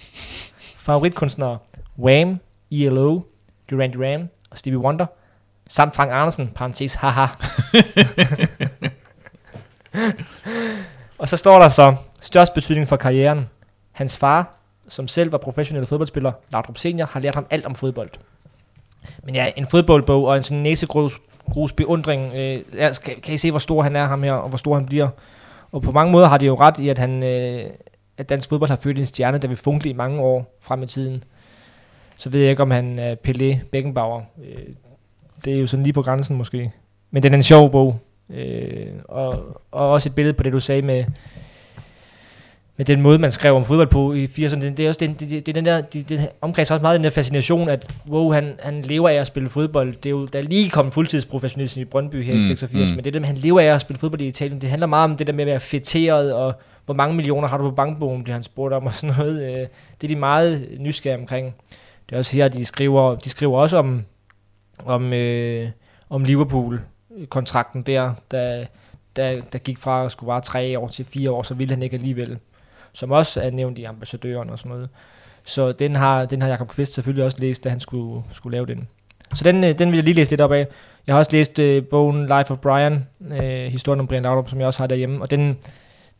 Favoritkunstnere, 0.60 1.58
Wham, 2.00 2.40
ELO, 2.72 3.22
Duran 3.72 3.92
Duran 3.92 4.30
og 4.52 4.58
Stevie 4.58 4.80
Wonder 4.80 5.06
samt 5.70 5.96
Frank 5.96 6.12
Andersen, 6.12 6.52
parentes, 6.56 6.94
haha. 6.94 7.26
og 11.20 11.30
så 11.30 11.38
står 11.38 11.60
der 11.60 11.70
så, 11.70 11.96
størst 12.22 12.54
betydning 12.54 12.88
for 12.88 12.96
karrieren. 12.96 13.50
Hans 13.92 14.18
far, 14.18 14.56
som 14.88 15.08
selv 15.08 15.32
var 15.32 15.38
professionel 15.38 15.86
fodboldspiller, 15.86 16.32
Laudrup 16.52 16.78
Senior, 16.78 17.06
har 17.06 17.20
lært 17.20 17.36
ham 17.36 17.46
alt 17.50 17.66
om 17.66 17.76
fodbold. 17.76 18.10
Men 19.24 19.36
ja, 19.36 19.52
en 19.56 19.68
fodboldbog 19.68 20.26
og 20.26 20.38
en 20.38 20.44
sådan 20.44 20.64
næsegrus 20.64 21.20
grus 21.52 21.74
beundring. 21.74 22.34
Øh, 22.36 22.64
kan, 23.04 23.16
kan 23.24 23.34
I 23.34 23.38
se, 23.38 23.52
hvor 23.52 23.60
stor 23.60 23.82
han 23.82 23.96
er, 23.96 24.06
ham 24.06 24.24
her, 24.24 24.34
og 24.34 24.50
hvor 24.50 24.58
stor 24.58 24.76
han 24.76 24.86
bliver? 24.86 25.08
Og 25.72 25.82
på 25.82 25.92
mange 25.92 26.12
måder 26.12 26.28
har 26.28 26.38
de 26.38 26.46
jo 26.46 26.56
ret 26.56 26.80
i, 26.80 26.90
at, 26.90 26.98
han, 26.98 27.24
øh, 27.24 27.70
at 28.18 28.30
dansk 28.30 28.50
fodbold 28.50 28.70
har 28.70 28.78
født 28.78 29.00
en 29.00 29.06
stjerne, 29.06 29.38
der 29.38 29.48
vil 29.48 29.58
funkle 29.58 29.90
i 29.90 29.94
mange 29.94 30.22
år 30.22 30.58
frem 30.62 30.84
i 30.84 30.86
tiden. 30.86 31.24
Så 32.20 32.30
ved 32.30 32.40
jeg 32.40 32.50
ikke, 32.50 32.62
om 32.62 32.72
han 32.72 33.00
er 33.00 33.16
Pelé 33.28 33.58
Beckenbauer. 33.72 34.22
Øh, 34.44 34.64
det 35.46 35.54
er 35.54 35.58
jo 35.58 35.68
sådan 35.68 35.84
lige 35.84 35.94
på 35.94 36.02
grænsen 36.02 36.38
måske. 36.38 36.72
Men 37.12 37.24
det 37.24 37.32
er 37.32 37.36
en 37.36 37.44
sjov 37.44 37.72
bog. 37.72 38.00
Øh, 38.30 38.88
og, 39.06 39.62
og 39.72 39.90
også 39.90 40.10
et 40.10 40.16
billede 40.16 40.34
på 40.34 40.44
det, 40.44 40.54
du 40.54 40.60
sagde 40.60 40.82
med, 40.82 41.06
med 42.78 42.86
den 42.86 43.02
måde, 43.02 43.20
man 43.20 43.32
skrev 43.32 43.56
om 43.56 43.66
fodbold 43.66 43.88
på 43.88 44.14
i 44.14 44.26
80'erne. 44.26 44.62
Det, 44.62 44.78
det 44.78 44.86
er 44.86 44.90
også 44.90 45.00
den, 45.00 45.14
det, 45.14 45.30
det 45.30 45.48
er 45.48 45.54
den 45.54 45.66
der, 45.66 45.82
det, 45.82 46.10
det 46.10 46.30
omkreds 46.42 46.72
også 46.72 46.82
meget 46.82 46.98
den 46.98 47.04
der 47.04 47.10
fascination, 47.10 47.70
at 47.70 47.96
wow, 48.10 48.32
han, 48.32 48.56
han 48.64 48.82
lever 48.82 49.10
af 49.10 49.16
at 49.16 49.28
spille 49.28 49.50
fodbold. 49.50 49.94
Det 49.96 50.06
er 50.06 50.10
jo, 50.10 50.26
der 50.26 50.40
er 50.40 50.44
lige 50.44 50.70
kommet 50.70 50.94
fuldtidsprofessionalisme 50.94 51.82
i 51.82 51.86
Brøndby 51.86 52.24
her 52.24 52.34
mm, 52.34 52.40
i 52.40 52.48
86, 52.48 52.90
mm. 52.90 52.96
men 52.96 53.06
det 53.06 53.14
der, 53.14 53.26
han 53.26 53.36
lever 53.36 53.60
af 53.60 53.66
at 53.66 53.82
spille 53.82 54.00
fodbold 54.00 54.22
i 54.22 54.28
Italien, 54.28 54.62
det 54.62 54.70
handler 54.70 54.88
meget 54.88 55.12
om 55.12 55.18
det 55.18 55.28
der 55.28 55.34
med 55.34 55.44
at 55.44 55.48
være 55.48 55.60
fætteret, 55.60 56.34
og 56.34 56.54
hvor 56.86 56.96
mange 56.96 57.16
millioner 57.16 57.48
har 57.48 57.58
du 57.58 57.64
på 57.70 57.76
bankbogen, 57.76 58.26
det 58.26 58.34
han 58.34 58.44
spurgt 58.44 58.74
om, 58.74 58.86
og 58.86 58.94
sådan 58.94 59.16
noget. 59.18 59.44
Øh, 59.44 59.68
det 60.02 60.04
er 60.04 60.08
de 60.08 60.16
meget 60.16 60.68
nysgerrige 60.80 61.20
omkring. 61.20 61.56
Det 62.10 62.16
er 62.16 62.18
også 62.18 62.38
her, 62.38 62.48
de 62.48 62.66
skriver, 62.66 63.16
de 63.16 63.30
skriver 63.30 63.60
også 63.60 63.78
om, 63.78 64.04
om, 64.86 65.14
øh, 65.14 65.70
om 66.10 66.24
Liverpool-kontrakten 66.24 67.82
der, 67.82 68.14
der, 68.32 68.66
der, 69.16 69.42
der 69.54 69.60
gik 69.60 69.78
fra 69.78 70.06
at 70.06 70.12
skulle 70.12 70.28
være 70.32 70.42
tre 70.42 70.80
år 70.80 70.88
til 70.88 71.06
fire 71.06 71.32
år, 71.32 71.44
så 71.44 71.54
ville 71.54 71.74
han 71.74 71.84
ikke 71.84 71.96
alligevel. 71.96 72.40
som 72.94 73.12
også 73.12 73.42
er 73.42 73.52
nævnt 73.52 73.78
i 73.78 73.84
ambassadøren 73.84 74.50
og 74.50 74.60
sådan 74.60 74.70
noget. 74.70 74.90
Så 75.44 75.72
den 75.72 75.96
har, 75.96 76.26
den 76.26 76.42
har 76.42 76.50
Jacob 76.50 76.68
Kvist 76.68 76.94
selvfølgelig 76.94 77.26
også 77.26 77.38
læst, 77.40 77.64
da 77.64 77.70
han 77.70 77.80
skulle, 77.80 78.24
skulle 78.32 78.56
lave 78.56 78.66
den. 78.66 78.88
Så 79.34 79.44
den, 79.44 79.64
øh, 79.64 79.80
den 79.80 79.92
vil 79.92 79.98
jeg 79.98 80.04
lige 80.04 80.16
læse 80.16 80.30
lidt 80.30 80.42
op 80.42 80.52
af. 80.52 80.68
Jeg 81.08 81.16
har 81.16 81.20
også 81.20 81.32
læst 81.32 81.60
øh, 81.60 81.84
bogen 81.86 82.22
Life 82.22 82.52
of 82.52 82.58
Brian, 82.58 83.08
øh, 83.32 83.66
historien 83.66 84.00
om 84.00 84.08
Brian 84.08 84.24
Laudrup, 84.24 84.50
som 84.50 84.60
jeg 84.60 84.68
også 84.68 84.80
har 84.80 84.88
derhjemme, 84.88 85.22
og 85.22 85.32
den, 85.32 85.58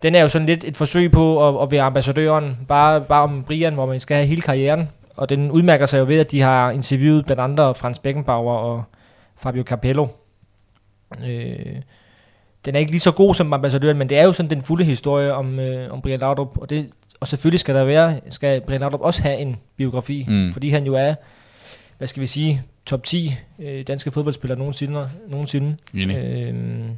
den 0.04 0.16
er 0.16 0.22
jo 0.22 0.28
sådan 0.28 0.46
lidt 0.46 0.64
et 0.64 0.78
forsøg 0.78 1.12
på 1.12 1.48
at, 1.50 1.64
at 1.64 1.72
være 1.72 1.82
ambassadøren, 1.82 2.58
bare, 2.68 3.02
bare 3.02 3.24
om 3.24 3.44
Brian, 3.44 3.74
hvor 3.74 3.86
man 3.86 4.00
skal 4.00 4.18
have 4.18 4.28
hele 4.28 4.42
karrieren, 4.42 4.90
og 5.20 5.30
den 5.30 5.52
udmærker 5.52 5.86
sig 5.86 6.00
jo 6.00 6.06
ved, 6.06 6.20
at 6.20 6.32
de 6.32 6.42
har 6.42 6.72
interviewet 6.72 7.26
blandt 7.26 7.42
andre 7.42 7.76
Frans 7.76 8.00
Beckenbauer 8.00 8.54
og 8.54 8.84
Fabio 9.38 9.64
Capello. 9.64 10.08
Øh, 11.28 11.76
den 12.66 12.76
er 12.76 12.80
ikke 12.80 12.92
lige 12.92 13.00
så 13.00 13.12
god 13.12 13.36
som 13.36 13.54
ambassadøren, 13.54 13.98
men 13.98 14.10
det 14.10 14.18
er 14.18 14.24
jo 14.24 14.34
sådan 14.34 14.50
den 14.50 14.62
fulde 14.62 14.84
historie 14.84 15.34
om, 15.34 15.60
øh, 15.60 15.94
om 15.94 16.02
Brian 16.02 16.20
Laudrup, 16.20 16.58
og, 16.58 16.70
det, 16.70 16.92
og 17.20 17.28
selvfølgelig 17.28 17.60
skal 17.60 17.76
der 17.76 17.84
være, 17.84 18.20
skal 18.30 18.62
Brian 18.62 18.80
Laudrup 18.80 19.02
også 19.02 19.24
have 19.24 19.38
en 19.38 19.58
biografi, 19.78 20.26
mm. 20.28 20.54
fordi 20.54 20.70
han 20.70 20.86
jo 20.86 20.94
er, 20.94 21.16
hvad 21.98 22.08
skal 22.08 22.22
vi 22.22 22.28
sige, 22.28 22.62
top 22.86 23.04
10 23.04 23.36
øh, 23.60 23.88
danske 23.88 24.12
fodboldspillere 24.12 24.60
nogensinde. 24.60 25.10
nogensinde. 25.28 25.78
Øh, 26.16 26.90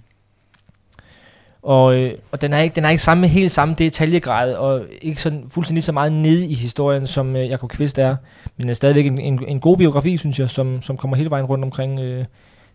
og, 1.63 1.95
øh, 1.95 2.13
og 2.31 2.41
den 2.41 2.53
er 2.53 2.59
ikke, 2.59 2.75
den 2.75 2.85
er 2.85 2.89
ikke 2.89 3.03
samme, 3.03 3.27
helt 3.27 3.51
samme 3.51 3.75
detaljegrad, 3.77 4.53
og 4.55 4.85
ikke 5.01 5.21
sådan 5.21 5.43
fuldstændig 5.47 5.83
så 5.83 5.91
meget 5.91 6.11
nede 6.13 6.47
i 6.47 6.53
historien, 6.53 7.07
som 7.07 7.35
øh, 7.35 7.49
Jakob 7.49 7.69
Kvist 7.69 7.99
er. 7.99 8.15
Men 8.57 8.69
er 8.69 8.73
stadigvæk 8.73 9.05
en, 9.05 9.19
en, 9.19 9.45
en 9.47 9.59
god 9.59 9.77
biografi, 9.77 10.17
synes 10.17 10.39
jeg, 10.39 10.49
som, 10.49 10.81
som 10.81 10.97
kommer 10.97 11.17
hele 11.17 11.29
vejen 11.29 11.45
rundt 11.45 11.65
omkring 11.65 11.99
øh, 11.99 12.25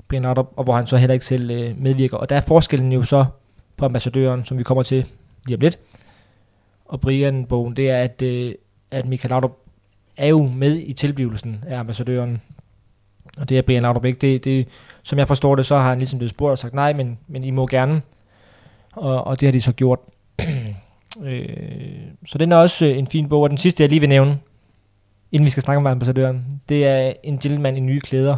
Brian 0.09 0.22
Laudrup, 0.22 0.53
og 0.57 0.64
hvor 0.64 0.74
han 0.74 0.87
så 0.87 0.97
heller 0.97 1.14
ikke 1.14 1.26
selv 1.26 1.51
øh, 1.51 1.78
medvirker. 1.78 2.16
Og 2.16 2.28
der 2.28 2.37
er 2.37 2.41
forskellen 2.41 2.93
jo 2.93 3.03
så 3.03 3.24
på 3.76 3.84
ambassadøren, 3.84 4.45
som 4.45 4.59
vi 4.59 4.62
kommer 4.62 4.82
til 4.82 5.07
lige 5.47 5.57
om 5.57 5.61
lidt, 5.61 5.78
og 6.84 7.01
Brian-bogen, 7.01 7.76
det 7.76 7.91
er, 7.91 7.99
at, 7.99 8.22
øh, 8.22 8.55
at 8.91 9.07
Michael 9.07 9.30
Laudrup 9.30 9.57
er 10.16 10.26
jo 10.26 10.47
med 10.47 10.82
i 10.87 10.93
tilblivelsen 10.93 11.64
af 11.66 11.78
ambassadøren. 11.78 12.41
Og 13.37 13.49
det 13.49 13.59
er 13.59 13.62
Brian 13.62 13.82
Laudrup 13.82 14.05
ikke. 14.05 14.18
Det, 14.18 14.45
det, 14.45 14.68
som 15.03 15.18
jeg 15.18 15.28
forstår 15.28 15.55
det, 15.55 15.66
så 15.66 15.76
har 15.76 15.89
han 15.89 15.99
ligesom 15.99 16.18
blevet 16.18 16.30
spurgt 16.30 16.53
og 16.53 16.59
sagt 16.59 16.74
nej, 16.74 16.93
men, 16.93 17.18
men 17.28 17.45
I 17.45 17.51
må 17.51 17.66
gerne 17.66 18.03
og, 18.97 19.27
og 19.27 19.41
det 19.41 19.47
har 19.47 19.53
de 19.53 19.61
så 19.61 19.73
gjort. 19.73 19.99
øh, 21.25 21.49
så 22.27 22.39
den 22.39 22.53
er 22.53 22.57
også 22.57 22.87
øh, 22.87 22.99
en 22.99 23.07
fin 23.07 23.29
bog, 23.29 23.43
og 23.43 23.51
den 23.51 23.59
sidste, 23.59 23.83
jeg 23.83 23.91
lige 23.91 24.01
vil 24.01 24.09
nævne, 24.09 24.39
inden 25.33 25.45
vi 25.45 25.51
skal 25.51 25.63
snakke 25.63 25.79
om 25.79 25.87
ambassadøren, 25.87 26.61
det 26.69 26.87
er 26.87 27.13
En 27.23 27.39
gentleman 27.39 27.77
i 27.77 27.81
nye 27.81 28.01
klæder 28.01 28.37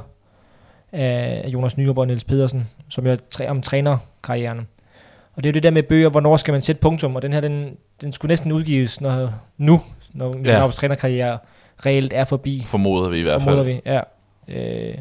af 0.93 1.49
Jonas 1.49 1.77
Nyrup 1.77 1.99
og 1.99 2.07
Niels 2.07 2.25
Pedersen, 2.25 2.69
som 2.89 3.07
er 3.07 3.17
træ, 3.31 3.49
om 3.49 3.63
trænerkarrieren. 3.63 4.67
Og 5.35 5.43
det 5.43 5.49
er 5.49 5.51
jo 5.51 5.55
det 5.55 5.63
der 5.63 5.71
med 5.71 5.83
bøger, 5.83 6.09
hvornår 6.09 6.37
skal 6.37 6.53
man 6.53 6.63
sætte 6.63 6.81
punktum, 6.81 7.17
og 7.17 7.23
den 7.23 7.33
her, 7.33 7.41
den, 7.41 7.77
den 8.01 8.13
skulle 8.13 8.31
næsten 8.31 8.53
udgives 8.53 9.01
når, 9.01 9.31
nu, 9.59 9.81
når 10.13 10.35
ja. 10.45 10.59
Nyrups 10.59 10.77
trænerkarriere 10.77 11.39
reelt 11.87 12.13
er 12.13 12.25
forbi. 12.25 12.65
Formoder 12.67 13.09
vi 13.09 13.19
i 13.19 13.23
hvert 13.23 13.43
fald. 13.43 13.57
Formoder 13.57 13.63
vi, 13.65 13.81
ja. 13.87 14.01
Øh, 14.49 14.95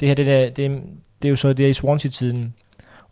det 0.00 0.08
her, 0.08 0.14
det, 0.14 0.26
der, 0.26 0.50
det, 0.50 0.82
det 1.22 1.28
er 1.28 1.30
jo 1.30 1.36
så 1.36 1.52
det 1.52 1.64
er 1.64 1.70
i 1.70 1.72
Swansea-tiden, 1.72 2.54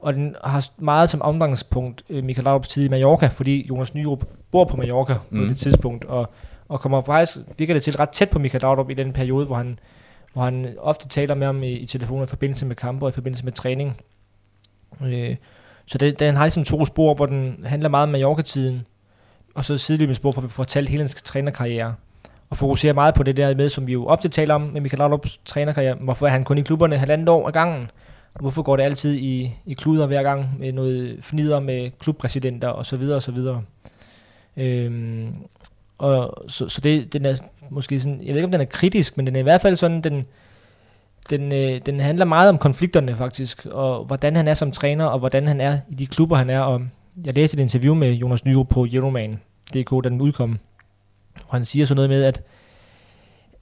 og 0.00 0.14
den 0.14 0.36
har 0.44 0.68
meget 0.78 1.10
som 1.10 1.22
omgangspunkt 1.22 2.02
øh, 2.10 2.24
Michael 2.24 2.44
Laudrups 2.44 2.68
tid 2.68 2.84
i 2.84 2.88
Mallorca, 2.88 3.26
fordi 3.26 3.66
Jonas 3.68 3.94
Nyrup 3.94 4.24
bor 4.50 4.64
på 4.64 4.76
Mallorca 4.76 5.14
på 5.14 5.20
mm. 5.30 5.48
det 5.48 5.56
tidspunkt, 5.56 6.04
og, 6.04 6.30
og 6.68 6.80
kommer 6.80 7.02
faktisk, 7.02 7.38
virker 7.58 7.74
det 7.74 7.82
til, 7.82 7.96
ret 7.96 8.08
tæt 8.08 8.30
på 8.30 8.38
Michael 8.38 8.62
Laudrup 8.62 8.90
i 8.90 8.94
den 8.94 9.12
periode, 9.12 9.46
hvor 9.46 9.56
han, 9.56 9.78
hvor 10.32 10.42
han 10.42 10.74
ofte 10.78 11.08
taler 11.08 11.34
med 11.34 11.46
ham 11.46 11.62
i, 11.62 11.72
i 11.72 11.86
telefonen 11.86 12.24
i 12.24 12.26
forbindelse 12.26 12.66
med 12.66 12.76
kampe 12.76 13.06
og 13.06 13.08
i 13.08 13.12
forbindelse 13.12 13.44
med 13.44 13.52
træning. 13.52 13.96
Øh, 15.04 15.36
så 15.86 15.98
det, 15.98 16.18
den 16.18 16.36
har 16.36 16.44
ligesom 16.44 16.64
to 16.64 16.84
spor, 16.84 17.14
hvor 17.14 17.26
den 17.26 17.64
handler 17.64 17.88
meget 17.88 18.02
om 18.02 18.08
Mallorca-tiden, 18.08 18.86
og 19.54 19.64
så 19.64 19.78
sideløbende 19.78 20.14
spor, 20.14 20.32
for 20.32 20.40
at 20.40 20.44
vi 20.44 20.52
får 20.52 20.64
talt 20.64 20.88
hele 20.88 21.02
hans 21.02 21.22
trænerkarriere 21.22 21.94
og 22.50 22.56
fokuserer 22.56 22.92
meget 22.92 23.14
på 23.14 23.22
det 23.22 23.36
der 23.36 23.54
med, 23.54 23.68
som 23.68 23.86
vi 23.86 23.92
jo 23.92 24.06
ofte 24.06 24.28
taler 24.28 24.54
om 24.54 24.60
med 24.60 24.80
Michael 24.80 24.98
Laudrups 24.98 25.40
trænerkarriere. 25.44 25.94
Hvorfor 25.94 26.26
er 26.26 26.30
han 26.30 26.44
kun 26.44 26.58
i 26.58 26.62
klubberne 26.62 26.98
halvandet 26.98 27.28
år 27.28 27.48
ad 27.48 27.52
gangen? 27.52 27.90
Hvorfor 28.40 28.62
går 28.62 28.76
det 28.76 28.82
altid 28.82 29.14
i, 29.14 29.54
i 29.66 29.74
kluder 29.74 30.06
hver 30.06 30.22
gang 30.22 30.58
med 30.58 30.72
noget 30.72 31.18
fnider 31.20 31.60
med 31.60 31.90
klubpræsidenter 31.98 32.68
og 32.68 32.86
så 32.86 32.96
videre 32.96 33.16
og 33.16 33.22
så 33.22 33.32
videre. 33.32 33.62
Øhm, 34.56 35.34
og 35.98 36.44
så, 36.48 36.68
så 36.68 36.80
det, 36.80 37.12
den 37.12 37.26
er 37.26 37.36
måske 37.70 38.00
sådan, 38.00 38.20
jeg 38.20 38.28
ved 38.28 38.36
ikke 38.36 38.44
om 38.44 38.50
den 38.50 38.60
er 38.60 38.64
kritisk, 38.64 39.16
men 39.16 39.26
den 39.26 39.36
er 39.36 39.40
i 39.40 39.42
hvert 39.42 39.60
fald 39.60 39.76
sådan, 39.76 40.00
den, 40.00 40.26
den, 41.30 41.52
øh, 41.52 41.80
den 41.86 42.00
handler 42.00 42.24
meget 42.24 42.48
om 42.48 42.58
konflikterne 42.58 43.16
faktisk, 43.16 43.66
og 43.66 44.04
hvordan 44.04 44.36
han 44.36 44.48
er 44.48 44.54
som 44.54 44.72
træner, 44.72 45.04
og 45.04 45.18
hvordan 45.18 45.46
han 45.46 45.60
er 45.60 45.78
i 45.88 45.94
de 45.94 46.06
klubber, 46.06 46.36
han 46.36 46.50
er. 46.50 46.60
Og 46.60 46.82
jeg 47.24 47.34
læste 47.34 47.54
et 47.54 47.60
interview 47.60 47.94
med 47.94 48.12
Jonas 48.12 48.44
Nyrup 48.44 48.68
på 48.68 48.86
Euroman.dk, 48.92 50.04
da 50.04 50.08
den 50.08 50.20
udkom, 50.20 50.58
og 51.48 51.54
han 51.54 51.64
siger 51.64 51.84
sådan 51.84 51.96
noget 51.96 52.10
med, 52.10 52.24
at, 52.24 52.42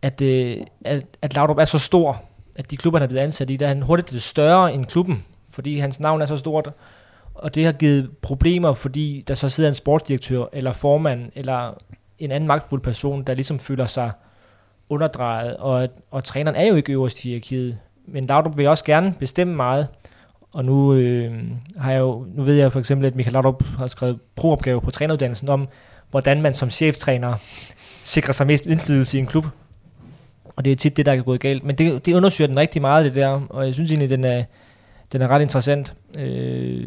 at, 0.03 0.21
øh, 0.21 0.57
at, 0.85 1.05
at 1.23 1.35
Laudrup 1.35 1.59
er 1.59 1.65
så 1.65 1.79
stor, 1.79 2.23
at 2.59 2.71
de 2.71 2.77
klubber, 2.77 2.99
han 2.99 3.05
er 3.05 3.09
blevet 3.09 3.25
ansat 3.25 3.51
i, 3.51 3.57
der 3.57 3.67
er 3.67 3.69
han 3.69 3.83
hurtigt 3.83 4.09
blevet 4.09 4.23
større 4.23 4.75
end 4.75 4.87
klubben, 4.87 5.25
fordi 5.51 5.79
hans 5.79 6.01
navn 6.01 6.23
er 6.23 6.27
så 6.27 6.37
stort, 6.37 6.71
og 7.35 7.55
det 7.55 7.65
har 7.65 7.73
givet 7.73 8.11
problemer, 8.23 8.75
fordi 8.75 9.25
der 9.29 9.35
så 9.35 9.49
sidder 9.49 9.69
en 9.69 9.75
sportsdirektør, 9.75 10.45
eller 10.53 10.73
formand, 10.73 11.33
eller 11.35 11.75
en 12.19 12.33
anden 12.33 12.47
magtfuld 12.47 12.81
person, 12.81 13.23
der 13.23 13.35
ligesom 13.35 13.59
føler 13.59 13.87
sig 13.87 14.11
underdrejet, 14.89 15.57
og, 15.57 15.89
og 16.11 16.25
træneren 16.25 16.57
er 16.57 16.65
jo 16.65 16.75
ikke 16.75 16.93
øverst 16.93 17.25
i 17.25 17.29
hierarkiet, 17.29 17.79
men 18.07 18.27
Laudrup 18.27 18.57
vil 18.57 18.67
også 18.67 18.85
gerne 18.85 19.15
bestemme 19.19 19.55
meget, 19.55 19.89
og 20.53 20.65
nu, 20.65 20.95
øh, 20.95 21.43
har 21.77 21.93
jeg 21.93 22.01
jo, 22.01 22.27
nu 22.35 22.43
ved 22.43 22.55
jeg 22.55 22.73
for 22.73 22.79
eksempel, 22.79 23.07
at 23.07 23.17
Michael 23.17 23.33
Laudrup 23.33 23.65
har 23.79 23.87
skrevet 23.87 24.19
proopgave 24.37 24.81
på 24.81 24.91
træneruddannelsen 24.91 25.49
om, 25.49 25.69
hvordan 26.11 26.43
man 26.43 26.55
som 26.55 26.71
cheftræner 26.71 27.35
sikrer 28.05 28.33
sig 28.33 28.47
mest 28.47 28.67
indflydelse 28.67 29.19
i 29.19 29.21
en 29.21 29.27
klub. 29.27 29.47
Og 30.59 30.65
det 30.65 30.73
er 30.73 30.77
tit 30.77 30.97
det, 30.97 31.07
der 31.07 31.13
er 31.13 31.23
gået 31.23 31.41
galt. 31.41 31.65
Men 31.65 31.79
det, 31.79 32.07
det 32.07 32.15
undersøger 32.15 32.49
den 32.49 32.59
rigtig 32.59 32.81
meget, 32.81 33.05
det 33.05 33.15
der. 33.15 33.41
Og 33.51 33.67
jeg 33.67 33.75
synes 33.75 33.91
egentlig, 33.91 34.11
den 34.11 34.25
er, 34.25 34.45
den 35.13 35.23
er 35.23 35.29
ret 35.29 35.43
interessant 35.43 35.93
øh, 36.19 36.87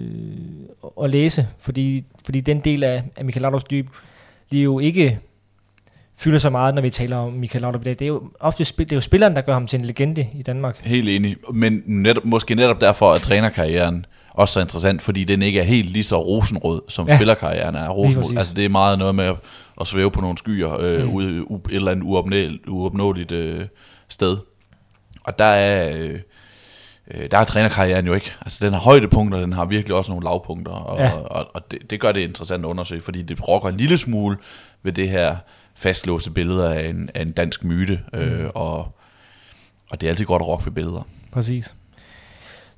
at 1.03 1.09
læse. 1.09 1.47
Fordi, 1.59 2.03
fordi 2.25 2.39
den 2.39 2.59
del 2.59 2.83
af, 2.83 3.03
af 3.17 3.25
Michael 3.25 3.41
Laudrups 3.41 3.63
dyb, 3.63 3.87
det 4.51 4.59
er 4.59 4.63
jo 4.63 4.79
ikke 4.79 5.19
fylder 6.17 6.39
så 6.39 6.49
meget, 6.49 6.75
når 6.75 6.81
vi 6.81 6.89
taler 6.89 7.17
om 7.17 7.33
Michael 7.33 7.61
Laudrup. 7.61 7.85
Det 7.85 8.01
er 8.01 8.07
jo 8.07 8.23
ofte 8.39 8.65
spil, 8.65 8.85
det 8.85 8.91
er 8.91 8.97
jo 8.97 9.01
spilleren, 9.01 9.35
der 9.35 9.41
gør 9.41 9.53
ham 9.53 9.67
til 9.67 9.79
en 9.79 9.85
legende 9.85 10.27
i 10.33 10.41
Danmark. 10.41 10.77
Helt 10.83 11.09
enig. 11.09 11.35
Men 11.53 11.83
netop, 11.85 12.25
måske 12.25 12.55
netop 12.55 12.81
derfor, 12.81 13.13
at 13.13 13.21
trænerkarrieren 13.21 14.05
også 14.33 14.53
så 14.53 14.59
interessant, 14.61 15.01
fordi 15.01 15.23
den 15.23 15.41
ikke 15.41 15.59
er 15.59 15.63
helt 15.63 15.89
lige 15.89 16.03
så 16.03 16.21
rosenrød, 16.21 16.81
som 16.87 17.07
ja. 17.07 17.15
spillerkarrieren 17.15 17.75
er 17.75 17.89
rosenrød. 17.89 18.37
Altså 18.37 18.53
det 18.53 18.65
er 18.65 18.69
meget 18.69 18.99
noget 18.99 19.15
med 19.15 19.25
at, 19.25 19.35
at 19.81 19.87
svæve 19.87 20.11
på 20.11 20.21
nogle 20.21 20.37
skyer 20.37 20.79
øh, 20.79 21.03
mm. 21.03 21.13
ude 21.13 21.51
u, 21.51 21.55
et 21.55 21.75
eller 21.75 21.91
andet 21.91 22.03
uopnåeligt, 22.03 22.67
uopnåeligt 22.67 23.31
øh, 23.31 23.65
sted. 24.09 24.37
Og 25.23 25.39
der 25.39 25.45
er... 25.45 25.97
Øh, 25.97 26.19
øh, 27.13 27.31
der 27.31 27.37
er 27.37 27.43
trænerkarrieren 27.43 28.05
jo 28.07 28.13
ikke. 28.13 28.33
Altså 28.41 28.65
den 28.65 28.73
har 28.73 28.79
højdepunkter, 28.79 29.39
den 29.39 29.53
har 29.53 29.65
virkelig 29.65 29.97
også 29.97 30.11
nogle 30.11 30.23
lavpunkter, 30.23 30.71
og, 30.71 30.99
ja. 30.99 31.11
og, 31.11 31.31
og, 31.31 31.51
og 31.53 31.71
det, 31.71 31.89
det 31.89 31.99
gør 31.99 32.11
det 32.11 32.21
interessant 32.21 32.65
at 32.65 32.69
undersøge, 32.69 33.01
fordi 33.01 33.21
det 33.21 33.47
rokker 33.47 33.69
en 33.69 33.77
lille 33.77 33.97
smule 33.97 34.37
ved 34.83 34.91
det 34.91 35.09
her 35.09 35.35
fastlåste 35.75 36.31
billeder 36.31 36.69
af 36.69 36.89
en, 36.89 37.09
af 37.15 37.21
en 37.21 37.31
dansk 37.31 37.63
myte, 37.63 37.99
øh, 38.13 38.39
mm. 38.39 38.49
og, 38.55 38.77
og 39.91 40.01
det 40.01 40.07
er 40.07 40.09
altid 40.11 40.25
godt 40.25 40.41
at 40.41 40.47
rokke 40.47 40.65
ved 40.65 40.71
billeder. 40.71 41.07
Præcis. 41.31 41.75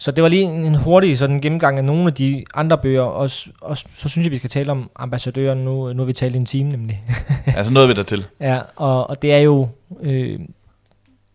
Så 0.04 0.12
det 0.12 0.24
var 0.24 0.30
lige 0.30 0.44
en 0.44 0.76
hurtig 0.76 1.18
sådan 1.18 1.42
gennemgang 1.42 1.78
af 1.78 1.86
nogle 1.86 2.08
af 2.08 2.14
de 2.14 2.46
andre 2.54 2.78
bøger, 2.78 3.02
og, 3.02 3.30
og 3.62 3.78
så 3.78 4.10
synes 4.10 4.26
jeg, 4.26 4.32
vi 4.32 4.38
skal 4.38 4.50
tale 4.50 4.72
om 4.72 4.90
ambassadøren 4.96 5.58
nu. 5.58 5.94
Nu 5.94 6.02
har 6.02 6.06
vi 6.06 6.14
talt 6.14 6.36
i 6.36 6.38
en 6.38 6.46
time 6.46 6.70
nemlig. 6.70 7.04
altså 7.58 7.74
noget 7.74 7.90
vi 7.90 7.94
der 7.94 8.04
til. 8.04 8.26
Ja, 8.40 8.60
og, 8.76 9.10
og 9.10 9.22
det 9.22 9.34
er 9.34 9.38
jo, 9.38 9.68
øh, 10.02 10.40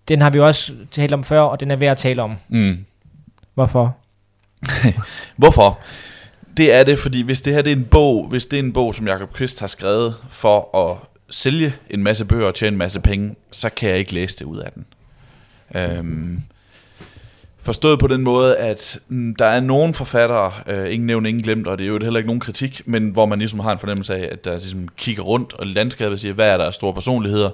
den 0.08 0.20
har 0.20 0.30
vi 0.30 0.40
også 0.40 0.72
talt 0.90 1.14
om 1.14 1.24
før, 1.24 1.40
og 1.40 1.60
den 1.60 1.70
er 1.70 1.76
værd 1.76 1.90
at 1.90 1.96
tale 1.96 2.22
om. 2.22 2.36
Mm. 2.48 2.84
Hvorfor? 3.54 3.96
Hvorfor? 5.36 5.78
Det 6.56 6.74
er 6.74 6.84
det, 6.84 6.98
fordi 6.98 7.22
hvis 7.22 7.40
det 7.40 7.54
her 7.54 7.62
det 7.62 7.72
er 7.72 7.76
en 7.76 7.84
bog, 7.90 8.26
hvis 8.28 8.46
det 8.46 8.58
er 8.58 8.62
en 8.62 8.72
bog, 8.72 8.94
som 8.94 9.08
Jacob 9.08 9.32
Kvist 9.32 9.60
har 9.60 9.66
skrevet 9.66 10.14
for 10.28 10.76
at 10.76 10.96
sælge 11.30 11.74
en 11.90 12.02
masse 12.02 12.24
bøger 12.24 12.46
og 12.46 12.54
tjene 12.54 12.74
en 12.74 12.78
masse 12.78 13.00
penge, 13.00 13.34
så 13.52 13.70
kan 13.70 13.90
jeg 13.90 13.98
ikke 13.98 14.14
læse 14.14 14.38
det 14.38 14.44
ud 14.44 14.58
af 14.58 14.72
den. 14.72 14.86
Øhm, 15.74 16.42
Forstået 17.68 17.98
på 17.98 18.06
den 18.06 18.22
måde, 18.22 18.56
at 18.56 19.00
mm, 19.08 19.34
der 19.36 19.44
er 19.44 19.60
nogle 19.60 19.94
forfattere, 19.94 20.52
øh, 20.66 20.92
ingen 20.92 21.06
nævnt, 21.06 21.26
ingen 21.26 21.42
glemt, 21.42 21.66
og 21.66 21.78
det 21.78 21.84
er 21.84 21.88
jo 21.88 21.98
heller 22.02 22.18
ikke 22.18 22.26
nogen 22.26 22.40
kritik, 22.40 22.82
men 22.84 23.10
hvor 23.10 23.26
man 23.26 23.38
ligesom 23.38 23.60
har 23.60 23.72
en 23.72 23.78
fornemmelse 23.78 24.14
af, 24.14 24.28
at 24.32 24.44
der 24.44 24.52
ligesom 24.52 24.88
kigger 24.96 25.22
rundt 25.22 25.52
og 25.52 25.66
landskabet 25.66 26.12
og 26.12 26.18
siger, 26.18 26.34
hvad 26.34 26.48
er 26.48 26.56
der 26.56 26.64
af 26.64 26.74
store 26.74 26.94
personligheder? 26.94 27.50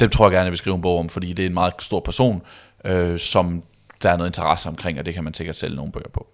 Dem 0.00 0.10
tror 0.10 0.24
jeg 0.24 0.32
gerne, 0.32 0.44
jeg 0.44 0.50
vil 0.50 0.58
skrive 0.58 0.76
en 0.76 0.82
bog 0.82 0.98
om, 0.98 1.08
fordi 1.08 1.32
det 1.32 1.42
er 1.42 1.46
en 1.46 1.54
meget 1.54 1.72
stor 1.78 2.00
person, 2.00 2.42
øh, 2.84 3.18
som 3.18 3.62
der 4.02 4.10
er 4.10 4.16
noget 4.16 4.28
interesse 4.28 4.68
omkring, 4.68 4.98
og 4.98 5.06
det 5.06 5.14
kan 5.14 5.24
man 5.24 5.34
sikkert 5.34 5.56
sælge 5.56 5.76
nogle 5.76 5.92
bøger 5.92 6.10
på. 6.14 6.26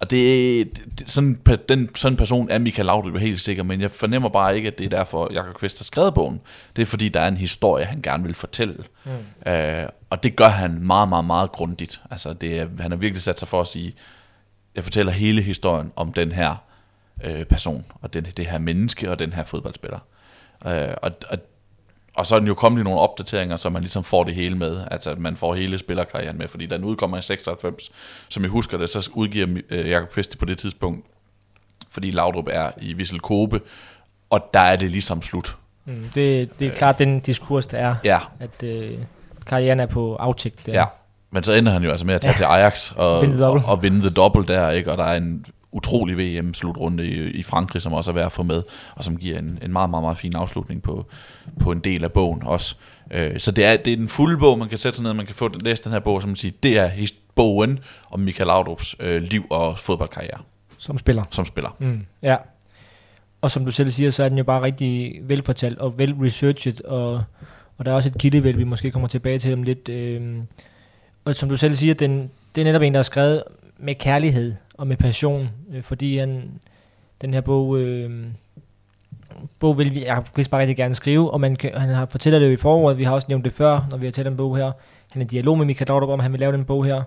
Og 0.00 0.10
det, 0.10 0.98
det 0.98 1.10
sådan, 1.10 1.40
den, 1.68 1.94
sådan 1.94 2.12
en 2.12 2.16
person 2.16 2.50
er 2.50 2.58
Michael 2.58 2.86
Laudrup 2.86 3.18
helt 3.18 3.40
sikker, 3.40 3.62
men 3.62 3.80
jeg 3.80 3.90
fornemmer 3.90 4.28
bare 4.28 4.56
ikke, 4.56 4.68
at 4.68 4.78
det 4.78 4.84
er 4.84 4.88
derfor, 4.88 5.32
Jakob 5.32 5.54
Kvist 5.54 5.78
har 5.78 5.84
skrevet 5.84 6.14
bogen. 6.14 6.40
Det 6.76 6.82
er 6.82 6.86
fordi, 6.86 7.08
der 7.08 7.20
er 7.20 7.28
en 7.28 7.36
historie, 7.36 7.84
han 7.84 8.02
gerne 8.02 8.22
vil 8.22 8.34
fortælle. 8.34 8.84
Mm. 9.04 9.52
Øh, 9.52 9.88
og 10.10 10.22
det 10.22 10.36
gør 10.36 10.48
han 10.48 10.82
meget, 10.82 11.08
meget, 11.08 11.24
meget 11.24 11.52
grundigt. 11.52 12.00
Altså, 12.10 12.32
det 12.32 12.70
han 12.80 12.90
har 12.90 12.98
virkelig 12.98 13.22
sat 13.22 13.38
sig 13.38 13.48
for 13.48 13.60
at 13.60 13.66
sige, 13.66 13.94
jeg 14.74 14.84
fortæller 14.84 15.12
hele 15.12 15.42
historien 15.42 15.92
om 15.96 16.12
den 16.12 16.32
her 16.32 16.54
øh, 17.24 17.44
person, 17.44 17.84
og 18.02 18.14
den, 18.14 18.24
det 18.24 18.46
her 18.46 18.58
menneske, 18.58 19.10
og 19.10 19.18
den 19.18 19.32
her 19.32 19.44
fodboldspiller. 19.44 19.98
Øh, 20.66 20.94
og, 21.02 21.10
og, 21.28 21.38
og 22.14 22.26
så 22.26 22.34
er 22.34 22.38
den 22.38 22.48
jo 22.48 22.54
kommet 22.54 22.80
i 22.80 22.84
nogle 22.84 23.00
opdateringer, 23.00 23.56
så 23.56 23.70
man 23.70 23.82
ligesom 23.82 24.04
får 24.04 24.24
det 24.24 24.34
hele 24.34 24.54
med, 24.54 24.80
altså 24.90 25.10
at 25.10 25.18
man 25.18 25.36
får 25.36 25.54
hele 25.54 25.78
spillerkarrieren 25.78 26.38
med, 26.38 26.48
fordi 26.48 26.66
den 26.66 26.84
udkommer 26.84 27.18
i 27.18 27.22
96, 27.22 27.90
som 28.28 28.42
jeg 28.42 28.50
husker 28.50 28.78
det, 28.78 28.90
så 28.90 29.10
udgiver 29.14 29.46
øh, 29.70 29.88
Jakob 29.88 30.10
Kvist 30.10 30.38
på 30.38 30.44
det 30.44 30.58
tidspunkt, 30.58 31.06
fordi 31.90 32.10
Laudrup 32.10 32.48
er 32.50 32.70
i 32.80 32.92
Vissel 32.92 33.20
Kobe, 33.20 33.60
og 34.30 34.50
der 34.54 34.60
er 34.60 34.76
det 34.76 34.90
ligesom 34.90 35.22
slut. 35.22 35.56
Mm, 35.84 36.10
det, 36.14 36.58
det 36.58 36.66
er 36.66 36.70
øh, 36.70 36.76
klart 36.76 36.98
den 36.98 37.20
diskurs, 37.20 37.66
der 37.66 37.78
er, 37.78 37.94
ja. 38.04 38.18
at 38.40 38.62
øh, 38.62 38.98
karrieren 39.46 39.80
er 39.80 39.86
på 39.86 40.16
aftægt. 40.16 40.68
Ja, 40.68 40.84
men 41.30 41.42
så 41.42 41.52
ender 41.52 41.72
han 41.72 41.82
jo 41.82 41.90
altså 41.90 42.06
med 42.06 42.14
at 42.14 42.20
tage 42.20 42.32
ja. 42.32 42.36
til 42.36 42.44
Ajax 42.44 42.92
og, 42.92 43.22
vinde 43.22 43.46
og, 43.46 43.62
og 43.66 43.82
vinde 43.82 44.00
the 44.00 44.10
double 44.10 44.46
der, 44.46 44.70
ikke? 44.70 44.92
og 44.92 44.98
der 44.98 45.04
er 45.04 45.16
en 45.16 45.46
utrolig 45.74 46.18
VM-slutrunde 46.18 47.06
i, 47.06 47.30
i 47.30 47.42
Frankrig, 47.42 47.82
som 47.82 47.92
også 47.92 48.10
er 48.10 48.14
værd 48.14 48.26
at 48.26 48.32
få 48.32 48.42
med, 48.42 48.62
og 48.94 49.04
som 49.04 49.16
giver 49.16 49.38
en, 49.38 49.58
en 49.62 49.72
meget, 49.72 49.90
meget, 49.90 50.02
meget 50.02 50.18
fin 50.18 50.36
afslutning 50.36 50.82
på, 50.82 51.06
på 51.60 51.72
en 51.72 51.78
del 51.78 52.04
af 52.04 52.12
bogen 52.12 52.42
også. 52.42 52.76
Øh, 53.10 53.38
så 53.38 53.50
det 53.50 53.64
er, 53.64 53.76
det 53.76 53.92
er 53.92 53.96
den 53.96 54.08
fulde 54.08 54.38
bog, 54.38 54.58
man 54.58 54.68
kan 54.68 54.78
sætte 54.78 54.96
sig 54.96 55.02
ned, 55.02 55.12
man 55.12 55.26
kan 55.26 55.34
få 55.34 55.50
læse 55.60 55.84
den 55.84 55.92
her 55.92 56.00
bog, 56.00 56.22
som 56.22 56.28
man 56.28 56.36
siger, 56.36 56.52
det 56.62 56.78
er 56.78 56.90
bogen 57.34 57.78
om 58.10 58.20
Michael 58.20 58.50
Laudrup's 58.50 58.94
øh, 59.00 59.22
liv 59.22 59.46
og 59.50 59.78
fodboldkarriere. 59.78 60.38
Som 60.78 60.98
spiller. 60.98 61.24
Som 61.30 61.46
spiller. 61.46 61.76
Mm, 61.78 62.06
ja. 62.22 62.36
Og 63.40 63.50
som 63.50 63.64
du 63.64 63.70
selv 63.70 63.90
siger, 63.90 64.10
så 64.10 64.24
er 64.24 64.28
den 64.28 64.38
jo 64.38 64.44
bare 64.44 64.64
rigtig 64.64 65.20
velfortalt 65.22 65.78
og 65.78 65.98
vel-researchet, 65.98 66.80
og, 66.80 67.22
og 67.78 67.84
der 67.84 67.90
er 67.90 67.94
også 67.96 68.08
et 68.08 68.18
kildevæld, 68.18 68.56
vi 68.56 68.64
måske 68.64 68.90
kommer 68.90 69.08
tilbage 69.08 69.38
til 69.38 69.52
om 69.52 69.62
lidt. 69.62 69.88
Øh, 69.88 70.36
og 71.24 71.36
som 71.36 71.48
du 71.48 71.56
selv 71.56 71.74
siger, 71.74 71.94
den, 71.94 72.30
det 72.54 72.60
er 72.60 72.64
netop 72.64 72.82
en, 72.82 72.94
der 72.94 72.98
er 72.98 73.02
skrevet 73.02 73.42
med 73.78 73.94
kærlighed 73.94 74.54
og 74.74 74.86
med 74.86 74.96
passion, 74.96 75.50
øh, 75.72 75.82
fordi 75.82 76.18
han, 76.18 76.60
den 77.20 77.34
her 77.34 77.40
bog, 77.40 77.78
øh, 77.78 78.26
bog 79.58 79.78
vil 79.78 80.02
jeg 80.06 80.24
vil 80.36 80.48
bare 80.50 80.60
rigtig 80.60 80.76
gerne 80.76 80.94
skrive, 80.94 81.30
og 81.30 81.40
man 81.40 81.56
kan, 81.56 81.74
han 81.74 81.88
har 81.88 82.06
fortæller 82.06 82.38
det 82.38 82.46
jo 82.46 82.52
i 82.52 82.56
foråret, 82.56 82.98
vi 82.98 83.04
har 83.04 83.12
også 83.12 83.26
nævnt 83.28 83.44
det 83.44 83.52
før, 83.52 83.86
når 83.90 83.96
vi 83.96 84.06
har 84.06 84.12
talt 84.12 84.28
en 84.28 84.36
bog 84.36 84.56
her. 84.56 84.72
Han 85.10 85.22
er 85.22 85.26
i 85.26 85.28
dialog 85.28 85.58
med 85.58 85.66
Michael 85.66 85.86
Laudrup 85.88 86.08
om, 86.08 86.20
han 86.20 86.32
vil 86.32 86.40
lave 86.40 86.52
den 86.52 86.64
bog 86.64 86.84
her. 86.84 87.02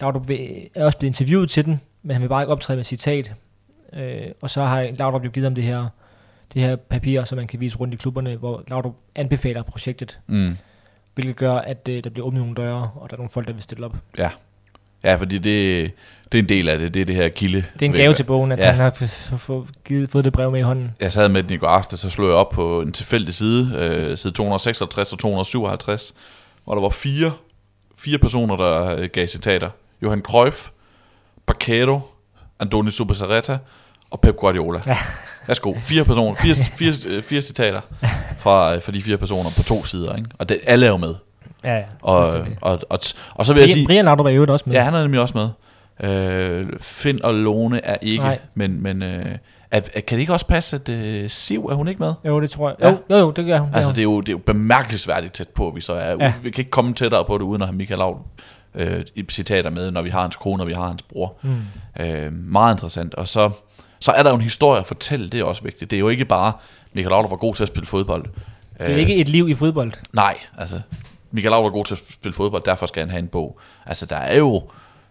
Laudrup 0.00 0.30
er 0.74 0.84
også 0.84 0.98
blevet 0.98 1.10
interviewet 1.10 1.50
til 1.50 1.64
den, 1.64 1.80
men 2.02 2.14
han 2.14 2.22
vil 2.22 2.28
bare 2.28 2.42
ikke 2.42 2.52
optræde 2.52 2.76
med 2.76 2.84
citat. 2.84 3.34
Øh, 3.92 4.26
og 4.40 4.50
så 4.50 4.64
har 4.64 4.88
Laudrup 4.98 5.24
jo 5.24 5.30
givet 5.30 5.44
ham 5.44 5.54
det 5.54 5.64
her, 5.64 5.88
det 6.54 6.62
her 6.62 6.76
papir, 6.76 7.24
som 7.24 7.36
man 7.36 7.46
kan 7.46 7.60
vise 7.60 7.78
rundt 7.78 7.94
i 7.94 7.96
klubberne, 7.96 8.36
hvor 8.36 8.62
Laudrup 8.68 8.94
anbefaler 9.14 9.62
projektet. 9.62 10.20
Mm. 10.26 10.56
Hvilket 11.14 11.36
gør, 11.36 11.54
at 11.54 11.88
øh, 11.88 12.04
der 12.04 12.10
bliver 12.10 12.26
åbnet 12.26 12.40
nogle 12.40 12.54
døre, 12.54 12.90
og 12.94 13.10
der 13.10 13.16
er 13.16 13.18
nogle 13.18 13.30
folk, 13.30 13.46
der 13.46 13.52
vil 13.52 13.62
stille 13.62 13.84
op. 13.84 13.96
Ja, 14.18 14.30
ja 15.04 15.14
fordi 15.14 15.38
det, 15.38 15.90
det 16.32 16.38
er 16.38 16.42
en 16.42 16.48
del 16.48 16.68
af 16.68 16.78
det, 16.78 16.94
det 16.94 17.00
er 17.02 17.04
det 17.04 17.14
her 17.14 17.28
kilde. 17.28 17.64
Det 17.72 17.82
er 17.82 17.86
en 17.86 17.92
gave 17.92 18.14
til 18.14 18.24
bogen, 18.24 18.52
at 18.52 18.58
ja. 18.58 18.70
han 18.70 18.80
har 18.80 18.90
fået, 19.38 19.66
fået 20.10 20.24
det 20.24 20.32
brev 20.32 20.50
med 20.50 20.60
i 20.60 20.62
hånden. 20.62 20.94
Jeg 21.00 21.12
sad 21.12 21.28
med 21.28 21.42
den 21.42 21.52
i 21.52 21.56
går 21.56 21.66
aften, 21.66 21.96
så 21.96 22.10
slog 22.10 22.28
jeg 22.28 22.36
op 22.36 22.50
på 22.50 22.80
en 22.80 22.92
tilfældig 22.92 23.34
side, 23.34 23.72
øh, 23.76 24.18
side 24.18 24.32
256 24.32 25.12
og 25.12 25.18
257, 25.18 26.14
hvor 26.64 26.74
der 26.74 26.82
var 26.82 26.88
fire, 26.88 27.32
fire 27.98 28.18
personer, 28.18 28.56
der 28.56 28.96
øh, 28.96 29.08
gav 29.12 29.26
citater. 29.26 29.70
Johan 30.02 30.20
Cruyff, 30.20 30.70
Bacchero, 31.46 32.00
Andoni 32.60 32.90
Subasareta 32.90 33.58
og 34.10 34.20
Pep 34.20 34.36
Guardiola. 34.36 34.80
Ja. 34.86 34.96
Værsgo, 35.46 35.74
fire 35.80 36.04
personer, 36.04 36.34
fire, 36.34 36.54
fire, 36.54 36.92
fire, 36.92 37.22
fire 37.22 37.40
citater 37.40 37.80
fra, 38.38 38.74
øh, 38.74 38.82
fra 38.82 38.92
de 38.92 39.02
fire 39.02 39.16
personer 39.16 39.50
på 39.56 39.62
to 39.62 39.84
sider, 39.84 40.16
ikke? 40.16 40.28
og 40.38 40.48
det, 40.48 40.60
alle 40.66 40.86
er 40.86 40.90
jo 40.90 40.96
med. 40.96 41.14
Ja, 41.64 41.74
ja. 41.74 41.84
Og, 42.02 42.16
og, 42.16 42.46
og, 42.60 42.80
og, 42.90 42.98
og 43.34 43.46
så 43.46 43.52
vil 43.52 43.60
jeg 43.60 43.70
sige... 43.70 43.86
Brian 43.86 44.04
Laudrup 44.04 44.26
er 44.26 44.30
jo 44.30 44.46
også 44.48 44.64
med. 44.66 44.74
Ja, 44.74 44.82
han 44.82 44.94
er 44.94 45.02
nemlig 45.02 45.20
også 45.20 45.34
med. 45.38 45.48
Øh, 46.10 46.66
Finn 46.80 47.24
og 47.24 47.34
Lone 47.34 47.84
er 47.84 47.96
ikke, 48.02 48.24
Nej. 48.24 48.38
men, 48.54 48.82
men 48.82 49.02
øh, 49.02 49.26
er, 49.70 49.80
kan 49.80 50.16
det 50.16 50.18
ikke 50.18 50.32
også 50.32 50.46
passe, 50.46 50.76
at 50.76 50.88
øh, 50.88 51.30
Siv, 51.30 51.64
er 51.64 51.74
hun 51.74 51.88
ikke 51.88 52.02
med? 52.02 52.12
Jo, 52.24 52.40
det 52.40 52.50
tror 52.50 52.68
jeg. 52.68 52.76
Ja. 52.80 52.90
Jo, 52.90 52.98
jo, 53.10 53.16
jo, 53.16 53.30
det 53.30 53.46
gør 53.46 53.58
hun. 53.58 53.74
Altså, 53.74 53.92
det 53.92 53.98
er 53.98 54.02
jo, 54.02 54.20
det 54.20 54.28
er 54.28 54.32
jo 54.32 54.38
bemærkelsesværdigt 54.38 55.32
tæt 55.32 55.48
på, 55.48 55.72
vi 55.74 55.80
så 55.80 55.92
er. 55.92 56.16
Ja. 56.20 56.32
Vi 56.42 56.50
kan 56.50 56.62
ikke 56.62 56.70
komme 56.70 56.94
tættere 56.94 57.24
på 57.24 57.38
det, 57.38 57.44
uden 57.44 57.62
at 57.62 57.68
have 57.68 57.76
Michael 57.76 57.98
Laud 57.98 58.16
øh, 58.74 59.04
citater 59.30 59.70
med, 59.70 59.90
når 59.90 60.02
vi 60.02 60.10
har 60.10 60.20
hans 60.20 60.36
kone, 60.36 60.62
og 60.62 60.66
vi 60.66 60.72
har 60.72 60.86
hans 60.86 61.02
bror. 61.02 61.34
Mm. 61.42 61.56
Øh, 62.00 62.32
meget 62.32 62.74
interessant. 62.74 63.14
Og 63.14 63.28
så, 63.28 63.50
så 64.00 64.12
er 64.12 64.22
der 64.22 64.30
jo 64.30 64.36
en 64.36 64.42
historie 64.42 64.80
at 64.80 64.86
fortælle, 64.86 65.28
det 65.28 65.40
er 65.40 65.44
også 65.44 65.62
vigtigt. 65.62 65.90
Det 65.90 65.96
er 65.96 66.00
jo 66.00 66.08
ikke 66.08 66.24
bare, 66.24 66.52
Michael 66.92 67.10
Laud 67.10 67.30
var 67.30 67.36
god 67.36 67.54
til 67.54 67.62
at 67.62 67.68
spille 67.68 67.86
fodbold. 67.86 68.24
Det 68.78 68.88
er 68.88 68.92
øh, 68.92 68.98
ikke 68.98 69.16
et 69.16 69.28
liv 69.28 69.48
i 69.48 69.54
fodbold. 69.54 69.92
Nej, 70.12 70.38
altså, 70.58 70.80
Michael 71.36 71.50
Laud 71.50 71.62
var 71.62 71.70
god 71.70 71.84
til 71.84 71.94
at 71.94 72.00
spille 72.12 72.34
fodbold, 72.34 72.62
derfor 72.62 72.86
skal 72.86 73.00
han 73.00 73.10
have 73.10 73.18
en 73.18 73.28
bog. 73.28 73.60
Altså, 73.86 74.06
der 74.06 74.16
er 74.16 74.38
jo 74.38 74.62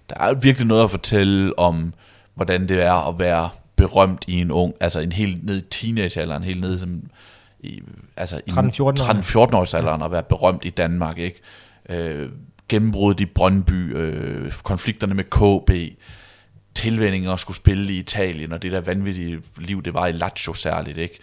der 0.10 0.16
er 0.20 0.34
virkelig 0.34 0.68
noget 0.68 0.84
at 0.84 0.92
fortælle 0.92 1.60
om, 1.60 1.94
hvordan 2.36 2.70
det 2.70 2.82
er 2.82 3.10
at 3.10 3.20
være 3.20 3.50
berømt 3.76 4.26
i 4.28 4.42
en 4.42 4.52
ung, 4.52 4.74
altså 4.80 5.00
en 5.00 5.12
helt 5.12 5.46
ned 5.46 5.58
i 5.58 5.66
teenagealderen, 5.70 6.44
helt 6.44 6.62
ned 6.62 6.80
som 6.80 7.02
i, 7.60 7.82
altså 8.18 8.36
13-14 8.52 9.56
års 9.56 9.74
alderen 9.74 10.02
ja. 10.02 10.06
at 10.06 10.12
være 10.12 10.24
berømt 10.24 10.66
i 10.66 10.70
Danmark, 10.70 11.18
ikke? 11.18 11.42
Øh, 11.90 12.30
gennembruddet 12.70 13.20
i 13.20 13.26
Brøndby, 13.26 13.98
øh, 13.98 14.52
konflikterne 14.52 15.14
med 15.14 15.24
KB, 15.24 15.98
tilvændinger 16.76 17.32
at 17.32 17.40
skulle 17.40 17.58
spille 17.58 17.94
i 17.94 17.98
Italien, 17.98 18.52
og 18.52 18.62
det 18.62 18.72
der 18.72 18.82
vanvittige 18.82 19.42
liv, 19.58 19.84
det 19.84 19.94
var 19.94 20.08
i 20.08 20.12
Lazio 20.12 20.54
særligt, 20.54 20.98
ikke? 20.98 21.20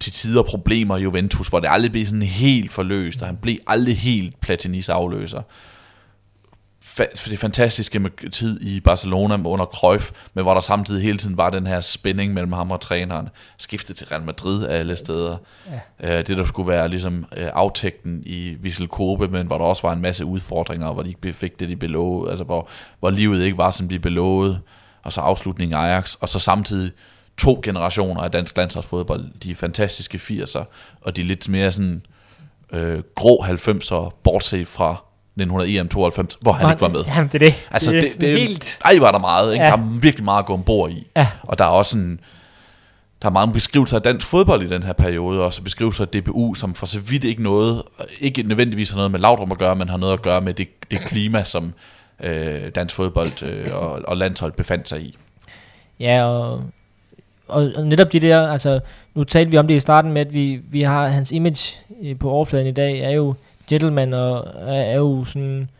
Til 0.00 0.12
tider 0.12 0.42
problemer 0.42 0.96
i 0.96 1.02
Juventus, 1.02 1.48
hvor 1.48 1.60
det 1.60 1.68
aldrig 1.70 1.92
blev 1.92 2.06
sådan 2.06 2.22
helt 2.22 2.72
forløst, 2.72 3.20
og 3.20 3.28
han 3.28 3.36
blev 3.36 3.56
aldrig 3.66 3.98
helt 3.98 4.40
Platinis 4.40 4.88
afløser 4.88 5.42
fa- 7.00 7.30
det 7.30 7.38
fantastiske 7.38 7.98
med 7.98 8.30
tid 8.30 8.60
i 8.60 8.80
Barcelona 8.80 9.34
under 9.44 9.64
Cruyff, 9.64 10.10
men 10.34 10.44
hvor 10.44 10.54
der 10.54 10.60
samtidig 10.60 11.02
hele 11.02 11.18
tiden 11.18 11.36
var 11.36 11.50
den 11.50 11.66
her 11.66 11.80
spænding 11.80 12.34
mellem 12.34 12.52
ham 12.52 12.70
og 12.70 12.80
træneren. 12.80 13.28
Skiftet 13.58 13.96
til 13.96 14.06
Real 14.06 14.22
Madrid 14.22 14.64
af 14.64 14.78
alle 14.78 14.96
steder. 14.96 15.36
Ja. 16.02 16.18
Øh, 16.18 16.26
det 16.26 16.36
der 16.36 16.44
skulle 16.44 16.68
være 16.68 16.88
ligesom 16.88 17.26
øh, 17.36 17.48
aftægten 17.54 18.22
i 18.26 18.56
Vissel 18.60 18.88
Kobe, 18.88 19.28
men 19.28 19.46
hvor 19.46 19.58
der 19.58 19.64
også 19.64 19.82
var 19.82 19.92
en 19.92 20.02
masse 20.02 20.24
udfordringer, 20.24 20.92
hvor 20.92 21.02
de 21.02 21.08
ikke 21.08 21.32
fik 21.32 21.60
det, 21.60 21.68
de 21.68 21.76
belovede, 21.76 22.30
altså 22.30 22.44
hvor, 22.44 22.68
hvor 23.00 23.10
livet 23.10 23.42
ikke 23.42 23.58
var, 23.58 23.70
som 23.70 23.88
de 23.88 23.98
belovede. 23.98 24.60
Og 25.02 25.12
så 25.12 25.20
afslutningen 25.20 25.76
af 25.76 25.80
Ajax, 25.80 26.14
og 26.14 26.28
så 26.28 26.38
samtidig 26.38 26.92
to 27.38 27.60
generationer 27.62 28.20
af 28.20 28.30
dansk 28.30 28.56
landsholdsfodbold, 28.56 29.24
de 29.42 29.54
fantastiske 29.54 30.18
80'er, 30.18 30.64
og 31.00 31.16
de 31.16 31.22
lidt 31.22 31.48
mere 31.48 31.72
sådan 31.72 32.02
øh, 32.72 33.02
grå 33.14 33.44
90'er, 33.44 34.20
bortset 34.22 34.66
fra 34.68 34.90
1900 35.36 35.78
EM 35.78 35.88
92, 35.88 36.38
hvor 36.40 36.52
han 36.52 36.70
ikke 36.70 36.80
var 36.80 36.88
med. 36.88 37.04
Jamen, 37.06 37.28
det 37.32 37.34
er 37.34 37.38
det. 37.38 37.68
Altså, 37.70 37.90
det, 37.90 38.02
det, 38.02 38.20
det 38.20 38.40
helt... 38.40 38.78
Ej, 38.84 38.98
var 38.98 39.12
der 39.12 39.18
meget. 39.18 39.52
Ikke? 39.52 39.64
Ja. 39.64 39.70
Der 39.70 39.76
er 39.76 39.98
virkelig 40.00 40.24
meget 40.24 40.38
at 40.38 40.46
gå 40.46 40.52
ombord 40.52 40.90
i. 40.90 41.06
Ja. 41.16 41.28
Og 41.42 41.58
der 41.58 41.64
er 41.64 41.68
også 41.68 41.98
en... 41.98 42.20
Der 43.22 43.28
er 43.28 43.32
mange 43.32 43.52
beskrivelser 43.52 43.96
af 43.96 44.02
dansk 44.02 44.26
fodbold 44.26 44.62
i 44.62 44.68
den 44.68 44.82
her 44.82 44.92
periode, 44.92 45.44
og 45.44 45.54
så 45.54 45.62
beskrivelser 45.62 46.04
af 46.04 46.08
DBU, 46.08 46.54
som 46.54 46.74
for 46.74 46.86
så 46.86 47.00
vidt 47.00 47.24
ikke 47.24 47.42
noget, 47.42 47.82
ikke 48.20 48.42
nødvendigvis 48.42 48.90
har 48.90 48.96
noget 48.96 49.10
med 49.10 49.20
Laudrup 49.20 49.52
at 49.52 49.58
gøre, 49.58 49.76
men 49.76 49.88
har 49.88 49.96
noget 49.96 50.12
at 50.12 50.22
gøre 50.22 50.40
med 50.40 50.54
det, 50.54 50.68
det 50.90 51.00
klima, 51.00 51.44
som 51.44 51.74
øh, 52.22 52.70
dansk 52.74 52.94
fodbold 52.94 53.42
øh, 53.42 53.68
og, 53.72 54.00
og 54.08 54.16
landshold 54.16 54.52
befandt 54.52 54.88
sig 54.88 55.00
i. 55.00 55.16
Ja, 56.00 56.24
og, 56.24 56.62
og, 57.48 57.70
og 57.76 57.86
netop 57.86 58.12
de 58.12 58.20
der, 58.20 58.48
altså, 58.48 58.80
nu 59.14 59.24
talte 59.24 59.50
vi 59.50 59.58
om 59.58 59.66
det 59.66 59.74
i 59.74 59.80
starten 59.80 60.12
med, 60.12 60.20
at 60.20 60.32
vi, 60.32 60.60
vi 60.70 60.82
har 60.82 61.06
hans 61.06 61.32
image 61.32 61.76
øh, 62.02 62.18
på 62.18 62.30
overfladen 62.30 62.66
i 62.66 62.72
dag, 62.72 63.00
er 63.00 63.10
jo 63.10 63.34
gentleman, 63.68 64.14
og 64.14 64.48
er, 64.56 64.72
er 64.72 64.96
jo 64.96 65.24
sådan... 65.24 65.70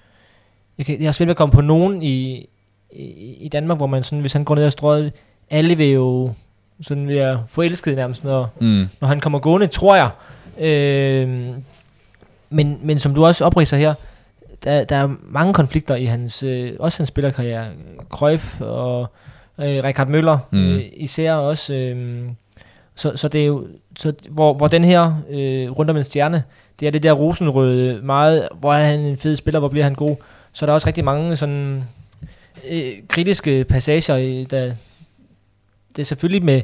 Jeg, 0.78 0.86
kan, 0.86 1.00
jeg 1.00 1.06
har 1.06 1.12
svært 1.12 1.26
ved 1.26 1.32
at 1.32 1.36
komme 1.36 1.52
på 1.52 1.60
nogen 1.60 2.02
i, 2.02 2.48
i, 2.92 3.36
i 3.40 3.48
Danmark, 3.48 3.78
hvor 3.78 3.86
man 3.86 4.02
sådan, 4.02 4.20
hvis 4.20 4.32
han 4.32 4.44
går 4.44 4.54
ned 4.54 4.64
og 4.64 4.72
strøget, 4.72 5.12
alle 5.50 5.76
vil 5.76 5.90
jo 5.90 6.32
sådan 6.80 7.08
være 7.08 7.44
forelsket 7.48 7.96
nærmest, 7.96 8.24
når, 8.24 8.50
mm. 8.60 8.88
når 9.00 9.08
han 9.08 9.20
kommer 9.20 9.38
gående, 9.38 9.66
tror 9.66 9.96
jeg. 9.96 10.10
Øh, 10.58 11.28
men, 12.50 12.78
men 12.82 12.98
som 12.98 13.14
du 13.14 13.26
også 13.26 13.44
opridser 13.44 13.76
her, 13.76 13.94
der, 14.64 14.84
der 14.84 14.96
er 14.96 15.08
mange 15.22 15.54
konflikter 15.54 15.94
i 15.94 16.04
hans, 16.04 16.42
øh, 16.42 16.72
også 16.78 16.98
hans 16.98 17.08
spillerkarriere. 17.08 17.66
Cruyff 18.08 18.60
og 18.60 19.12
øh, 19.60 19.84
Richard 19.84 20.08
Møller 20.08 20.38
mm. 20.52 20.74
øh, 20.74 20.82
især 20.96 21.34
også. 21.34 21.74
Øh, 21.74 22.22
så, 22.94 23.16
så 23.16 23.28
det 23.28 23.42
er 23.42 23.46
jo, 23.46 23.66
så, 23.96 24.12
hvor, 24.28 24.54
hvor 24.54 24.68
den 24.68 24.84
her 24.84 25.22
øh, 25.30 25.70
rundt 25.70 25.90
om 25.90 25.96
en 25.96 26.04
stjerne, 26.04 26.44
det 26.80 26.86
er 26.86 26.90
det 26.90 27.02
der 27.02 27.12
rosenrøde 27.12 28.00
meget, 28.02 28.48
hvor 28.60 28.74
er 28.74 28.84
han 28.84 29.00
en 29.00 29.16
fed 29.16 29.36
spiller, 29.36 29.58
hvor 29.58 29.68
bliver 29.68 29.84
han 29.84 29.94
god. 29.94 30.16
Så 30.52 30.64
er 30.64 30.66
der 30.66 30.74
også 30.74 30.86
rigtig 30.86 31.04
mange 31.04 31.36
sådan 31.36 31.84
øh, 32.68 32.92
kritiske 33.08 33.64
passager, 33.64 34.44
der 34.50 34.74
det 35.96 36.02
er 36.02 36.06
selvfølgelig 36.06 36.44
med 36.44 36.62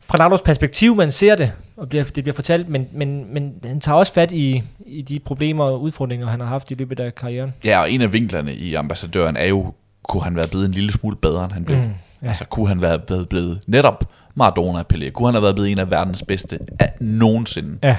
fra 0.00 0.18
Laudrups 0.18 0.42
perspektiv, 0.42 0.94
man 0.94 1.10
ser 1.10 1.34
det, 1.34 1.52
og 1.76 1.88
bliver, 1.88 2.04
det 2.04 2.24
bliver 2.24 2.34
fortalt, 2.34 2.68
men, 2.68 2.88
men, 2.92 3.34
men 3.34 3.54
han 3.64 3.80
tager 3.80 3.96
også 3.96 4.12
fat 4.12 4.32
i, 4.32 4.62
i 4.86 5.02
de 5.02 5.18
problemer 5.18 5.64
og 5.64 5.82
udfordringer, 5.82 6.26
han 6.26 6.40
har 6.40 6.46
haft 6.46 6.70
i 6.70 6.74
løbet 6.74 7.00
af 7.00 7.14
karrieren. 7.14 7.54
Ja, 7.64 7.80
og 7.80 7.90
en 7.90 8.02
af 8.02 8.12
vinklerne 8.12 8.54
i 8.54 8.74
ambassadøren 8.74 9.36
er 9.36 9.44
jo, 9.44 9.72
kunne 10.08 10.22
han 10.22 10.36
være 10.36 10.48
blevet 10.48 10.64
en 10.66 10.72
lille 10.72 10.92
smule 10.92 11.16
bedre, 11.16 11.44
end 11.44 11.52
han 11.52 11.64
blev? 11.64 11.78
Mm, 11.78 11.90
ja. 12.22 12.26
Altså, 12.28 12.44
kunne 12.44 12.68
han 12.68 12.80
være 12.80 12.98
blevet, 12.98 13.28
blevet 13.28 13.60
netop 13.66 14.04
Maradona 14.34 14.84
Pelé? 14.94 15.10
Kunne 15.10 15.28
han 15.28 15.34
have 15.34 15.42
været 15.42 15.54
blevet 15.54 15.70
en 15.70 15.78
af 15.78 15.90
verdens 15.90 16.22
bedste 16.22 16.58
af 16.80 16.92
nogensinde? 17.00 17.78
Ja 17.82 17.96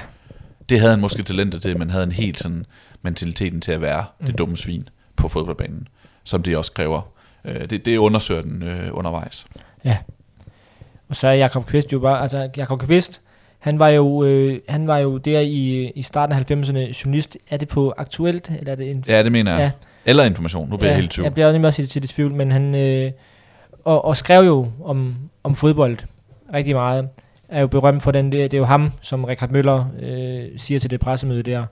det 0.70 0.80
havde 0.80 0.92
han 0.92 1.00
måske 1.00 1.22
talentet 1.22 1.62
til, 1.62 1.78
men 1.78 1.90
havde 1.90 2.04
en 2.04 2.12
helt 2.12 2.38
sådan 2.38 2.66
mentaliteten 3.02 3.60
til 3.60 3.72
at 3.72 3.80
være 3.80 4.04
mm. 4.20 4.26
det 4.26 4.38
dumme 4.38 4.56
svin 4.56 4.88
på 5.16 5.28
fodboldbanen, 5.28 5.88
som 6.24 6.42
det 6.42 6.56
også 6.56 6.72
kræver. 6.72 7.02
Øh, 7.44 7.70
det, 7.70 7.84
det 7.84 7.96
undersøger 7.96 8.42
den 8.42 8.62
øh, 8.62 8.88
undervejs. 8.92 9.46
Ja. 9.84 9.96
Og 11.08 11.16
så 11.16 11.28
er 11.28 11.32
Jakob 11.32 11.66
Kvist 11.66 11.92
jo 11.92 11.98
bare, 11.98 12.22
altså 12.22 12.50
Jakob 12.56 12.80
Kvist, 12.80 13.20
han 13.58 13.78
var 13.78 13.88
jo, 13.88 14.24
øh, 14.24 14.60
han 14.68 14.86
var 14.86 14.98
jo 14.98 15.18
der 15.18 15.40
i, 15.40 15.90
i 15.94 16.02
starten 16.02 16.36
af 16.36 16.40
90'erne 16.40 17.04
journalist. 17.04 17.36
Er 17.50 17.56
det 17.56 17.68
på 17.68 17.94
Aktuelt, 17.96 18.50
eller 18.58 18.72
er 18.72 18.76
det 18.76 18.90
en... 18.90 19.04
Ja, 19.08 19.22
det 19.22 19.32
mener 19.32 19.52
jeg. 19.52 19.60
Ja. 19.60 19.70
Eller 20.04 20.24
information, 20.24 20.70
nu 20.70 20.76
bliver 20.76 20.90
ja, 20.90 20.94
jeg 20.94 21.00
helt 21.00 21.12
i 21.12 21.14
tvivl. 21.14 21.24
Jeg 21.24 21.34
bliver 21.34 21.52
nemlig 21.52 21.66
også 21.66 21.86
til 21.86 22.02
det 22.02 22.10
tvivl, 22.10 22.34
men 22.34 22.52
han... 22.52 22.74
Øh, 22.74 23.12
og, 23.84 24.04
og 24.04 24.16
skrev 24.16 24.44
jo 24.44 24.68
om, 24.84 25.16
om 25.44 25.54
fodbold 25.54 25.98
rigtig 26.54 26.74
meget. 26.74 27.08
Er 27.48 27.60
jo 27.60 27.66
berømt 27.66 28.02
for 28.02 28.10
den, 28.10 28.32
det, 28.32 28.50
det 28.50 28.54
er 28.54 28.58
jo 28.58 28.64
ham, 28.64 28.92
som 29.00 29.24
Richard 29.24 29.50
Møller 29.50 29.84
øh, 30.02 30.58
siger 30.58 30.80
til 30.80 30.90
det 30.90 31.00
pressemøde 31.00 31.42
der, 31.42 31.64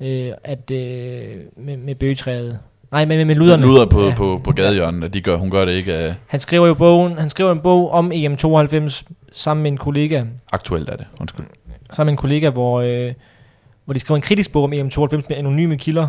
øh, 0.00 0.32
at 0.44 0.70
øh, 0.70 1.36
med, 1.56 1.76
med 1.76 1.94
bøgetræet, 1.94 2.58
Nej, 2.90 3.04
men 3.04 3.16
med, 3.16 3.24
med 3.24 3.34
luderne. 3.34 3.62
Luder 3.62 3.86
på, 3.86 4.06
ja. 4.06 4.14
på, 4.14 4.40
på 4.44 4.52
gadehjørnen, 4.52 5.02
at 5.02 5.14
de 5.14 5.20
gør, 5.20 5.36
hun 5.36 5.50
gør 5.50 5.64
det 5.64 5.72
ikke 5.72 6.08
uh, 6.08 6.14
Han 6.26 6.40
skriver 6.40 6.66
jo 6.66 6.74
bogen, 6.74 7.18
han 7.18 7.30
skriver 7.30 7.52
en 7.52 7.60
bog 7.60 7.90
om 7.90 8.12
EM92 8.12 9.02
sammen 9.32 9.62
med 9.62 9.70
en 9.70 9.78
kollega. 9.78 10.24
aktuelt, 10.52 10.88
er 10.88 10.96
det. 10.96 11.06
Undskyld. 11.20 11.46
Sammen 11.92 12.06
med 12.06 12.12
en 12.12 12.16
kollega, 12.16 12.50
hvor, 12.50 12.80
øh, 12.80 13.12
hvor 13.84 13.94
de 13.94 14.00
skriver 14.00 14.16
en 14.16 14.22
kritisk 14.22 14.52
bog 14.52 14.64
om 14.64 14.72
EM92 14.72 15.16
med 15.28 15.36
anonyme 15.36 15.78
kilder, 15.78 16.08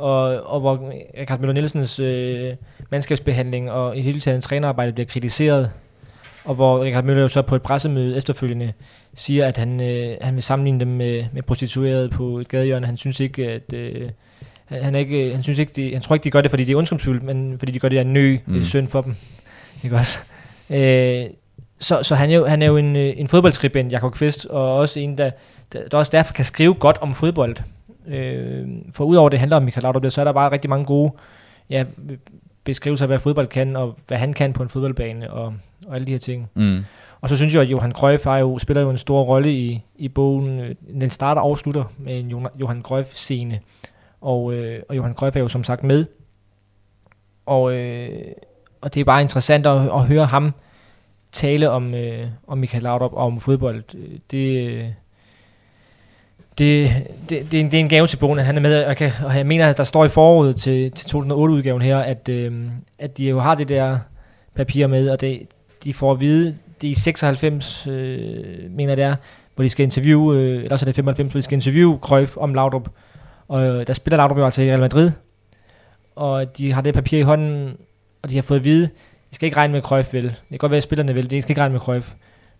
og, 0.00 0.40
og 0.52 0.60
hvor 0.60 0.92
Richard 1.20 1.38
Møller 1.40 1.52
Nielsens 1.54 1.98
øh, 2.00 2.54
mandskabsbehandling 2.90 3.70
og 3.70 3.96
i 3.96 4.00
hele 4.00 4.20
taget 4.20 4.42
trænerarbejde 4.42 4.92
bliver 4.92 5.06
kritiseret, 5.06 5.70
og 6.44 6.54
hvor 6.54 6.84
Richard 6.84 7.04
Møller 7.04 7.22
jo 7.22 7.28
så 7.28 7.42
på 7.42 7.56
et 7.56 7.62
pressemøde 7.62 8.16
efterfølgende 8.16 8.72
siger, 9.14 9.46
at 9.46 9.56
han, 9.56 9.82
øh, 9.82 10.16
han 10.20 10.34
vil 10.34 10.42
sammenligne 10.42 10.80
dem 10.80 10.88
med, 10.88 11.24
med 11.32 11.42
prostituerede 11.42 12.08
på 12.08 12.38
et 12.38 12.48
gadehjørne. 12.48 12.86
Han 12.86 12.96
synes 12.96 13.20
ikke, 13.20 13.50
at... 13.50 13.72
Øh, 13.72 14.10
han, 14.68 14.94
ikke, 14.94 15.32
han, 15.34 15.42
synes 15.42 15.58
ikke, 15.58 15.72
de, 15.76 15.92
han 15.92 16.02
tror 16.02 16.14
ikke, 16.14 16.24
de 16.24 16.30
gør 16.30 16.40
det, 16.40 16.50
fordi 16.50 16.64
det 16.64 16.72
er 16.72 16.76
ondskabsfuldt, 16.76 17.22
men 17.22 17.58
fordi 17.58 17.72
de 17.72 17.78
gør 17.78 17.88
det 17.88 17.98
af 17.98 18.06
nø. 18.06 18.32
Mm. 18.32 18.38
Det 18.46 18.54
er 18.54 18.58
Mm. 18.58 18.64
synd 18.64 18.88
for 18.88 19.00
dem. 19.02 19.16
Ikke 19.84 19.96
også? 19.96 20.18
Øh, 20.70 21.24
så, 21.80 22.02
så 22.02 22.14
han 22.14 22.30
er 22.30 22.34
jo, 22.34 22.46
han 22.46 22.62
er 22.62 22.66
jo 22.66 22.76
en, 22.76 22.96
øh, 22.96 23.14
en 23.16 23.28
fodboldskribent, 23.28 23.92
Jakob 23.92 24.12
Kvist, 24.12 24.46
og 24.46 24.76
også 24.76 25.00
en, 25.00 25.18
der, 25.18 25.30
der, 25.72 25.88
der 25.88 25.98
også 25.98 26.10
derfor 26.12 26.32
kan 26.34 26.44
skrive 26.44 26.74
godt 26.74 26.98
om 27.00 27.14
fodbold. 27.14 27.56
Øh, 28.06 28.68
for 28.92 29.04
udover 29.04 29.28
det 29.28 29.38
handler 29.38 29.56
om 29.56 29.62
Michael 29.62 29.82
Laudrup, 29.82 30.10
så 30.10 30.20
er 30.20 30.24
der 30.24 30.32
bare 30.32 30.52
rigtig 30.52 30.70
mange 30.70 30.84
gode 30.84 31.12
ja, 31.70 31.84
beskrivelser 32.64 33.04
af, 33.04 33.08
hvad 33.08 33.18
fodbold 33.18 33.46
kan, 33.46 33.76
og 33.76 33.96
hvad 34.06 34.18
han 34.18 34.32
kan 34.32 34.52
på 34.52 34.62
en 34.62 34.68
fodboldbane, 34.68 35.30
og, 35.30 35.54
og 35.86 35.94
alle 35.94 36.06
de 36.06 36.12
her 36.12 36.18
ting. 36.18 36.50
Mm. 36.54 36.78
Og 37.20 37.28
så 37.28 37.36
synes 37.36 37.54
jeg, 37.54 37.62
at 37.62 37.70
Johan 37.70 37.92
Cruyff 37.92 38.24
har 38.24 38.38
jo, 38.38 38.58
spiller 38.58 38.82
jo 38.82 38.90
en 38.90 38.98
stor 38.98 39.22
rolle 39.22 39.52
i, 39.52 39.82
i 39.96 40.08
bogen. 40.08 40.76
Den 41.00 41.10
starter 41.10 41.42
og 41.42 41.58
slutter 41.58 41.84
med 41.98 42.20
en 42.20 42.30
Johan- 42.32 42.58
Johan 42.60 42.82
Cruyff-scene. 42.82 43.58
Og, 44.20 44.54
øh, 44.54 44.82
og 44.88 44.96
Johan 44.96 45.14
Cruyff 45.14 45.36
er 45.36 45.40
jo 45.40 45.48
som 45.48 45.64
sagt 45.64 45.82
med. 45.82 46.06
Og, 47.46 47.74
øh, 47.74 48.32
og 48.80 48.94
det 48.94 49.00
er 49.00 49.04
bare 49.04 49.22
interessant 49.22 49.66
at, 49.66 49.80
at 49.80 50.06
høre 50.06 50.26
ham 50.26 50.54
tale 51.32 51.70
om, 51.70 51.94
øh, 51.94 52.26
om 52.46 52.58
Michael 52.58 52.82
Laudrup 52.82 53.12
og 53.12 53.26
om 53.26 53.40
fodbold. 53.40 53.82
Det, 54.30 54.68
øh, 54.68 54.86
det, 56.60 56.90
det, 57.28 57.52
det, 57.52 57.54
er 57.54 57.60
en, 57.60 57.70
det 57.70 57.74
er 57.74 57.80
en 57.80 57.88
gave 57.88 58.06
til 58.06 58.16
Bone. 58.16 58.42
han 58.42 58.56
er 58.56 58.60
med. 58.60 58.82
Og 58.82 58.88
jeg, 58.88 58.96
kan, 58.96 59.12
og 59.24 59.36
jeg 59.36 59.46
mener, 59.46 59.68
at 59.68 59.76
der 59.76 59.84
står 59.84 60.04
i 60.04 60.08
foråret 60.08 60.56
til, 60.56 60.92
til 60.92 61.16
2008-udgaven 61.16 61.82
her, 61.82 61.98
at, 61.98 62.28
øh, 62.28 62.64
at 62.98 63.18
de 63.18 63.28
jo 63.28 63.40
har 63.40 63.54
det 63.54 63.68
der 63.68 63.98
papir 64.54 64.86
med, 64.86 65.10
og 65.10 65.20
det, 65.20 65.42
de 65.84 65.94
får 65.94 66.12
at 66.12 66.20
vide, 66.20 66.56
det 66.80 66.86
er 66.86 66.90
i 66.90 66.94
96, 66.94 67.86
øh, 67.86 68.70
mener 68.70 68.94
det 68.94 69.04
er, 69.04 69.16
hvor 69.54 69.62
de 69.62 69.68
skal 69.68 69.84
interviewe, 69.84 70.36
øh, 70.36 70.56
eller 70.56 70.72
også 70.72 70.84
er 70.84 70.86
det 70.86 70.96
95, 70.96 71.32
hvor 71.32 71.38
de 71.38 71.42
skal 71.42 71.56
interviewe 71.56 71.98
Cruyff 71.98 72.36
om 72.36 72.54
Laudrup. 72.54 72.88
Og 73.48 73.62
øh, 73.62 73.86
der 73.86 73.92
spiller 73.92 74.16
Laudrup 74.16 74.38
jo 74.38 74.44
altså 74.44 74.62
i 74.62 74.70
Real 74.70 74.80
Madrid, 74.80 75.10
og 76.16 76.58
de 76.58 76.72
har 76.72 76.80
det 76.80 76.94
papir 76.94 77.18
i 77.18 77.22
hånden, 77.22 77.76
og 78.22 78.30
de 78.30 78.34
har 78.34 78.42
fået 78.42 78.58
at 78.58 78.64
vide, 78.64 78.88
de 79.30 79.34
skal 79.34 79.46
ikke 79.46 79.56
regne 79.56 79.72
med 79.72 79.82
Cruyff 79.82 80.14
vel. 80.14 80.22
Det 80.24 80.48
kan 80.50 80.58
godt 80.58 80.70
være, 80.70 80.76
at 80.76 80.82
spillerne 80.82 81.14
vil, 81.14 81.30
de 81.30 81.42
skal 81.42 81.50
ikke 81.50 81.60
regne 81.60 81.72
med 81.72 81.80
Cruyff. 81.80 82.12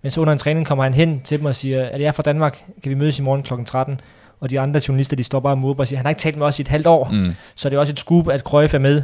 Men 0.03 0.11
så 0.11 0.21
under 0.21 0.33
en 0.33 0.39
træning 0.39 0.67
kommer 0.67 0.85
han 0.85 0.95
hen 0.95 1.21
til 1.21 1.39
dem 1.39 1.47
og 1.47 1.55
siger, 1.55 1.85
at 1.87 2.01
jeg 2.01 2.07
er 2.07 2.13
fra 2.13 2.23
Danmark, 2.23 2.65
kan 2.83 2.91
vi 2.91 2.95
mødes 2.95 3.19
i 3.19 3.23
morgen 3.23 3.43
kl. 3.43 3.55
13? 3.67 4.01
Og 4.41 4.51
de 4.51 4.61
andre 4.61 4.81
journalister, 4.89 5.17
de 5.17 5.25
står 5.25 5.41
bare 5.41 5.53
og 5.53 5.59
måber 5.59 5.81
og 5.83 5.89
siger, 5.89 5.97
han 5.99 6.05
har 6.07 6.11
ikke 6.11 6.21
talt 6.21 6.37
med 6.37 6.47
os 6.47 6.59
i 6.59 6.63
et 6.63 6.69
halvt 6.69 6.87
år. 6.87 7.09
Mm. 7.13 7.35
Så 7.55 7.69
det 7.71 7.77
er 7.77 7.81
også 7.81 7.93
et 7.93 7.99
scoop, 7.99 8.29
at 8.29 8.41
Cruyff 8.41 8.75
er 8.75 8.79
med, 8.79 9.03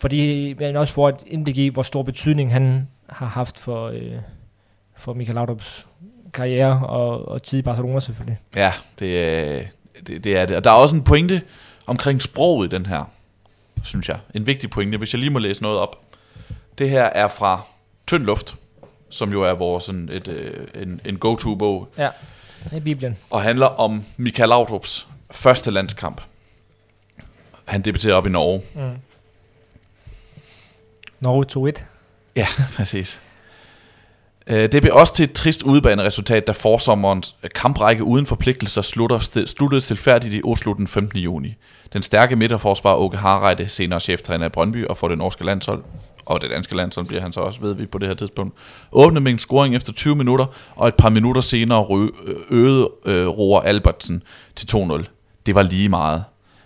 fordi 0.00 0.54
man 0.60 0.76
også 0.76 0.92
får 0.94 1.08
et 1.08 1.16
indblik 1.26 1.58
i, 1.58 1.68
hvor 1.68 1.82
stor 1.82 2.02
betydning 2.02 2.52
han 2.52 2.88
har 3.08 3.26
haft 3.26 3.58
for, 3.58 3.86
øh, 3.88 4.12
for 4.96 5.14
Michael 5.14 5.38
Laudrup's 5.38 5.86
karriere 6.34 6.86
og, 6.86 7.28
og 7.28 7.42
tid 7.42 7.58
i 7.58 7.62
Barcelona 7.62 8.00
selvfølgelig. 8.00 8.38
Ja, 8.56 8.72
det, 8.98 9.24
er- 9.58 9.62
det, 10.06 10.24
det 10.24 10.36
er 10.36 10.46
det. 10.46 10.56
Og 10.56 10.64
der 10.64 10.70
er 10.70 10.74
også 10.74 10.94
en 10.94 11.02
pointe 11.02 11.42
omkring 11.86 12.22
sproget 12.22 12.72
i 12.72 12.76
den 12.76 12.86
her, 12.86 13.04
synes 13.82 14.08
jeg. 14.08 14.18
En 14.34 14.46
vigtig 14.46 14.70
pointe, 14.70 14.98
hvis 14.98 15.12
jeg 15.14 15.20
lige 15.20 15.30
må 15.30 15.38
læse 15.38 15.62
noget 15.62 15.78
op. 15.78 15.96
Det 16.78 16.90
her 16.90 17.04
er 17.04 17.28
fra 17.28 17.60
Tynd 18.06 18.24
Luft, 18.24 18.56
som 19.10 19.32
jo 19.32 19.42
er 19.42 19.52
vores 19.52 19.84
sådan 19.84 20.08
et, 20.12 20.28
øh, 20.28 20.82
en, 20.82 21.00
en 21.04 21.16
go-to-bog, 21.18 21.88
Ja, 21.98 22.08
det 22.64 22.72
er 22.72 22.80
Bibelen. 22.80 23.16
og 23.30 23.42
handler 23.42 23.66
om 23.66 24.04
Michael 24.16 24.48
Laudrups 24.48 25.06
første 25.30 25.70
landskamp. 25.70 26.20
Han 27.64 27.82
debuterer 27.82 28.14
op 28.14 28.26
i 28.26 28.30
Norge. 28.30 28.62
Mm. 28.74 28.80
Norge 31.20 31.70
2-1. 31.78 31.82
Ja, 32.36 32.46
præcis. 32.76 33.20
Øh, 34.46 34.72
Det 34.72 34.82
blev 34.82 34.94
også 34.94 35.14
til 35.14 35.22
et 35.24 35.32
trist 35.32 35.62
udebaneresultat, 35.62 36.46
da 36.46 36.52
forsommerens 36.52 37.34
kamprække 37.54 38.04
uden 38.04 38.26
forpligtelser 38.26 38.82
slutter, 38.82 39.44
sluttede 39.46 39.80
tilfærdigt 39.80 40.34
i 40.34 40.40
Oslo 40.44 40.72
den 40.72 40.86
15. 40.88 41.18
juni. 41.18 41.54
Den 41.92 42.02
stærke 42.02 42.36
midterforsvar 42.36 42.94
Åke 42.94 43.16
Harreide, 43.16 43.68
senere 43.68 44.00
cheftræner 44.00 44.46
i 44.46 44.48
Brøndby 44.48 44.86
og 44.86 44.96
for 44.96 45.08
det 45.08 45.18
norske 45.18 45.44
landshold, 45.44 45.84
og 46.26 46.40
det 46.40 46.50
danske 46.50 46.76
landshold 46.76 47.06
bliver 47.06 47.22
han 47.22 47.32
så 47.32 47.40
også, 47.40 47.60
ved 47.60 47.74
vi 47.74 47.86
på 47.86 47.98
det 47.98 48.08
her 48.08 48.14
tidspunkt, 48.14 48.54
åbnede 48.92 49.24
med 49.24 49.32
en 49.32 49.38
scoring 49.38 49.76
efter 49.76 49.92
20 49.92 50.16
minutter, 50.16 50.46
og 50.76 50.88
et 50.88 50.94
par 50.94 51.08
minutter 51.08 51.40
senere 51.40 52.10
øgede 52.50 52.90
øh, 53.04 53.26
Roar 53.26 53.60
Albertsen 53.60 54.22
til 54.56 54.76
2-0. 54.76 55.04
Det 55.46 55.54
var 55.54 55.62
lige 55.62 55.88
meget. 55.88 56.24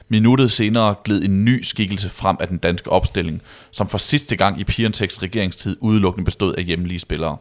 Minuttet 0.09 0.51
senere 0.51 0.95
gled 1.05 1.23
en 1.23 1.45
ny 1.45 1.63
skikkelse 1.63 2.09
frem 2.09 2.37
af 2.41 2.49
den 2.49 2.59
danske 2.59 2.91
opstilling, 2.93 3.43
som 3.71 3.89
for 3.89 3.99
sidste 3.99 4.37
gang 4.37 4.61
i 4.61 4.65
Pirentek's 4.71 5.23
regeringstid 5.23 5.77
udelukkende 5.81 6.25
bestod 6.25 6.55
af 6.55 6.65
hjemlige 6.65 6.99
spillere. 6.99 7.37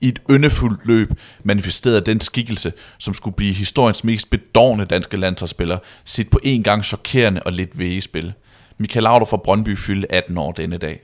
I 0.00 0.08
et 0.08 0.22
yndefuldt 0.30 0.86
løb 0.86 1.12
manifesterede 1.44 2.00
den 2.00 2.20
skikkelse, 2.20 2.72
som 2.98 3.14
skulle 3.14 3.36
blive 3.36 3.52
historiens 3.52 4.04
mest 4.04 4.30
bedårende 4.30 4.84
danske 4.84 5.16
landsholdsspiller, 5.16 5.78
sit 6.04 6.30
på 6.30 6.40
en 6.42 6.62
gang 6.62 6.84
chokerende 6.84 7.42
og 7.42 7.52
lidt 7.52 7.78
vægespil. 7.78 8.32
Michael 8.78 9.06
Auder 9.06 9.26
fra 9.26 9.36
Brøndby 9.36 9.78
fyldte 9.78 10.12
18 10.12 10.38
år 10.38 10.52
denne 10.52 10.78
dag. 10.78 11.00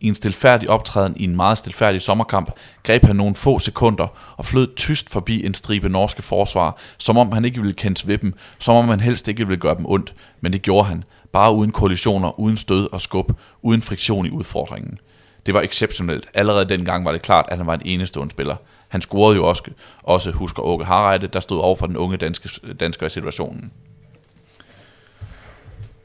I 0.00 0.08
en 0.08 0.14
stilfærdig 0.14 0.70
optræden 0.70 1.16
i 1.16 1.24
en 1.24 1.36
meget 1.36 1.58
stilfærdig 1.58 2.02
sommerkamp 2.02 2.50
greb 2.82 3.04
han 3.04 3.16
nogle 3.16 3.34
få 3.34 3.58
sekunder 3.58 4.06
og 4.36 4.46
flød 4.46 4.74
tyst 4.76 5.10
forbi 5.10 5.46
en 5.46 5.54
stribe 5.54 5.88
norske 5.88 6.22
forsvar, 6.22 6.76
som 6.98 7.18
om 7.18 7.32
han 7.32 7.44
ikke 7.44 7.60
ville 7.60 7.74
kendes 7.74 8.06
ved 8.06 8.18
dem, 8.18 8.34
som 8.58 8.76
om 8.76 8.88
han 8.88 9.00
helst 9.00 9.28
ikke 9.28 9.46
ville 9.46 9.60
gøre 9.60 9.74
dem 9.74 9.86
ondt, 9.86 10.14
men 10.40 10.52
det 10.52 10.62
gjorde 10.62 10.88
han, 10.88 11.04
bare 11.32 11.54
uden 11.54 11.70
kollisioner, 11.70 12.40
uden 12.40 12.56
stød 12.56 12.88
og 12.92 13.00
skub, 13.00 13.32
uden 13.62 13.82
friktion 13.82 14.26
i 14.26 14.30
udfordringen. 14.30 14.98
Det 15.46 15.54
var 15.54 15.60
exceptionelt. 15.60 16.26
Allerede 16.34 16.68
dengang 16.68 17.04
var 17.04 17.12
det 17.12 17.22
klart, 17.22 17.46
at 17.48 17.58
han 17.58 17.66
var 17.66 17.74
en 17.74 17.82
enestående 17.84 18.30
spiller. 18.30 18.56
Han 18.88 19.00
scorede 19.00 19.36
jo 19.36 19.46
også, 19.46 19.62
også 20.02 20.30
husker 20.30 20.62
Åke 20.62 20.84
Harreide, 20.84 21.26
der 21.26 21.40
stod 21.40 21.60
over 21.60 21.76
for 21.76 21.86
den 21.86 21.96
unge 21.96 22.16
danske, 22.16 22.50
dansker 22.80 23.06
i 23.06 23.10
situationen. 23.10 23.72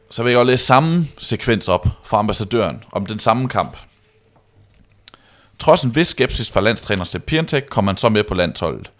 Så 0.09 0.23
vil 0.23 0.29
jeg 0.29 0.39
også 0.39 0.51
læse 0.51 0.65
samme 0.65 1.07
sekvens 1.17 1.67
op 1.67 1.87
fra 2.03 2.19
ambassadøren 2.19 2.83
om 2.91 3.05
den 3.05 3.19
samme 3.19 3.49
kamp. 3.49 3.77
Trods 5.63 5.83
en 5.83 5.95
vis 5.95 6.07
skepsis 6.07 6.51
fra 6.51 6.61
landstræner 6.61 7.03
Sepp 7.03 7.25
Piontek 7.25 7.65
kom 7.69 7.87
han 7.87 7.97
så 7.97 8.09
med 8.09 8.23
på 8.23 8.33
landsholdet. 8.33 8.91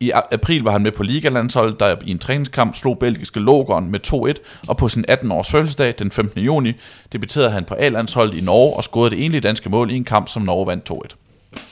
I 0.00 0.10
april 0.10 0.62
var 0.62 0.70
han 0.70 0.82
med 0.82 0.92
på 0.92 1.02
Ligalandsholdet, 1.02 1.80
der 1.80 1.96
i 2.04 2.10
en 2.10 2.18
træningskamp 2.18 2.76
slog 2.76 2.98
belgiske 2.98 3.40
Logeren 3.40 3.90
med 3.90 4.00
2-1, 4.38 4.62
og 4.68 4.76
på 4.76 4.88
sin 4.88 5.04
18-års 5.10 5.50
fødselsdag 5.50 5.94
den 5.98 6.10
15. 6.10 6.40
juni 6.40 6.72
debuterede 7.12 7.50
han 7.50 7.64
på 7.64 7.74
A-landsholdet 7.74 8.38
i 8.38 8.40
Norge 8.40 8.76
og 8.76 8.84
scorede 8.84 9.10
det 9.10 9.24
enlige 9.24 9.40
danske 9.40 9.68
mål 9.70 9.90
i 9.90 9.94
en 9.94 10.04
kamp, 10.04 10.28
som 10.28 10.42
Norge 10.42 10.66
vandt 10.66 10.90
2-1. 10.90 11.16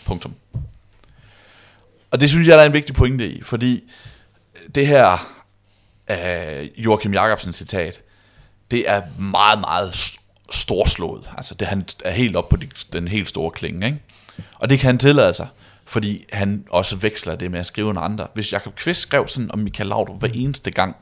Punktum. 0.07 0.35
Og 2.11 2.21
det 2.21 2.31
synes 2.31 2.49
jeg, 2.49 2.57
der 2.57 2.63
er 2.63 2.67
en 2.67 2.73
vigtig 2.73 2.95
pointe 2.95 3.29
i, 3.29 3.43
fordi 3.43 3.83
det 4.75 4.87
her 4.87 5.31
øh, 6.11 6.69
Joachim 6.77 7.15
Jacobsen 7.15 7.53
citat, 7.53 8.01
det 8.71 8.91
er 8.91 9.03
meget, 9.19 9.61
meget 9.61 9.91
st- 9.91 10.47
storslået. 10.51 11.31
Altså 11.37 11.55
det, 11.55 11.69
han 11.69 11.85
er 12.05 12.11
helt 12.11 12.37
op 12.37 12.49
på 12.49 12.57
de, 12.57 12.69
den 12.93 13.09
helt 13.09 13.29
store 13.29 13.51
klinge, 13.51 13.87
ikke? 13.87 13.99
Og 14.55 14.71
det 14.71 14.79
kan 14.79 14.87
han 14.87 14.99
tillade 14.99 15.35
sig, 15.35 15.47
fordi 15.85 16.25
han 16.33 16.65
også 16.71 16.97
veksler 16.97 17.35
det 17.35 17.51
med 17.51 17.61
at 17.61 17.67
skrive 17.67 17.91
en 17.91 17.97
andre. 18.01 18.27
Hvis 18.35 18.53
Jakob 18.53 18.75
Kvist 18.77 19.01
skrev 19.01 19.29
sådan 19.29 19.51
om 19.53 19.59
Michael 19.59 19.89
Laudrup 19.89 20.19
hver 20.21 20.29
eneste 20.35 20.71
gang, 20.71 20.97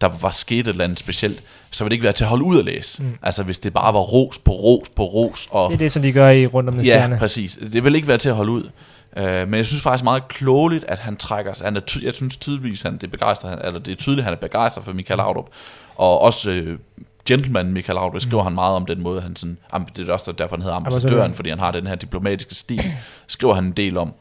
der 0.00 0.08
var 0.20 0.30
sket 0.30 0.60
et 0.60 0.68
eller 0.68 0.84
andet 0.84 0.98
specielt, 0.98 1.42
så 1.70 1.84
ville 1.84 1.90
det 1.90 1.94
ikke 1.96 2.04
være 2.04 2.12
til 2.12 2.24
at 2.24 2.28
holde 2.28 2.44
ud 2.44 2.58
at 2.58 2.64
læse. 2.64 3.02
Mm. 3.02 3.12
Altså 3.22 3.42
hvis 3.42 3.58
det 3.58 3.72
bare 3.74 3.94
var 3.94 4.00
ros 4.00 4.38
på 4.38 4.50
ros 4.52 4.88
på 4.88 5.04
ros, 5.04 5.48
og 5.50 5.68
Det 5.68 5.74
er 5.74 5.78
det, 5.78 5.92
som 5.92 6.02
de 6.02 6.12
gør 6.12 6.30
i 6.30 6.46
rundt 6.46 6.68
om 6.68 6.74
den 6.76 6.84
Ja, 6.84 6.90
stjerne. 6.98 7.18
præcis. 7.18 7.58
Det 7.72 7.84
vil 7.84 7.94
ikke 7.94 8.08
være 8.08 8.18
til 8.18 8.28
at 8.28 8.34
holde 8.34 8.52
ud. 8.52 8.70
Uh, 9.16 9.24
men 9.24 9.54
jeg 9.54 9.66
synes 9.66 9.82
faktisk 9.82 10.04
meget 10.04 10.28
klogeligt, 10.28 10.84
at 10.88 10.98
han 10.98 11.16
trækker 11.16 11.54
sig. 11.54 11.64
Han 11.66 11.76
er 11.76 11.80
ty- 11.80 12.02
jeg 12.04 12.14
synes 12.14 12.36
tydeligvis, 12.36 12.82
han, 12.82 12.92
det, 12.94 13.02
er 13.04 13.08
begejstret, 13.08 13.50
han, 13.50 13.58
eller 13.66 13.80
det 13.80 13.92
er 13.92 13.96
tydeligt, 13.96 14.20
at 14.20 14.24
han 14.24 14.32
er 14.34 14.38
begejstret 14.38 14.84
for 14.84 14.92
Michael 14.92 15.18
Laudrup. 15.18 15.48
Og 15.96 16.20
også 16.20 16.50
uh, 16.50 17.04
gentleman 17.28 17.72
Michael 17.72 17.94
Laudrup 17.94 18.20
skriver 18.20 18.42
mm. 18.42 18.46
han 18.46 18.54
meget 18.54 18.74
om 18.76 18.86
den 18.86 19.02
måde, 19.02 19.20
han 19.20 19.36
sådan, 19.36 19.58
det 19.96 20.08
er 20.08 20.12
også 20.12 20.32
derfor, 20.32 20.56
han 20.56 20.62
hedder 20.62 20.76
ambassadøren, 20.76 21.34
fordi 21.34 21.50
han 21.50 21.58
har 21.60 21.70
den 21.70 21.86
her 21.86 21.94
diplomatiske 21.94 22.54
stil, 22.54 22.84
skriver 23.28 23.54
han 23.54 23.64
en 23.64 23.72
del 23.72 23.98
om. 23.98 24.12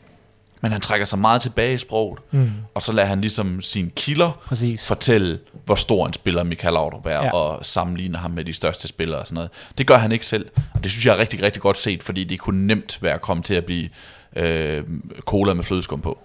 Men 0.61 0.71
han 0.71 0.81
trækker 0.81 1.05
sig 1.05 1.19
meget 1.19 1.41
tilbage 1.41 1.73
i 1.73 1.77
sproget, 1.77 2.19
Mm. 2.31 2.51
og 2.73 2.81
så 2.81 2.93
lader 2.93 3.07
han 3.07 3.21
ligesom 3.21 3.61
sine 3.61 3.89
kilder 3.89 4.31
Præcis. 4.45 4.87
fortælle, 4.87 5.39
hvor 5.65 5.75
stor 5.75 6.07
en 6.07 6.13
spiller 6.13 6.43
Michael 6.43 6.73
Laudrup 6.73 7.05
er, 7.05 7.09
Ja. 7.23 7.31
og 7.33 7.65
sammenligne 7.65 8.17
ham 8.17 8.31
med 8.31 8.45
de 8.45 8.53
største 8.53 8.87
spillere 8.87 9.19
og 9.19 9.27
sådan 9.27 9.35
noget. 9.35 9.49
Det 9.77 9.87
gør 9.87 9.97
han 9.97 10.11
ikke 10.11 10.25
selv, 10.25 10.45
og 10.73 10.83
det 10.83 10.91
synes 10.91 11.05
jeg 11.05 11.13
er 11.15 11.17
rigtig, 11.17 11.41
rigtig 11.43 11.61
godt 11.61 11.77
set, 11.77 12.03
fordi 12.03 12.23
det 12.23 12.39
kunne 12.39 12.67
nemt 12.67 12.99
være 13.01 13.19
kommet 13.19 13.45
til 13.45 13.53
at 13.53 13.65
blive 13.65 13.89
øh, 14.35 14.83
cola 15.19 15.53
med 15.53 15.63
flødeskum 15.63 16.01
på. 16.01 16.17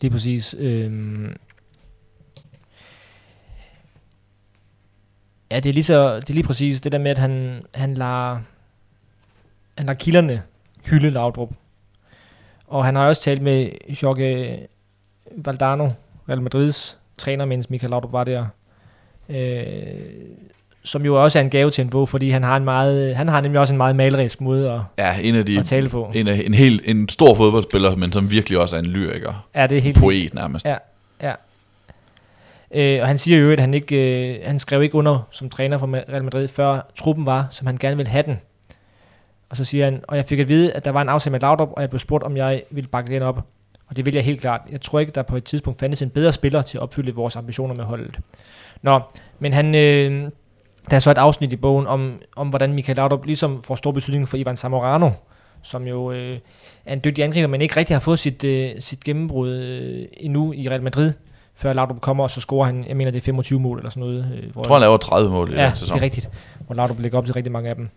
Lige 0.00 0.10
præcis. 0.10 0.54
Øhm. 0.58 1.36
Ja, 5.54 5.60
det 5.60 5.68
er, 5.68 5.72
lige 5.72 5.84
så, 5.84 6.16
det 6.16 6.30
er 6.30 6.34
lige 6.34 6.44
præcis 6.44 6.80
det 6.80 6.92
der 6.92 6.98
med, 6.98 7.10
at 7.10 7.18
han, 7.18 7.62
han 7.74 7.94
lader, 7.94 8.38
han 9.78 9.86
lader 9.86 9.94
kilderne 9.94 10.42
hylde 10.90 11.10
Laudrup. 11.10 11.50
Og 12.66 12.84
han 12.84 12.96
har 12.96 13.06
også 13.08 13.22
talt 13.22 13.42
med 13.42 13.68
Jorge 14.02 14.58
Valdano, 15.36 15.88
Real 16.28 16.42
Madrids 16.42 16.98
træner, 17.18 17.44
mens 17.44 17.70
Michael 17.70 17.90
Laudrup 17.90 18.12
var 18.12 18.24
der. 18.24 18.46
Øh, 19.28 19.66
som 20.84 21.04
jo 21.04 21.22
også 21.24 21.38
er 21.38 21.42
en 21.42 21.50
gave 21.50 21.70
til 21.70 21.82
en 21.82 21.90
bog, 21.90 22.08
fordi 22.08 22.30
han 22.30 22.42
har, 22.42 22.56
en 22.56 22.64
meget, 22.64 23.16
han 23.16 23.28
har 23.28 23.40
nemlig 23.40 23.60
også 23.60 23.74
en 23.74 23.78
meget 23.78 23.96
malerisk 23.96 24.40
måde 24.40 24.72
at, 24.72 24.80
Ja, 24.98 25.18
en 25.20 25.34
af 25.34 25.46
de, 25.46 25.58
at 25.58 25.66
tale 25.66 25.88
på. 25.88 26.10
en, 26.14 26.28
af, 26.28 26.42
en, 26.46 26.54
helt, 26.54 26.82
en 26.84 27.08
stor 27.08 27.34
fodboldspiller, 27.34 27.96
men 27.96 28.12
som 28.12 28.30
virkelig 28.30 28.58
også 28.58 28.76
er 28.76 28.80
en 28.80 28.86
lyriker. 28.86 29.46
Ja, 29.54 29.66
det 29.66 29.78
er 29.78 29.82
helt 29.82 29.98
Poet 29.98 30.34
nærmest. 30.34 30.66
Ja. 30.66 30.76
Øh, 32.74 33.00
og 33.00 33.06
han 33.06 33.18
siger 33.18 33.38
jo, 33.38 33.52
at 33.52 33.60
han 33.60 33.74
ikke, 33.74 33.96
øh, 34.36 34.46
han 34.46 34.58
skrev 34.58 34.82
ikke 34.82 34.94
under 34.94 35.28
som 35.30 35.50
træner 35.50 35.78
for 35.78 35.86
Real 36.12 36.24
Madrid, 36.24 36.48
før 36.48 36.90
truppen 36.94 37.26
var, 37.26 37.48
som 37.50 37.66
han 37.66 37.76
gerne 37.76 37.96
ville 37.96 38.10
have 38.10 38.22
den. 38.22 38.40
Og 39.50 39.56
så 39.56 39.64
siger 39.64 39.84
han, 39.84 40.00
og 40.08 40.16
jeg 40.16 40.24
fik 40.24 40.38
at 40.38 40.48
vide, 40.48 40.72
at 40.72 40.84
der 40.84 40.90
var 40.90 41.02
en 41.02 41.08
aftale 41.08 41.30
med 41.30 41.40
Laudrup, 41.40 41.68
og 41.72 41.80
jeg 41.80 41.90
blev 41.90 41.98
spurgt, 41.98 42.24
om 42.24 42.36
jeg 42.36 42.62
ville 42.70 42.88
bakke 42.88 43.14
den 43.14 43.22
op. 43.22 43.46
Og 43.86 43.96
det 43.96 44.06
vil 44.06 44.14
jeg 44.14 44.24
helt 44.24 44.40
klart. 44.40 44.60
Jeg 44.70 44.80
tror 44.80 45.00
ikke, 45.00 45.12
der 45.12 45.22
på 45.22 45.36
et 45.36 45.44
tidspunkt 45.44 45.80
fandtes 45.80 46.02
en 46.02 46.10
bedre 46.10 46.32
spiller 46.32 46.62
til 46.62 46.78
at 46.78 46.82
opfylde 46.82 47.14
vores 47.14 47.36
ambitioner 47.36 47.74
med 47.74 47.84
holdet. 47.84 48.18
Nå, 48.82 49.00
men 49.38 49.52
han, 49.52 49.74
øh, 49.74 50.30
der 50.90 50.96
er 50.96 50.98
så 50.98 51.10
et 51.10 51.18
afsnit 51.18 51.52
i 51.52 51.56
bogen 51.56 51.86
om, 51.86 52.20
om 52.36 52.48
hvordan 52.48 52.72
Michael 52.72 52.96
Laudrup 52.96 53.24
ligesom 53.24 53.62
får 53.62 53.74
stor 53.74 53.92
betydning 53.92 54.28
for 54.28 54.36
Ivan 54.36 54.56
Zamorano, 54.56 55.10
som 55.62 55.86
jo 55.86 56.12
øh, 56.12 56.38
er 56.84 56.92
en 56.92 57.00
dygtig 57.04 57.24
angriber, 57.24 57.48
men 57.48 57.60
ikke 57.60 57.76
rigtig 57.76 57.96
har 57.96 58.00
fået 58.00 58.18
sit, 58.18 58.44
øh, 58.44 58.70
sit 58.78 59.04
gennembrud 59.04 59.50
øh, 59.50 60.06
endnu 60.12 60.52
i 60.52 60.68
Real 60.68 60.82
Madrid, 60.82 61.12
før 61.54 61.72
Laudrup 61.72 62.00
kommer, 62.00 62.24
og 62.24 62.30
så 62.30 62.40
scorer 62.40 62.66
han, 62.66 62.84
jeg 62.88 62.96
mener 62.96 63.10
det 63.10 63.18
er 63.18 63.24
25 63.24 63.60
mål 63.60 63.78
eller 63.78 63.90
sådan 63.90 64.00
noget. 64.00 64.18
Øh, 64.42 64.52
hvor 64.52 64.62
Jeg 64.62 64.66
tror, 64.66 64.74
han 64.74 64.80
laver 64.80 64.96
30 64.96 65.30
mål 65.30 65.50
i 65.50 65.54
ja, 65.54 65.62
den 65.62 65.70
det 65.70 65.78
sæson. 65.78 65.96
er 65.98 66.02
rigtigt. 66.02 66.28
Hvor 66.66 66.74
Laudrup 66.74 67.00
lægger 67.00 67.18
op 67.18 67.24
til 67.24 67.34
rigtig 67.34 67.52
mange 67.52 67.70
af 67.70 67.76
dem. 67.76 67.88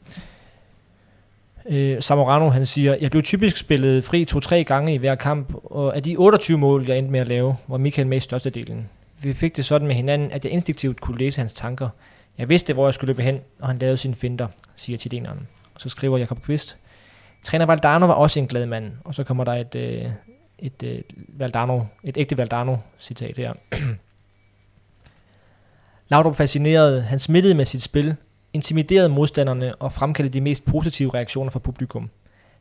Øh, 1.70 2.02
Zamorano, 2.02 2.50
han 2.50 2.66
siger, 2.66 2.96
jeg 3.02 3.12
blev 3.12 3.24
typisk 3.24 3.58
spillet 3.58 4.04
fri 4.04 4.26
to-tre 4.26 4.64
gange 4.64 4.94
i 4.94 4.98
hver 4.98 5.16
kamp, 5.16 5.54
og 5.64 5.96
af 5.96 6.04
de 6.04 6.16
28 6.18 6.58
mål, 6.58 6.86
jeg 6.88 6.98
endte 6.98 7.12
med 7.12 7.20
at 7.20 7.28
lave, 7.28 7.56
var 7.68 7.78
Michael 7.78 8.08
med 8.08 8.18
i 8.18 8.20
størstedelen. 8.20 8.90
Vi 9.22 9.34
fik 9.34 9.58
det 9.58 9.66
sådan 9.66 9.88
med 9.88 9.96
hinanden, 9.96 10.32
at 10.32 10.46
jeg 10.46 10.54
instinktivt 10.54 11.02
kunne 11.02 11.18
læse 11.18 11.42
hans 11.42 11.54
tanker. 11.54 11.90
Jeg 12.38 12.50
vidste, 12.50 12.74
hvor 12.74 12.88
jeg 12.88 12.94
skulle 12.94 13.08
løbe 13.14 13.22
hen, 13.22 13.40
og 13.62 13.68
han 13.68 13.80
lavede 13.80 13.98
sine 13.98 14.16
finter, 14.16 14.48
siger 14.76 14.98
chileneren. 14.98 15.48
Og 15.76 15.82
så 15.82 15.90
skriver 15.90 16.18
Jakob 16.18 16.42
Kvist, 16.42 16.78
Træner 17.44 17.66
Valdano 17.66 18.06
var 18.06 18.14
også 18.14 18.40
en 18.40 18.48
glad 18.48 18.66
mand, 18.66 18.92
og 19.06 19.16
så 19.16 19.24
kommer 19.24 19.44
der 19.44 19.54
et, 19.54 19.76
øh, 19.76 20.06
et, 20.60 20.84
øh, 20.84 21.02
Valdano, 21.28 21.82
et 22.04 22.18
ægte 22.18 22.38
Valdano-citat 22.38 23.38
her. 23.38 23.54
Laudrup 26.10 26.36
fascinerede, 26.36 27.02
han 27.02 27.20
smittede 27.20 27.54
med 27.54 27.66
sit 27.66 27.84
spil, 27.84 28.16
intimiderede 28.54 29.10
modstanderne 29.10 29.76
og 29.76 29.92
fremkaldte 29.92 30.34
de 30.34 30.42
mest 30.42 30.66
positive 30.66 31.14
reaktioner 31.14 31.52
fra 31.52 31.60
publikum. 31.60 32.10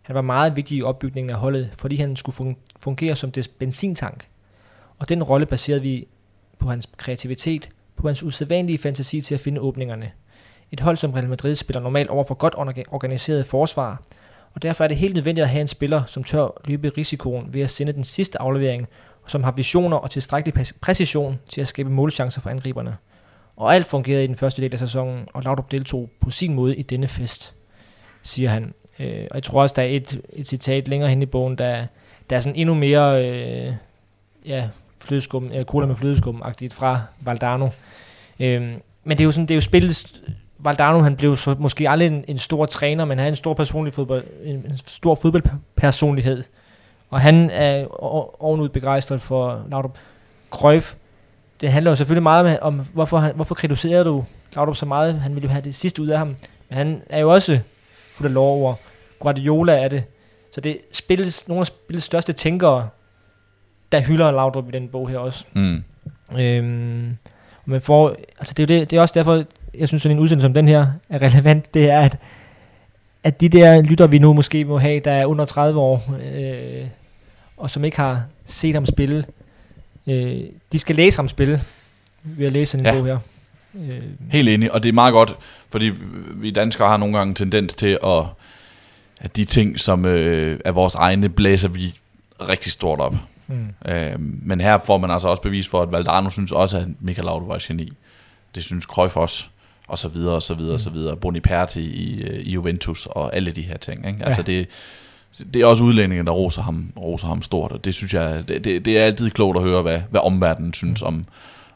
Han 0.03 0.15
var 0.15 0.21
meget 0.21 0.57
vigtig 0.57 0.79
i 0.79 0.83
opbygningen 0.83 1.31
af 1.31 1.37
holdet, 1.37 1.71
fordi 1.79 1.97
han 1.97 2.17
skulle 2.17 2.57
fungere 2.79 3.17
som 3.17 3.33
des 3.33 3.49
benzintank. 3.49 4.29
Og 4.99 5.09
den 5.09 5.23
rolle 5.23 5.47
baserede 5.47 5.83
vi 5.83 6.07
på 6.59 6.69
hans 6.69 6.89
kreativitet, 6.97 7.71
på 7.97 8.09
hans 8.09 8.23
usædvanlige 8.23 8.79
fantasi 8.79 9.21
til 9.21 9.35
at 9.35 9.41
finde 9.41 9.61
åbningerne. 9.61 10.13
Et 10.71 10.81
hold 10.81 10.97
som 10.97 11.13
Real 11.13 11.29
Madrid 11.29 11.55
spiller 11.55 11.81
normalt 11.81 12.11
over 12.11 12.25
for 12.25 12.35
godt 12.35 12.55
organiseret 12.91 13.47
forsvar, 13.47 14.03
og 14.57 14.63
derfor 14.63 14.85
er 14.85 14.89
det 14.89 14.97
helt 14.97 15.15
nødvendigt 15.15 15.43
at 15.43 15.49
have 15.51 15.61
en 15.61 15.69
spiller, 15.69 16.05
som 16.07 16.25
tør 16.25 16.49
løbe 16.65 16.93
risikoen 16.99 17.55
ved 17.55 17.61
at 17.63 17.71
sende 17.71 17.93
den 17.93 18.05
sidste 18.05 18.41
aflevering, 18.41 18.89
og 19.23 19.31
som 19.31 19.43
har 19.45 19.53
visioner 19.53 19.97
og 19.97 20.11
tilstrækkelig 20.11 20.67
præcision 20.81 21.39
til 21.49 21.61
at 21.61 21.69
skabe 21.69 21.91
målchancer 21.91 22.41
for 22.41 22.51
angriberne. 22.51 22.97
Og 23.57 23.75
alt 23.75 23.87
fungerede 23.87 24.25
i 24.25 24.27
den 24.27 24.37
første 24.37 24.63
del 24.63 24.73
af 24.73 24.79
sæsonen, 24.79 25.29
og 25.35 25.43
Laudrup 25.43 25.71
deltog 25.71 26.11
på 26.21 26.31
sin 26.31 26.55
måde 26.55 26.77
i 26.77 26.83
denne 26.83 27.07
fest, 27.07 27.55
siger 28.23 28.51
han. 28.51 28.75
Øh, 28.99 29.27
og 29.31 29.35
jeg 29.35 29.43
tror 29.43 29.63
også, 29.63 29.75
der 29.77 29.83
er 29.83 29.87
et, 29.87 30.21
et 30.33 30.47
citat 30.47 30.89
længere 30.89 31.11
hen 31.11 31.23
i 31.23 31.27
bogen, 31.27 31.59
der, 31.59 31.87
der 32.31 32.37
er 32.37 32.41
sådan 32.41 32.57
endnu 32.57 32.75
mere 32.75 33.27
øh, 33.27 33.73
ja, 34.47 34.69
flødeskum, 35.01 35.53
øh, 35.53 35.65
cola 35.65 35.87
med 35.87 35.95
flødeskum-agtigt 35.95 36.75
fra 36.75 37.01
Valdano. 37.21 37.69
Øh, 38.41 38.63
men 39.05 39.19
det 39.19 39.21
er 39.21 39.25
jo 39.25 39.33
sådan, 39.33 39.47
det 39.47 39.55
er 39.55 39.57
jo 39.57 39.61
spillet, 39.61 40.21
Valdano 40.59 41.01
han 41.01 41.17
blev 41.17 41.37
så 41.37 41.55
måske 41.59 41.91
aldrig 41.91 42.07
en, 42.07 42.25
en 42.29 42.39
stor 42.39 42.67
træner, 42.67 43.05
men 43.05 43.19
han 43.19 43.27
er 43.27 43.31
en 43.31 43.37
stor 43.37 43.55
personlig 43.55 43.95
fodbold, 43.95 44.25
en, 44.45 44.73
stor 44.87 45.15
fodboldpersonlighed. 45.15 46.45
Og 47.11 47.21
han 47.21 47.51
er 47.51 47.87
ovenud 48.43 48.69
begejstret 48.69 49.23
for 49.23 49.65
Laudrup. 49.71 49.99
Cruyff, 50.51 50.95
det 51.61 51.73
handler 51.73 51.91
jo 51.91 51.97
selvfølgelig 51.97 52.23
meget 52.23 52.61
om, 52.61 52.87
hvorfor, 52.93 53.19
han, 53.19 53.35
hvorfor 53.35 53.55
kritiserer 53.55 54.05
du 54.05 54.25
Laudrup 54.55 54.77
så 54.77 54.87
meget? 54.87 55.21
Han 55.21 55.35
ville 55.35 55.47
jo 55.47 55.53
have 55.53 55.65
det 55.65 55.75
sidste 55.75 56.03
ud 56.03 56.09
af 56.09 56.19
ham. 56.19 56.29
Men 56.69 56.79
han 56.79 57.03
er 57.11 57.19
jo 57.19 57.33
også 57.33 57.61
fuld 58.13 58.29
af 58.29 58.35
lov 58.35 58.61
over. 58.61 58.75
Guardiola 59.21 59.73
er 59.73 59.89
det. 59.89 60.05
Så 60.53 60.61
det 60.61 60.79
spilles 60.93 61.49
nogle 61.49 61.61
af 61.61 61.67
spillets 61.67 62.07
største 62.07 62.33
tænkere, 62.33 62.89
der 63.93 64.01
hylder 64.01 64.31
Laudrup 64.31 64.69
i 64.69 64.71
den 64.71 64.89
bog 64.89 65.09
her 65.09 65.19
også. 65.19 65.45
Mm. 65.53 65.85
Øhm, 66.39 67.17
og 67.65 67.71
man 67.71 67.81
får, 67.81 68.17
altså 68.39 68.55
det, 68.57 68.71
er 68.71 68.75
jo 68.75 68.81
det, 68.81 68.91
det 68.91 68.97
er 68.97 69.01
også 69.01 69.15
derfor, 69.15 69.45
jeg 69.79 69.89
synes, 69.89 70.03
sådan 70.03 70.17
en 70.17 70.23
udsendelse 70.23 70.45
som 70.45 70.55
den 70.55 70.69
her 70.69 70.87
er 71.09 71.23
relevant, 71.23 71.75
det 71.75 71.91
er, 71.91 72.01
at, 72.01 72.17
at 73.25 73.41
de 73.41 73.49
der 73.49 73.83
lytter, 73.83 74.07
vi 74.07 74.19
nu 74.19 74.33
måske 74.33 74.65
må 74.65 74.79
have, 74.79 75.01
der 75.01 75.13
er 75.13 75.27
under 75.27 75.45
30 75.45 75.81
år, 75.81 76.15
øh, 76.35 76.87
og 77.57 77.71
som 77.71 77.85
ikke 77.85 77.97
har 77.97 78.23
set 78.47 78.75
ham 78.75 78.87
spille, 78.87 79.25
øh, 80.07 80.41
de 80.73 80.79
skal 80.79 80.97
læse 80.97 81.19
ham 81.19 81.29
spille, 81.29 81.61
ved 82.23 82.47
at 82.47 82.53
læse 82.53 82.71
sådan 82.73 82.87
en 82.87 82.95
Ja. 82.95 82.99
bog 83.01 83.07
her. 83.07 83.19
Øh, 83.95 84.03
Helt 84.31 84.49
enig, 84.49 84.73
og 84.73 84.83
det 84.83 84.89
er 84.89 84.93
meget 84.93 85.13
godt, 85.13 85.37
fordi 85.71 85.93
vi 86.35 86.51
danskere 86.51 86.89
har 86.89 86.97
nogle 86.97 87.17
gange 87.19 87.29
en 87.31 87.35
tendens 87.35 87.75
til 87.75 87.99
at, 88.05 88.23
at 89.21 89.37
de 89.37 89.45
ting, 89.45 89.81
som 89.81 90.05
øh, 90.05 90.61
er 90.65 90.73
vores 90.73 90.95
egne, 90.95 91.29
blæser 91.29 91.69
vi 91.69 91.95
rigtig 92.49 92.73
stort 92.73 93.01
op. 93.01 93.15
mm, 93.47 93.67
Øh, 93.87 94.15
men 94.19 94.61
her 94.61 94.79
får 94.79 94.99
man 94.99 95.11
altså 95.11 95.29
også 95.29 95.43
bevis 95.43 95.69
for, 95.69 95.83
at 95.83 95.93
Valdano 95.93 96.31
synes 96.31 96.53
også, 96.53 96.79
at 96.79 96.87
Michael 97.01 97.25
Laudrup 97.25 97.49
var 97.49 97.59
geni. 97.67 97.93
Det 98.55 98.65
synes 98.65 98.85
Cruyff 98.85 99.17
også, 99.17 99.47
og 99.89 99.99
så 99.99 100.09
videre, 100.09 100.35
og 100.35 100.43
så 100.43 100.55
videre, 100.55 100.75
og 100.75 100.81
så 100.81 100.91
videre. 100.91 101.17
Boniperti 101.17 101.81
i, 101.81 102.23
øh, 102.23 102.41
i 102.41 102.51
Juventus, 102.51 103.07
og 103.11 103.37
alle 103.37 103.51
de 103.51 103.63
her 103.63 103.77
ting. 103.77 104.09
Ikke? 104.09 104.25
Altså 104.25 104.43
det, 104.43 104.69
det 105.55 105.63
er 105.63 105.67
også 105.67 105.85
udlændinge, 105.85 106.25
der 106.25 106.31
roser 106.31 106.63
ham, 106.63 106.93
roser 106.97 107.27
ham 107.27 107.43
stort, 107.43 107.73
og 107.73 107.85
det 107.85 107.95
synes 107.95 108.15
jeg, 108.15 108.49
det, 108.49 108.65
det, 108.65 108.85
det 108.85 108.99
er 108.99 109.05
altid 109.05 109.31
klogt 109.31 109.57
at 109.57 109.63
høre, 109.63 109.83
hvad, 109.83 110.01
hvad 110.11 110.21
omverdenen 110.25 110.75
synes 110.75 111.03
om, 111.03 111.27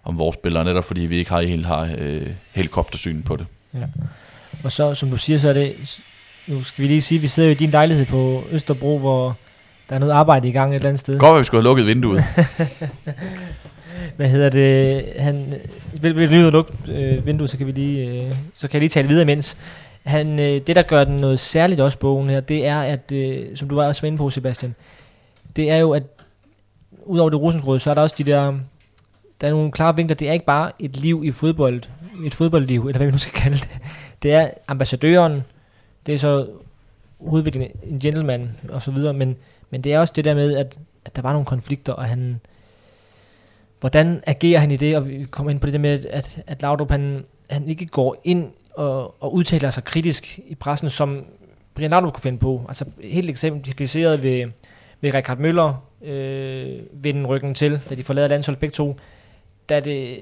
om 0.05 0.19
vores 0.19 0.35
spillere, 0.35 0.65
netop 0.65 0.85
fordi 0.85 1.01
vi 1.01 1.17
ikke 1.17 1.31
har 1.31 1.41
helt 1.41 1.67
har 1.67 1.95
øh, 1.99 2.27
helikoptersyn 2.53 3.23
på 3.23 3.37
det. 3.37 3.47
og 4.65 4.73
så, 4.73 4.95
som 4.95 5.11
du 5.11 5.17
siger, 5.17 5.39
så 5.39 5.49
er 5.49 5.53
det, 5.53 6.01
nu 6.47 6.65
skal 6.65 6.83
vi 6.83 6.89
lige 6.89 7.03
sige, 7.03 7.19
at 7.19 7.23
vi 7.23 7.27
sidder 7.27 7.49
jo 7.49 7.53
i 7.53 7.59
din 7.59 7.71
lejlighed 7.71 8.07
på 8.07 8.45
Østerbro, 8.51 8.99
hvor 8.99 9.37
der 9.89 9.95
er 9.95 9.99
noget 9.99 10.13
arbejde 10.13 10.49
i 10.49 10.53
gang 10.53 10.73
et 10.73 10.75
eller 10.75 10.89
andet 10.89 11.01
sted. 11.01 11.19
Godt, 11.19 11.35
at 11.35 11.41
vi 11.41 11.45
skulle 11.45 11.63
have 11.63 11.69
lukket 11.69 11.87
vinduet. 11.87 12.25
Hvad 14.17 14.29
hedder 14.29 14.49
det? 14.49 15.05
Han, 15.17 15.55
vil, 16.01 16.17
vil 16.17 16.29
lige 16.29 16.51
lukke 16.51 16.73
øh, 16.89 17.27
vinduet, 17.27 17.51
så 17.51 17.59
kan 17.59 17.67
vi 17.67 17.73
lige, 17.73 18.27
øh, 18.27 18.35
så 18.55 18.69
kan 18.69 18.75
jeg 18.75 18.81
lige 18.81 18.89
tale 18.89 19.09
videre 19.09 19.23
imens. 19.23 19.57
Han, 20.03 20.39
øh, 20.39 20.61
det, 20.67 20.77
der 20.77 20.83
gør 20.83 21.05
den 21.05 21.17
noget 21.17 21.41
særligt 21.41 21.81
også, 21.81 21.99
bogen 21.99 22.31
her, 22.31 22.41
det 22.41 22.67
er, 22.67 22.81
at, 22.81 23.13
øh, 23.13 23.57
som 23.57 23.69
du 23.69 23.75
var 23.75 23.87
også 23.87 24.07
inde 24.07 24.19
på, 24.19 24.31
Sebastian, 24.31 24.75
det 25.57 25.71
er 25.71 25.77
jo, 25.77 25.91
at 25.91 26.03
udover 27.05 27.31
det 27.31 27.41
Rosensrød, 27.41 27.79
så 27.79 27.91
er 27.91 27.95
der 27.95 28.03
også 28.03 28.15
de 28.19 28.25
der, 28.25 28.55
der 29.41 29.47
er 29.47 29.51
nogle 29.51 29.73
klare 29.73 29.97
vinkler. 29.97 30.17
Det 30.17 30.29
er 30.29 30.33
ikke 30.33 30.45
bare 30.45 30.73
et 30.79 30.97
liv 30.97 31.23
i 31.25 31.31
fodbold, 31.31 31.83
et 32.25 32.35
fodboldliv, 32.35 32.87
eller 32.87 32.99
hvad 32.99 33.07
vi 33.07 33.13
nu 33.13 33.19
skal 33.19 33.33
kalde 33.43 33.59
det. 33.59 33.69
Det 34.23 34.33
er 34.33 34.51
ambassadøren, 34.69 35.45
det 36.07 36.15
er 36.15 36.19
så 36.19 36.47
udviklingen 37.19 37.71
en 37.83 38.01
gentleman, 38.01 38.51
og 38.69 38.83
så 38.83 38.91
videre, 38.91 39.15
men, 39.15 39.37
men 39.71 39.85
det 39.85 39.93
er 39.93 39.99
også 39.99 40.13
det 40.17 40.25
der 40.25 40.35
med, 40.35 40.57
at, 40.57 40.77
at 41.05 41.17
der 41.17 41.23
var 41.23 41.33
nogle 41.33 41.47
konflikter, 41.47 41.93
og 41.93 42.05
han, 42.05 42.41
hvordan 43.81 44.23
agerer 44.27 44.59
han 44.61 44.71
i 44.71 44.77
det, 44.77 44.97
og 44.97 45.09
vi 45.09 45.27
kommer 45.31 45.51
ind 45.51 45.61
på 45.61 45.67
det 45.67 45.73
der 45.73 45.79
med, 45.79 46.05
at, 46.11 46.43
at 46.47 46.63
Laudrup, 46.63 46.91
han, 46.91 47.25
han 47.51 47.69
ikke 47.69 47.87
går 47.87 48.21
ind 48.25 48.51
og, 48.75 49.23
og 49.23 49.35
udtaler 49.35 49.71
sig 49.71 49.85
kritisk 49.85 50.39
i 50.47 50.55
pressen, 50.55 50.91
som 50.91 51.25
Brian 51.75 51.91
Laudrup 51.91 52.13
kunne 52.13 52.23
finde 52.23 52.39
på. 52.39 52.65
Altså 52.69 52.85
helt 53.05 53.31
eksemplificeret 53.31 54.23
ved, 54.23 54.47
ved 55.01 55.15
Richard 55.15 55.39
Møller, 55.39 55.85
øh, 56.03 56.79
vende 56.93 57.27
ryggen 57.27 57.55
til, 57.55 57.81
da 57.91 57.95
de 57.95 58.03
forlader 58.03 58.29
landsholdet 58.29 58.61
begge 58.61 58.73
to. 58.75 58.97
Da 59.69 59.81
det, 59.81 60.19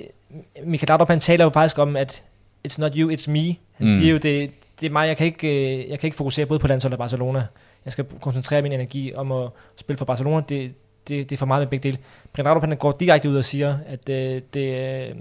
Michael 0.64 0.88
Laudrup, 0.88 1.08
han 1.08 1.20
taler 1.20 1.44
jo 1.44 1.50
faktisk 1.50 1.78
om, 1.78 1.96
at 1.96 2.22
it's 2.68 2.74
not 2.78 2.92
you, 2.96 3.10
it's 3.12 3.30
me. 3.30 3.44
Han 3.44 3.56
Mm. 3.78 3.86
mm. 3.86 3.88
siger 3.88 4.12
jo, 4.12 4.18
det, 4.18 4.50
det 4.80 4.86
er 4.86 4.90
mig, 4.90 5.08
jeg 5.08 5.16
kan, 5.16 5.26
ikke, 5.26 5.78
øh, 5.78 5.90
jeg 5.90 5.98
kan 5.98 6.06
ikke 6.06 6.16
fokusere 6.16 6.46
både 6.46 6.60
på 6.60 6.66
landsholdet 6.66 6.94
og 6.94 6.98
Barcelona. 6.98 7.46
jeg 7.84 7.92
skal 7.92 8.04
koncentrere 8.20 8.62
min 8.62 8.72
energi 8.72 9.14
om 9.14 9.32
at 9.32 9.48
spille 9.76 9.96
for 9.98 10.04
Barcelona, 10.04 10.42
det, 10.48 10.72
det, 11.08 11.30
det 11.30 11.36
er 11.36 11.38
for 11.38 11.46
meget 11.46 11.60
med 11.60 11.66
begge 11.66 11.88
dele. 11.88 11.98
Brian 12.32 12.44
Laudrup, 12.44 12.62
han 12.62 12.76
går 12.76 12.92
direkte 12.92 13.30
ud 13.30 13.36
og 13.36 13.44
siger, 13.44 13.78
at 13.86 14.08
øh, 14.08 14.42
det, 14.54 14.74
øh, 15.08 15.14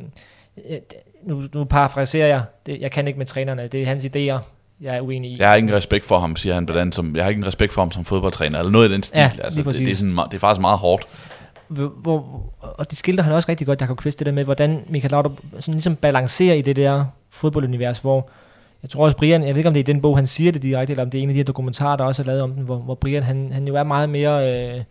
nu, 1.24 1.44
nu 1.54 1.64
parafraserer 1.64 2.28
jeg, 2.28 2.42
det, 2.66 2.82
jeg 2.82 2.92
kan 2.92 3.08
ikke 3.08 3.18
med 3.18 3.26
trænerne, 3.26 3.68
det 3.68 3.82
er 3.82 3.86
hans 3.86 4.06
idéer, 4.06 4.44
jeg 4.82 4.96
er 4.98 5.02
uenig 5.02 5.32
i. 5.32 5.38
Jeg 5.40 5.50
har 5.50 5.56
ingen 5.56 5.74
respekt 5.74 6.06
for 6.06 6.20
ham, 6.20 6.36
siger 6.36 6.54
han 6.54 6.66
blandt 6.66 6.82
andet, 6.82 6.96
som, 6.96 7.16
jeg 7.16 7.24
har 7.24 7.30
ikke 7.30 7.46
respekt 7.46 7.74
for 7.74 7.82
ham 7.82 7.92
som 7.92 8.06
fodboldtræner, 8.06 8.60
eller 8.60 8.72
noget 8.72 8.90
i 8.90 8.94
den 8.94 9.04
stil. 9.04 9.22
Ja, 9.22 9.32
altså, 9.44 9.64
det, 9.64 9.74
det, 9.74 9.92
er 9.92 9.96
sådan, 9.96 10.18
det 10.18 10.34
er 10.34 10.40
faktisk 10.40 10.62
meget 10.62 10.80
hårdt. 10.80 11.08
hvor, 11.68 12.44
og 12.62 12.90
det 12.90 12.98
skildrer 12.98 13.24
han 13.24 13.34
også 13.34 13.50
rigtig 13.50 13.68
godt, 13.68 13.82
Jacob 13.82 13.98
Kvist, 13.98 14.20
det 14.20 14.26
der 14.26 14.32
med, 14.32 14.44
hvordan 14.44 14.84
Michael 14.88 15.12
Laudrup 15.12 15.40
sådan 15.60 15.74
ligesom 15.74 15.96
balancerer 15.96 16.56
i 16.56 16.62
det 16.62 16.76
der 16.76 17.06
fodboldunivers, 17.30 18.00
hvor 18.00 18.30
jeg 18.84 18.90
tror 18.90 19.04
også 19.06 19.18
Brian, 19.18 19.42
jeg 19.42 19.50
ved 19.50 19.58
ikke 19.58 19.68
om 19.68 19.74
det 19.74 19.80
er 19.80 19.84
i 19.84 19.94
den 19.94 20.02
bog, 20.02 20.18
han 20.18 20.28
siger 20.28 20.52
det 20.52 20.62
direkte, 20.62 20.92
eller 20.92 21.04
om 21.04 21.10
det 21.10 21.18
er 21.18 21.24
en 21.24 21.30
af 21.30 21.34
de 21.34 21.40
her 21.40 21.44
dokumentarer, 21.44 21.96
der 21.96 22.04
også 22.04 22.22
er 22.22 22.26
lavet 22.26 22.42
om 22.42 22.52
den, 22.52 22.64
hvor, 22.64 22.78
hvor 22.78 22.96
Brian, 22.96 23.24
han, 23.24 23.52
han 23.52 23.68
jo 23.68 23.76
er 23.76 23.84
meget 23.84 24.10
mere 24.10 24.76
øh, 24.76 24.84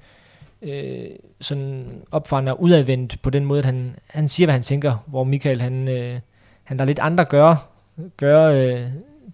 øh, 0.63 1.07
sådan 1.41 1.87
opfarende 2.11 2.53
og 2.53 2.63
udadvendt 2.63 3.23
på 3.23 3.31
den 3.31 3.45
måde, 3.45 3.59
at 3.59 3.65
han, 3.65 3.97
han 4.07 4.29
siger, 4.29 4.47
hvad 4.47 4.53
han 4.53 4.63
tænker, 4.63 5.05
hvor 5.07 5.25
Michael, 5.25 5.61
han, 5.61 5.89
øh, 5.89 6.21
han 6.65 6.77
lader 6.77 6.87
lidt 6.87 6.99
andre 6.99 7.25
gøre, 7.25 7.57
gøre 8.17 8.67
øh, 8.75 8.81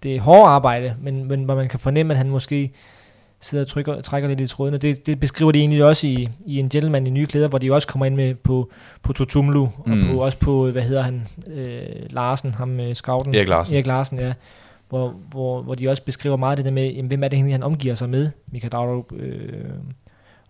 det 0.02 0.20
hårde 0.20 0.48
arbejde, 0.48 0.94
men, 1.00 1.28
men 1.28 1.44
hvor 1.44 1.54
man 1.54 1.68
kan 1.68 1.80
fornemme, 1.80 2.12
at 2.12 2.18
han 2.18 2.30
måske 2.30 2.72
sidder 3.40 3.64
og 3.64 3.68
trykker, 3.68 4.00
trækker 4.00 4.28
lidt 4.28 4.40
i 4.40 4.46
trådene. 4.46 4.78
Det, 4.78 5.06
det 5.06 5.20
beskriver 5.20 5.52
de 5.52 5.58
egentlig 5.58 5.84
også 5.84 6.06
i, 6.06 6.28
i 6.46 6.58
en 6.58 6.68
gentleman 6.68 7.06
i 7.06 7.10
nye 7.10 7.26
klæder, 7.26 7.48
hvor 7.48 7.58
de 7.58 7.72
også 7.72 7.88
kommer 7.88 8.06
ind 8.06 8.14
med 8.14 8.34
på, 8.34 8.70
på 9.02 9.12
Totumlu, 9.12 9.68
mm. 9.86 9.92
og 9.92 9.98
Mm. 9.98 10.06
på, 10.06 10.24
også 10.24 10.38
på, 10.38 10.70
hvad 10.70 10.82
hedder 10.82 11.02
han, 11.02 11.26
øh, 11.46 11.82
Larsen, 12.10 12.54
ham 12.54 12.80
øh, 12.80 12.94
scouten. 12.94 13.34
Erik 13.34 13.48
Larsen. 13.48 13.74
Erik 13.74 13.86
Larsen, 13.86 14.18
ja. 14.18 14.32
Hvor, 14.88 15.14
hvor, 15.30 15.62
hvor 15.62 15.74
de 15.74 15.88
også 15.88 16.04
beskriver 16.04 16.36
meget 16.36 16.56
det 16.58 16.64
der 16.64 16.70
med, 16.70 16.92
jamen, 16.92 17.08
hvem 17.08 17.24
er 17.24 17.28
det 17.28 17.36
egentlig, 17.36 17.54
han 17.54 17.62
omgiver 17.62 17.94
sig 17.94 18.08
med, 18.08 18.30
Michael 18.52 18.70
Laudrup, 18.72 19.12
øh, 19.12 19.52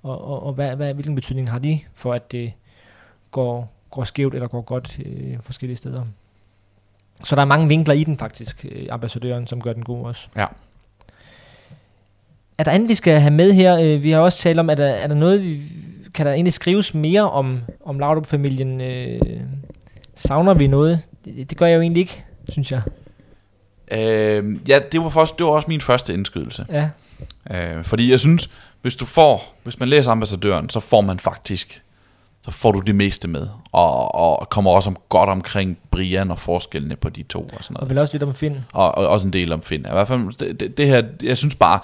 og, 0.03 0.25
og, 0.25 0.47
og 0.47 0.53
hvad, 0.53 0.77
hvad, 0.77 0.95
hvilken 0.95 1.15
betydning 1.15 1.51
har 1.51 1.59
de 1.59 1.81
for, 1.95 2.13
at 2.15 2.33
det 2.33 2.53
går, 3.31 3.73
går 3.91 4.05
skævt 4.05 4.35
eller 4.35 4.49
går 4.49 4.61
godt 4.61 4.99
øh, 5.07 5.37
forskellige 5.41 5.77
steder. 5.77 6.05
Så 7.25 7.37
der 7.37 7.43
er 7.43 7.47
mange 7.47 7.69
vinkler 7.69 7.95
i 7.95 8.05
den 8.05 8.19
faktisk, 8.19 8.67
øh, 8.73 8.87
ambassadøren, 8.91 9.47
som 9.47 9.61
gør 9.61 9.73
den 9.73 9.85
god 9.85 10.07
også. 10.07 10.29
Ja. 10.37 10.47
Er 12.59 12.65
der 12.65 12.71
andet, 12.71 12.89
vi 12.89 12.95
skal 12.95 13.21
have 13.21 13.35
med 13.35 13.53
her? 13.53 13.77
Øh, 13.77 14.03
Vi 14.03 14.11
har 14.11 14.21
også 14.21 14.39
talt 14.39 14.59
om, 14.59 14.71
er 14.71 14.75
der, 14.75 14.87
er 14.87 15.07
der 15.07 15.15
noget, 15.15 15.43
vi, 15.43 15.61
kan 16.15 16.27
der 16.27 16.33
egentlig 16.33 16.53
skrives 16.53 16.95
mere 16.95 17.31
om, 17.31 17.61
om 17.85 17.99
Laudrup-familien? 17.99 18.81
Øh, 18.81 19.21
savner 20.15 20.55
vi 20.55 20.67
noget? 20.67 21.01
Det, 21.25 21.51
det 21.51 21.59
gør 21.59 21.67
jeg 21.67 21.77
jo 21.77 21.81
egentlig 21.81 22.01
ikke, 22.01 22.25
synes 22.49 22.73
jeg. 22.73 22.83
Øh, 23.91 24.69
ja, 24.69 24.79
det 24.93 25.01
var, 25.01 25.09
først, 25.09 25.39
det 25.39 25.47
var 25.47 25.53
også 25.53 25.69
min 25.69 25.81
første 25.81 26.15
indskydelse. 26.15 26.67
Ja, 26.69 26.89
Øh, 27.51 27.85
fordi 27.85 28.11
jeg 28.11 28.21
synes, 28.21 28.51
hvis 28.83 28.97
du 28.97 29.07
får, 29.07 29.59
hvis 29.63 29.81
man 29.81 29.89
læser 29.89 30.11
ambassadøren, 30.11 30.69
så 30.69 30.81
får 30.81 31.01
man 31.01 31.19
faktisk, 31.19 31.83
så 32.45 32.51
får 32.51 32.73
du 32.73 32.81
det 32.81 32.95
meste 32.95 33.29
med. 33.29 33.47
Og, 33.73 34.15
og 34.15 34.49
kommer 34.49 34.71
også 34.71 34.91
om, 34.91 34.97
godt 35.09 35.31
omkring 35.31 35.79
Brian 35.91 36.31
og 36.31 36.39
forskellene 36.39 36.97
på 36.97 37.09
de 37.09 37.23
to 37.23 37.41
og 37.41 37.65
sådan 37.65 37.77
og 37.77 37.81
noget. 37.81 37.91
vel 37.91 37.99
også 37.99 38.15
lidt 38.15 38.23
om 38.23 38.35
Finn. 38.35 38.65
Og, 38.73 38.95
og 38.99 39.09
også 39.09 39.27
en 39.27 39.33
del 39.33 39.53
om 39.53 39.63
Finn. 39.63 39.87
I 39.89 39.93
hvert 39.93 40.09
fald, 40.09 40.39
det, 40.39 40.61
det, 40.61 40.77
det 40.77 40.87
her, 40.87 41.03
jeg 41.23 41.37
synes 41.39 41.55
bare, 41.55 41.79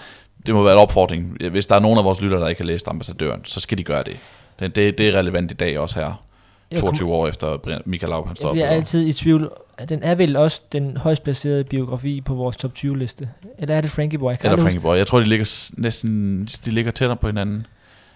det 0.46 0.54
må 0.54 0.62
være 0.62 0.72
en 0.72 0.80
opfordring. 0.80 1.36
Hvis 1.50 1.66
der 1.66 1.74
er 1.74 1.80
nogen 1.80 1.98
af 1.98 2.04
vores 2.04 2.20
lyttere, 2.20 2.40
der 2.40 2.48
ikke 2.48 2.60
har 2.62 2.66
læst 2.66 2.88
ambassadøren, 2.88 3.44
så 3.44 3.60
skal 3.60 3.78
de 3.78 3.84
gøre 3.84 4.02
det. 4.02 4.16
Det, 4.60 4.76
det, 4.76 4.98
det 4.98 5.08
er 5.08 5.18
relevant 5.18 5.50
i 5.50 5.54
dag 5.54 5.78
også 5.78 6.00
her. 6.00 6.22
Jeg 6.70 6.78
22 6.78 7.12
år 7.12 7.28
efter 7.28 7.80
Michael 7.86 8.10
Laub, 8.10 8.26
han 8.26 8.36
står 8.36 8.48
Jeg 8.48 8.52
bliver 8.52 8.68
altid 8.68 9.06
i 9.06 9.12
tvivl. 9.12 9.50
Den 9.88 10.02
er 10.02 10.14
vel 10.14 10.36
også 10.36 10.62
den 10.72 10.96
højst 10.96 11.24
placerede 11.24 11.64
biografi 11.64 12.20
på 12.20 12.34
vores 12.34 12.56
top 12.56 12.74
20 12.74 12.98
liste. 12.98 13.28
Eller 13.58 13.74
er 13.74 13.80
det 13.80 13.90
Frankie 13.90 14.18
Boy? 14.18 14.34
Eller 14.42 14.56
Frankie 14.56 14.80
Boy. 14.80 14.96
Jeg 14.96 15.06
tror, 15.06 15.18
de 15.18 15.24
ligger 15.24 15.70
næsten 15.76 16.44
de 16.64 16.70
ligger 16.70 16.92
tættere 16.92 17.16
på 17.16 17.26
hinanden. 17.26 17.66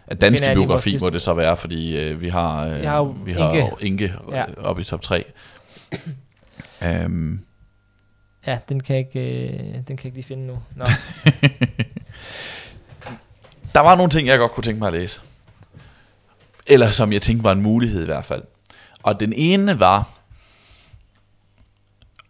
At 0.06 0.20
dansk 0.20 0.38
finder 0.38 0.48
jeg 0.50 0.56
lige 0.56 0.66
biografi 0.66 0.98
må 1.00 1.10
det 1.10 1.22
så 1.22 1.34
være, 1.34 1.56
fordi 1.56 1.96
øh, 1.96 2.20
vi 2.20 2.28
har, 2.28 2.66
øh, 2.66 2.82
har 2.82 3.02
vi 3.24 3.32
har 3.32 3.52
Inge. 3.52 3.70
Inge, 3.80 4.14
Ja. 4.30 4.38
ja. 4.38 4.44
op 4.58 4.78
i 4.78 4.84
top 4.84 5.02
3. 5.02 5.24
um, 7.06 7.10
det. 7.30 7.40
Ja, 8.46 8.58
den 8.68 8.80
kan 8.80 8.96
jeg 8.96 9.06
ikke, 9.06 9.48
øh, 9.48 9.58
den 9.74 9.84
kan 9.84 9.98
jeg 9.98 10.04
ikke 10.04 10.16
lige 10.16 10.24
finde 10.24 10.46
nu. 10.46 10.58
Nå. 10.76 10.84
der 13.74 13.80
var 13.80 13.96
nogle 13.96 14.10
ting, 14.10 14.28
jeg 14.28 14.38
godt 14.38 14.52
kunne 14.52 14.64
tænke 14.64 14.78
mig 14.78 14.86
at 14.86 14.92
læse. 14.92 15.20
Eller 16.66 16.90
som 16.90 17.12
jeg 17.12 17.22
tænkte 17.22 17.44
var 17.44 17.52
en 17.52 17.62
mulighed 17.62 18.02
i 18.02 18.06
hvert 18.06 18.24
fald. 18.24 18.42
Og 19.02 19.20
den 19.20 19.32
ene 19.32 19.80
var 19.80 20.08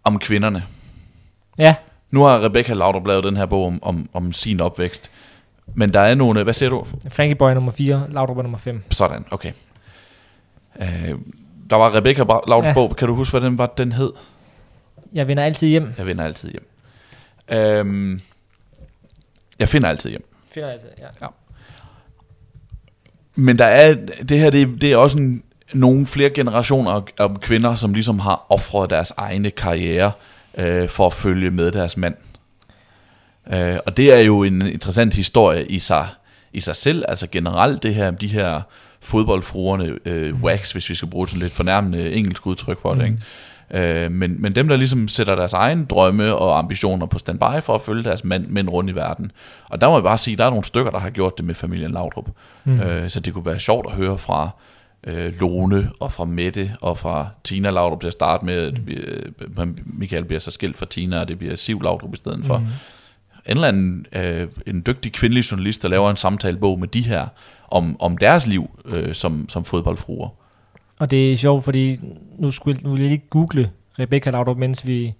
om 0.04 0.18
kvinderne. 0.18 0.64
ja, 1.58 1.74
Nu 2.10 2.22
har 2.22 2.44
Rebecca 2.44 2.72
Laudrup 2.74 3.06
lavet 3.06 3.24
den 3.24 3.36
her 3.36 3.46
bog 3.46 3.66
om, 3.66 3.82
om, 3.82 4.08
om 4.12 4.32
sin 4.32 4.60
opvækst. 4.60 5.10
Men 5.74 5.92
der 5.94 6.00
er 6.00 6.14
nogle, 6.14 6.42
hvad 6.42 6.54
siger 6.54 6.70
du? 6.70 6.86
Frankie 7.10 7.34
Boy 7.34 7.50
er 7.50 7.54
nummer 7.54 7.72
4, 7.72 8.06
Laudrup 8.10 8.38
er 8.38 8.42
nummer 8.42 8.58
5. 8.58 8.82
Sådan, 8.90 9.24
okay. 9.30 9.52
Øh, 10.80 11.14
der 11.70 11.76
var 11.76 11.94
Rebecca 11.94 12.22
Laudrups 12.22 12.64
Ja. 12.64 12.68
ja. 12.68 12.74
bog. 12.74 12.96
Kan 12.96 13.08
du 13.08 13.14
huske, 13.14 13.30
hvad 13.32 13.40
den 13.40 13.58
var, 13.58 13.66
den 13.66 13.92
hed? 13.92 14.12
Jeg 15.12 15.28
vender 15.28 15.44
altid 15.44 15.68
hjem. 15.68 15.94
Jeg 15.98 16.06
vinder 16.06 16.24
altid 16.24 16.50
hjem. 16.50 16.68
Øhm, 17.48 18.20
jeg 19.58 19.68
finder 19.68 19.88
altid 19.88 20.10
hjem. 20.10 20.24
Finder 20.54 20.70
altid, 20.70 20.88
ja. 20.98 21.26
Men 23.34 23.58
der 23.58 23.64
er, 23.64 23.94
det 24.28 24.38
her, 24.38 24.50
det, 24.50 24.80
det 24.80 24.92
er 24.92 24.96
også 24.96 25.18
en, 25.18 25.42
nogle 25.72 26.06
flere 26.06 26.30
generationer 26.30 27.02
af- 27.18 27.40
kvinder, 27.40 27.74
som 27.74 27.94
ligesom 27.94 28.18
har 28.18 28.46
offret 28.48 28.90
deres 28.90 29.12
egne 29.16 29.50
karriere 29.50 30.12
øh, 30.58 30.88
for 30.88 31.06
at 31.06 31.12
følge 31.12 31.50
med 31.50 31.70
deres 31.72 31.96
mand. 31.96 32.14
Øh, 33.52 33.76
og 33.86 33.96
det 33.96 34.12
er 34.12 34.20
jo 34.20 34.42
en 34.42 34.62
interessant 34.62 35.14
historie 35.14 35.66
i 35.66 35.78
sig, 35.78 36.08
i 36.52 36.60
sig 36.60 36.76
selv, 36.76 37.04
altså 37.08 37.26
generelt 37.32 37.82
det 37.82 37.94
her, 37.94 38.10
de 38.10 38.26
her 38.28 38.60
fodboldfruerne, 39.00 39.98
øh, 40.04 40.42
wax, 40.42 40.72
hvis 40.72 40.90
vi 40.90 40.94
skal 40.94 41.08
bruge 41.08 41.28
sådan 41.28 41.40
lidt 41.42 41.52
fornærmende 41.52 42.12
engelsk 42.12 42.46
udtryk 42.46 42.80
for 42.82 42.90
det, 42.94 42.98
Mm. 42.98 43.04
ikke? 43.04 43.18
Øh, 43.72 44.12
men, 44.12 44.42
men 44.42 44.54
dem, 44.54 44.68
der 44.68 44.76
ligesom 44.76 45.08
sætter 45.08 45.34
deres 45.34 45.52
egne 45.52 45.84
drømme 45.84 46.34
og 46.34 46.58
ambitioner 46.58 47.06
på 47.06 47.18
standby 47.18 47.62
for 47.62 47.74
at 47.74 47.80
følge 47.80 48.04
deres 48.04 48.24
mænd, 48.24 48.46
mænd 48.46 48.68
rundt 48.70 48.90
i 48.90 48.94
verden. 48.94 49.32
Og 49.70 49.80
der 49.80 49.88
må 49.88 49.94
jeg 49.94 50.02
bare 50.02 50.18
sige, 50.18 50.36
der 50.36 50.44
er 50.44 50.50
nogle 50.50 50.64
stykker, 50.64 50.90
der 50.90 50.98
har 50.98 51.10
gjort 51.10 51.36
det 51.36 51.44
med 51.44 51.54
familien 51.54 51.90
Laudrup. 51.90 52.28
Mm. 52.64 52.72
Mm. 52.72 52.80
Øh, 52.80 53.10
så 53.10 53.20
det 53.20 53.32
kunne 53.32 53.46
være 53.46 53.58
sjovt 53.58 53.86
at 53.86 53.92
høre 53.92 54.18
fra 54.18 54.50
øh, 55.06 55.32
Lone 55.40 55.90
og 56.00 56.12
fra 56.12 56.24
Mette 56.24 56.72
og 56.80 56.98
fra 56.98 57.26
Tina 57.44 57.70
Laudrup 57.70 58.00
til 58.00 58.06
at 58.06 58.12
starte 58.12 58.46
med. 58.46 58.72
bliver, 58.72 59.00
øh, 59.58 59.68
Michael 59.84 60.24
bliver 60.24 60.40
så 60.40 60.50
skilt 60.50 60.78
fra 60.78 60.86
Tina, 60.86 61.20
og 61.20 61.28
det 61.28 61.38
bliver 61.38 61.56
Siv 61.56 61.82
Laudrup 61.82 62.14
i 62.14 62.16
stedet 62.16 62.44
for. 62.44 62.58
Mm. 62.58 62.66
En 63.46 63.56
eller 63.56 63.68
anden 63.68 64.06
øh, 64.12 64.48
en 64.66 64.82
dygtig 64.86 65.12
kvindelig 65.12 65.50
journalist, 65.50 65.82
der 65.82 65.88
laver 65.88 66.10
en 66.10 66.16
samtalebog 66.16 66.78
med 66.78 66.88
de 66.88 67.02
her 67.02 67.26
om, 67.68 67.96
om 68.00 68.16
deres 68.16 68.46
liv 68.46 68.70
øh, 68.94 69.14
som, 69.14 69.48
som 69.48 69.64
fodboldfruer. 69.64 70.28
Og 71.02 71.10
det 71.10 71.32
er 71.32 71.36
sjovt, 71.36 71.64
fordi 71.64 72.00
nu, 72.38 72.50
skulle, 72.50 72.80
nu 72.82 72.92
vil 72.92 73.00
jeg 73.00 73.08
lige 73.10 73.22
google 73.30 73.70
Rebecca 73.98 74.30
Laudrup, 74.30 74.56
mens 74.56 74.86
vi, 74.86 75.14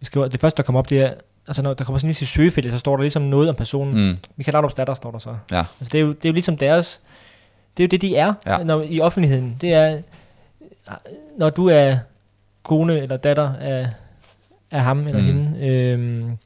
vi 0.00 0.04
skriver. 0.06 0.28
Det 0.28 0.40
første, 0.40 0.56
der 0.56 0.62
kommer 0.62 0.78
op, 0.78 0.90
det 0.90 1.00
er, 1.00 1.12
altså 1.46 1.62
når 1.62 1.74
der 1.74 1.84
kommer 1.84 1.98
sådan 1.98 2.08
lige 2.08 2.14
til 2.14 2.26
søgefeltet, 2.26 2.72
så 2.72 2.78
står 2.78 2.96
der 2.96 3.02
ligesom 3.02 3.22
noget 3.22 3.48
om 3.48 3.54
personen. 3.54 4.08
Mm. 4.08 4.16
Michael 4.36 4.52
Laudrups 4.52 4.74
datter 4.74 4.94
står 4.94 5.10
der 5.10 5.18
så. 5.18 5.36
Ja. 5.50 5.58
Altså 5.80 5.92
det 5.92 5.94
er 5.94 6.02
jo, 6.02 6.08
det 6.08 6.24
er 6.24 6.28
jo 6.28 6.32
ligesom 6.32 6.56
deres, 6.56 7.00
det 7.76 7.82
er 7.82 7.86
jo 7.86 7.88
det, 7.88 8.02
de 8.02 8.16
er 8.16 8.34
Ja. 8.46 8.58
når, 8.64 8.82
i 8.88 9.00
offentligheden. 9.00 9.56
Det 9.60 9.72
er, 9.72 9.98
når 11.38 11.50
du 11.50 11.66
er 11.68 11.96
kone 12.62 12.98
eller 12.98 13.16
datter 13.16 13.52
af, 13.60 13.88
af 14.70 14.80
ham 14.80 15.06
eller. 15.06 15.20
Mm. 15.20 15.26
hende. 15.26 15.66
Øhm, 15.66 16.38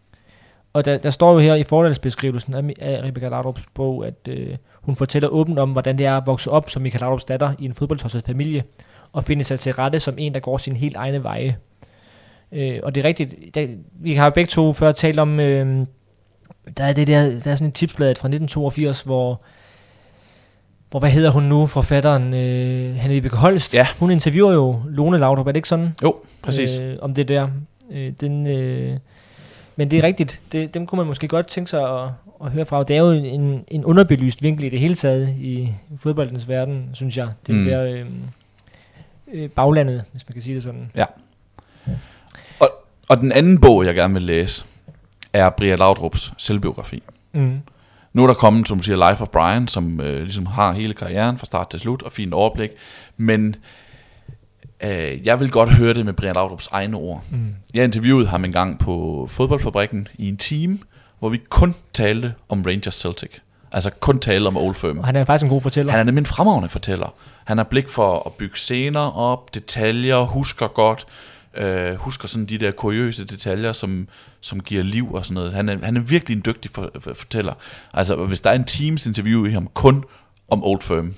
og 0.73 0.85
der, 0.85 0.99
der 0.99 1.11
står 1.11 1.33
jo 1.33 1.39
her 1.39 1.55
i 1.55 1.63
fordelsbeskrivelsen 1.63 2.55
af, 2.55 2.73
af 2.81 3.03
Rebecca 3.03 3.29
Laudrups 3.29 3.63
bog, 3.75 4.07
at 4.07 4.29
øh, 4.29 4.57
hun 4.75 4.97
fortæller 4.97 5.29
åbent 5.29 5.59
om, 5.59 5.73
hvordan 5.73 5.99
det 5.99 6.07
er 6.07 6.17
at 6.17 6.27
vokse 6.27 6.51
op 6.51 6.71
som 6.71 6.83
Michael 6.83 7.01
Laudrups 7.01 7.25
datter 7.25 7.53
i 7.59 7.65
en 7.65 7.75
fodboldtosset 7.75 8.25
familie, 8.25 8.65
og 9.13 9.25
finde 9.25 9.45
sig 9.45 9.61
til 9.61 9.73
rette 9.73 10.01
som 10.01 10.15
en, 10.19 10.35
der 10.35 10.41
går 10.41 10.59
sin 10.59 10.77
helt 10.77 10.97
egne 10.97 11.23
veje. 11.23 11.57
Øh, 12.53 12.81
og 12.83 12.95
det 12.95 13.05
er 13.05 13.09
rigtigt, 13.09 13.55
der, 13.55 13.67
vi 13.93 14.15
har 14.15 14.25
jo 14.25 14.31
begge 14.31 14.49
to 14.49 14.73
før 14.73 14.93
talt 14.93 15.19
om, 15.19 15.41
øh, 15.41 15.87
der 16.77 16.85
er 16.85 16.93
det 16.93 17.07
der, 17.07 17.23
der 17.23 17.51
er 17.51 17.57
sådan 17.57 17.69
et 17.69 17.75
tipsblad 17.75 18.09
fra 18.09 18.29
1982, 18.29 19.03
hvor 19.03 19.43
hvor 20.91 21.01
hvad 21.01 21.11
hedder 21.11 21.31
hun 21.31 21.43
nu, 21.43 21.67
forfatteren 21.67 22.35
øh, 22.35 22.97
Hanne 22.97 23.15
Vibeke 23.15 23.37
Holst? 23.37 23.75
Ja. 23.75 23.87
Hun 23.99 24.11
interviewer 24.11 24.53
jo 24.53 24.81
Lone 24.89 25.19
Laudrup, 25.19 25.47
er 25.47 25.53
det 25.53 25.57
ikke 25.57 25.69
sådan? 25.69 25.95
Jo, 26.03 26.17
præcis. 26.43 26.79
Øh, 26.79 26.97
om 27.01 27.15
det 27.15 27.29
der. 27.29 27.49
Øh, 27.91 28.13
den, 28.21 28.47
øh, 28.47 28.97
men 29.79 29.91
det 29.91 29.99
er 29.99 30.03
rigtigt, 30.03 30.41
det, 30.53 30.75
dem 30.75 30.87
kunne 30.87 30.97
man 30.97 31.07
måske 31.07 31.29
godt 31.29 31.47
tænke 31.47 31.71
sig 31.71 32.01
at, 32.03 32.09
at 32.45 32.51
høre 32.51 32.67
fra. 32.67 32.83
Det 32.83 32.97
er 32.97 33.01
jo 33.01 33.11
en, 33.11 33.65
en 33.69 33.85
underbelyst 33.85 34.43
vinkel 34.43 34.65
i 34.65 34.69
det 34.69 34.81
hele 34.81 34.95
taget 34.95 35.29
i 35.29 35.75
fodboldens 35.99 36.49
verden, 36.49 36.91
synes 36.93 37.17
jeg. 37.17 37.29
Det 37.47 37.55
Mm. 37.55 37.65
der 37.65 37.85
øh, 37.85 38.07
øh, 39.33 39.51
baglandet, 39.51 40.05
hvis 40.13 40.29
man 40.29 40.33
kan 40.33 40.43
sige 40.43 40.55
det 40.55 40.63
sådan. 40.63 40.91
Og 43.09 43.21
den 43.21 43.33
anden 43.33 43.61
bog, 43.61 43.85
jeg 43.87 43.95
gerne 43.95 44.15
vil 44.15 44.23
læse, 44.23 44.65
er 45.33 45.51
Bria 45.51 45.75
Laudrups 45.75 46.33
selvbiografi. 46.39 47.03
Mm. 47.33 47.61
Nu 48.13 48.23
er 48.23 48.27
der 48.27 48.35
kommet, 48.35 48.69
som 48.69 48.79
du 48.79 48.83
siger, 48.85 49.11
Life 49.11 49.23
of 49.23 49.29
Brian, 49.29 49.69
som 49.69 50.01
øh, 50.01 50.23
ligesom 50.23 50.47
har 50.47 50.73
hele 50.73 50.95
karrieren 50.95 51.39
fra 51.39 51.47
start 51.47 51.71
til 51.71 51.81
slut, 51.81 52.03
og 52.03 52.13
fint 52.13 52.35
overblik. 52.35 52.71
Men 53.17 53.57
øh, 54.83 55.27
jeg 55.27 55.41
vil 55.41 55.51
godt 55.51 55.71
høre 55.71 55.95
det 55.95 56.05
med 56.05 56.13
Brian 56.13 56.35
Laudrups 56.35 56.69
egne 56.73 56.97
ord. 56.97 57.25
Mm. 57.31 57.55
Jeg 57.75 57.85
interviewede 57.85 58.27
ham 58.27 58.45
en 58.45 58.53
gang 58.53 58.79
på 58.79 59.27
fodboldfabrikken 59.31 60.09
i 60.19 60.29
en 60.29 60.37
time, 60.37 60.79
hvor 61.19 61.29
vi 61.29 61.41
kun 61.51 61.75
talte 61.93 62.35
om 62.49 62.63
Rangers 62.63 62.95
Celtic. 62.95 63.31
Altså 63.73 63.91
kun 63.91 64.21
talte 64.21 64.47
om 64.47 64.57
Old 64.57 64.75
Firm. 64.75 64.99
Og 64.99 65.07
han 65.07 65.17
er 65.17 65.25
faktisk 65.25 65.45
en 65.45 65.51
god 65.51 65.61
fortæller. 65.61 65.93
Han 65.93 66.01
er 66.01 66.05
nemlig 66.05 66.21
en 66.21 66.27
fremragende 66.27 66.69
fortæller. 66.69 67.15
Han 67.45 67.57
har 67.57 67.65
blik 67.65 67.89
for 67.89 68.23
at 68.27 68.33
bygge 68.33 68.57
scener 68.57 69.01
op, 69.01 69.55
detaljer, 69.55 70.25
husker 70.25 70.69
godt, 70.69 71.07
øh, 71.55 71.95
husker 71.95 72.29
sådan 72.29 72.47
de 72.47 72.59
der 72.59 72.71
kuriøse 72.71 73.25
detaljer, 73.25 73.73
som, 73.73 74.09
som 74.41 74.61
giver 74.61 74.83
liv 74.83 75.15
og 75.15 75.25
sådan 75.25 75.35
noget. 75.35 75.53
Han 75.53 75.69
er, 75.69 75.77
han 75.83 75.97
er 75.97 76.01
virkelig 76.01 76.37
en 76.37 76.43
dygtig 76.47 76.71
for, 76.75 76.91
for, 77.01 77.15
fortæller. 77.15 77.55
Altså, 77.95 78.17
hvis 78.17 78.41
der 78.41 78.51
er 78.51 78.55
en 78.55 78.65
Teams 78.65 79.07
interview 79.07 79.45
i 79.45 79.51
ham 79.51 79.69
kun 79.75 80.05
om 80.49 80.65
Old 80.65 80.81
Firm, 80.83 81.15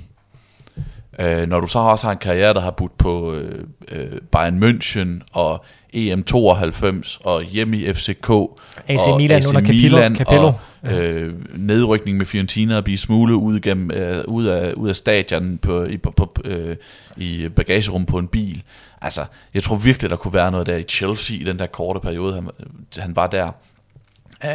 øh, 1.18 1.48
når 1.48 1.60
du 1.60 1.66
så 1.66 1.78
også 1.78 2.06
har 2.06 2.12
en 2.12 2.18
karriere, 2.18 2.54
der 2.54 2.60
har 2.60 2.70
budt 2.70 2.98
på 2.98 3.34
øh, 3.34 3.64
øh, 3.92 4.12
Bayern 4.32 4.62
München 4.62 5.26
og 5.32 5.64
EM92 5.94 7.18
og 7.24 7.42
hjemme 7.42 7.76
i 7.76 7.92
FCK 7.92 8.30
AC 8.88 9.00
og 9.06 9.16
Milan 9.16 9.42
under 9.48 9.60
Capello, 9.60 9.96
Milan 9.96 10.16
Capello. 10.16 10.46
og 10.46 10.92
øh, 10.92 11.34
nedrykning 11.54 12.18
med 12.18 12.26
Fiorentina 12.26 12.76
og 12.76 12.84
blive 12.84 12.98
smuglet 12.98 13.34
ud, 13.34 13.60
gennem, 13.60 13.90
øh, 13.90 14.24
ud, 14.28 14.46
af, 14.46 14.72
ud 14.72 14.88
af 14.88 14.96
stadion 14.96 15.58
på, 15.58 15.84
i, 15.84 15.96
på, 15.96 16.10
på, 16.10 16.34
øh, 16.44 16.76
i 17.16 17.48
bagagerum 17.48 18.06
på 18.06 18.18
en 18.18 18.28
bil. 18.28 18.62
Altså, 19.02 19.24
jeg 19.54 19.62
tror 19.62 19.76
virkelig, 19.76 20.10
der 20.10 20.16
kunne 20.16 20.34
være 20.34 20.50
noget 20.50 20.66
der 20.66 20.76
i 20.76 20.82
Chelsea 20.82 21.36
i 21.36 21.44
den 21.44 21.58
der 21.58 21.66
korte 21.66 22.00
periode, 22.00 22.34
han, 22.34 22.48
han 22.98 23.16
var 23.16 23.26
der. 23.26 23.52
Uh, 24.44 24.50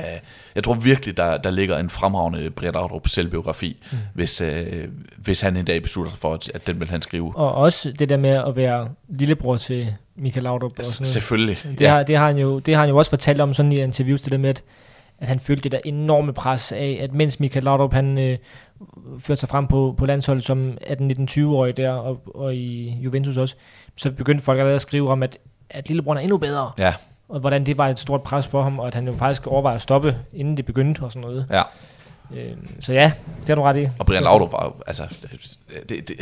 jeg 0.56 0.64
tror 0.64 0.74
virkelig, 0.74 1.18
der, 1.18 1.38
der 1.38 1.50
ligger 1.50 1.78
en 1.78 1.90
fremragende 1.90 2.50
Brian 2.50 2.74
Laudrup 2.74 3.08
selvbiografi, 3.08 3.84
mm. 3.92 3.98
hvis, 4.14 4.42
uh, 4.42 4.48
hvis 5.18 5.42
han 5.42 5.58
en 5.58 5.66
dag 5.66 5.82
beslutter 5.82 6.12
sig 6.12 6.20
for, 6.20 6.34
at, 6.34 6.52
at 6.54 6.68
den 6.68 6.80
vil 6.80 6.90
han 6.90 7.02
skrive. 7.02 7.38
Og 7.38 7.54
også 7.54 7.92
det 7.92 8.10
der 8.10 8.18
med 8.18 8.30
at 8.30 8.56
være 8.56 8.90
lillebror 9.10 9.58
til 9.58 9.94
Michael 10.16 10.44
Laudrup. 10.44 10.80
Og 10.80 10.86
sådan 10.86 11.04
noget. 11.04 11.14
Selvfølgelig. 11.14 11.58
Det, 11.64 11.82
ja. 11.82 11.90
har, 11.90 12.04
det, 12.04 12.18
har 12.18 12.28
han 12.28 12.38
jo, 12.38 12.60
det 12.60 12.74
har 12.74 12.82
han 12.82 12.90
jo 12.90 12.98
også 12.98 13.10
fortalt 13.10 13.42
om 13.42 13.54
sådan 13.54 13.72
i 13.72 13.82
interviews, 13.82 14.22
det 14.22 14.32
der 14.32 14.38
med, 14.38 14.50
at, 14.50 14.64
at 15.20 15.28
han 15.28 15.40
følte 15.40 15.64
det 15.64 15.72
der 15.72 15.80
enorme 15.86 16.34
pres 16.34 16.72
af, 16.72 17.00
at 17.02 17.14
mens 17.14 17.40
Michael 17.40 17.64
Laudrup, 17.64 17.94
han 17.94 18.18
øh, 18.18 18.38
førte 19.20 19.40
sig 19.40 19.50
frem 19.50 19.68
på, 19.68 19.96
på 19.98 20.06
landsholdet 20.06 20.44
som 20.44 20.78
18-19-20-årig 20.82 21.78
der, 21.78 21.92
og, 21.92 22.22
og 22.36 22.56
i 22.56 23.00
Juventus 23.02 23.38
også, 23.38 23.56
så 23.96 24.12
begyndte 24.12 24.44
folk 24.44 24.60
allerede 24.60 24.76
at 24.76 24.82
skrive 24.82 25.10
om, 25.10 25.24
at, 25.24 25.38
at 25.70 25.88
lillebror 25.88 26.16
er 26.16 26.20
endnu 26.20 26.38
bedre. 26.38 26.72
Ja. 26.78 26.94
Og 27.30 27.40
hvordan 27.40 27.66
det 27.66 27.78
var 27.78 27.88
et 27.88 28.00
stort 28.00 28.24
pres 28.24 28.48
for 28.48 28.62
ham, 28.62 28.80
og 28.80 28.88
at 28.88 28.96
han 28.96 29.08
jo 29.08 29.16
faktisk 29.18 29.48
overvejede 29.48 29.76
at 29.76 29.82
stoppe, 29.82 30.18
inden 30.34 30.58
det 30.58 30.66
begyndte 30.66 31.02
og 31.02 31.12
sådan 31.12 31.22
noget. 31.22 31.48
Ja. 31.52 31.62
Øhm, 32.36 32.82
så 32.82 32.94
ja, 32.94 33.12
det 33.40 33.50
har 33.50 33.56
du 33.56 33.62
ret 33.62 33.78
i. 33.78 33.88
Og 34.00 34.06
Brian 34.06 34.24
Laudrup 34.24 34.52
var 34.52 34.76
altså, 34.88 35.16
det, 35.90 36.08
det, 36.08 36.18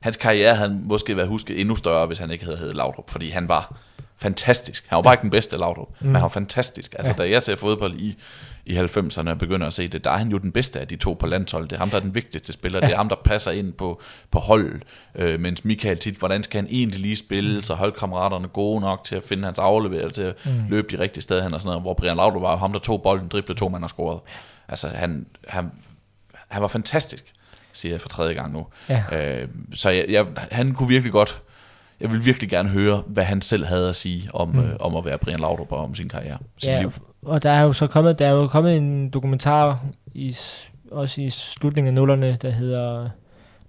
hans 0.00 0.16
karriere 0.16 0.54
havde 0.54 0.80
måske 0.84 1.16
været 1.16 1.28
husket 1.28 1.60
endnu 1.60 1.76
større, 1.76 2.06
hvis 2.06 2.18
han 2.18 2.30
ikke 2.30 2.44
havde 2.44 2.56
heddet 2.56 2.76
Laudrup, 2.76 3.10
fordi 3.10 3.30
han 3.30 3.48
var 3.48 3.76
fantastisk. 4.22 4.84
Han 4.88 4.96
var 4.96 5.02
bare 5.02 5.14
ikke 5.14 5.22
den 5.22 5.30
bedste 5.30 5.56
Laudrup, 5.56 5.88
mm. 6.00 6.06
men 6.06 6.14
han 6.14 6.22
var 6.22 6.28
fantastisk. 6.28 6.94
Altså, 6.98 7.14
ja. 7.18 7.22
da 7.22 7.30
jeg 7.30 7.42
ser 7.42 7.56
fodbold 7.56 7.94
i, 7.94 8.18
i 8.66 8.78
90'erne 8.78 9.30
og 9.30 9.38
begynder 9.38 9.66
at 9.66 9.72
se 9.72 9.88
det, 9.88 10.04
der 10.04 10.10
er 10.10 10.16
han 10.16 10.28
jo 10.28 10.38
den 10.38 10.52
bedste 10.52 10.80
af 10.80 10.88
de 10.88 10.96
to 10.96 11.12
på 11.12 11.26
landsholdet. 11.26 11.70
Det 11.70 11.76
er 11.76 11.80
ham, 11.80 11.90
der 11.90 11.96
er 11.96 12.00
den 12.00 12.14
vigtigste 12.14 12.52
spiller. 12.52 12.78
Ja. 12.82 12.86
Det 12.86 12.92
er 12.92 12.96
ham, 12.96 13.08
der 13.08 13.16
passer 13.24 13.50
ind 13.50 13.72
på, 13.72 14.00
på 14.30 14.38
holdet. 14.38 14.82
Øh, 15.14 15.40
mens 15.40 15.64
Michael 15.64 15.98
tit, 15.98 16.14
hvordan 16.14 16.42
skal 16.42 16.60
han 16.60 16.70
egentlig 16.70 17.00
lige 17.00 17.16
spille, 17.16 17.54
mm. 17.54 17.62
så 17.62 17.74
holdkammeraterne 17.74 18.48
gode 18.48 18.80
nok 18.80 19.04
til 19.04 19.16
at 19.16 19.22
finde 19.22 19.44
hans 19.44 19.58
afleverer, 19.58 20.08
til 20.08 20.22
at 20.22 20.34
mm. 20.44 20.52
løbe 20.68 20.96
de 20.96 21.02
rigtige 21.02 21.22
steder 21.22 21.42
hen 21.42 21.54
og 21.54 21.60
sådan 21.60 21.68
noget. 21.68 21.82
Hvor 21.82 21.94
Brian 21.94 22.16
Laudrup 22.16 22.42
var 22.42 22.56
ham, 22.56 22.72
der 22.72 22.80
tog 22.80 23.02
bolden, 23.02 23.28
driblede 23.28 23.58
to 23.58 23.68
mand 23.68 23.84
og 23.84 23.90
scorede. 23.90 24.20
Altså, 24.68 24.88
han, 24.88 25.26
han, 25.48 25.70
han 26.48 26.62
var 26.62 26.68
fantastisk 26.68 27.34
siger 27.72 27.92
jeg 27.92 28.00
for 28.00 28.08
tredje 28.08 28.34
gang 28.34 28.52
nu. 28.52 28.66
Ja. 28.88 29.02
Øh, 29.12 29.48
så 29.74 29.90
jeg, 29.90 30.04
jeg, 30.08 30.26
han 30.50 30.74
kunne 30.74 30.88
virkelig 30.88 31.12
godt, 31.12 31.40
jeg 32.02 32.12
vil 32.12 32.24
virkelig 32.24 32.50
gerne 32.50 32.68
høre, 32.68 33.02
hvad 33.06 33.24
han 33.24 33.40
selv 33.40 33.64
havde 33.64 33.88
at 33.88 33.94
sige 33.94 34.28
om, 34.34 34.48
mm. 34.48 34.58
øh, 34.58 34.76
om 34.80 34.96
at 34.96 35.04
være 35.04 35.18
Brian 35.18 35.40
Laudrup 35.40 35.72
og 35.72 35.78
om 35.78 35.94
sin 35.94 36.08
karriere. 36.08 36.38
Sin 36.58 36.70
ja, 36.70 36.80
liv. 36.80 36.92
og 37.22 37.42
der 37.42 37.50
er 37.50 37.62
jo 37.62 37.72
så 37.72 37.86
kommet, 37.86 38.18
der 38.18 38.26
er 38.26 38.30
jo 38.30 38.46
kommet 38.46 38.76
en 38.76 39.10
dokumentar, 39.10 39.78
i, 40.14 40.36
også 40.90 41.20
i 41.20 41.30
slutningen 41.30 41.88
af 41.88 41.94
nullerne, 41.94 42.38
der 42.42 42.50
hedder 42.50 43.08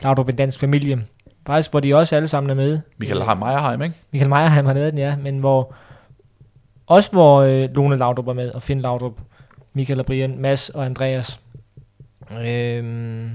Laudrup 0.03 0.29
en 0.29 0.35
dansk 0.35 0.59
familie. 0.59 1.05
Faktisk, 1.47 1.71
hvor 1.71 1.79
de 1.79 1.95
også 1.95 2.15
alle 2.15 2.27
sammen 2.27 2.49
er 2.49 2.53
med. 2.53 2.79
Michael 2.97 3.37
Meyerheim, 3.39 3.81
ikke? 3.81 3.95
Michael 4.11 4.29
Meyerheim 4.29 4.65
har 4.65 4.73
lavet 4.73 4.91
den, 4.91 4.99
ja. 4.99 5.15
Men 5.15 5.39
hvor, 5.39 5.75
også 6.87 7.11
hvor 7.11 7.41
øh, 7.41 7.69
Lone 7.75 7.97
Laudrup 7.97 8.27
er 8.27 8.33
med, 8.33 8.51
og 8.51 8.61
Finn 8.61 8.81
Laudrup, 8.81 9.21
Michael 9.73 9.99
og 9.99 10.05
Brian, 10.05 10.37
Mads 10.37 10.69
og 10.69 10.85
Andreas. 10.85 11.39
Øhm, 12.37 13.31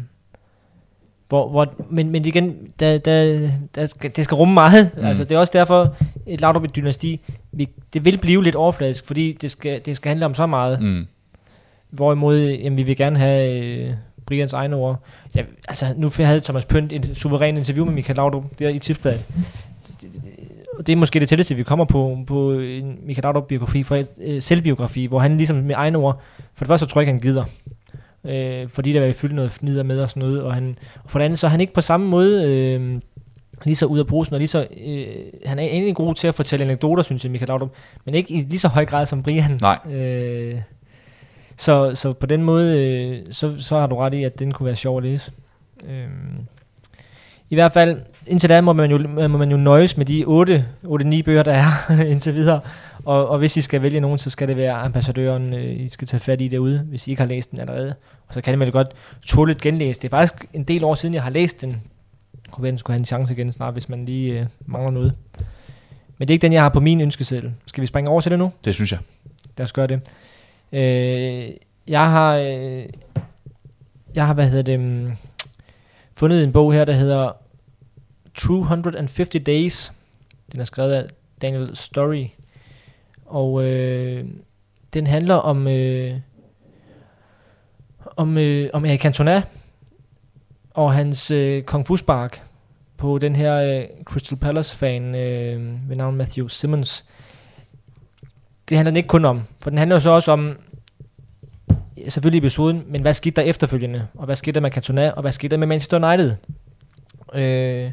hvor, 1.29 1.49
hvor, 1.49 1.75
men, 1.91 2.11
men 2.11 2.25
igen, 2.25 2.57
der, 2.81 2.99
der, 2.99 3.51
der 3.75 3.87
skal, 3.87 4.11
det 4.17 4.25
skal 4.25 4.35
rumme 4.35 4.55
meget. 4.55 4.91
Mm. 4.97 5.05
Altså, 5.05 5.25
det 5.25 5.35
er 5.35 5.39
også 5.39 5.53
derfor, 5.53 5.97
et 6.27 6.41
Laudrup 6.41 6.77
dynasti, 6.77 7.21
vi, 7.53 7.69
det 7.93 8.05
vil 8.05 8.19
blive 8.19 8.45
lidt 8.45 8.55
overfladisk, 8.55 9.07
fordi 9.07 9.39
det 9.41 9.51
skal, 9.51 9.81
det 9.85 9.97
skal 9.97 10.09
handle 10.09 10.27
om 10.27 10.35
så 10.35 10.47
meget. 10.47 10.83
Mm. 10.83 11.07
Hvorimod, 11.91 12.49
jamen, 12.49 12.77
vi 12.77 12.83
vil 12.83 12.97
gerne 12.97 13.19
have 13.19 13.63
øh, 13.63 13.91
Brians 14.27 14.53
egne 14.53 14.77
ord. 14.77 15.03
Ja, 15.35 15.43
altså, 15.69 15.87
nu 15.97 16.11
havde 16.17 16.41
Thomas 16.41 16.65
Pønt 16.65 16.93
et 16.93 17.11
suveræn 17.15 17.57
interview 17.57 17.85
med 17.85 17.95
Michael 17.95 18.17
Laudrup 18.17 18.45
der 18.59 18.69
i 18.69 18.79
tipsbladet. 18.79 19.27
Og 20.79 20.87
det 20.87 20.93
er 20.93 20.97
måske 20.97 21.21
det 21.21 21.29
tætteste, 21.29 21.55
vi 21.55 21.63
kommer 21.63 21.85
på, 21.85 22.19
på 22.27 22.53
en 22.53 22.99
Michael 23.03 23.23
Laudrup-biografi, 23.23 23.83
for, 23.83 24.03
øh, 24.21 24.43
selvbiografi, 24.43 25.07
hvor 25.07 25.19
han 25.19 25.37
ligesom 25.37 25.57
med 25.57 25.75
egne 25.75 25.99
ord, 25.99 26.23
for 26.55 26.65
det 26.65 26.69
første 26.69 26.87
så 26.87 26.93
tror 26.93 27.01
jeg 27.01 27.09
ikke, 27.09 27.13
han 27.13 27.21
gider 27.21 27.45
øh, 28.25 28.69
fordi 28.69 28.93
der 28.93 29.07
var 29.07 29.13
fyldt 29.13 29.35
noget 29.35 29.53
fnider 29.53 29.83
med 29.83 30.01
og 30.01 30.11
sådan 30.11 30.23
noget, 30.23 30.43
og, 30.43 30.55
han, 30.55 30.79
og 31.05 31.11
for 31.11 31.19
det 31.19 31.25
andet, 31.25 31.39
så 31.39 31.47
er 31.47 31.51
han 31.51 31.61
ikke 31.61 31.73
på 31.73 31.81
samme 31.81 32.09
måde 32.09 32.45
øh, 32.45 33.01
lige 33.65 33.77
så 33.77 33.87
ud 33.87 33.99
af 33.99 34.07
brusen, 34.07 34.35
og 34.35 34.39
lige 34.39 34.49
så, 34.49 34.67
øh, 34.87 35.07
han 35.47 35.59
er 35.59 35.63
egentlig 35.63 35.95
god 35.97 36.15
til 36.15 36.29
at 36.29 36.35
fortælle 36.35 36.65
anekdoter, 36.65 37.03
synes 37.03 37.25
jeg, 37.25 37.33
Michael 37.33 37.49
Laudrup, 37.49 37.71
men 38.05 38.15
ikke 38.15 38.35
i 38.35 38.41
lige 38.41 38.59
så 38.59 38.69
høj 38.69 38.85
grad 38.85 39.07
som 39.07 39.23
Brian. 39.23 39.59
Nej. 39.61 39.79
Øh, 39.93 40.61
så, 41.57 41.95
så 41.95 42.13
på 42.13 42.27
den 42.27 42.43
måde, 42.43 42.87
øh, 42.87 43.27
så, 43.31 43.55
så 43.59 43.79
har 43.79 43.87
du 43.87 43.97
ret 43.97 44.15
i, 44.15 44.25
at 44.25 44.39
den 44.39 44.53
kunne 44.53 44.67
være 44.67 44.77
sjov 44.77 44.97
at 44.97 45.03
læse. 45.03 45.33
Øh, 45.89 46.07
I 47.51 47.55
hvert 47.55 47.73
fald, 47.73 48.01
indtil 48.27 48.49
da 48.49 48.61
må 48.61 48.73
man 48.73 48.91
jo, 48.91 49.29
må 49.29 49.39
man 49.39 49.51
jo 49.51 49.57
nøjes 49.57 49.97
med 49.97 50.07
de 50.07 50.25
8-9 50.25 51.23
bøger, 51.23 51.43
der 51.43 51.53
er 51.53 51.91
indtil 52.13 52.35
videre. 52.35 52.61
Og, 53.05 53.29
og 53.29 53.39
hvis 53.39 53.57
I 53.57 53.61
skal 53.61 53.83
vælge 53.83 54.01
nogen, 54.01 54.19
så 54.19 54.31
skal 54.31 54.49
det 54.49 54.57
være 54.57 54.73
ambassadøren, 54.73 55.55
øh, 55.55 55.81
I 55.81 55.89
skal 55.89 56.09
tage 56.09 56.21
fat 56.21 56.41
i 56.41 56.49
derude, 56.49 56.79
hvis 56.79 57.07
I 57.07 57.11
ikke 57.11 57.23
har 57.23 57.29
læst 57.29 57.51
den 57.51 57.61
allerede. 57.61 57.95
Og 58.29 58.35
så 58.35 58.41
kan 58.41 58.61
det 58.61 58.73
godt 58.73 58.89
tåle 59.23 59.53
et 59.53 59.61
genlæse. 59.61 60.01
Det 60.01 60.09
er 60.09 60.17
faktisk 60.17 60.47
en 60.53 60.65
del 60.65 60.85
år 60.85 60.95
siden, 60.95 61.15
jeg 61.15 61.23
har 61.23 61.31
læst 61.31 61.61
den. 61.61 61.71
Jeg 61.71 62.53
kunne 62.53 62.65
være, 62.65 62.79
skulle 62.79 62.95
have 62.95 63.01
en 63.01 63.05
chance 63.05 63.35
igen 63.35 63.53
snart, 63.53 63.73
hvis 63.73 63.89
man 63.89 64.05
lige 64.05 64.41
øh, 64.41 64.47
mangler 64.67 64.91
noget. 64.91 65.15
Men 66.19 66.29
det 66.29 66.33
er 66.33 66.35
ikke 66.35 66.43
den, 66.43 66.53
jeg 66.53 66.63
har 66.63 66.69
på 66.69 66.81
min 66.81 67.01
ønskeseddel. 67.01 67.53
Skal 67.67 67.83
vi 67.83 67.87
springe 67.87 68.11
over 68.11 68.21
til 68.21 68.31
det 68.31 68.39
nu? 68.39 68.53
Det 68.65 68.75
synes 68.75 68.93
jeg. 68.93 69.01
Lad 69.57 69.65
os 69.65 69.73
gøre 69.73 69.87
det. 69.87 70.01
Øh, 70.73 71.51
jeg 71.89 72.11
har... 72.11 72.37
Øh, 72.37 72.85
jeg 74.15 74.27
har, 74.27 74.35
hvad 74.35 74.49
hedder 74.49 74.63
det... 74.63 74.79
Um, 74.79 75.13
fundet 76.13 76.45
en 76.45 76.53
bog 76.53 76.73
her, 76.73 76.85
der 76.85 76.93
hedder 76.93 77.33
250 78.35 79.31
Days. 79.47 79.93
Den 80.53 80.61
er 80.61 80.65
skrevet 80.65 80.93
af 80.93 81.05
Daniel 81.43 81.77
Story. 81.77 82.27
Og 83.29 83.65
øh, 83.65 84.25
den 84.95 85.07
handler 85.07 85.35
om 85.35 85.69
øh, 85.69 86.15
om, 88.17 88.39
øh, 88.39 88.71
om 88.73 88.85
Erik 88.85 89.01
Cantona 89.01 89.43
og 90.71 90.93
hans 90.93 91.31
øh, 91.31 91.63
Kung 91.63 91.87
Fu 91.87 91.97
Spark 91.97 92.43
på 92.97 93.19
den 93.19 93.37
her 93.37 93.57
øh, 93.57 93.85
Crystal 94.05 94.39
Palace-fan 94.39 95.15
øh, 95.15 95.89
ved 95.89 95.97
navn 95.97 96.17
Matthew 96.17 96.49
Simmons. 96.49 97.05
Det 98.69 98.77
handler 98.77 98.91
den 98.91 98.97
ikke 98.97 99.07
kun 99.07 99.25
om, 99.25 99.43
for 99.61 99.71
den 99.71 99.79
handler 99.79 99.97
jo 99.97 100.01
så 100.01 100.11
også 100.11 100.33
om 100.33 100.59
selvfølgelig 102.09 102.39
episoden, 102.39 102.85
men 102.87 103.03
hvad 103.03 103.15
skete 103.15 103.37
der 103.37 103.43
efterfølgende, 103.43 104.07
og 104.15 104.25
hvad 104.25 104.37
skete 104.37 104.55
der 104.55 104.61
med 104.61 104.71
Cantona, 104.71 105.11
og 105.11 105.21
hvad 105.21 105.33
skete 105.33 105.51
der 105.51 105.57
med 105.57 105.67
Manchester 105.67 106.09
United? 106.09 106.35
Øh, 107.35 107.91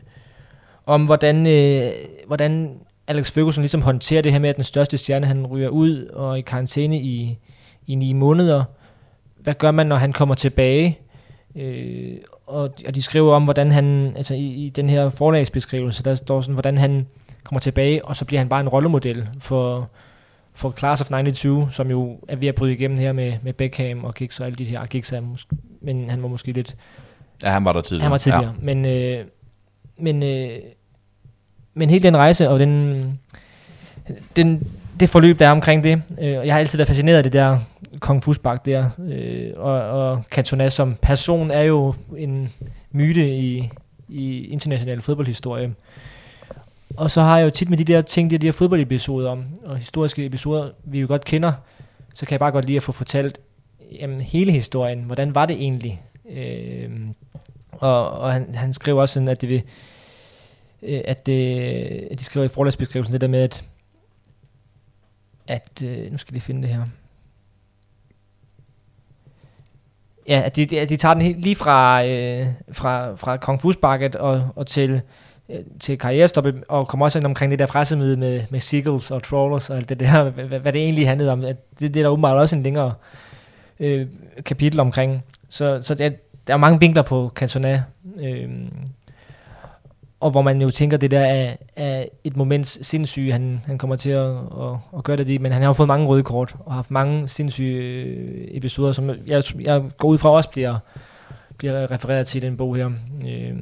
om 0.86 1.06
hvordan, 1.06 1.48
øh, 1.48 1.92
hvordan 2.28 2.80
Alex 3.08 3.32
Ferguson 3.32 3.62
ligesom 3.62 3.82
håndterer 3.82 4.22
det 4.22 4.32
her 4.32 4.40
med, 4.40 4.50
at 4.50 4.56
den 4.56 4.64
største 4.64 4.98
stjerne, 4.98 5.28
han 5.28 5.48
ryger 5.48 5.70
ud 5.70 6.06
og 6.06 6.40
i 6.40 6.42
karantæne 6.42 7.00
i, 7.00 7.38
i 7.88 7.96
ni 7.96 8.14
måneder. 8.14 8.64
Hvad 9.40 9.54
gør 9.54 9.72
man, 9.72 9.88
når 9.88 9.96
han 9.96 10.14
kommer 10.14 10.36
tilbage? 10.36 11.00
Øh, 11.56 12.18
og, 12.48 12.74
og 12.88 12.96
de 12.96 13.02
skriver 13.02 13.36
om, 13.36 13.44
hvordan 13.44 13.72
han, 13.72 14.14
altså 14.16 14.34
i, 14.34 14.46
i 14.46 14.70
den 14.70 14.90
her 14.90 15.10
forlagsbeskrivelse, 15.10 16.04
der 16.04 16.16
står 16.16 16.42
sådan, 16.42 16.54
hvordan 16.54 16.78
han 16.78 17.08
kommer 17.44 17.60
tilbage, 17.60 18.06
og 18.06 18.16
så 18.16 18.26
bliver 18.26 18.40
han 18.40 18.50
bare 18.50 18.62
en 18.62 18.70
rollemodel 18.70 19.28
for, 19.40 19.90
for 20.54 20.72
Class 20.72 21.02
of 21.02 21.08
92, 21.08 21.76
som 21.76 21.90
jo 21.90 22.20
er 22.28 22.36
ved 22.36 22.48
at 22.48 22.56
bryde 22.56 22.74
igennem 22.74 22.98
her 23.00 23.14
med, 23.14 23.34
med 23.44 23.54
Beckham 23.54 24.04
og 24.04 24.14
Giggs 24.14 24.40
og 24.40 24.46
alle 24.46 24.56
de 24.56 24.66
her. 24.66 24.86
Giggs 24.86 25.12
er 25.12 25.20
måske, 25.20 25.56
men 25.82 26.10
han 26.10 26.22
var 26.22 26.28
måske 26.28 26.52
lidt... 26.52 26.76
Ja, 27.44 27.50
han 27.50 27.66
var 27.66 27.74
der 27.74 27.82
tidligere. 27.82 28.04
Han 28.04 28.12
var 28.12 28.18
tidligere, 28.18 28.56
ja. 28.62 28.74
men, 28.74 28.86
øh, 28.86 29.26
men 29.98 30.24
øh, 30.24 30.58
men 31.76 31.90
hele 31.90 32.04
den 32.04 32.18
rejse 32.18 32.50
og 32.50 32.60
den, 32.60 33.04
den, 34.36 34.68
det 35.00 35.10
forløb, 35.10 35.40
der 35.40 35.48
er 35.48 35.52
omkring 35.52 35.84
det, 35.84 36.02
øh, 36.22 36.28
jeg 36.28 36.54
har 36.54 36.60
altid 36.60 36.78
været 36.78 36.88
fascineret 36.88 37.18
af 37.18 37.24
det 37.24 37.34
der 37.34 37.58
Kong 38.00 38.24
Fusbak 38.24 38.66
der, 38.66 38.90
øh, 39.00 39.52
og, 39.56 39.74
og 39.82 40.24
Cantona 40.32 40.70
som 40.70 40.96
person 41.02 41.52
er 41.52 41.62
jo 41.62 41.94
en 42.18 42.50
myte 42.92 43.38
i, 43.38 43.70
i 44.10 44.46
international 44.46 45.02
fodboldhistorie. 45.02 45.74
Og 46.98 47.12
så 47.12 47.22
har 47.22 47.38
jeg 47.38 47.46
jo 47.46 47.50
tit 47.50 47.70
med 47.70 47.78
de 47.78 47.84
der 47.84 48.02
ting, 48.02 48.30
de, 48.30 48.38
de 48.38 48.48
her 48.48 48.52
fodboldepisoder 48.52 49.30
om, 49.30 49.44
og 49.66 49.78
historiske 49.78 50.26
episoder, 50.26 50.70
vi 50.84 51.00
jo 51.00 51.08
godt 51.08 51.26
kender, 51.26 51.54
så 52.14 52.26
kan 52.26 52.32
jeg 52.32 52.40
bare 52.40 52.52
godt 52.52 52.66
lide 52.66 52.78
at 52.78 52.84
få 52.84 52.92
fortalt 52.92 53.40
jamen, 54.02 54.22
hele 54.22 54.52
historien. 54.52 55.00
Hvordan 55.04 55.36
var 55.36 55.46
det 55.46 55.56
egentlig? 55.56 56.02
Øh, 56.32 56.90
og 57.72 58.12
og 58.12 58.34
han, 58.34 58.56
han 58.56 58.74
skriver 58.74 59.02
også 59.02 59.14
sådan, 59.14 59.28
at 59.28 59.42
det 59.42 59.50
vil, 59.50 59.64
øh, 60.86 61.02
at, 61.06 61.26
det, 61.26 61.60
at 62.12 62.20
de 62.20 62.24
skriver 62.24 62.46
i 62.46 62.50
forlagsbeskrivelsen 62.50 63.14
det 63.14 63.22
der 63.22 63.28
med, 63.28 63.42
at, 63.42 63.64
at 65.48 65.82
øh, 65.84 66.12
nu 66.12 66.18
skal 66.18 66.36
de 66.36 66.42
finde 66.42 66.62
det 66.62 66.70
her. 66.70 66.84
Ja, 70.28 70.42
at 70.46 70.56
de, 70.56 70.66
de, 70.66 70.86
de 70.86 70.98
tager 70.98 71.14
den 71.14 71.24
helt 71.24 71.42
lige 71.42 71.56
fra, 71.56 72.06
øh, 72.06 72.48
fra, 72.72 73.16
fra 73.16 73.38
Kong 73.38 73.62
Fusbakket 73.62 74.16
og, 74.16 74.50
og 74.56 74.68
til, 74.68 75.02
øh, 75.50 75.60
til 75.80 75.98
karrierestoppet, 75.98 76.64
og 76.70 76.88
kommer 76.88 77.06
også 77.06 77.20
ind 77.20 77.26
omkring 77.26 77.52
det 77.52 77.60
der 77.60 77.66
pressemøde 77.66 78.18
med, 78.18 78.44
med 78.50 78.60
Seagulls 78.60 79.12
og 79.12 79.24
Trawlers 79.24 79.70
og 79.70 79.78
alt 79.78 79.90
det 79.90 80.00
der, 80.00 80.30
hvad, 80.30 80.60
hvad 80.60 80.74
det 80.74 80.82
egentlig 80.82 81.08
handlede 81.08 81.32
om. 81.32 81.44
At 81.44 81.80
det, 81.80 81.94
det 81.94 82.00
er 82.00 82.04
der 82.04 82.10
åbenbart 82.10 82.38
også 82.38 82.56
en 82.56 82.64
længere 82.64 82.94
øh, 83.80 84.08
kapitel 84.46 84.80
omkring. 84.80 85.24
Så, 85.50 85.82
så 85.82 85.96
det 85.96 86.06
er, 86.06 86.12
der 86.48 86.54
er 86.54 86.58
mange 86.58 86.80
vinkler 86.80 87.04
på 87.04 87.32
Cantona, 87.36 87.84
øh, 88.20 88.50
og 90.20 90.32
hvor 90.32 90.42
man 90.42 90.62
jo 90.62 90.72
tænker, 90.72 90.98
det 90.98 91.12
der 91.12 91.20
er, 91.20 91.56
er 91.76 92.06
et 92.24 92.38
moments 92.38 92.88
sindssyge, 92.88 93.32
han, 93.32 93.62
han 93.66 93.78
kommer 93.78 93.96
til 93.96 94.10
at, 94.10 94.30
at, 94.30 94.78
at 94.98 95.04
gøre 95.04 95.18
det, 95.18 95.42
men 95.42 95.52
han 95.52 95.62
har 95.62 95.70
jo 95.70 95.74
fået 95.74 95.88
mange 95.88 96.08
røde 96.08 96.24
kort, 96.24 96.56
og 96.66 96.74
haft 96.74 96.92
mange 96.92 97.28
sindssyge 97.28 97.84
øh, 97.84 98.48
episoder, 98.52 98.92
som 98.92 99.10
jeg, 99.28 99.44
jeg 99.62 99.84
går 99.98 100.08
ud 100.08 100.18
fra 100.18 100.30
også 100.30 100.50
bliver, 100.50 100.78
bliver 101.58 101.92
refereret 101.92 102.28
til 102.28 102.44
i 102.44 102.46
den 102.46 102.58
bog 102.58 102.76
her. 102.76 102.86
Øh, 103.28 103.54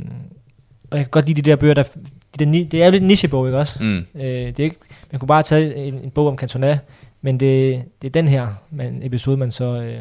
og 0.91 0.97
jeg 0.97 1.05
kan 1.05 1.11
godt 1.11 1.25
lide 1.25 1.41
de 1.41 1.49
der 1.49 1.55
bøger, 1.55 1.73
der, 1.73 1.83
de 2.39 2.45
der, 2.45 2.51
det 2.51 2.81
er 2.81 2.85
jo 2.85 2.91
lidt 2.91 3.03
nichebog, 3.03 3.47
ikke 3.47 3.57
også? 3.57 3.83
Mm. 3.83 4.05
Øh, 4.15 4.23
det 4.23 4.59
er 4.59 4.63
ikke, 4.63 4.77
man 5.11 5.19
kunne 5.19 5.27
bare 5.27 5.43
tage 5.43 5.75
en, 5.75 5.93
en 5.93 6.09
bog 6.09 6.27
om 6.27 6.37
Cantona, 6.37 6.79
men 7.21 7.39
det, 7.39 7.83
det 8.01 8.07
er 8.07 8.11
den 8.11 8.27
her 8.27 8.47
man, 8.71 8.99
episode, 9.03 9.37
man 9.37 9.51
så... 9.51 9.81
Øh, 9.81 9.99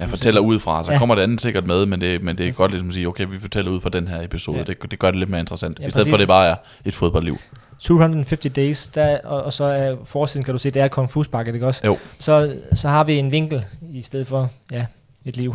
Jeg 0.00 0.08
fortæller 0.10 0.40
udefra, 0.40 0.84
så 0.84 0.92
Ja. 0.92 0.98
kommer 0.98 1.14
det 1.14 1.22
andet 1.22 1.40
sikkert 1.40 1.66
med, 1.66 1.86
men 1.86 2.00
det, 2.00 2.22
men 2.22 2.38
det 2.38 2.48
er 2.48 2.52
godt 2.52 2.70
ligesom 2.70 2.88
at 2.88 2.94
sige, 2.94 3.08
okay, 3.08 3.26
vi 3.30 3.38
fortæller 3.38 3.70
ud 3.72 3.80
fra 3.80 3.90
den 3.90 4.08
her 4.08 4.22
episode. 4.22 4.58
Ja. 4.58 4.62
Det, 4.64 4.90
det 4.90 4.98
gør 4.98 5.10
det 5.10 5.18
lidt 5.18 5.30
mere 5.30 5.40
interessant, 5.40 5.78
Ja, 5.80 5.86
i 5.86 5.90
stedet 5.90 6.08
for 6.08 6.16
at 6.16 6.20
det 6.20 6.28
bare 6.28 6.46
er 6.48 6.54
et 6.84 6.94
fodboldliv. 6.94 7.36
250 7.78 8.40
days, 8.56 8.88
der, 8.88 9.18
og, 9.24 9.42
og 9.42 9.52
så 9.52 9.64
er 9.64 9.96
forsiden, 10.04 10.44
kan 10.44 10.52
du 10.52 10.58
se, 10.58 10.70
det 10.70 10.82
er 10.82 10.88
Kong 10.88 11.10
Fusbakke, 11.10 11.52
ikke 11.54 11.66
også? 11.66 11.80
Jo. 11.84 11.98
Så, 12.18 12.56
så 12.74 12.88
har 12.88 13.04
vi 13.04 13.18
en 13.18 13.32
vinkel 13.32 13.64
i 13.92 14.02
stedet 14.02 14.26
for, 14.26 14.50
ja, 14.72 14.86
et 15.24 15.36
liv. 15.36 15.54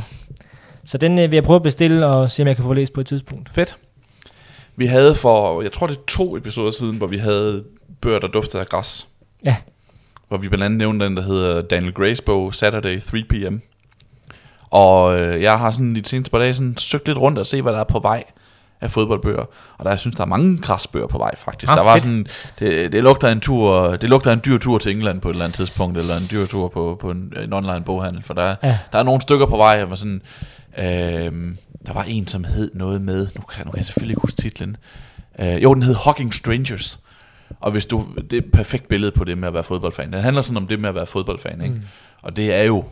Så 0.85 0.97
den 0.97 1.19
øh, 1.19 1.31
vil 1.31 1.37
jeg 1.37 1.43
prøve 1.43 1.55
at 1.55 1.63
bestille 1.63 2.05
og 2.07 2.31
se, 2.31 2.41
om 2.43 2.47
jeg 2.47 2.55
kan 2.55 2.65
få 2.65 2.73
læst 2.73 2.93
på 2.93 3.01
et 3.01 3.07
tidspunkt. 3.07 3.49
Fedt. 3.53 3.77
Vi 4.75 4.85
havde 4.85 5.15
for, 5.15 5.61
jeg 5.61 5.71
tror 5.71 5.87
det 5.87 5.97
er 5.97 6.01
to 6.07 6.37
episoder 6.37 6.71
siden, 6.71 6.97
hvor 6.97 7.07
vi 7.07 7.17
havde 7.17 7.63
bøger, 8.01 8.19
der 8.19 8.27
duftede 8.27 8.61
af 8.61 8.67
græs. 8.69 9.07
Ja. 9.45 9.55
Hvor 10.27 10.37
vi 10.37 10.47
blandt 10.49 10.63
andet 10.63 10.77
nævnte 10.77 11.05
den, 11.05 11.17
der 11.17 11.23
hedder 11.23 11.61
Daniel 11.61 11.93
Grays 11.93 12.21
bog, 12.21 12.53
Saturday 12.55 13.01
3 13.01 13.23
p.m. 13.29 13.55
Og 14.71 15.19
øh, 15.19 15.41
jeg 15.41 15.59
har 15.59 15.71
sådan 15.71 15.95
de 15.95 16.01
seneste 16.05 16.31
par 16.31 16.37
dage 16.39 16.53
sådan 16.53 16.77
søgt 16.77 17.07
lidt 17.07 17.17
rundt 17.17 17.39
og 17.39 17.45
se, 17.45 17.61
hvad 17.61 17.73
der 17.73 17.79
er 17.79 17.83
på 17.83 17.99
vej 17.99 18.23
af 18.81 18.91
fodboldbøger. 18.91 19.45
Og 19.77 19.85
der, 19.85 19.89
jeg 19.89 19.99
synes, 19.99 20.15
der 20.15 20.23
er 20.23 20.27
mange 20.27 20.57
græsbøger 20.61 21.07
på 21.07 21.17
vej, 21.17 21.35
faktisk. 21.35 21.71
Ah, 21.71 21.77
der 21.77 21.83
var 21.83 21.93
fedt. 21.93 22.03
sådan, 22.03 22.25
det, 22.59 22.91
det, 22.91 23.03
lugter 23.03 23.27
en 23.29 23.39
tur, 23.39 23.95
det 23.95 24.09
lugter 24.09 24.31
en 24.33 24.41
dyr 24.45 24.57
tur 24.57 24.77
til 24.77 24.91
England 24.91 25.21
på 25.21 25.29
et 25.29 25.33
eller 25.33 25.45
andet 25.45 25.55
tidspunkt, 25.55 25.97
eller 25.97 26.17
en 26.17 26.27
dyr 26.31 26.45
tur 26.45 26.67
på, 26.67 26.97
på 27.01 27.11
en, 27.11 27.33
en 27.43 27.53
online 27.53 27.81
boghandel, 27.85 28.23
for 28.23 28.33
der, 28.33 28.55
Ja. 28.63 28.77
der 28.93 28.99
er 28.99 29.03
nogle 29.03 29.21
stykker 29.21 29.45
på 29.45 29.57
vej, 29.57 29.83
hvor 29.83 29.95
sådan, 29.95 30.21
øh, 30.77 30.83
der 31.85 31.93
var 31.93 32.03
en, 32.03 32.27
som 32.27 32.43
hed 32.43 32.71
noget 32.73 33.01
med, 33.01 33.27
nu 33.35 33.41
kan, 33.41 33.65
nu 33.65 33.71
kan 33.71 33.77
jeg 33.77 33.85
selvfølgelig 33.85 34.11
ikke 34.13 34.21
huske 34.21 34.41
titlen, 34.41 34.77
øh, 35.39 35.63
jo, 35.63 35.73
den 35.73 35.83
hed 35.83 35.95
Hawking 36.05 36.33
Strangers, 36.33 36.99
og 37.59 37.71
hvis 37.71 37.85
du, 37.85 38.05
det 38.21 38.33
er 38.33 38.37
et 38.37 38.51
perfekt 38.53 38.87
billede 38.87 39.11
på 39.11 39.23
det 39.23 39.37
med 39.37 39.47
at 39.47 39.53
være 39.53 39.63
fodboldfan. 39.63 40.13
Den 40.13 40.21
handler 40.21 40.41
sådan 40.41 40.57
om 40.57 40.67
det 40.67 40.79
med 40.79 40.89
at 40.89 40.95
være 40.95 41.05
fodboldfan, 41.05 41.61
ikke? 41.61 41.73
Mm. 41.75 41.81
Og 42.21 42.35
det 42.35 42.53
er 42.55 42.63
jo 42.63 42.83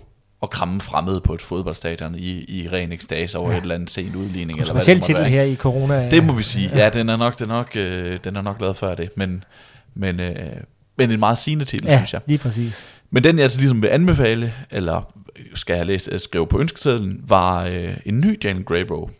at 0.43 0.49
kramme 0.49 0.81
fremmede 0.81 1.21
på 1.21 1.33
et 1.33 1.41
fodboldstadion 1.41 2.15
i, 2.15 2.45
i 2.61 2.69
ren 2.71 2.91
ekstase 2.91 3.37
over 3.37 3.51
Ja. 3.51 3.57
et 3.57 3.61
eller 3.61 3.75
andet 3.75 3.89
sent 3.89 4.15
udligning. 4.15 4.59
Eller 4.59 4.73
måtte 4.73 4.99
titel 4.99 5.15
være. 5.21 5.29
her 5.29 5.43
i 5.43 5.55
corona. 5.55 6.09
Det 6.09 6.23
må 6.23 6.33
vi 6.33 6.43
sige. 6.43 6.69
Ja, 6.77 6.89
den 6.89 7.09
er 7.09 7.17
nok, 7.17 7.39
den 7.39 7.49
er 7.49 7.53
nok, 7.53 7.71
øh, 7.75 8.19
den 8.23 8.35
er 8.35 8.41
nok 8.41 8.61
lavet 8.61 8.77
før 8.77 8.95
det, 8.95 9.09
men, 9.17 9.43
men, 9.93 10.19
øh, 10.19 10.35
men 10.97 11.11
en 11.11 11.19
meget 11.19 11.37
sigende 11.37 11.65
titel, 11.65 11.87
ja, 11.87 11.97
synes 11.97 12.13
jeg. 12.13 12.21
lige 12.25 12.37
præcis. 12.37 12.89
Men 13.11 13.23
den 13.23 13.35
jeg 13.35 13.43
altså 13.43 13.59
ligesom 13.59 13.81
vil 13.81 13.87
anbefale, 13.87 14.53
eller 14.71 15.13
skal 15.55 15.75
jeg 15.75 15.85
læse, 15.85 16.11
øh, 16.13 16.19
skrive 16.19 16.47
på 16.47 16.59
ønskesedlen, 16.59 17.21
var 17.27 17.63
øh, 17.65 17.97
en 18.05 18.19
ny 18.19 18.39
Daniel 18.43 18.65
Gray 18.65 18.81
bog. 18.81 19.11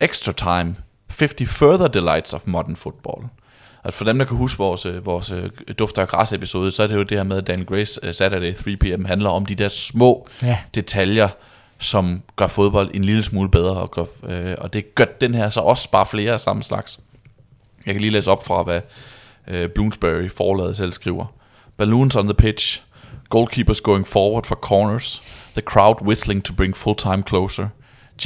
Extra 0.00 0.32
Time, 0.32 0.74
50 1.18 1.50
Further 1.50 1.88
Delights 1.88 2.32
of 2.34 2.40
Modern 2.46 2.76
Football. 2.76 3.26
Altså 3.84 3.98
for 3.98 4.04
dem, 4.04 4.18
der 4.18 4.24
kan 4.24 4.36
huske 4.36 4.58
vores, 4.58 4.86
øh, 4.86 5.06
vores 5.06 5.30
øh, 5.30 5.50
Dufter 5.78 6.02
af 6.02 6.08
Græs 6.08 6.32
episode, 6.32 6.70
så 6.70 6.82
er 6.82 6.86
det 6.86 6.94
jo 6.94 7.02
det 7.02 7.16
her 7.18 7.24
med, 7.24 7.36
at 7.36 7.46
Daniel 7.46 7.66
Grays 7.66 7.98
øh, 8.02 8.14
Saturday 8.14 8.54
3 8.54 8.76
p.m. 8.76 9.04
handler 9.04 9.30
om 9.30 9.46
de 9.46 9.54
der 9.54 9.68
små 9.68 10.28
Ja, 10.42 10.58
detaljer, 10.74 11.28
som 11.78 12.22
gør 12.36 12.46
fodbold 12.46 12.90
en 12.94 13.04
lille 13.04 13.22
smule 13.22 13.50
bedre, 13.50 13.76
og, 13.76 13.90
gør, 13.90 14.04
øh, 14.28 14.54
og 14.58 14.72
det 14.72 14.94
gør 14.94 15.04
den 15.04 15.34
her 15.34 15.50
så 15.50 15.60
også 15.60 15.90
bare 15.90 16.06
flere 16.06 16.32
af 16.32 16.40
samme 16.40 16.62
slags. 16.62 17.00
Jeg 17.86 17.94
kan 17.94 18.00
lige 18.00 18.10
læse 18.10 18.30
op 18.30 18.46
fra, 18.46 18.62
hvad 18.62 18.80
øh, 19.48 19.68
Bloomsbury 19.68 20.28
forladet 20.28 20.76
selv 20.76 20.92
skriver. 20.92 21.26
Balloons 21.76 22.16
on 22.16 22.24
the 22.24 22.34
pitch, 22.34 22.82
goalkeepers 23.28 23.80
going 23.80 24.06
forward 24.06 24.44
for 24.46 24.54
corners, 24.54 25.22
the 25.52 25.62
crowd 25.62 26.02
whistling 26.02 26.44
to 26.44 26.52
bring 26.52 26.76
full 26.76 26.96
time 26.96 27.22
closer, 27.28 27.68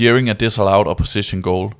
jeering 0.00 0.30
a 0.30 0.32
disallowed 0.32 0.86
opposition 0.86 1.42
goal, 1.42 1.72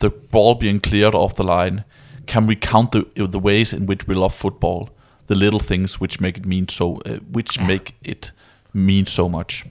the 0.00 0.10
ball 0.10 0.54
being 0.60 0.84
cleared 0.86 1.14
off 1.14 1.34
the 1.34 1.44
line. 1.44 1.82
Can 2.26 2.46
we 2.46 2.56
count 2.56 2.92
the, 2.92 3.06
the 3.14 3.38
ways 3.38 3.72
in 3.72 3.86
which 3.86 4.06
we 4.06 4.14
love 4.14 4.34
football, 4.34 4.90
the 5.26 5.34
little 5.34 5.60
things 5.60 6.00
which 6.00 6.20
make 6.20 6.38
it 6.38 6.46
mean 6.46 6.68
so, 6.68 7.00
uh, 7.06 7.18
which 7.30 7.60
make 7.60 7.94
it 8.02 8.32
mean 8.72 9.06
so 9.06 9.28
much? 9.28 9.64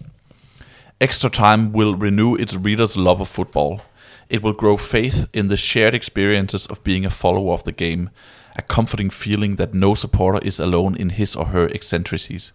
Extra 0.99 1.29
Time 1.29 1.71
will 1.71 1.95
renew 1.95 2.35
its 2.35 2.55
readers' 2.55 2.95
love 2.95 3.21
of 3.21 3.27
football. 3.27 3.81
It 4.29 4.43
will 4.43 4.53
grow 4.53 4.77
faith 4.77 5.27
in 5.33 5.47
the 5.47 5.57
shared 5.57 5.95
experiences 5.95 6.65
of 6.67 6.83
being 6.83 7.05
a 7.05 7.09
follower 7.09 7.53
of 7.53 7.63
the 7.63 7.71
game, 7.71 8.11
a 8.55 8.61
comforting 8.61 9.09
feeling 9.09 9.55
that 9.55 9.73
no 9.73 9.95
supporter 9.95 10.39
is 10.45 10.59
alone 10.59 10.95
in 10.95 11.09
his 11.09 11.35
or 11.35 11.47
her 11.47 11.67
eccentricities. 11.69 12.53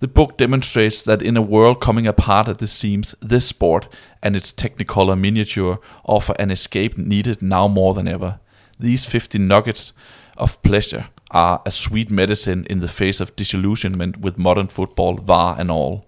The 0.00 0.08
book 0.08 0.36
demonstrates 0.36 1.02
that 1.02 1.22
in 1.22 1.36
a 1.36 1.42
world 1.42 1.80
coming 1.80 2.06
apart 2.06 2.46
at 2.46 2.58
the 2.58 2.68
seams, 2.68 3.16
this 3.20 3.46
sport 3.46 3.88
and 4.22 4.36
its 4.36 4.52
technicolor 4.52 5.18
miniature 5.18 5.80
offer 6.04 6.34
an 6.38 6.52
escape 6.52 6.96
needed 6.96 7.42
now 7.42 7.66
more 7.66 7.94
than 7.94 8.06
ever. 8.06 8.38
These 8.80 9.04
50 9.04 9.38
nuggets 9.38 9.92
of 10.36 10.62
pleasure 10.62 11.08
are 11.30 11.62
a 11.66 11.70
sweet 11.70 12.10
medicine 12.10 12.66
in 12.70 12.78
the 12.78 12.88
face 12.88 13.20
of 13.20 13.36
disillusionment 13.36 14.18
with 14.18 14.38
modern 14.38 14.68
football, 14.68 15.16
VAR 15.16 15.56
and 15.58 15.70
all 15.70 16.06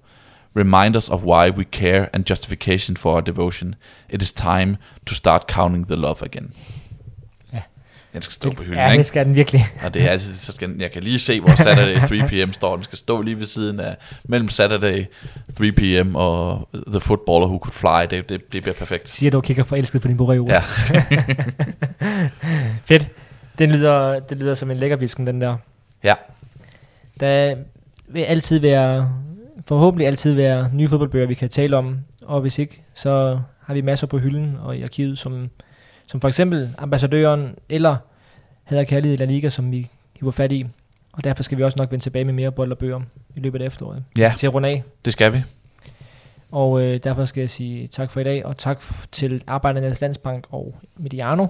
reminders 0.54 1.08
of 1.08 1.22
why 1.22 1.50
we 1.50 1.64
care 1.64 2.10
and 2.12 2.26
justification 2.26 2.96
for 2.96 3.16
our 3.16 3.22
devotion. 3.22 3.76
It 4.08 4.22
is 4.22 4.32
time 4.32 4.78
to 5.06 5.14
start 5.14 5.46
counting 5.46 5.84
the 5.84 5.96
love 5.96 6.22
again. 6.22 6.52
Den 8.12 8.22
skal 8.22 8.32
stå 8.32 8.50
på 8.50 8.62
hylden, 8.62 8.78
ja, 8.78 8.92
det 8.96 9.06
skal 9.06 9.26
den 9.26 9.34
virkelig. 9.34 9.62
Og 9.84 9.94
det 9.94 10.02
er 10.02 10.08
altid, 10.08 10.34
så 10.34 10.52
skal, 10.52 10.68
den- 10.68 10.80
jeg 10.80 10.92
kan 10.92 11.02
lige 11.02 11.18
se, 11.18 11.40
hvor 11.40 11.50
Saturday 11.56 12.00
3 12.00 12.26
p.m. 12.28 12.52
står. 12.52 12.74
Den 12.76 12.84
skal 12.84 12.98
stå 12.98 13.22
lige 13.22 13.38
ved 13.38 13.46
siden 13.46 13.80
af, 13.80 13.96
mellem 14.24 14.48
Saturday 14.48 15.04
3 15.58 15.72
p.m. 15.72 16.14
og 16.16 16.68
The 16.90 17.00
Footballer 17.00 17.46
Who 17.46 17.58
Could 17.58 17.72
Fly. 17.72 18.16
Det, 18.16 18.28
det, 18.28 18.52
det 18.52 18.62
bliver 18.62 18.74
perfekt. 18.74 19.08
Siger 19.08 19.30
du 19.30 19.36
og 19.36 19.42
kigger 19.44 19.64
forelsket 19.64 20.02
på 20.02 20.08
din 20.08 20.16
borreol. 20.16 20.48
Ja. 20.50 20.62
Fedt. 22.84 23.06
Den 23.58 23.72
lyder, 23.72 24.18
det 24.20 24.38
lyder 24.38 24.54
som 24.54 24.70
en 24.70 24.76
lækker 24.76 24.96
visken, 24.96 25.26
den 25.26 25.40
der. 25.40 25.56
Ja. 26.04 26.14
Der 27.20 27.56
vil 28.08 28.20
altid 28.22 28.58
være, 28.58 29.12
forhåbentlig 29.66 30.06
altid 30.06 30.32
være 30.32 30.70
nye 30.74 30.88
fodboldbøger, 30.88 31.26
vi 31.26 31.34
kan 31.34 31.48
tale 31.48 31.76
om. 31.76 31.98
Og 32.22 32.40
hvis 32.40 32.58
ikke, 32.58 32.80
så 32.94 33.40
har 33.64 33.74
vi 33.74 33.80
masser 33.80 34.06
på 34.06 34.18
hylden 34.18 34.56
og 34.62 34.76
i 34.76 34.82
arkivet, 34.82 35.18
som, 35.18 35.50
som 36.10 36.20
for 36.20 36.28
eksempel 36.28 36.74
ambassadøren 36.78 37.54
eller 37.68 37.96
Hader 38.64 38.84
Kærlighed 38.84 39.18
i 39.18 39.20
La 39.20 39.24
Liga, 39.24 39.48
som 39.48 39.72
vi 39.72 39.88
hiver 40.20 40.32
fat 40.32 40.52
i. 40.52 40.66
Og 41.12 41.24
derfor 41.24 41.42
skal 41.42 41.58
vi 41.58 41.62
også 41.62 41.76
nok 41.78 41.90
vende 41.90 42.04
tilbage 42.04 42.24
med 42.24 42.32
mere 42.34 42.52
bold 42.52 42.72
og 42.72 42.78
bøger 42.78 43.00
i 43.36 43.40
løbet 43.40 43.62
af 43.62 43.66
efteråret. 43.66 44.04
Vi 44.16 44.22
Ja. 44.22 44.28
skal 44.30 44.38
til 44.38 44.46
at 44.46 44.54
runde 44.54 44.68
af. 44.68 44.82
Det 45.04 45.12
skal 45.12 45.32
vi. 45.32 45.42
Og 46.50 46.82
øh, 46.82 47.00
derfor 47.04 47.24
skal 47.24 47.40
jeg 47.40 47.50
sige 47.50 47.86
tak 47.88 48.10
for 48.10 48.20
i 48.20 48.24
dag, 48.24 48.46
og 48.46 48.56
tak 48.58 48.80
til 49.12 49.42
Arbejdernes 49.46 50.00
Landsbank 50.00 50.44
og 50.50 50.74
Mediano. 50.96 51.46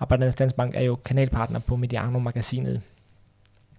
Arbejdernes 0.00 0.38
Landsbank 0.38 0.74
er 0.76 0.80
jo 0.82 0.94
kanalpartner 1.04 1.58
på 1.58 1.76
Mediano-magasinet. 1.76 2.80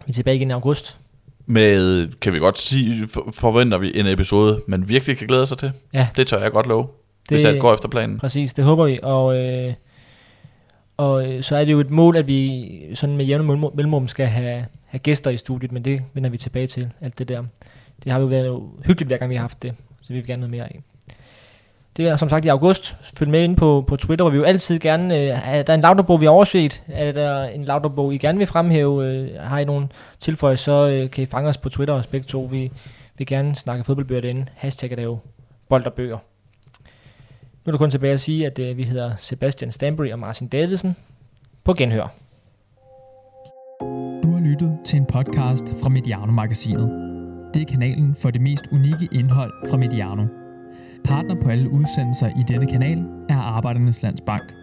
Vi 0.05 0.09
er 0.09 0.13
tilbage 0.13 0.35
igen 0.37 0.49
i 0.49 0.53
august. 0.53 0.97
Med, 1.45 2.07
kan 2.21 2.33
vi 2.33 2.39
godt 2.39 2.57
sige, 2.57 3.07
for- 3.07 3.29
forventer 3.33 3.77
vi 3.77 3.99
en 3.99 4.07
episode, 4.07 4.61
man 4.67 4.89
virkelig 4.89 5.17
kan 5.17 5.27
glæde 5.27 5.45
sig 5.45 5.57
til. 5.57 5.71
Ja. 5.93 6.07
Det 6.15 6.27
tør 6.27 6.41
jeg 6.41 6.51
godt 6.51 6.67
love, 6.67 6.87
det, 7.29 7.37
hvis 7.37 7.45
alt 7.45 7.61
går 7.61 7.73
efter 7.73 7.89
planen. 7.89 8.19
Præcis, 8.19 8.53
det 8.53 8.65
håber 8.65 8.85
vi. 8.85 8.99
Og, 9.03 9.37
øh, 9.37 9.73
og 11.01 11.27
øh, 11.27 11.43
så 11.43 11.55
er 11.55 11.65
det 11.65 11.71
jo 11.71 11.79
et 11.79 11.89
mål, 11.89 12.17
at 12.17 12.27
vi 12.27 12.69
sådan 12.93 13.17
med 13.17 13.25
jævne 13.25 13.69
mellemrum- 13.73 14.07
skal 14.07 14.27
have, 14.27 14.65
have 14.85 14.99
gæster 14.99 15.29
i 15.31 15.37
studiet, 15.37 15.71
men 15.71 15.85
det 15.85 16.01
vender 16.13 16.29
vi 16.29 16.37
tilbage 16.37 16.67
til, 16.67 16.89
alt 17.01 17.19
det 17.19 17.27
der. 17.27 17.43
Det 18.03 18.11
har 18.11 18.19
jo 18.19 18.25
været 18.25 18.47
jo 18.47 18.69
hyggeligt, 18.85 19.07
hver 19.07 19.17
gang 19.17 19.29
vi 19.29 19.35
har 19.35 19.41
haft 19.41 19.63
det, 19.63 19.73
så 20.01 20.07
vi 20.07 20.13
vil 20.13 20.27
gerne 20.27 20.39
noget 20.39 20.51
mere 20.51 20.63
af. 20.63 20.79
Det 21.97 22.07
er 22.07 22.15
som 22.15 22.29
sagt 22.29 22.45
i 22.45 22.47
august. 22.47 22.97
Følg 23.17 23.31
med 23.31 23.43
ind 23.43 23.57
på, 23.57 23.83
på 23.87 23.95
Twitter, 23.95 24.23
hvor 24.23 24.29
vi 24.29 24.37
jo 24.37 24.43
altid 24.43 24.79
gerne... 24.79 25.17
Øh, 25.17 25.49
er 25.49 25.63
der 25.63 25.73
en 25.73 25.81
lauterbog, 25.81 26.21
vi 26.21 26.25
har 26.25 26.31
overset? 26.31 26.83
Er 26.87 27.11
der 27.11 27.43
en 27.43 27.65
lauterbog, 27.65 28.13
I 28.13 28.17
gerne 28.17 28.37
vil 28.37 28.47
fremhæve? 28.47 29.05
Øh, 29.05 29.29
har 29.39 29.59
I 29.59 29.65
nogen 29.65 29.91
tilføj, 30.19 30.55
så 30.55 30.87
øh, 30.87 31.09
kan 31.09 31.23
I 31.23 31.25
fange 31.25 31.49
os 31.49 31.57
på 31.57 31.69
Twitter 31.69 31.93
og 31.93 32.03
begge 32.11 32.25
to. 32.25 32.49
Vi, 32.51 32.71
vil 33.17 33.27
gerne 33.27 33.55
snakke 33.55 33.83
fodboldbøger 33.83 34.21
derinde. 34.21 34.45
Hashtag 34.55 34.91
er 34.91 34.95
det 34.95 35.03
jo 35.03 35.17
bold 35.69 35.85
og 35.85 35.93
bøger. 35.93 36.17
Nu 37.65 37.69
er 37.69 37.71
der 37.71 37.77
kun 37.77 37.89
tilbage 37.89 38.13
at 38.13 38.21
sige, 38.21 38.45
at 38.45 38.59
øh, 38.59 38.77
vi 38.77 38.83
hedder 38.83 39.15
Sebastian 39.17 39.71
Stanbury 39.71 40.11
og 40.11 40.19
Martin 40.19 40.47
Davidsen. 40.47 40.95
På 41.63 41.73
genhør. 41.73 42.13
Du 44.23 44.31
har 44.31 44.39
lyttet 44.39 44.77
til 44.85 44.97
en 44.97 45.05
podcast 45.05 45.73
fra 45.83 45.89
Mediano-magasinet. 45.89 46.89
Det 47.53 47.61
er 47.61 47.65
kanalen 47.65 48.15
for 48.15 48.29
det 48.29 48.41
mest 48.41 48.67
unikke 48.71 49.09
indhold 49.11 49.69
fra 49.69 49.77
Mediano. 49.77 50.25
Partner 51.03 51.35
på 51.43 51.49
alle 51.49 51.69
udsendelser 51.69 52.27
i 52.27 52.43
denne 52.47 52.67
kanal 52.67 53.05
er 53.29 53.37
Arbejdernes 53.37 54.03
Landsbank. 54.03 54.53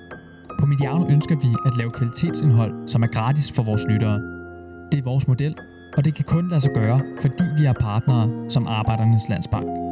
På 0.60 0.66
Mediano 0.66 1.08
ønsker 1.08 1.36
vi 1.36 1.48
at 1.66 1.76
lave 1.78 1.90
kvalitetsindhold, 1.90 2.88
som 2.88 3.02
er 3.02 3.06
gratis 3.06 3.52
for 3.52 3.62
vores 3.62 3.82
lyttere. 3.88 4.20
Det 4.92 4.98
er 4.98 5.02
vores 5.02 5.28
model, 5.28 5.54
og 5.96 6.04
det 6.04 6.14
kan 6.14 6.24
kun 6.24 6.48
lade 6.48 6.60
sig 6.60 6.72
gøre, 6.74 7.00
fordi 7.20 7.44
vi 7.58 7.64
er 7.64 7.72
partnere 7.72 8.50
som 8.50 8.66
Arbejdernes 8.66 9.28
Landsbank. 9.28 9.87